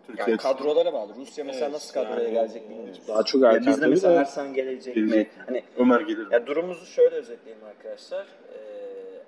Türkiye 0.06 0.26
Yani 0.28 0.36
kadrolara 0.38 0.92
bağlı. 0.92 1.12
Rusya 1.16 1.44
mesela 1.44 1.64
Evet, 1.64 1.74
nasıl 1.74 1.94
kadroya 1.94 2.20
yani 2.28 2.32
gelecek 2.34 2.70
bilmiyoruz. 2.70 3.00
daha 3.08 3.22
çok 3.22 3.42
erken 3.42 3.66
biz 3.66 3.76
de 3.76 3.80
tabii 3.80 3.90
mesela. 3.90 4.20
Ersan 4.20 4.54
gelecek 4.54 4.96
mi? 4.96 5.26
Hani 5.46 5.62
Ömer 5.78 6.00
gelir. 6.00 6.26
Ya 6.30 6.46
durumumuzu 6.46 6.86
şöyle 6.86 7.16
özetleyelim 7.16 7.64
arkadaşlar. 7.64 8.26
Ee, 8.54 8.58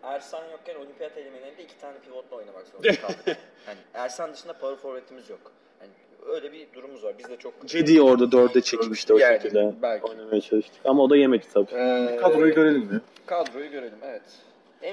Ersan 0.07 0.45
yokken 0.53 0.75
olimpiyat 0.75 1.19
elemelerinde 1.19 1.63
iki 1.63 1.79
tane 1.79 1.99
pivotla 1.99 2.37
oynamak 2.37 2.67
zorunda 2.67 3.01
kaldık. 3.01 3.19
yani 3.67 3.79
Ersan 3.95 4.33
dışında 4.33 4.53
power 4.53 4.77
forvetimiz 4.77 5.31
yok. 5.31 5.53
Yani 5.81 5.91
öyle 6.27 6.53
bir 6.53 6.73
durumumuz 6.75 7.05
var. 7.05 7.15
Biz 7.19 7.29
de 7.29 7.37
çok... 7.37 7.67
Cedi'yi 7.67 8.03
orada 8.03 8.33
dörde 8.33 8.61
çekmişti 8.61 9.15
o 9.15 9.19
Yani, 9.19 9.37
şekilde. 9.43 9.75
belki. 9.83 10.07
Oynamaya 10.07 10.41
çalıştık. 10.41 10.81
Ama 10.85 11.03
o 11.03 11.11
da 11.11 11.17
yemedi 11.17 11.47
tabii. 11.55 11.75
Ee, 11.75 12.17
Kadroyu 12.17 12.55
görelim 12.55 12.81
mi? 12.81 13.01
Kadroyu 13.27 13.71
görelim, 13.71 13.99
evet. 14.05 14.23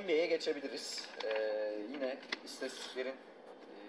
NBA'ye 0.03 0.25
geçebiliriz. 0.25 1.05
Ee, 1.23 1.73
yine 1.93 2.17
istatistiklerin 2.45 3.13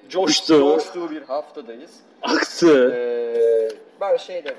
e, 0.06 0.08
Coştu. 0.08 0.58
coştuğu 0.58 1.10
bir 1.10 1.22
haftadayız. 1.22 2.00
Aktı. 2.22 2.94
Ee, 2.96 3.68
ben 4.00 4.16
şeyle 4.16 4.54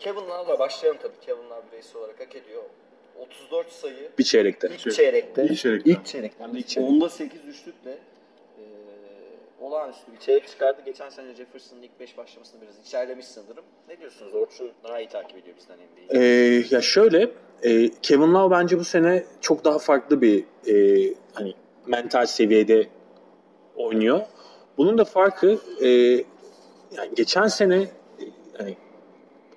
Kevin 0.00 0.20
Love'la 0.20 0.58
başlayalım 0.58 1.00
tabii. 1.02 1.20
Kevin 1.26 1.50
Love 1.50 1.62
bireysel 1.72 1.96
olarak 1.96 2.20
hak 2.20 2.36
ediyor. 2.36 2.62
34 3.20 3.72
sayı 3.72 4.10
Bir 4.18 4.24
çeyrekte. 4.24 4.68
ilk 4.68 4.94
çeyrekte. 4.94 5.44
İlk 5.44 5.58
çeyrekte. 5.58 5.90
İlk 5.90 6.06
çeyrekte. 6.06 6.44
De 6.44 6.58
ilk 6.58 6.68
çeyrek. 6.68 6.90
Onda 6.90 7.08
8 7.08 7.40
üçlükle 7.48 7.90
e, 7.90 8.62
olağanüstü 9.60 10.12
bir 10.12 10.18
çeyrek 10.18 10.48
çıkardı. 10.48 10.82
Geçen 10.84 11.08
sene 11.08 11.34
Jefferson'ın 11.34 11.82
ilk 11.82 12.00
5 12.00 12.18
başlamasını 12.18 12.60
biraz 12.62 12.78
içerlemiş 12.86 13.26
sanırım. 13.26 13.64
Ne 13.88 13.98
diyorsunuz? 14.00 14.34
Orçun 14.34 14.70
daha 14.84 15.00
iyi 15.00 15.08
takip 15.08 15.38
ediyor 15.38 15.56
bizden 15.56 15.76
NBA'yi. 15.76 16.22
Ee, 16.22 16.64
ya 16.70 16.80
şöyle, 16.82 17.30
e, 17.62 17.88
Kevin 18.02 18.34
Love 18.34 18.50
bence 18.54 18.78
bu 18.78 18.84
sene 18.84 19.24
çok 19.40 19.64
daha 19.64 19.78
farklı 19.78 20.22
bir 20.22 20.44
e, 20.66 21.14
hani 21.32 21.54
mental 21.86 22.26
seviyede 22.26 22.86
oynuyor. 23.76 24.20
Bunun 24.78 24.98
da 24.98 25.04
farkı 25.04 25.58
e, 25.82 25.88
yani 26.96 27.14
geçen 27.16 27.46
sene 27.46 27.76
e, 27.76 27.88
hani 28.58 28.76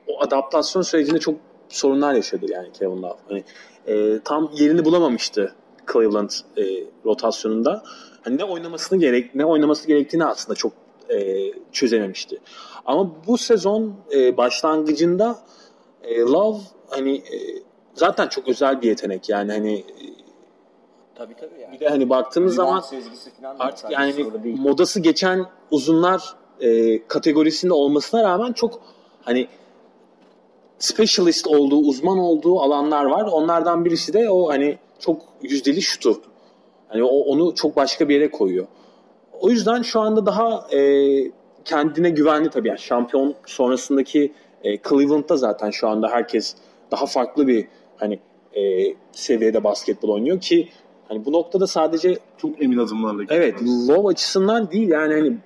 o 0.08 0.22
adaptasyon 0.22 0.82
sürecinde 0.82 1.20
çok 1.20 1.36
sorunlar 1.70 2.14
yaşadı 2.14 2.46
yani 2.50 2.72
Kevin 2.72 3.02
Love. 3.02 3.18
Hani 3.30 3.44
e, 3.88 4.20
tam 4.26 4.52
yerini 4.54 4.86
bulamamıştı 4.86 5.56
Cleveland 5.94 6.30
e, 6.58 6.64
rotasyonunda. 7.06 7.84
Hani 8.22 8.38
ne 8.38 8.44
oynamasını 8.44 9.00
gerek 9.00 9.36
ne 9.36 9.46
oynaması 9.46 9.88
gerektiğini 9.88 10.26
aslında 10.26 10.56
çok 10.56 10.74
e, 11.10 11.48
çözememişti. 11.72 12.40
Ama 12.86 13.12
bu 13.28 13.38
sezon 13.38 13.96
e, 14.14 14.38
başlangıcında 14.38 15.40
e, 16.04 16.20
Love 16.20 16.60
hani 16.90 17.16
e, 17.16 17.38
zaten 17.94 18.28
çok 18.28 18.48
özel 18.48 18.82
bir 18.82 18.88
yetenek 18.88 19.30
yani 19.30 19.52
hani 19.52 19.74
e, 19.74 20.06
Tabii 21.16 21.36
tabii 21.36 21.62
yani. 21.62 21.74
bir 21.74 21.80
de 21.80 21.90
hani 21.90 22.10
baktığımız 22.10 22.56
zaman 22.56 22.84
artık 23.60 23.92
yani 23.92 24.26
modası 24.44 25.00
geçen 25.00 25.46
uzunlar 25.72 26.36
e, 26.60 27.08
kategorisinde 27.08 27.74
olmasına 27.74 28.24
rağmen 28.24 28.54
çok 28.54 28.82
hani 29.22 29.48
specialist 30.80 31.48
olduğu, 31.48 31.78
uzman 31.78 32.18
olduğu 32.18 32.60
alanlar 32.60 33.06
var. 33.06 33.24
Onlardan 33.32 33.86
birisi 33.86 34.14
de 34.14 34.30
o 34.30 34.50
hani 34.50 34.78
çok 35.00 35.22
yüzdeli 35.42 35.82
şutu. 35.82 36.22
Hani 36.88 37.04
o 37.04 37.08
onu 37.08 37.56
çok 37.56 37.76
başka 37.76 38.10
bir 38.10 38.14
yere 38.14 38.32
koyuyor. 38.32 38.68
O 39.40 39.50
yüzden 39.50 39.82
şu 39.82 40.00
anda 40.00 40.26
daha 40.26 40.68
e, 40.72 40.82
kendine 41.66 42.10
güvenli 42.10 42.50
tabii. 42.50 42.68
Yani 42.68 42.80
şampiyon 42.80 43.36
sonrasındaki 43.46 44.34
e, 44.64 44.78
Cleveland'da 44.78 45.38
zaten 45.38 45.70
şu 45.70 45.88
anda 45.88 46.10
herkes 46.10 46.56
daha 46.92 47.06
farklı 47.06 47.48
bir 47.48 47.68
hani 47.98 48.20
e, 48.56 48.62
seviyede 49.12 49.64
basketbol 49.64 50.10
oynuyor 50.10 50.42
ki 50.42 50.70
hani 51.08 51.26
bu 51.26 51.32
noktada 51.32 51.68
sadece 51.68 52.18
Çok 52.38 52.62
emin 52.62 52.78
adımlarla 52.78 53.24
gidiyor. 53.24 53.42
Evet, 53.42 53.62
Love 53.90 54.08
açısından 54.08 54.72
değil 54.72 54.90
yani 54.90 55.14
hani 55.14 55.38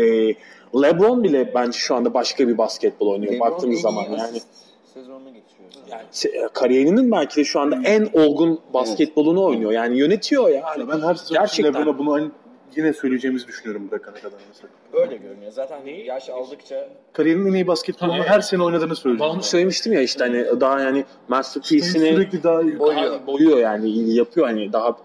e, 0.00 0.34
LeBron 0.74 1.24
bile 1.24 1.54
bence 1.54 1.78
şu 1.78 1.94
anda 1.94 2.14
başka 2.14 2.48
bir 2.48 2.58
basketbol 2.58 3.06
oynuyor 3.06 3.32
LeBron 3.32 3.50
baktığımız 3.50 3.80
zaman 3.80 4.02
yani. 4.04 4.22
asist 4.22 4.46
sezonunu 4.94 5.28
geçiriyor. 5.34 5.70
Yani 5.90 6.02
se- 6.12 6.48
kariyerinin 6.52 7.10
belki 7.12 7.36
de 7.36 7.44
şu 7.44 7.60
anda 7.60 7.78
en 7.84 8.08
olgun 8.12 8.60
basketbolunu 8.74 9.44
oynuyor. 9.44 9.72
Yani 9.72 9.98
yönetiyor 9.98 10.48
yani. 10.48 10.62
Yani 10.78 10.88
ben 10.88 11.00
her 11.00 11.14
sezon. 11.14 11.64
LeBron'a 11.64 11.98
bunu 11.98 12.12
aynı, 12.12 12.30
yine 12.76 12.92
söyleyeceğimizi 12.92 13.46
düşünüyorum 13.48 13.88
bırakana 13.90 14.14
kadar 14.14 14.38
mesela. 14.48 14.68
Öyle 14.92 15.16
görünüyor. 15.16 15.52
Zaten 15.52 15.86
yaş 16.04 16.28
aldıkça 16.30 16.88
Kariyerinin 17.12 17.50
en 17.50 17.54
iyi 17.54 17.66
basketbolunu 17.66 18.22
her 18.22 18.40
sene 18.40 18.62
oynadığını 18.62 18.90
Ben 18.90 18.94
söylüyorum. 18.94 19.34
onu 19.34 19.42
söylemiştim 19.42 19.92
ya 19.92 20.00
işte 20.00 20.24
hani 20.24 20.60
daha 20.60 20.80
yani 20.80 21.04
masterpiece'ini 21.28 22.14
Sürekli 22.14 22.42
daha 22.42 22.58
boyuyor. 22.78 23.26
boyuyor 23.26 23.58
yani 23.58 24.14
yapıyor 24.14 24.46
hani 24.46 24.72
daha 24.72 24.96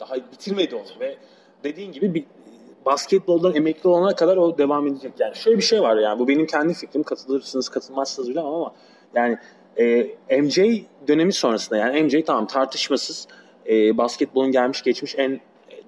daha 0.00 0.14
bitirmedi 0.16 0.74
onu 0.74 1.00
ve 1.00 1.16
dediğin 1.64 1.92
gibi 1.92 2.14
bir 2.14 2.24
basketboldan 2.88 3.54
emekli 3.54 3.88
olana 3.88 4.16
kadar 4.16 4.36
o 4.36 4.58
devam 4.58 4.86
edecek. 4.86 5.12
Yani 5.18 5.36
şöyle 5.36 5.56
bir 5.56 5.62
şey 5.62 5.82
var 5.82 5.96
yani 5.96 6.18
bu 6.18 6.28
benim 6.28 6.46
kendi 6.46 6.74
fikrim 6.74 7.02
katılırsınız 7.02 7.68
katılmazsınız 7.68 8.28
bilemem 8.28 8.52
ama 8.52 8.74
yani 9.14 9.38
e, 9.78 10.40
MJ 10.42 10.58
dönemi 11.08 11.32
sonrasında 11.32 11.78
yani 11.78 12.02
MJ 12.02 12.24
tamam 12.26 12.46
tartışmasız 12.46 13.28
e, 13.68 13.98
basketbolun 13.98 14.52
gelmiş 14.52 14.82
geçmiş 14.82 15.14
en 15.18 15.40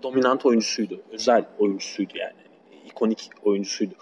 dominant 0.03 0.47
oyuncusuydu. 0.47 1.01
Özel 1.13 1.45
oyuncusuydu 1.59 2.13
yani. 2.19 2.33
ikonik 2.87 3.31
oyuncusuydu. 3.45 3.95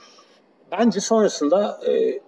bence 0.73 1.01
sonrasında 1.01 1.81
e, 1.89 2.21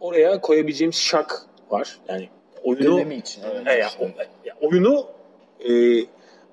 oraya 0.00 0.40
koyabileceğimiz 0.40 0.96
şak 0.96 1.42
var. 1.70 1.98
Yani 2.08 2.28
oyunu 2.64 2.96
Dönemi 2.96 3.16
için. 3.16 3.42
Evet. 3.52 3.66
e, 3.66 3.72
ya, 3.72 3.88
o- 4.00 4.22
ya, 4.44 4.56
oyunu 4.60 5.06
e, 5.60 5.70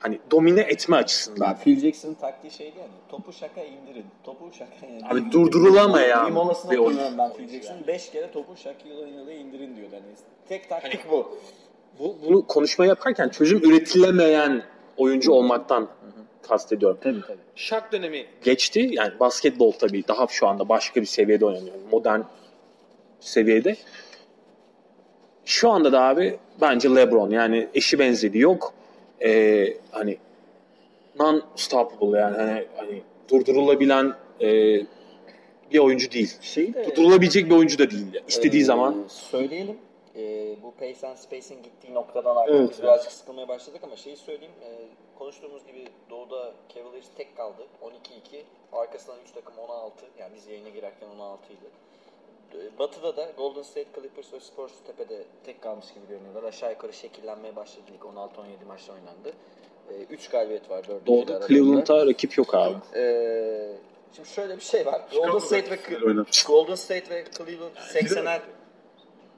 hani 0.05 0.19
domine 0.31 0.61
etme 0.61 0.95
açısından. 0.95 1.47
Ben 1.49 1.59
Phil 1.63 1.79
Jackson'ın 1.79 2.13
taktiği 2.13 2.51
şeydi 2.51 2.77
yani. 2.79 2.91
Topu 3.09 3.33
şaka 3.33 3.61
indirin. 3.61 4.05
Topu 4.23 4.51
şaka 4.57 4.85
indirin. 4.87 5.05
Abi 5.05 5.31
durdurulamayan 5.31 6.27
Bir 6.27 6.31
molasına 6.31 6.71
bir 6.71 6.77
oyun. 6.77 6.87
koyuyorum 6.87 7.17
ben 7.17 7.33
Phil 7.33 7.49
Jackson'ın. 7.49 7.87
5 7.87 8.11
kere 8.11 8.31
topu 8.31 8.55
şaka 8.57 8.89
yıla 8.89 9.31
indirin 9.33 9.75
diyordu. 9.75 9.91
Hani 9.95 10.15
tek 10.49 10.69
taktik 10.69 11.11
bu. 11.11 11.37
Bu, 11.99 12.17
bunu 12.25 12.47
konuşma 12.47 12.85
yaparken 12.85 13.29
çözüm 13.29 13.57
üretilemeyen 13.69 14.63
oyuncu 14.97 15.31
olmaktan 15.31 15.87
kastediyorum. 16.47 16.97
Tabii 17.01 17.21
tabii. 17.21 17.37
Şak 17.55 17.91
dönemi 17.91 18.25
geçti. 18.43 18.89
Yani 18.91 19.19
basketbol 19.19 19.71
tabii 19.71 20.07
daha 20.07 20.27
şu 20.27 20.47
anda 20.47 20.69
başka 20.69 21.01
bir 21.01 21.05
seviyede 21.05 21.45
oynanıyor. 21.45 21.75
Modern 21.91 22.21
seviyede. 23.19 23.75
Şu 25.45 25.69
anda 25.69 25.91
da 25.91 26.01
abi 26.03 26.39
bence 26.61 26.95
LeBron 26.95 27.29
yani 27.29 27.67
eşi 27.73 27.99
benzeri 27.99 28.39
yok. 28.39 28.73
Ee, 29.21 29.77
hani 29.91 30.17
non-stoppable 31.19 32.19
yani 32.19 32.37
hani, 32.37 32.65
hani 32.75 33.01
durdurulabilen 33.29 34.13
e, 34.41 34.47
bir 35.71 35.79
oyuncu 35.79 36.11
değil. 36.11 36.37
Şeyi 36.41 36.73
de 36.73 36.85
Durdurulabilecek 36.85 37.45
bir 37.49 37.55
oyuncu 37.55 37.79
da 37.79 37.91
değil. 37.91 38.05
İstediği 38.27 38.61
Ee, 38.61 38.65
zaman 38.65 39.05
Söyleyelim. 39.07 39.77
Ee, 40.15 40.55
bu 40.63 40.71
pace 40.71 41.07
and 41.07 41.17
spacing 41.17 41.63
gittiği 41.63 41.93
noktadan 41.93 42.35
artık 42.35 42.55
Evet, 42.55 42.69
biz 42.69 42.79
evet. 42.79 42.83
birazcık 42.83 43.11
sıkılmaya 43.11 43.47
başladık 43.47 43.81
ama 43.83 43.95
şeyi 43.95 44.17
söyleyeyim. 44.17 44.53
Ee, 44.63 44.69
konuştuğumuz 45.19 45.65
gibi 45.67 45.85
Doğu'da 46.09 46.53
Cavaliers 46.75 47.05
tek 47.17 47.37
kaldı. 47.37 47.61
12-2. 47.81 48.41
Arkasından 48.73 49.17
3 49.25 49.31
takım 49.31 49.53
16. 49.59 50.05
Yani 50.19 50.31
biz 50.35 50.47
yayına 50.47 50.69
girerken 50.69 51.07
16 51.15 51.53
idi. 51.53 51.57
Ee, 51.65 51.84
Batı'da 52.79 53.17
da 53.17 53.31
Golden 53.37 53.61
State 53.61 53.87
Clippers 53.95 54.33
ve 54.33 54.39
Spurs 54.39 54.71
tepede 54.87 55.23
tek 55.45 55.61
kalmış 55.61 55.93
gibi 55.93 56.07
görünüyorlar. 56.07 56.43
Aşağı 56.43 56.71
yukarı 56.71 56.93
şekillenmeye 56.93 57.55
başladı 57.55 57.85
lig. 57.93 58.01
16-17 58.01 58.65
maçta 58.67 58.93
oynandı. 58.93 59.33
3 60.09 60.29
galibiyet 60.29 60.69
var 60.69 60.87
4. 60.87 61.07
Doğu'da 61.07 61.47
Cleveland'a 61.47 62.05
rakip 62.05 62.37
yok 62.37 62.55
abi. 62.55 62.75
Ee, 62.95 63.71
şimdi 64.15 64.29
şöyle 64.29 64.57
bir 64.57 64.61
şey 64.61 64.85
var. 64.85 65.01
Golden 65.13 65.39
State 65.39 65.71
ve. 65.71 65.79
Golden 66.47 66.75
State 66.75 67.09
ve 67.09 67.25
Cleveland 67.37 67.75
80'er 67.75 68.41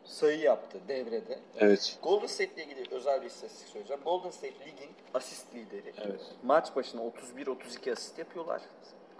sayı 0.05 0.39
yaptı 0.39 0.78
devrede. 0.88 1.39
Evet. 1.59 1.97
Golden 2.03 2.28
State 2.28 2.53
ile 2.53 2.63
ilgili 2.63 2.95
özel 2.95 3.22
bir 3.22 3.28
istatistik 3.28 3.68
söyleyeceğim. 3.68 4.01
Golden 4.03 4.30
State 4.30 4.53
ligin 4.53 4.89
asist 5.13 5.55
lideri. 5.55 5.93
Evet. 6.05 6.22
Maç 6.43 6.76
başına 6.76 7.01
31-32 7.01 7.91
asist 7.91 8.20
yapıyorlar. 8.20 8.61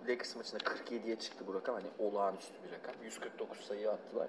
Lakers 0.08 0.36
maçında 0.36 0.58
47'ye 0.58 1.16
çıktı 1.16 1.44
bu 1.48 1.54
rakam. 1.54 1.76
Hani 1.76 1.88
olağanüstü 2.00 2.54
bir 2.68 2.72
rakam. 2.72 2.96
149 3.04 3.60
sayı 3.60 3.92
attılar. 3.92 4.28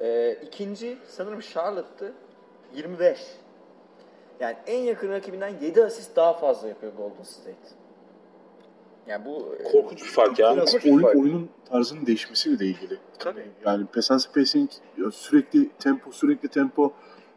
Ee, 0.00 0.38
ikinci 0.46 0.98
sanırım 1.08 1.40
Charlotte'tı. 1.40 2.12
25. 2.74 3.26
Yani 4.40 4.56
en 4.66 4.78
yakın 4.78 5.10
rakibinden 5.10 5.54
7 5.60 5.84
asist 5.84 6.16
daha 6.16 6.32
fazla 6.32 6.68
yapıyor 6.68 6.92
Golden 6.92 7.22
State. 7.22 7.56
Yani 9.06 9.24
bu 9.24 9.54
Korkunç 9.72 10.02
bir 10.02 10.08
fark 10.08 10.38
ya. 10.38 10.56
Biraz 10.56 10.74
oyun, 10.84 11.02
fark. 11.02 11.16
oyunun 11.16 11.50
tarzının 11.68 12.06
değişmesiyle 12.06 12.58
de 12.58 12.64
ilgili. 12.64 12.98
Tabii. 13.18 13.50
Yani 13.64 13.86
pass 13.86 14.10
and 14.10 14.18
spacing, 14.18 14.70
sürekli 15.12 15.68
tempo, 15.68 16.12
sürekli 16.12 16.48
tempo 16.48 16.92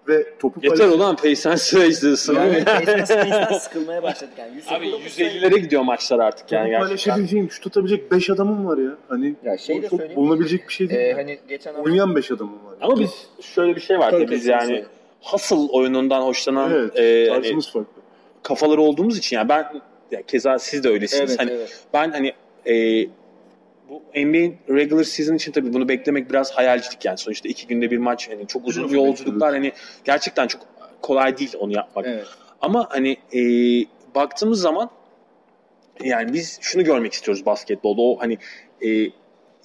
ve 0.10 0.34
topu 0.40 0.60
Yeter 0.64 0.78
paylaş- 0.88 0.94
ulan 0.96 1.16
Pace 1.16 1.50
and 1.50 1.58
Space'desin. 1.58 2.36
Yani 2.36 2.62
Space'den 2.62 3.58
sıkılmaya 3.60 4.04
başladık 4.04 4.34
yani. 4.38 4.56
109 4.56 4.74
Abi 4.78 5.10
sayı- 5.10 5.30
150'lere 5.30 5.58
gidiyor 5.58 5.82
maçlar 5.82 6.20
artık 6.20 6.52
yani 6.52 6.62
Topu 6.64 6.72
gerçekten. 6.72 6.88
paylaşabileceğim, 6.88 7.52
şut 7.52 7.68
atabilecek 7.68 8.12
5 8.12 8.30
adamım 8.30 8.68
var 8.68 8.78
ya. 8.78 8.92
Hani 9.10 9.36
Ya 9.44 9.58
şey 9.58 9.78
de 9.78 9.82
çok 9.82 10.00
söyleyeyim. 10.00 10.16
bulunabilecek 10.16 10.68
bir 10.68 10.74
şey 10.74 10.90
değil. 10.90 11.02
Ee, 11.02 11.14
hani 11.14 11.40
geçen 11.50 11.72
hafta 11.74 11.84
Oynayan 11.90 12.16
5 12.16 12.32
adamım 12.32 12.66
var. 12.66 12.74
Ama 12.82 13.00
biz 13.00 13.12
şöyle 13.42 13.76
bir 13.76 13.82
şey 13.82 14.00
var 14.00 14.12
Tabii 14.12 14.32
biz 14.32 14.46
yani 14.46 14.86
hustle 15.22 15.56
oyunundan 15.56 16.22
hoşlanan 16.22 16.72
evet, 16.74 17.00
e, 17.00 17.30
hani 17.30 17.42
tarzımız 17.42 17.72
farklı. 17.72 18.02
kafaları 18.44 18.82
olduğumuz 18.82 19.18
için 19.18 19.36
yani 19.38 19.50
ben 19.50 19.82
ya 20.12 20.22
keza 20.22 20.60
siz 20.60 20.84
de 20.84 20.90
öylesiniz. 20.90 21.30
Evet, 21.30 21.40
hani 21.40 21.52
evet. 21.52 21.80
ben 21.94 22.12
hani 22.12 22.34
e, 22.66 23.06
bu 23.90 24.04
NBA 24.16 24.76
regular 24.76 25.04
season 25.04 25.36
için 25.36 25.52
tabii 25.52 25.74
bunu 25.74 25.90
beklemek 25.90 26.30
biraz 26.30 26.52
hayalcilik 26.52 27.06
yani. 27.06 27.18
Sonuçta 27.18 27.50
iki 27.50 27.68
günde 27.68 27.92
bir 27.92 27.98
maç 27.98 28.30
hani 28.30 28.48
çok 28.48 28.68
uzun 28.68 28.84
Uzun 28.84 28.96
yolculuklar 28.96 29.54
hani 29.54 29.72
gerçekten 30.04 30.48
çok 30.48 30.62
kolay 31.02 31.38
değil 31.38 31.54
onu 31.60 31.76
yapmak. 31.76 32.06
Evet. 32.08 32.26
Ama 32.62 32.88
hani 32.90 33.18
e, 33.34 33.42
baktığımız 34.16 34.62
zaman 34.62 34.90
yani 36.04 36.34
biz 36.34 36.58
şunu 36.62 36.84
görmek 36.84 37.14
istiyoruz 37.14 37.46
basketbolda. 37.46 38.02
O 38.02 38.20
hani 38.20 38.38
e, 38.82 39.12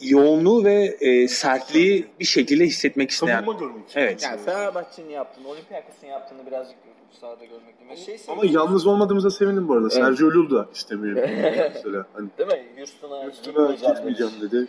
yoğunluğu 0.00 0.64
ve 0.64 0.96
e, 1.00 1.28
sertliği 1.28 2.06
bir 2.20 2.24
şekilde 2.24 2.64
hissetmek 2.64 3.10
isteyen. 3.10 3.40
Savunma 3.40 3.60
görmek 3.60 3.90
için. 3.90 4.00
Evet. 4.00 4.22
Yani 4.22 4.40
Fenerbahçe'nin 4.40 5.10
yaptığını, 5.10 5.48
Olympiakos'un 5.48 6.06
yaptığını 6.06 6.46
birazcık 6.46 6.76
sahada 7.20 7.44
görmek 7.44 7.80
mi? 7.90 7.96
Şey 8.06 8.20
Ama 8.28 8.42
yalnız 8.46 8.86
olmadığımıza 8.86 9.30
sevindim 9.30 9.68
bu 9.68 9.74
arada. 9.74 9.88
Evet. 9.92 9.92
Sergio 9.92 10.28
Llull 10.28 10.50
da 10.50 10.68
istemiyor 10.74 11.16
mesela. 11.74 12.06
Hani 12.12 12.28
Değil 12.38 12.48
mi? 12.48 12.66
Houston'a 12.76 13.26
üstüne 13.26 13.92
gitmeyeceğim 13.92 14.32
dedi. 14.40 14.66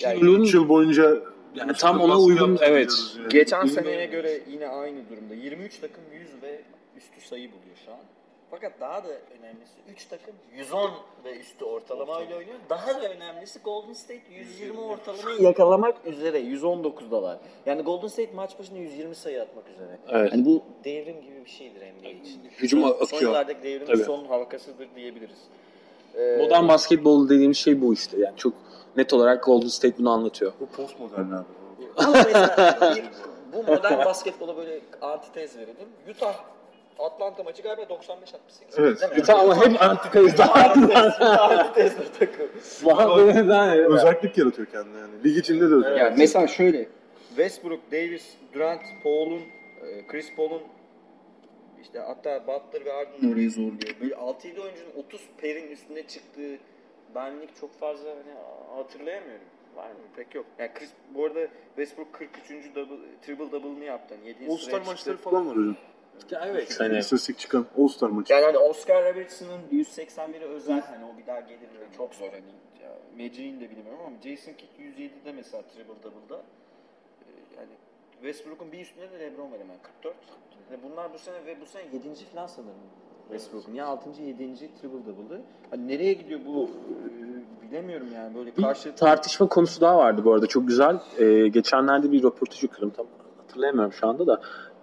Yani 0.00 0.20
3 0.20 0.54
yıl 0.54 0.68
boyunca 0.68 1.18
Yani 1.54 1.72
tam 1.72 2.00
ona 2.00 2.18
uygun, 2.18 2.58
evet. 2.60 2.92
yani. 3.18 3.28
Geçen 3.28 3.66
seneye 3.66 4.06
göre 4.06 4.40
yine 4.50 4.68
aynı 4.68 5.08
durumda. 5.10 5.34
23 5.34 5.78
takım 5.78 6.04
100 6.12 6.42
ve 6.42 6.60
üstü 6.96 7.28
sayı 7.28 7.48
buluyor 7.48 7.76
şu 7.86 7.92
an. 7.92 7.98
Fakat 8.50 8.80
daha 8.80 9.04
da 9.04 9.08
önemlisi 9.08 9.72
3 9.92 10.04
takım 10.04 10.34
110 10.56 10.90
ve 11.24 11.40
üstü 11.40 11.64
ortalamayla 11.64 12.36
oynuyor. 12.36 12.58
Daha 12.70 13.02
da 13.02 13.10
önemlisi 13.10 13.58
Golden 13.58 13.92
State 13.92 14.22
120 14.30 14.80
ortalamayı 14.80 15.42
yakalamak 15.42 16.06
üzere 16.06 16.40
119'dalar. 16.40 17.36
Yani 17.66 17.82
Golden 17.82 18.08
State 18.08 18.32
maç 18.34 18.58
başına 18.58 18.78
120 18.78 19.14
sayı 19.14 19.42
atmak 19.42 19.64
üzere. 19.68 19.98
Evet. 20.08 20.32
Yani 20.32 20.44
bu 20.44 20.62
devrim 20.84 21.20
gibi 21.20 21.44
bir 21.44 21.50
şeydir 21.50 21.80
NBA 21.80 22.08
için. 22.08 22.40
Hücum 22.58 22.84
akıyor. 22.84 23.06
Son 23.06 23.20
yıllardaki 23.20 23.62
devrimin 23.62 23.86
Tabii. 23.86 24.04
son 24.04 24.24
halkasıdır 24.24 24.88
diyebiliriz. 24.96 25.38
Ee, 26.14 26.36
Modern 26.36 26.68
basketbol 26.68 27.28
dediğimiz 27.28 27.56
şey 27.56 27.80
bu 27.80 27.94
işte. 27.94 28.20
Yani 28.20 28.36
çok 28.36 28.54
net 28.96 29.12
olarak 29.12 29.44
Golden 29.44 29.68
State 29.68 29.98
bunu 29.98 30.10
anlatıyor. 30.10 30.52
Bu 30.60 30.66
postmodern 30.66 31.30
abi. 31.30 31.44
Ama 31.96 32.12
mesela 32.12 32.94
bir, 32.96 33.04
bu 33.52 33.62
modern 33.62 34.04
basketbola 34.04 34.56
böyle 34.56 34.80
antitez 35.00 35.56
verelim. 35.56 35.88
Utah 36.10 36.44
Atlanta 36.98 37.42
maçı 37.42 37.62
galiba 37.62 37.82
95-68. 37.82 37.86
Evet. 38.76 39.00
Değil 39.00 39.12
mi? 39.12 39.20
Utah 39.20 39.40
ama 39.40 39.66
hep 39.66 39.82
antitezde. 39.82 40.44
antitez 40.44 41.92
bir 42.00 42.18
takım. 42.18 42.48
Özellik 43.94 44.38
yaratıyor 44.38 44.68
kendine 44.68 44.98
yani. 44.98 45.24
Lig 45.24 45.36
içinde 45.36 45.70
de 45.70 45.74
özellik. 45.74 45.98
Yani 45.98 46.14
mesela 46.18 46.46
şöyle 46.46 46.88
Westbrook, 47.28 47.80
Davis, 47.92 48.34
Durant, 48.54 48.82
Paul'un, 49.02 49.40
e, 49.86 50.06
Chris 50.06 50.34
Paul'un 50.36 50.62
işte 51.82 51.98
hatta 51.98 52.46
Butler 52.46 52.84
ve 52.84 52.92
Harden 52.92 53.32
orayı 53.32 53.50
zorluyor. 53.50 53.96
Böyle 54.00 54.14
6-7 54.14 54.60
oyuncunun 54.60 54.90
30 54.96 55.20
perin 55.38 55.70
üstüne 55.70 56.06
çıktığı 56.06 56.58
benlik 57.14 57.60
çok 57.60 57.80
fazla 57.80 58.10
hani 58.10 58.34
hatırlayamıyorum. 58.76 59.44
Var 59.76 59.88
mı? 59.90 59.98
Pek 60.16 60.34
yok. 60.34 60.46
Yani 60.58 60.70
Chris, 60.74 60.90
bu 61.14 61.24
arada 61.24 61.40
Westbrook 61.76 62.12
43. 62.12 62.74
Double, 62.74 62.96
triple 63.22 63.52
double'ını 63.52 63.84
yaptı. 63.84 64.14
Yani 64.14 64.28
7. 64.28 64.52
All-Star 64.52 64.80
maçları 64.86 65.16
falan 65.16 65.46
var 65.46 65.56
hocam. 65.56 65.76
Evet. 66.46 66.80
Hani 66.80 66.98
İstatistik 66.98 67.38
çıkan 67.38 67.66
All-Star 67.78 68.08
maçı. 68.10 68.32
Yani 68.32 68.44
hani 68.44 68.58
Oscar 68.58 69.14
Robertson'ın 69.14 69.60
181'i 69.72 70.44
özel 70.44 70.80
hani 70.80 71.04
o 71.04 71.18
bir 71.18 71.26
daha 71.26 71.40
gelir 71.40 71.60
mi? 71.60 71.96
çok 71.96 72.14
zor 72.14 72.28
hani. 72.30 72.42
Magic'in 73.18 73.60
de 73.60 73.70
bilmiyorum 73.70 74.00
ama 74.06 74.16
Jason 74.24 74.52
Kidd 74.52 74.98
107'de 74.98 75.32
mesela 75.32 75.62
triple 75.62 76.02
double'da 76.04 76.36
Ee, 76.36 77.56
yani 77.56 77.70
Westbrook'un 78.12 78.72
bir 78.72 78.80
üstünde 78.80 79.10
de 79.10 79.20
LeBron 79.20 79.52
var 79.52 79.60
hemen 79.60 79.76
44. 79.82 80.16
Yani 80.70 80.80
bunlar 80.82 81.14
bu 81.14 81.18
sene 81.18 81.46
ve 81.46 81.60
bu 81.60 81.66
sene 81.66 81.82
7. 81.92 82.24
falan 82.34 82.46
sanırım 82.46 82.74
Westbrook'un. 83.28 83.74
Ya 83.74 83.86
6. 83.86 84.22
7. 84.22 84.56
triple 84.56 84.88
double'ı. 84.88 85.40
Hani 85.70 85.88
nereye 85.88 86.12
gidiyor 86.12 86.40
bu 86.46 86.70
Ee, 86.70 87.68
bilemiyorum 87.68 88.08
yani 88.14 88.34
böyle 88.34 88.54
karşı 88.54 88.94
tartışma 88.94 89.48
konusu 89.48 89.80
daha 89.80 89.98
vardı 89.98 90.24
bu 90.24 90.32
arada 90.32 90.46
çok 90.46 90.68
güzel. 90.68 91.00
Ee, 91.18 91.48
geçenlerde 91.48 92.12
bir 92.12 92.22
röportaj 92.22 92.64
okudum 92.64 92.90
tam 92.90 93.06
hatırlayamıyorum 93.38 93.92
şu 93.92 94.06
anda 94.08 94.26
da. 94.26 94.40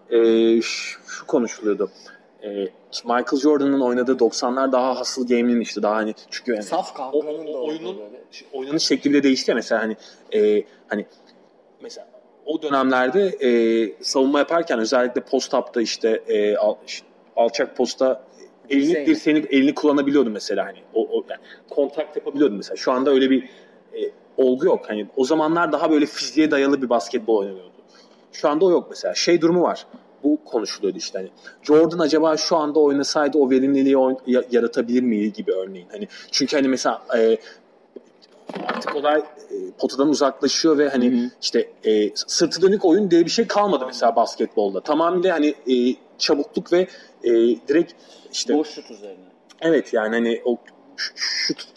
Ee, 0.09 0.61
şu, 0.61 0.99
şu 1.07 1.27
konuşuluyordu. 1.27 1.91
Ee, 2.43 2.67
Michael 3.03 3.39
Jordan'ın 3.41 3.81
oynadığı 3.81 4.11
90'lar 4.11 4.71
daha 4.71 4.99
hustle 4.99 5.35
game'in 5.37 5.61
işte 5.61 5.83
daha 5.83 5.95
hani 5.95 6.13
çünkü 6.29 6.51
yani 6.51 6.63
saf 6.63 6.93
kavganın 6.95 7.47
da 7.47 7.51
o- 7.57 7.67
oyunun 7.67 7.97
oyunun 8.53 8.77
şekli 8.77 9.09
bile 9.11 9.23
değişti 9.23 9.51
ya 9.51 9.55
mesela 9.55 9.81
hani 9.81 9.95
e, 10.33 10.63
hani 10.87 11.05
mesela 11.81 12.07
o 12.45 12.61
dönemlerde 12.61 13.27
e, 13.27 13.49
savunma 14.03 14.39
yaparken 14.39 14.79
özellikle 14.79 15.21
post-up'ta 15.21 15.81
işte 15.81 16.09
e, 16.27 16.55
al- 16.57 16.75
işte 16.87 17.07
alçak 17.35 17.77
posta 17.77 18.23
elini 18.69 19.05
Dirseğini. 19.05 19.45
elini 19.49 19.75
kullanabiliyordun 19.75 20.31
mesela 20.31 20.65
hani 20.65 20.77
o, 20.93 21.07
o 21.11 21.25
yani 21.29 21.41
kontakt 21.69 22.15
yapabiliyordun 22.17 22.57
mesela. 22.57 22.75
Şu 22.75 22.91
anda 22.91 23.09
öyle 23.11 23.29
bir 23.29 23.43
e, 23.93 24.11
olgu 24.37 24.65
yok. 24.65 24.89
Hani 24.89 25.07
o 25.15 25.25
zamanlar 25.25 25.71
daha 25.71 25.91
böyle 25.91 26.05
fiziğe 26.05 26.51
dayalı 26.51 26.81
bir 26.81 26.89
basketbol 26.89 27.37
oynanıyordu. 27.37 27.71
Şu 28.35 28.49
anda 28.49 28.65
o 28.65 28.71
yok 28.71 28.87
mesela. 28.89 29.13
Şey 29.15 29.41
durumu 29.41 29.61
var. 29.61 29.85
Bu 30.23 30.39
konuşuluyordu 30.45 30.97
işte 30.97 31.19
hani. 31.19 31.29
Jordan 31.61 31.99
acaba 31.99 32.37
şu 32.37 32.55
anda 32.57 32.79
oynasaydı 32.79 33.37
o 33.37 33.49
verimliliği 33.49 33.95
oyn- 33.95 34.19
ya- 34.27 34.43
yaratabilir 34.51 35.01
miydi 35.01 35.33
gibi 35.33 35.51
örneğin. 35.51 35.87
Hani 35.91 36.07
çünkü 36.31 36.55
hani 36.55 36.67
mesela 36.67 37.01
e, 37.17 37.37
artık 38.67 38.95
olay 38.95 39.19
e, 39.19 39.23
potadan 39.79 40.09
uzaklaşıyor 40.09 40.77
ve 40.77 40.89
hani 40.89 41.31
işte 41.41 41.69
e, 41.85 42.15
sırtı 42.15 42.61
dönük 42.61 42.85
oyun 42.85 43.11
diye 43.11 43.25
bir 43.25 43.29
şey 43.29 43.47
kalmadı 43.47 43.83
mesela 43.87 44.15
basketbolda. 44.15 44.81
Tamamıyla 44.81 45.33
hani 45.35 45.47
e, 45.47 45.95
çabukluk 46.17 46.73
ve 46.73 46.87
e, 47.23 47.31
direkt 47.67 47.93
işte 48.31 48.53
Boş 48.57 48.67
şut 48.69 48.91
üzerine. 48.91 49.25
Evet 49.61 49.93
yani 49.93 50.15
hani 50.15 50.41
o 50.45 50.57
şut 50.95 51.74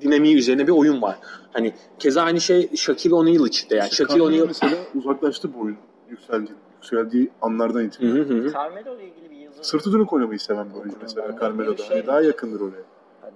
dinamiği 0.00 0.36
üzerine 0.36 0.66
bir 0.66 0.72
oyun 0.72 1.02
var. 1.02 1.18
Hani 1.52 1.74
keza 1.98 2.22
aynı 2.22 2.40
şey 2.40 2.76
Shaquille 2.76 3.14
O'Neal 3.14 3.46
için 3.46 3.70
de 3.70 3.76
yani. 3.76 3.88
İşte 3.90 3.96
Shaquille 4.04 4.22
O'Neal 4.22 4.46
mesela 4.46 4.76
uzaklaştı 4.94 5.54
bu 5.54 5.60
oyun. 5.60 5.78
Yükseldi, 6.10 6.50
yükseldiği 6.74 7.30
anlardan 7.42 7.80
Hı 7.80 7.84
itibaren. 7.84 8.14
hı 8.14 8.34
hı. 8.34 8.52
Carmelo 8.52 8.96
ile 8.96 9.04
ilgili 9.04 9.30
bir 9.30 9.36
yazı. 9.36 9.64
Sırtı 9.64 9.92
dönük 9.92 10.12
oynamayı 10.12 10.38
seven 10.40 10.70
bir 10.70 10.74
oyuncu 10.74 10.96
mesela 11.02 11.38
Carmelo'da. 11.40 11.82
Hani 11.90 12.06
daha 12.06 12.20
yakındır 12.20 12.60
oraya. 12.60 12.82
Hani 13.20 13.34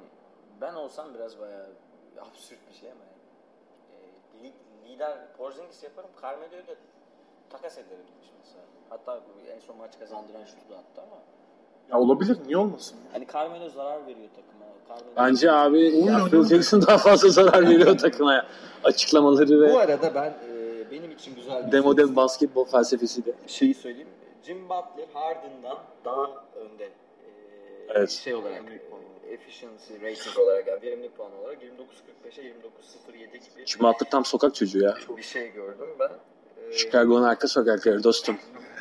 ben 0.60 0.74
olsam 0.74 1.06
biraz 1.14 1.38
bayağı 1.40 1.66
absürt 2.20 2.58
bir 2.70 2.74
şey 2.80 2.90
ama 2.92 3.00
yani. 3.04 3.20
E, 4.44 4.48
li- 4.48 4.92
lider 4.94 5.18
Porzingis 5.38 5.82
yaparım. 5.82 6.10
Carmelo'yu 6.22 6.66
da 6.66 6.74
takas 7.50 7.78
ederim 7.78 8.04
mesela. 8.40 8.64
Hatta 8.88 9.20
en 9.54 9.58
son 9.60 9.76
maç 9.76 9.98
kazandıran 9.98 10.44
şutu 10.44 10.70
da 10.74 10.78
attı 10.78 11.00
ama 11.02 11.16
Ya 11.92 11.98
olabilir, 11.98 12.36
niye 12.46 12.56
olmasın? 12.56 12.96
hani 13.12 13.26
Carmelo 13.32 13.68
zarar 13.68 14.06
veriyor 14.06 14.28
takıma. 14.36 14.64
Carmelo 14.88 15.16
Bence 15.16 15.50
abi 15.52 15.96
ya 16.06 16.24
Phil 16.24 16.44
Jackson 16.44 16.82
daha 16.82 16.98
fazla 16.98 17.28
zarar 17.28 17.62
veriyor 17.68 17.98
takıma. 17.98 18.46
Açıklamaları 18.84 19.48
Bu 19.58 19.60
ve 19.62 19.78
arada 19.78 20.14
ben 20.14 20.30
e, 20.30 20.90
benim 20.90 21.10
için 21.10 21.34
güzel 21.34 21.66
bir 21.66 21.72
demode 21.72 22.16
basketbol 22.16 22.64
felsefesi 22.64 23.24
de. 23.26 23.32
şeyi 23.46 23.74
söyleyeyim. 23.74 24.08
Jim 24.42 24.64
Butler 24.68 25.06
Harden'dan 25.14 25.78
daha 26.04 26.26
önde. 26.56 26.84
e, 26.84 26.90
Evet. 27.88 28.10
Şey 28.10 28.34
olarak, 28.34 28.62
e, 29.26 29.32
efficiency 29.32 29.94
rating 29.94 30.38
olarak, 30.38 30.66
yani 30.68 30.82
verimlilik 30.82 31.16
puanı 31.16 31.40
olarak 31.40 31.58
29.45'e 31.62 32.42
29.07 32.44 33.32
gibi 33.32 33.66
Şimdi 33.66 33.84
Butler 33.84 34.10
tam 34.10 34.24
sokak 34.24 34.54
çocuğu 34.54 34.78
ya. 34.82 34.94
bir 35.16 35.22
şey 35.22 35.52
gördüm 35.52 35.88
ben. 36.00 36.10
E, 36.70 36.72
Chicago'nun 36.72 37.22
arka 37.22 37.48
sokakları 37.48 38.04
dostum. 38.04 38.36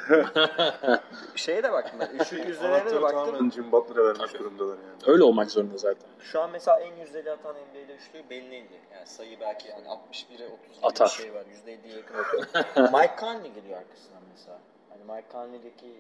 şeye 1.36 1.64
de 1.64 1.72
baktım 1.72 2.00
ben. 2.00 2.20
Üçlük 2.20 2.48
yüzdelerine 2.48 2.92
de 2.92 3.02
baktım. 3.02 3.26
tamamen 3.26 3.52
Jim 3.52 3.72
Butler'a 3.72 4.06
vermiş 4.06 4.34
durumdalar 4.34 4.78
yani. 4.78 5.14
Öyle 5.14 5.24
olmak 5.24 5.52
zorunda 5.52 5.78
zaten. 5.78 6.10
Şu 6.20 6.42
an 6.42 6.50
mesela 6.52 6.80
en 6.80 6.96
yüzdeli 6.96 7.32
atan 7.32 7.56
NBA'de 7.56 7.96
üçlü 7.96 8.30
belliydi. 8.30 8.80
Yani 8.94 9.08
sayı 9.08 9.40
belki 9.40 9.68
yani 9.68 9.88
61'e 9.88 10.48
30 10.48 10.76
gibi 10.76 10.86
Atar. 10.86 11.08
bir 11.08 11.24
şey 11.24 11.34
var. 11.34 11.44
%50'ye 11.66 11.98
yakın 11.98 12.16
atıyor. 12.16 12.92
Mike 12.94 13.16
Conley 13.20 13.54
geliyor 13.54 13.78
arkasından 13.78 14.22
mesela. 14.32 14.60
Hani 14.90 15.18
Mike 15.18 15.32
Conley'deki 15.32 15.94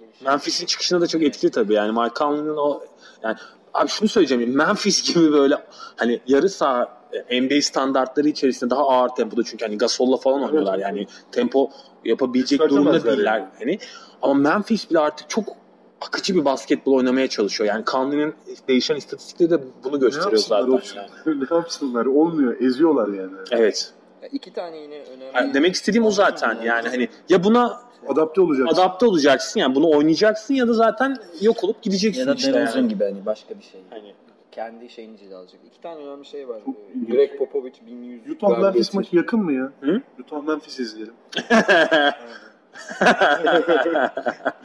gelişim. 0.00 0.26
Memphis'in 0.26 0.66
çıkışına 0.66 1.00
da 1.00 1.06
çok 1.06 1.22
etkili 1.22 1.50
tabii 1.50 1.74
yani 1.74 2.00
Mike 2.00 2.14
Conley'nin 2.14 2.56
o 2.56 2.82
yani 3.22 3.36
abi 3.80 3.88
şunu 3.88 4.08
söyleyeceğim 4.08 4.56
Memphis 4.56 5.14
gibi 5.14 5.32
böyle 5.32 5.54
hani 5.96 6.20
yarı 6.26 6.48
saha 6.48 6.96
e, 7.28 7.42
NBA 7.42 7.62
standartları 7.62 8.28
içerisinde 8.28 8.70
daha 8.70 8.88
ağır 8.88 9.08
tempoda 9.08 9.42
çünkü 9.44 9.64
hani 9.64 9.78
Gasol'la 9.78 10.16
falan 10.16 10.42
oynuyorlar 10.42 10.78
yani 10.78 11.06
tempo 11.32 11.70
yapabilecek 12.04 12.60
durumda 12.60 13.04
değiller 13.04 13.38
yani. 13.38 13.48
hani 13.58 13.78
ama 14.22 14.34
Memphis 14.34 14.90
bile 14.90 14.98
artık 14.98 15.30
çok 15.30 15.56
akıcı 16.00 16.34
bir 16.34 16.44
basketbol 16.44 16.92
oynamaya 16.92 17.28
çalışıyor. 17.28 17.68
Yani 17.68 17.84
Conley'nin 17.84 18.34
değişen 18.68 18.96
istatistikleri 18.96 19.50
de 19.50 19.60
bunu 19.84 20.00
gösteriyor 20.00 20.42
zaten. 20.42 20.80
Yani. 21.26 21.40
ne 21.50 21.56
yapsınlar? 21.56 22.06
Olmuyor, 22.06 22.60
eziyorlar 22.60 23.08
yani. 23.08 23.36
Evet. 23.50 23.92
Ya 24.22 24.28
iki 24.32 24.52
tane 24.52 24.76
yine 24.76 25.00
önemli. 25.00 25.30
Yani 25.34 25.54
demek 25.54 25.74
istediğim 25.74 26.06
o 26.06 26.10
zaten. 26.10 26.58
Yani 26.64 26.88
hani 26.88 27.08
ya 27.28 27.44
buna 27.44 27.80
Adapte 28.08 28.40
olacaksın. 28.40 28.74
adapte 28.74 29.06
olacaksın 29.06 29.60
yani 29.60 29.74
bunu 29.74 29.90
oynayacaksın 29.90 30.54
ya 30.54 30.68
da 30.68 30.72
zaten 30.72 31.16
yok 31.40 31.64
olup 31.64 31.82
gideceksin 31.82 32.20
ya 32.20 32.26
da 32.26 32.34
işte 32.34 32.52
DeRozan 32.52 32.78
yani. 32.78 32.88
gibi 32.88 33.04
hani 33.04 33.26
başka 33.26 33.58
bir 33.58 33.64
şey. 33.64 33.80
Hani 33.90 34.14
Kendi 34.52 34.88
şeyini 34.88 35.18
cilalayacak. 35.18 35.60
İki 35.66 35.80
tane 35.80 36.00
önemli 36.00 36.24
şey 36.24 36.48
var. 36.48 36.60
Çok. 36.64 36.74
Greg 37.10 37.38
Popovich 37.38 37.86
1100 37.86 38.30
Utah 38.30 38.58
Memphis 38.58 38.94
maçı 38.94 39.16
yakın 39.16 39.40
mı 39.40 39.52
ya? 39.52 39.72
Hı? 39.80 40.02
Utah 40.20 40.42
Memphis 40.42 40.78
izleyelim. 40.80 41.14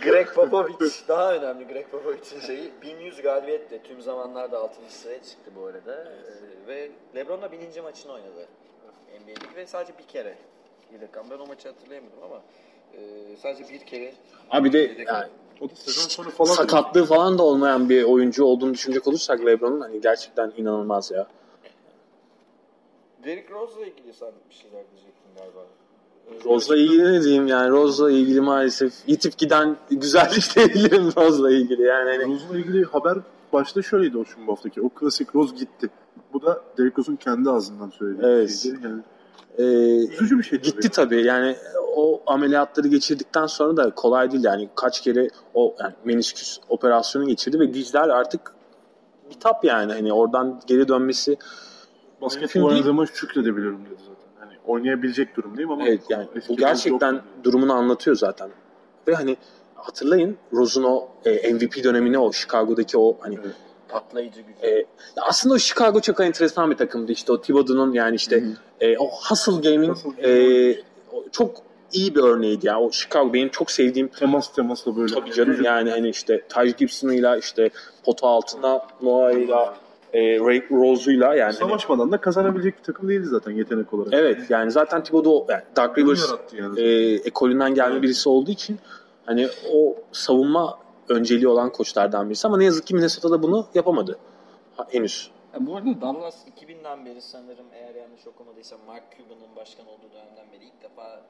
Greg 0.04 0.28
Popovich 0.36 1.08
daha 1.08 1.34
önemli 1.36 1.68
Greg 1.68 1.88
Popovich'in 1.92 2.40
şeyi 2.40 2.72
1100 2.82 3.22
galibiyetle 3.22 3.84
tüm 3.84 4.02
zamanlarda 4.02 4.60
6. 4.60 4.76
sıraya 4.90 5.24
çıktı 5.24 5.52
bu 5.56 5.66
arada 5.66 6.04
Ee, 6.04 6.68
ve 6.68 6.92
LeBron'la 7.16 7.52
1000. 7.52 7.84
maçını 7.84 8.12
oynadı 8.12 8.48
NBA'deki 9.22 9.56
ve 9.56 9.66
sadece 9.66 9.94
bir 9.98 10.04
kere 10.04 10.36
yedek 10.94 11.10
Ben 11.32 11.40
o 11.40 11.46
maçı 11.48 11.68
hatırlayamadım 11.68 12.20
ama 12.24 12.42
e, 12.98 13.36
sadece 13.42 13.74
bir 13.74 13.80
kere 13.80 14.14
Abi 14.52 14.74
de 14.74 14.78
yani 15.08 15.26
O 15.62 15.70
da 15.70 15.76
sezon 15.76 16.10
sonu 16.10 16.30
falan. 16.30 16.50
sakatlığı 16.52 17.06
falan 17.06 17.38
da 17.38 17.44
olmayan 17.44 17.90
bir 17.90 18.04
oyuncu 18.04 18.46
olduğunu 18.46 18.74
düşünecek 18.74 19.08
olursak 19.08 19.46
LeBron'un 19.46 19.82
hani 19.82 20.02
gerçekten 20.02 20.54
inanılmaz 20.58 21.12
ya. 21.12 21.28
Derrick 23.24 23.54
Rose'la 23.54 23.86
ilgili 23.86 24.14
sen 24.14 24.30
bir 24.50 24.56
şeyler 24.56 24.84
diyecektin 24.92 25.30
galiba. 25.38 25.66
Rose'la 26.46 26.78
ilgili 26.78 27.14
ne 27.14 27.24
diyeyim 27.24 27.48
yani 27.48 27.70
Rose'la 27.70 28.12
ilgili 28.12 28.42
maalesef 28.42 28.94
yitip 29.08 29.38
giden 29.38 29.78
güzellik 29.92 30.56
diyebilirim 30.56 31.12
Rose'la 31.18 31.52
ilgili 31.52 31.82
yani 31.82 32.10
hani 32.10 32.34
Rose'la 32.34 32.58
ilgili 32.58 32.84
haber 32.86 33.18
başta 33.54 33.82
şöyleydi 33.82 34.18
o 34.18 34.26
şu 34.26 34.48
bu 34.48 34.52
haftaki. 34.52 34.82
O 34.82 34.90
klasik 34.90 35.36
Rose 35.36 35.56
gitti. 35.56 35.90
Bu 36.34 36.42
da 36.42 36.62
Derrick 36.78 36.98
Rose'un 36.98 37.16
kendi 37.16 37.50
ağzından 37.50 37.90
söylediği 37.90 38.32
Evet. 38.32 38.50
bir 38.50 38.54
şeydi. 38.54 38.78
Yani 38.84 39.02
e, 39.58 39.64
üzücü 39.64 40.38
bir 40.38 40.44
şey 40.44 40.60
tabii. 40.60 40.72
gitti 40.72 40.90
tabii 40.90 41.26
yani 41.26 41.56
o 41.96 42.22
ameliyatları 42.28 42.88
geçirdikten 42.88 43.46
sonra 43.46 43.78
da 43.78 43.96
kolay 43.96 44.32
değil 44.32 44.44
yani 44.44 44.70
kaç 44.76 45.02
kere 45.02 45.28
o 45.54 45.76
yani 45.80 45.94
menisküs 46.06 46.60
operasyonu 46.70 47.28
geçirdi 47.28 47.60
ve 47.60 47.74
dizler 47.74 48.10
artık 48.10 48.54
bitap 49.30 49.66
yani 49.66 49.94
hani 49.94 50.14
oradan 50.14 50.62
geri 50.68 50.88
dönmesi 50.88 51.38
Basketbol 52.22 52.62
oynadığıma 52.62 53.06
şükredebiliyorum 53.06 53.86
dedi 53.86 54.00
zaten. 54.00 54.32
Hani 54.40 54.54
oynayabilecek 54.66 55.36
durumdayım 55.36 55.72
ama 55.72 55.88
Evet 55.88 56.02
yani 56.10 56.28
bu 56.50 56.58
gerçekten 56.58 57.14
yok 57.14 57.24
durumunu 57.44 57.74
anlatıyor 57.74 58.16
zaten. 58.16 58.50
Ve 59.08 59.16
hani 59.16 59.38
hatırlayın 59.76 60.38
Rose'un 60.54 60.84
o 60.84 61.08
e, 61.26 61.54
MVP 61.54 61.84
dönemini 61.84 62.18
o 62.18 62.32
Chicago'daki 62.32 62.98
o 62.98 63.18
hani 63.20 63.38
Evet. 63.44 63.56
Patlayıcı 63.92 64.42
gücü. 64.42 64.68
e, 64.68 64.70
ya 65.18 65.24
aslında 65.28 65.56
o 65.56 65.58
Chicago 65.58 66.02
çok 66.02 66.20
enteresan 66.20 66.72
bir 66.72 66.78
takımdı 66.78 67.12
işte 67.12 67.32
o 67.32 67.42
Thibodeau'nun 67.42 67.94
yani 67.94 68.16
işte 68.16 68.44
e, 68.80 68.98
o 68.98 69.10
hustle 69.30 69.72
game'in 69.72 69.90
Hustle 69.90 70.10
game 70.10 70.30
e, 70.30 70.76
çok 71.32 71.62
iyi 71.94 72.16
bir 72.16 72.24
örneğiydi 72.24 72.68
ya. 72.68 72.80
O 72.80 72.92
Chicago 72.92 73.34
benim 73.34 73.50
çok 73.50 73.72
sevdiğim 73.72 74.08
temas 74.08 74.54
temasla 74.54 74.98
böyle. 74.98 75.14
tabii 75.14 75.34
canım 75.34 75.64
yani 75.64 75.92
hani 75.92 76.10
işte 76.10 76.42
Ty 76.42 76.70
Gibson'ıyla 76.78 77.38
işte 77.38 77.70
pota 78.06 78.28
altında 78.28 78.88
Noah'yla 79.02 79.76
e, 80.14 80.40
Ray 80.40 80.64
Rose'uyla 80.72 81.28
yani 81.28 81.42
hani, 81.42 81.54
Savaşmadan 81.54 82.12
da 82.12 82.18
kazanabilecek 82.18 82.78
bir 82.78 82.84
takım 82.84 83.10
değildi 83.10 83.28
zaten 83.28 83.52
yetenek 83.52 83.94
olarak. 83.94 84.14
evet 84.14 84.38
yani 84.50 84.72
zaten 84.72 85.04
Thibodeau 85.04 85.46
yani 85.50 85.62
Dark 85.76 85.98
Rivers 85.98 86.34
yani. 86.54 86.82
e, 86.82 87.14
ekolünden 87.16 87.74
gelme 87.76 88.02
birisi 88.02 88.30
olduğu 88.30 88.52
için 88.52 88.80
hani 89.26 89.48
o 89.74 89.96
savunma 90.12 90.78
önceliği 91.12 91.48
olan 91.48 91.72
koçlardan 91.72 92.30
birisi 92.30 92.48
ama 92.48 92.58
ne 92.58 92.66
yazık 92.66 92.88
ki 92.88 92.94
Minnesota'da 92.96 93.44
bunu 93.44 93.68
yapamadı. 93.74 94.20
Ha, 94.78 94.88
henüz. 94.90 95.32
Ya 95.54 95.68
bu 95.68 95.76
arada 95.76 96.02
Dallas 96.02 96.48
2000'den 96.48 97.06
beri 97.06 97.22
sanırım 97.22 97.66
eğer 97.74 97.96
yanlış 97.96 98.28
okumadıysam 98.28 98.80
Mark 98.88 99.04
Cuban'ın 99.18 99.56
başkan 99.56 99.88
olduğu 99.88 100.12
dönemden 100.14 100.52
beri 100.52 100.66
ilk 100.66 100.84
defa 100.84 101.22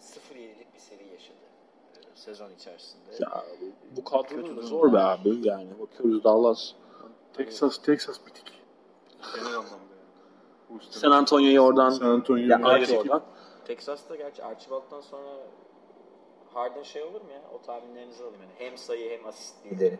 0-7'lik 0.00 0.74
bir 0.74 0.78
seri 0.78 1.08
yaşadı 1.12 1.46
e, 1.96 2.16
sezon 2.16 2.50
içerisinde. 2.50 3.10
Ya 3.20 3.44
bu 3.96 4.04
kadronun 4.04 4.56
da 4.56 4.62
zor 4.62 4.92
be 4.92 4.98
abi 4.98 5.38
yani 5.42 5.68
bakıyoruz 5.80 6.24
Dallas. 6.24 6.72
Texas, 7.32 7.78
Texas 7.78 8.26
bitik. 8.26 8.52
Genel 9.34 9.46
anlamda 9.46 9.74
yani. 10.70 10.80
San 10.90 11.10
Antonio'yu 11.10 11.60
oradan 11.60 11.90
San 11.90 12.06
Antonio. 12.06 12.48
ya, 12.48 12.56
Aynen. 12.56 12.68
ayırdı 12.68 12.96
oradan. 12.96 13.22
Texas'ta 13.64 14.16
gerçi 14.16 14.44
Archibald'dan 14.44 15.00
sonra 15.00 15.28
Harden 16.54 16.82
şey 16.82 17.02
olur 17.02 17.20
mu 17.20 17.30
ya? 17.32 17.40
O 17.54 17.66
tahminlerinizi 17.66 18.22
alayım 18.22 18.40
yani. 18.42 18.52
Hem 18.70 18.78
sayı 18.78 19.10
hem 19.10 19.26
asist 19.26 19.54
lideri. 19.72 19.98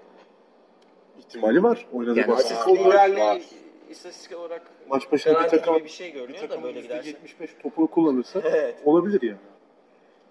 ihtimali 1.18 1.62
var. 1.62 1.86
Oynadığı 1.92 2.20
Yani 2.20 2.32
asist 2.32 2.68
var. 2.68 2.72
liderliği 2.76 3.42
istatistik 3.90 4.38
olarak 4.38 4.62
Maç 4.88 5.12
başına 5.12 5.44
bir 5.44 5.48
takım 5.48 5.76
bir 5.84 5.88
şey 5.88 6.08
bir 6.08 6.14
görünüyor 6.14 6.42
da 6.42 6.48
takım 6.48 6.64
böyle 6.64 6.80
giderse. 6.80 7.10
%75 7.10 7.48
topunu 7.62 7.86
kullanırsa 7.86 8.40
Evet. 8.44 8.76
olabilir 8.84 9.22
yani. 9.22 9.38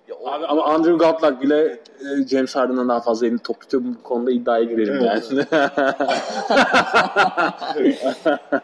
Ya 0.07 0.15
o- 0.15 0.27
Abi 0.31 0.45
ama 0.45 0.63
Andrew 0.65 1.05
Godlock 1.05 1.41
bile 1.41 1.65
e, 1.65 1.79
James 2.27 2.55
Harden'dan 2.55 2.89
daha 2.89 2.99
fazla 3.01 3.27
elini 3.27 3.39
top 3.39 3.61
tutuyor. 3.61 3.83
Bu 3.83 4.03
konuda 4.03 4.31
iddiaya 4.31 4.63
girelim 4.63 4.93
Evet, 4.95 5.31
yani. 5.31 5.43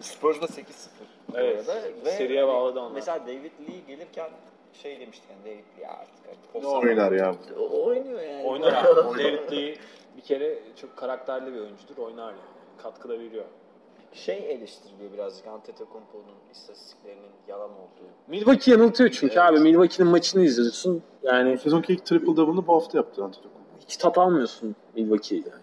Spurs'da 0.00 0.46
8-0. 0.46 0.62
bu 1.28 1.38
Evet. 1.38 1.68
arada. 1.68 1.80
Ve 2.04 2.10
Seriye 2.10 2.46
bağladı 2.46 2.80
onlar. 2.80 2.90
Mesela 2.94 3.20
David 3.20 3.36
Lee 3.68 3.80
gelirken 3.88 4.30
şey 4.82 5.00
demiştik 5.00 5.24
yani 5.30 5.44
David 5.44 5.80
Lee 5.82 5.88
artık. 5.88 6.14
hani 6.52 6.62
Ne 6.64 6.68
oynar 6.68 7.12
ya? 7.12 7.34
O- 7.58 7.84
Oynuyor 7.86 8.20
yani. 8.20 8.44
Oynar 8.44 8.72
abi. 8.84 9.18
David 9.24 9.52
Lee 9.52 9.76
bir 10.16 10.22
kere 10.22 10.58
çok 10.80 10.96
karakterli 10.96 11.54
bir 11.54 11.60
oyuncudur. 11.60 11.96
Oynar 11.98 12.28
yani. 12.30 12.40
Katkı 12.82 13.08
da 13.08 13.18
veriyor. 13.18 13.44
Şey 14.12 14.52
eleştiriliyor 14.52 15.12
birazcık 15.12 15.46
Antetokounmpo'nun 15.46 16.34
istatistiklerinin 16.52 17.30
yalan 17.48 17.70
olduğu. 17.70 18.08
Milwaukee 18.28 18.70
yanıltıyor 18.70 19.10
çünkü 19.10 19.34
Evet. 19.38 19.38
abi. 19.52 19.60
Milwaukee'nin 19.60 20.10
maçını 20.10 20.44
izliyorsun. 20.44 21.02
Yani 21.22 21.58
Sezonki 21.58 21.92
ilk 21.92 22.06
triple 22.06 22.36
double'ını 22.36 22.66
bu 22.66 22.74
hafta 22.74 22.98
yaptı 22.98 23.24
Antetokounmpo. 23.24 23.70
hiç 23.80 23.96
tat 23.96 24.18
almıyorsun 24.18 24.76
Milwaukee'yi 24.94 25.42
yani. 25.50 25.62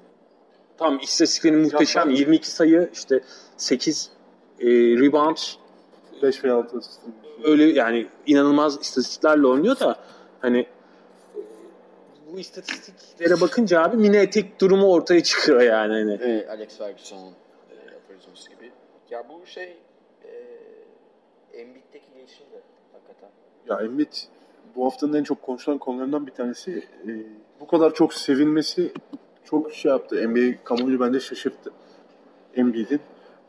Tamam 0.78 1.00
istatistikleri 1.00 1.56
muhteşem. 1.56 2.10
ben- 2.10 2.16
22 2.16 2.50
sayı 2.52 2.90
işte 2.94 3.22
8 3.58 4.12
e, 4.60 4.66
rebound 4.68 5.38
5 6.22 6.44
veya 6.44 6.56
6 6.56 6.78
asist. 6.78 7.00
öyle 7.44 7.64
yani 7.64 8.08
inanılmaz 8.26 8.82
istatistiklerle 8.82 9.48
oynuyor 9.48 9.80
da 9.80 10.00
hani 10.40 10.68
bu 12.34 12.40
istatistiklere 12.40 13.42
bakınca 13.42 13.82
abi 13.84 13.98
mini 13.98 14.18
etek 14.18 14.62
durumu 14.62 14.92
ortaya 14.92 15.24
çıkıyor 15.24 15.62
yani 15.62 15.94
hani. 15.94 16.14
Ee, 16.14 16.48
Alex 16.50 16.78
Ferguson'un 16.78 17.32
e, 17.72 17.96
aforizması 17.98 18.50
gibi. 18.50 18.72
Ya 19.10 19.26
bu 19.30 19.46
şey 19.46 19.78
e, 20.24 20.30
Embiid'deki 21.54 22.14
gelişim 22.14 22.46
de 22.46 22.62
hakikaten. 22.94 23.30
Ya 23.70 23.82
Embiid 23.82 24.14
bu 24.76 24.86
haftanın 24.86 25.14
en 25.14 25.24
çok 25.24 25.42
konuşulan 25.42 25.78
konularından 25.78 26.28
bir 26.28 26.32
tanesi. 26.32 26.88
E, 27.08 27.10
bu 27.60 27.68
kadar 27.68 27.94
çok 27.94 28.14
sevilmesi 28.14 28.92
çok 29.44 29.74
şey 29.74 29.92
yaptı. 29.92 30.30
NBA 30.30 30.64
kamuoyu 30.64 31.00
bence 31.00 31.20
şaşırttı. 31.20 31.72
Embiid'in. 32.56 33.02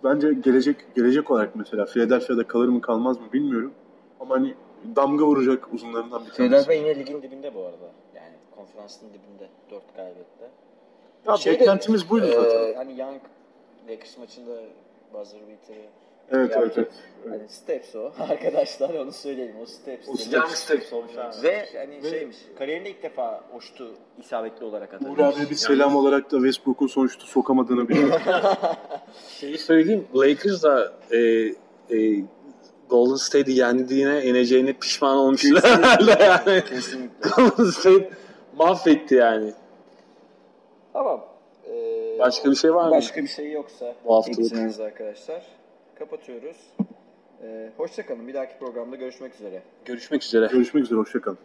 Bence 0.04 0.32
gelecek 0.34 0.76
gelecek 0.96 1.30
olarak 1.30 1.56
mesela 1.56 1.84
Philadelphia'da 1.84 2.46
kalır 2.46 2.68
mı 2.68 2.80
kalmaz 2.80 3.20
mı 3.20 3.26
bilmiyorum. 3.32 3.72
Ama 4.20 4.34
hani 4.34 4.54
damga 4.96 5.24
vuracak 5.26 5.74
uzunlarından 5.74 6.26
bir 6.26 6.30
tanesi. 6.30 6.36
Philadelphia 6.36 6.72
yine 6.72 6.98
ligin 7.00 7.22
dibinde 7.22 7.54
bu 7.54 7.60
arada. 7.60 7.90
Yani 8.14 8.34
konferansın 8.56 9.08
dibinde 9.08 9.48
4 9.70 9.82
kaybetti. 9.96 10.44
Ya 11.28 11.36
Şeyde, 11.36 11.60
beklentimiz 11.60 12.10
buydu 12.10 12.26
zaten. 12.26 12.72
e, 12.72 12.74
hani 12.76 13.00
Young 13.00 13.20
Lakers 13.88 14.18
maçında 14.18 14.60
buzzer 15.14 15.40
beater'ı 15.40 15.86
evet 16.30 16.52
evet 16.56 16.76
yaptı. 16.76 16.80
evet. 16.80 16.92
Hani 17.30 17.48
steps 17.48 17.96
o 17.96 18.12
arkadaşlar 18.30 18.94
onu 18.94 19.12
söyleyelim 19.12 19.56
o 19.62 19.66
steps. 19.66 20.08
O 20.08 20.36
Young 20.36 20.48
steps. 20.48 20.92
olmuş 20.92 21.16
abi. 21.16 21.42
Ve 21.42 21.66
hani 21.76 22.10
şeymiş 22.10 22.36
kariyerinde 22.58 22.90
ilk 22.90 23.02
defa 23.02 23.44
hoştu 23.52 23.94
isabetli 24.20 24.64
olarak 24.64 24.94
atabilmiş. 24.94 25.20
Uğur 25.20 25.24
abiye 25.24 25.50
bir 25.50 25.54
selam 25.54 25.96
olarak 25.96 26.32
da 26.32 26.36
Westbrook'un 26.36 26.86
sonuçta 26.86 27.26
sokamadığını 27.26 27.88
biliyorum. 27.88 28.20
Şeyi 29.28 29.58
söyleyeyim 29.58 30.06
Lakers 30.14 30.62
da 30.62 30.92
e, 31.10 31.18
e, 31.18 32.24
Golden 32.88 33.16
State'i 33.16 33.56
yendiğine 33.58 34.26
yeneceğine 34.26 34.72
pişman 34.72 35.16
olmuşlar 35.16 35.64
herhalde 35.64 36.24
yani. 36.24 36.64
Kesinlikle. 36.64 37.30
Golden 37.36 37.70
State 37.70 38.10
mahvetti 38.56 39.14
yani. 39.14 39.52
Tamam. 40.92 41.24
Ee, 41.68 42.18
Başka 42.18 42.50
bir 42.50 42.56
şey 42.56 42.74
var 42.74 42.84
mı? 42.84 42.90
Başka 42.90 43.22
bir 43.22 43.28
şey 43.28 43.52
yoksa 43.52 43.94
Bu 44.04 44.24
eksiğiniz 44.28 44.80
arkadaşlar. 44.80 45.42
Kapatıyoruz. 45.98 46.56
Ee, 47.42 47.70
hoşçakalın. 47.76 48.28
Bir 48.28 48.34
dahaki 48.34 48.58
programda 48.58 48.96
görüşmek 48.96 49.34
üzere. 49.34 49.62
Görüşmek 49.84 50.22
üzere. 50.22 50.46
Görüşmek 50.52 50.84
üzere, 50.84 50.98
hoşçakalın. 50.98 51.38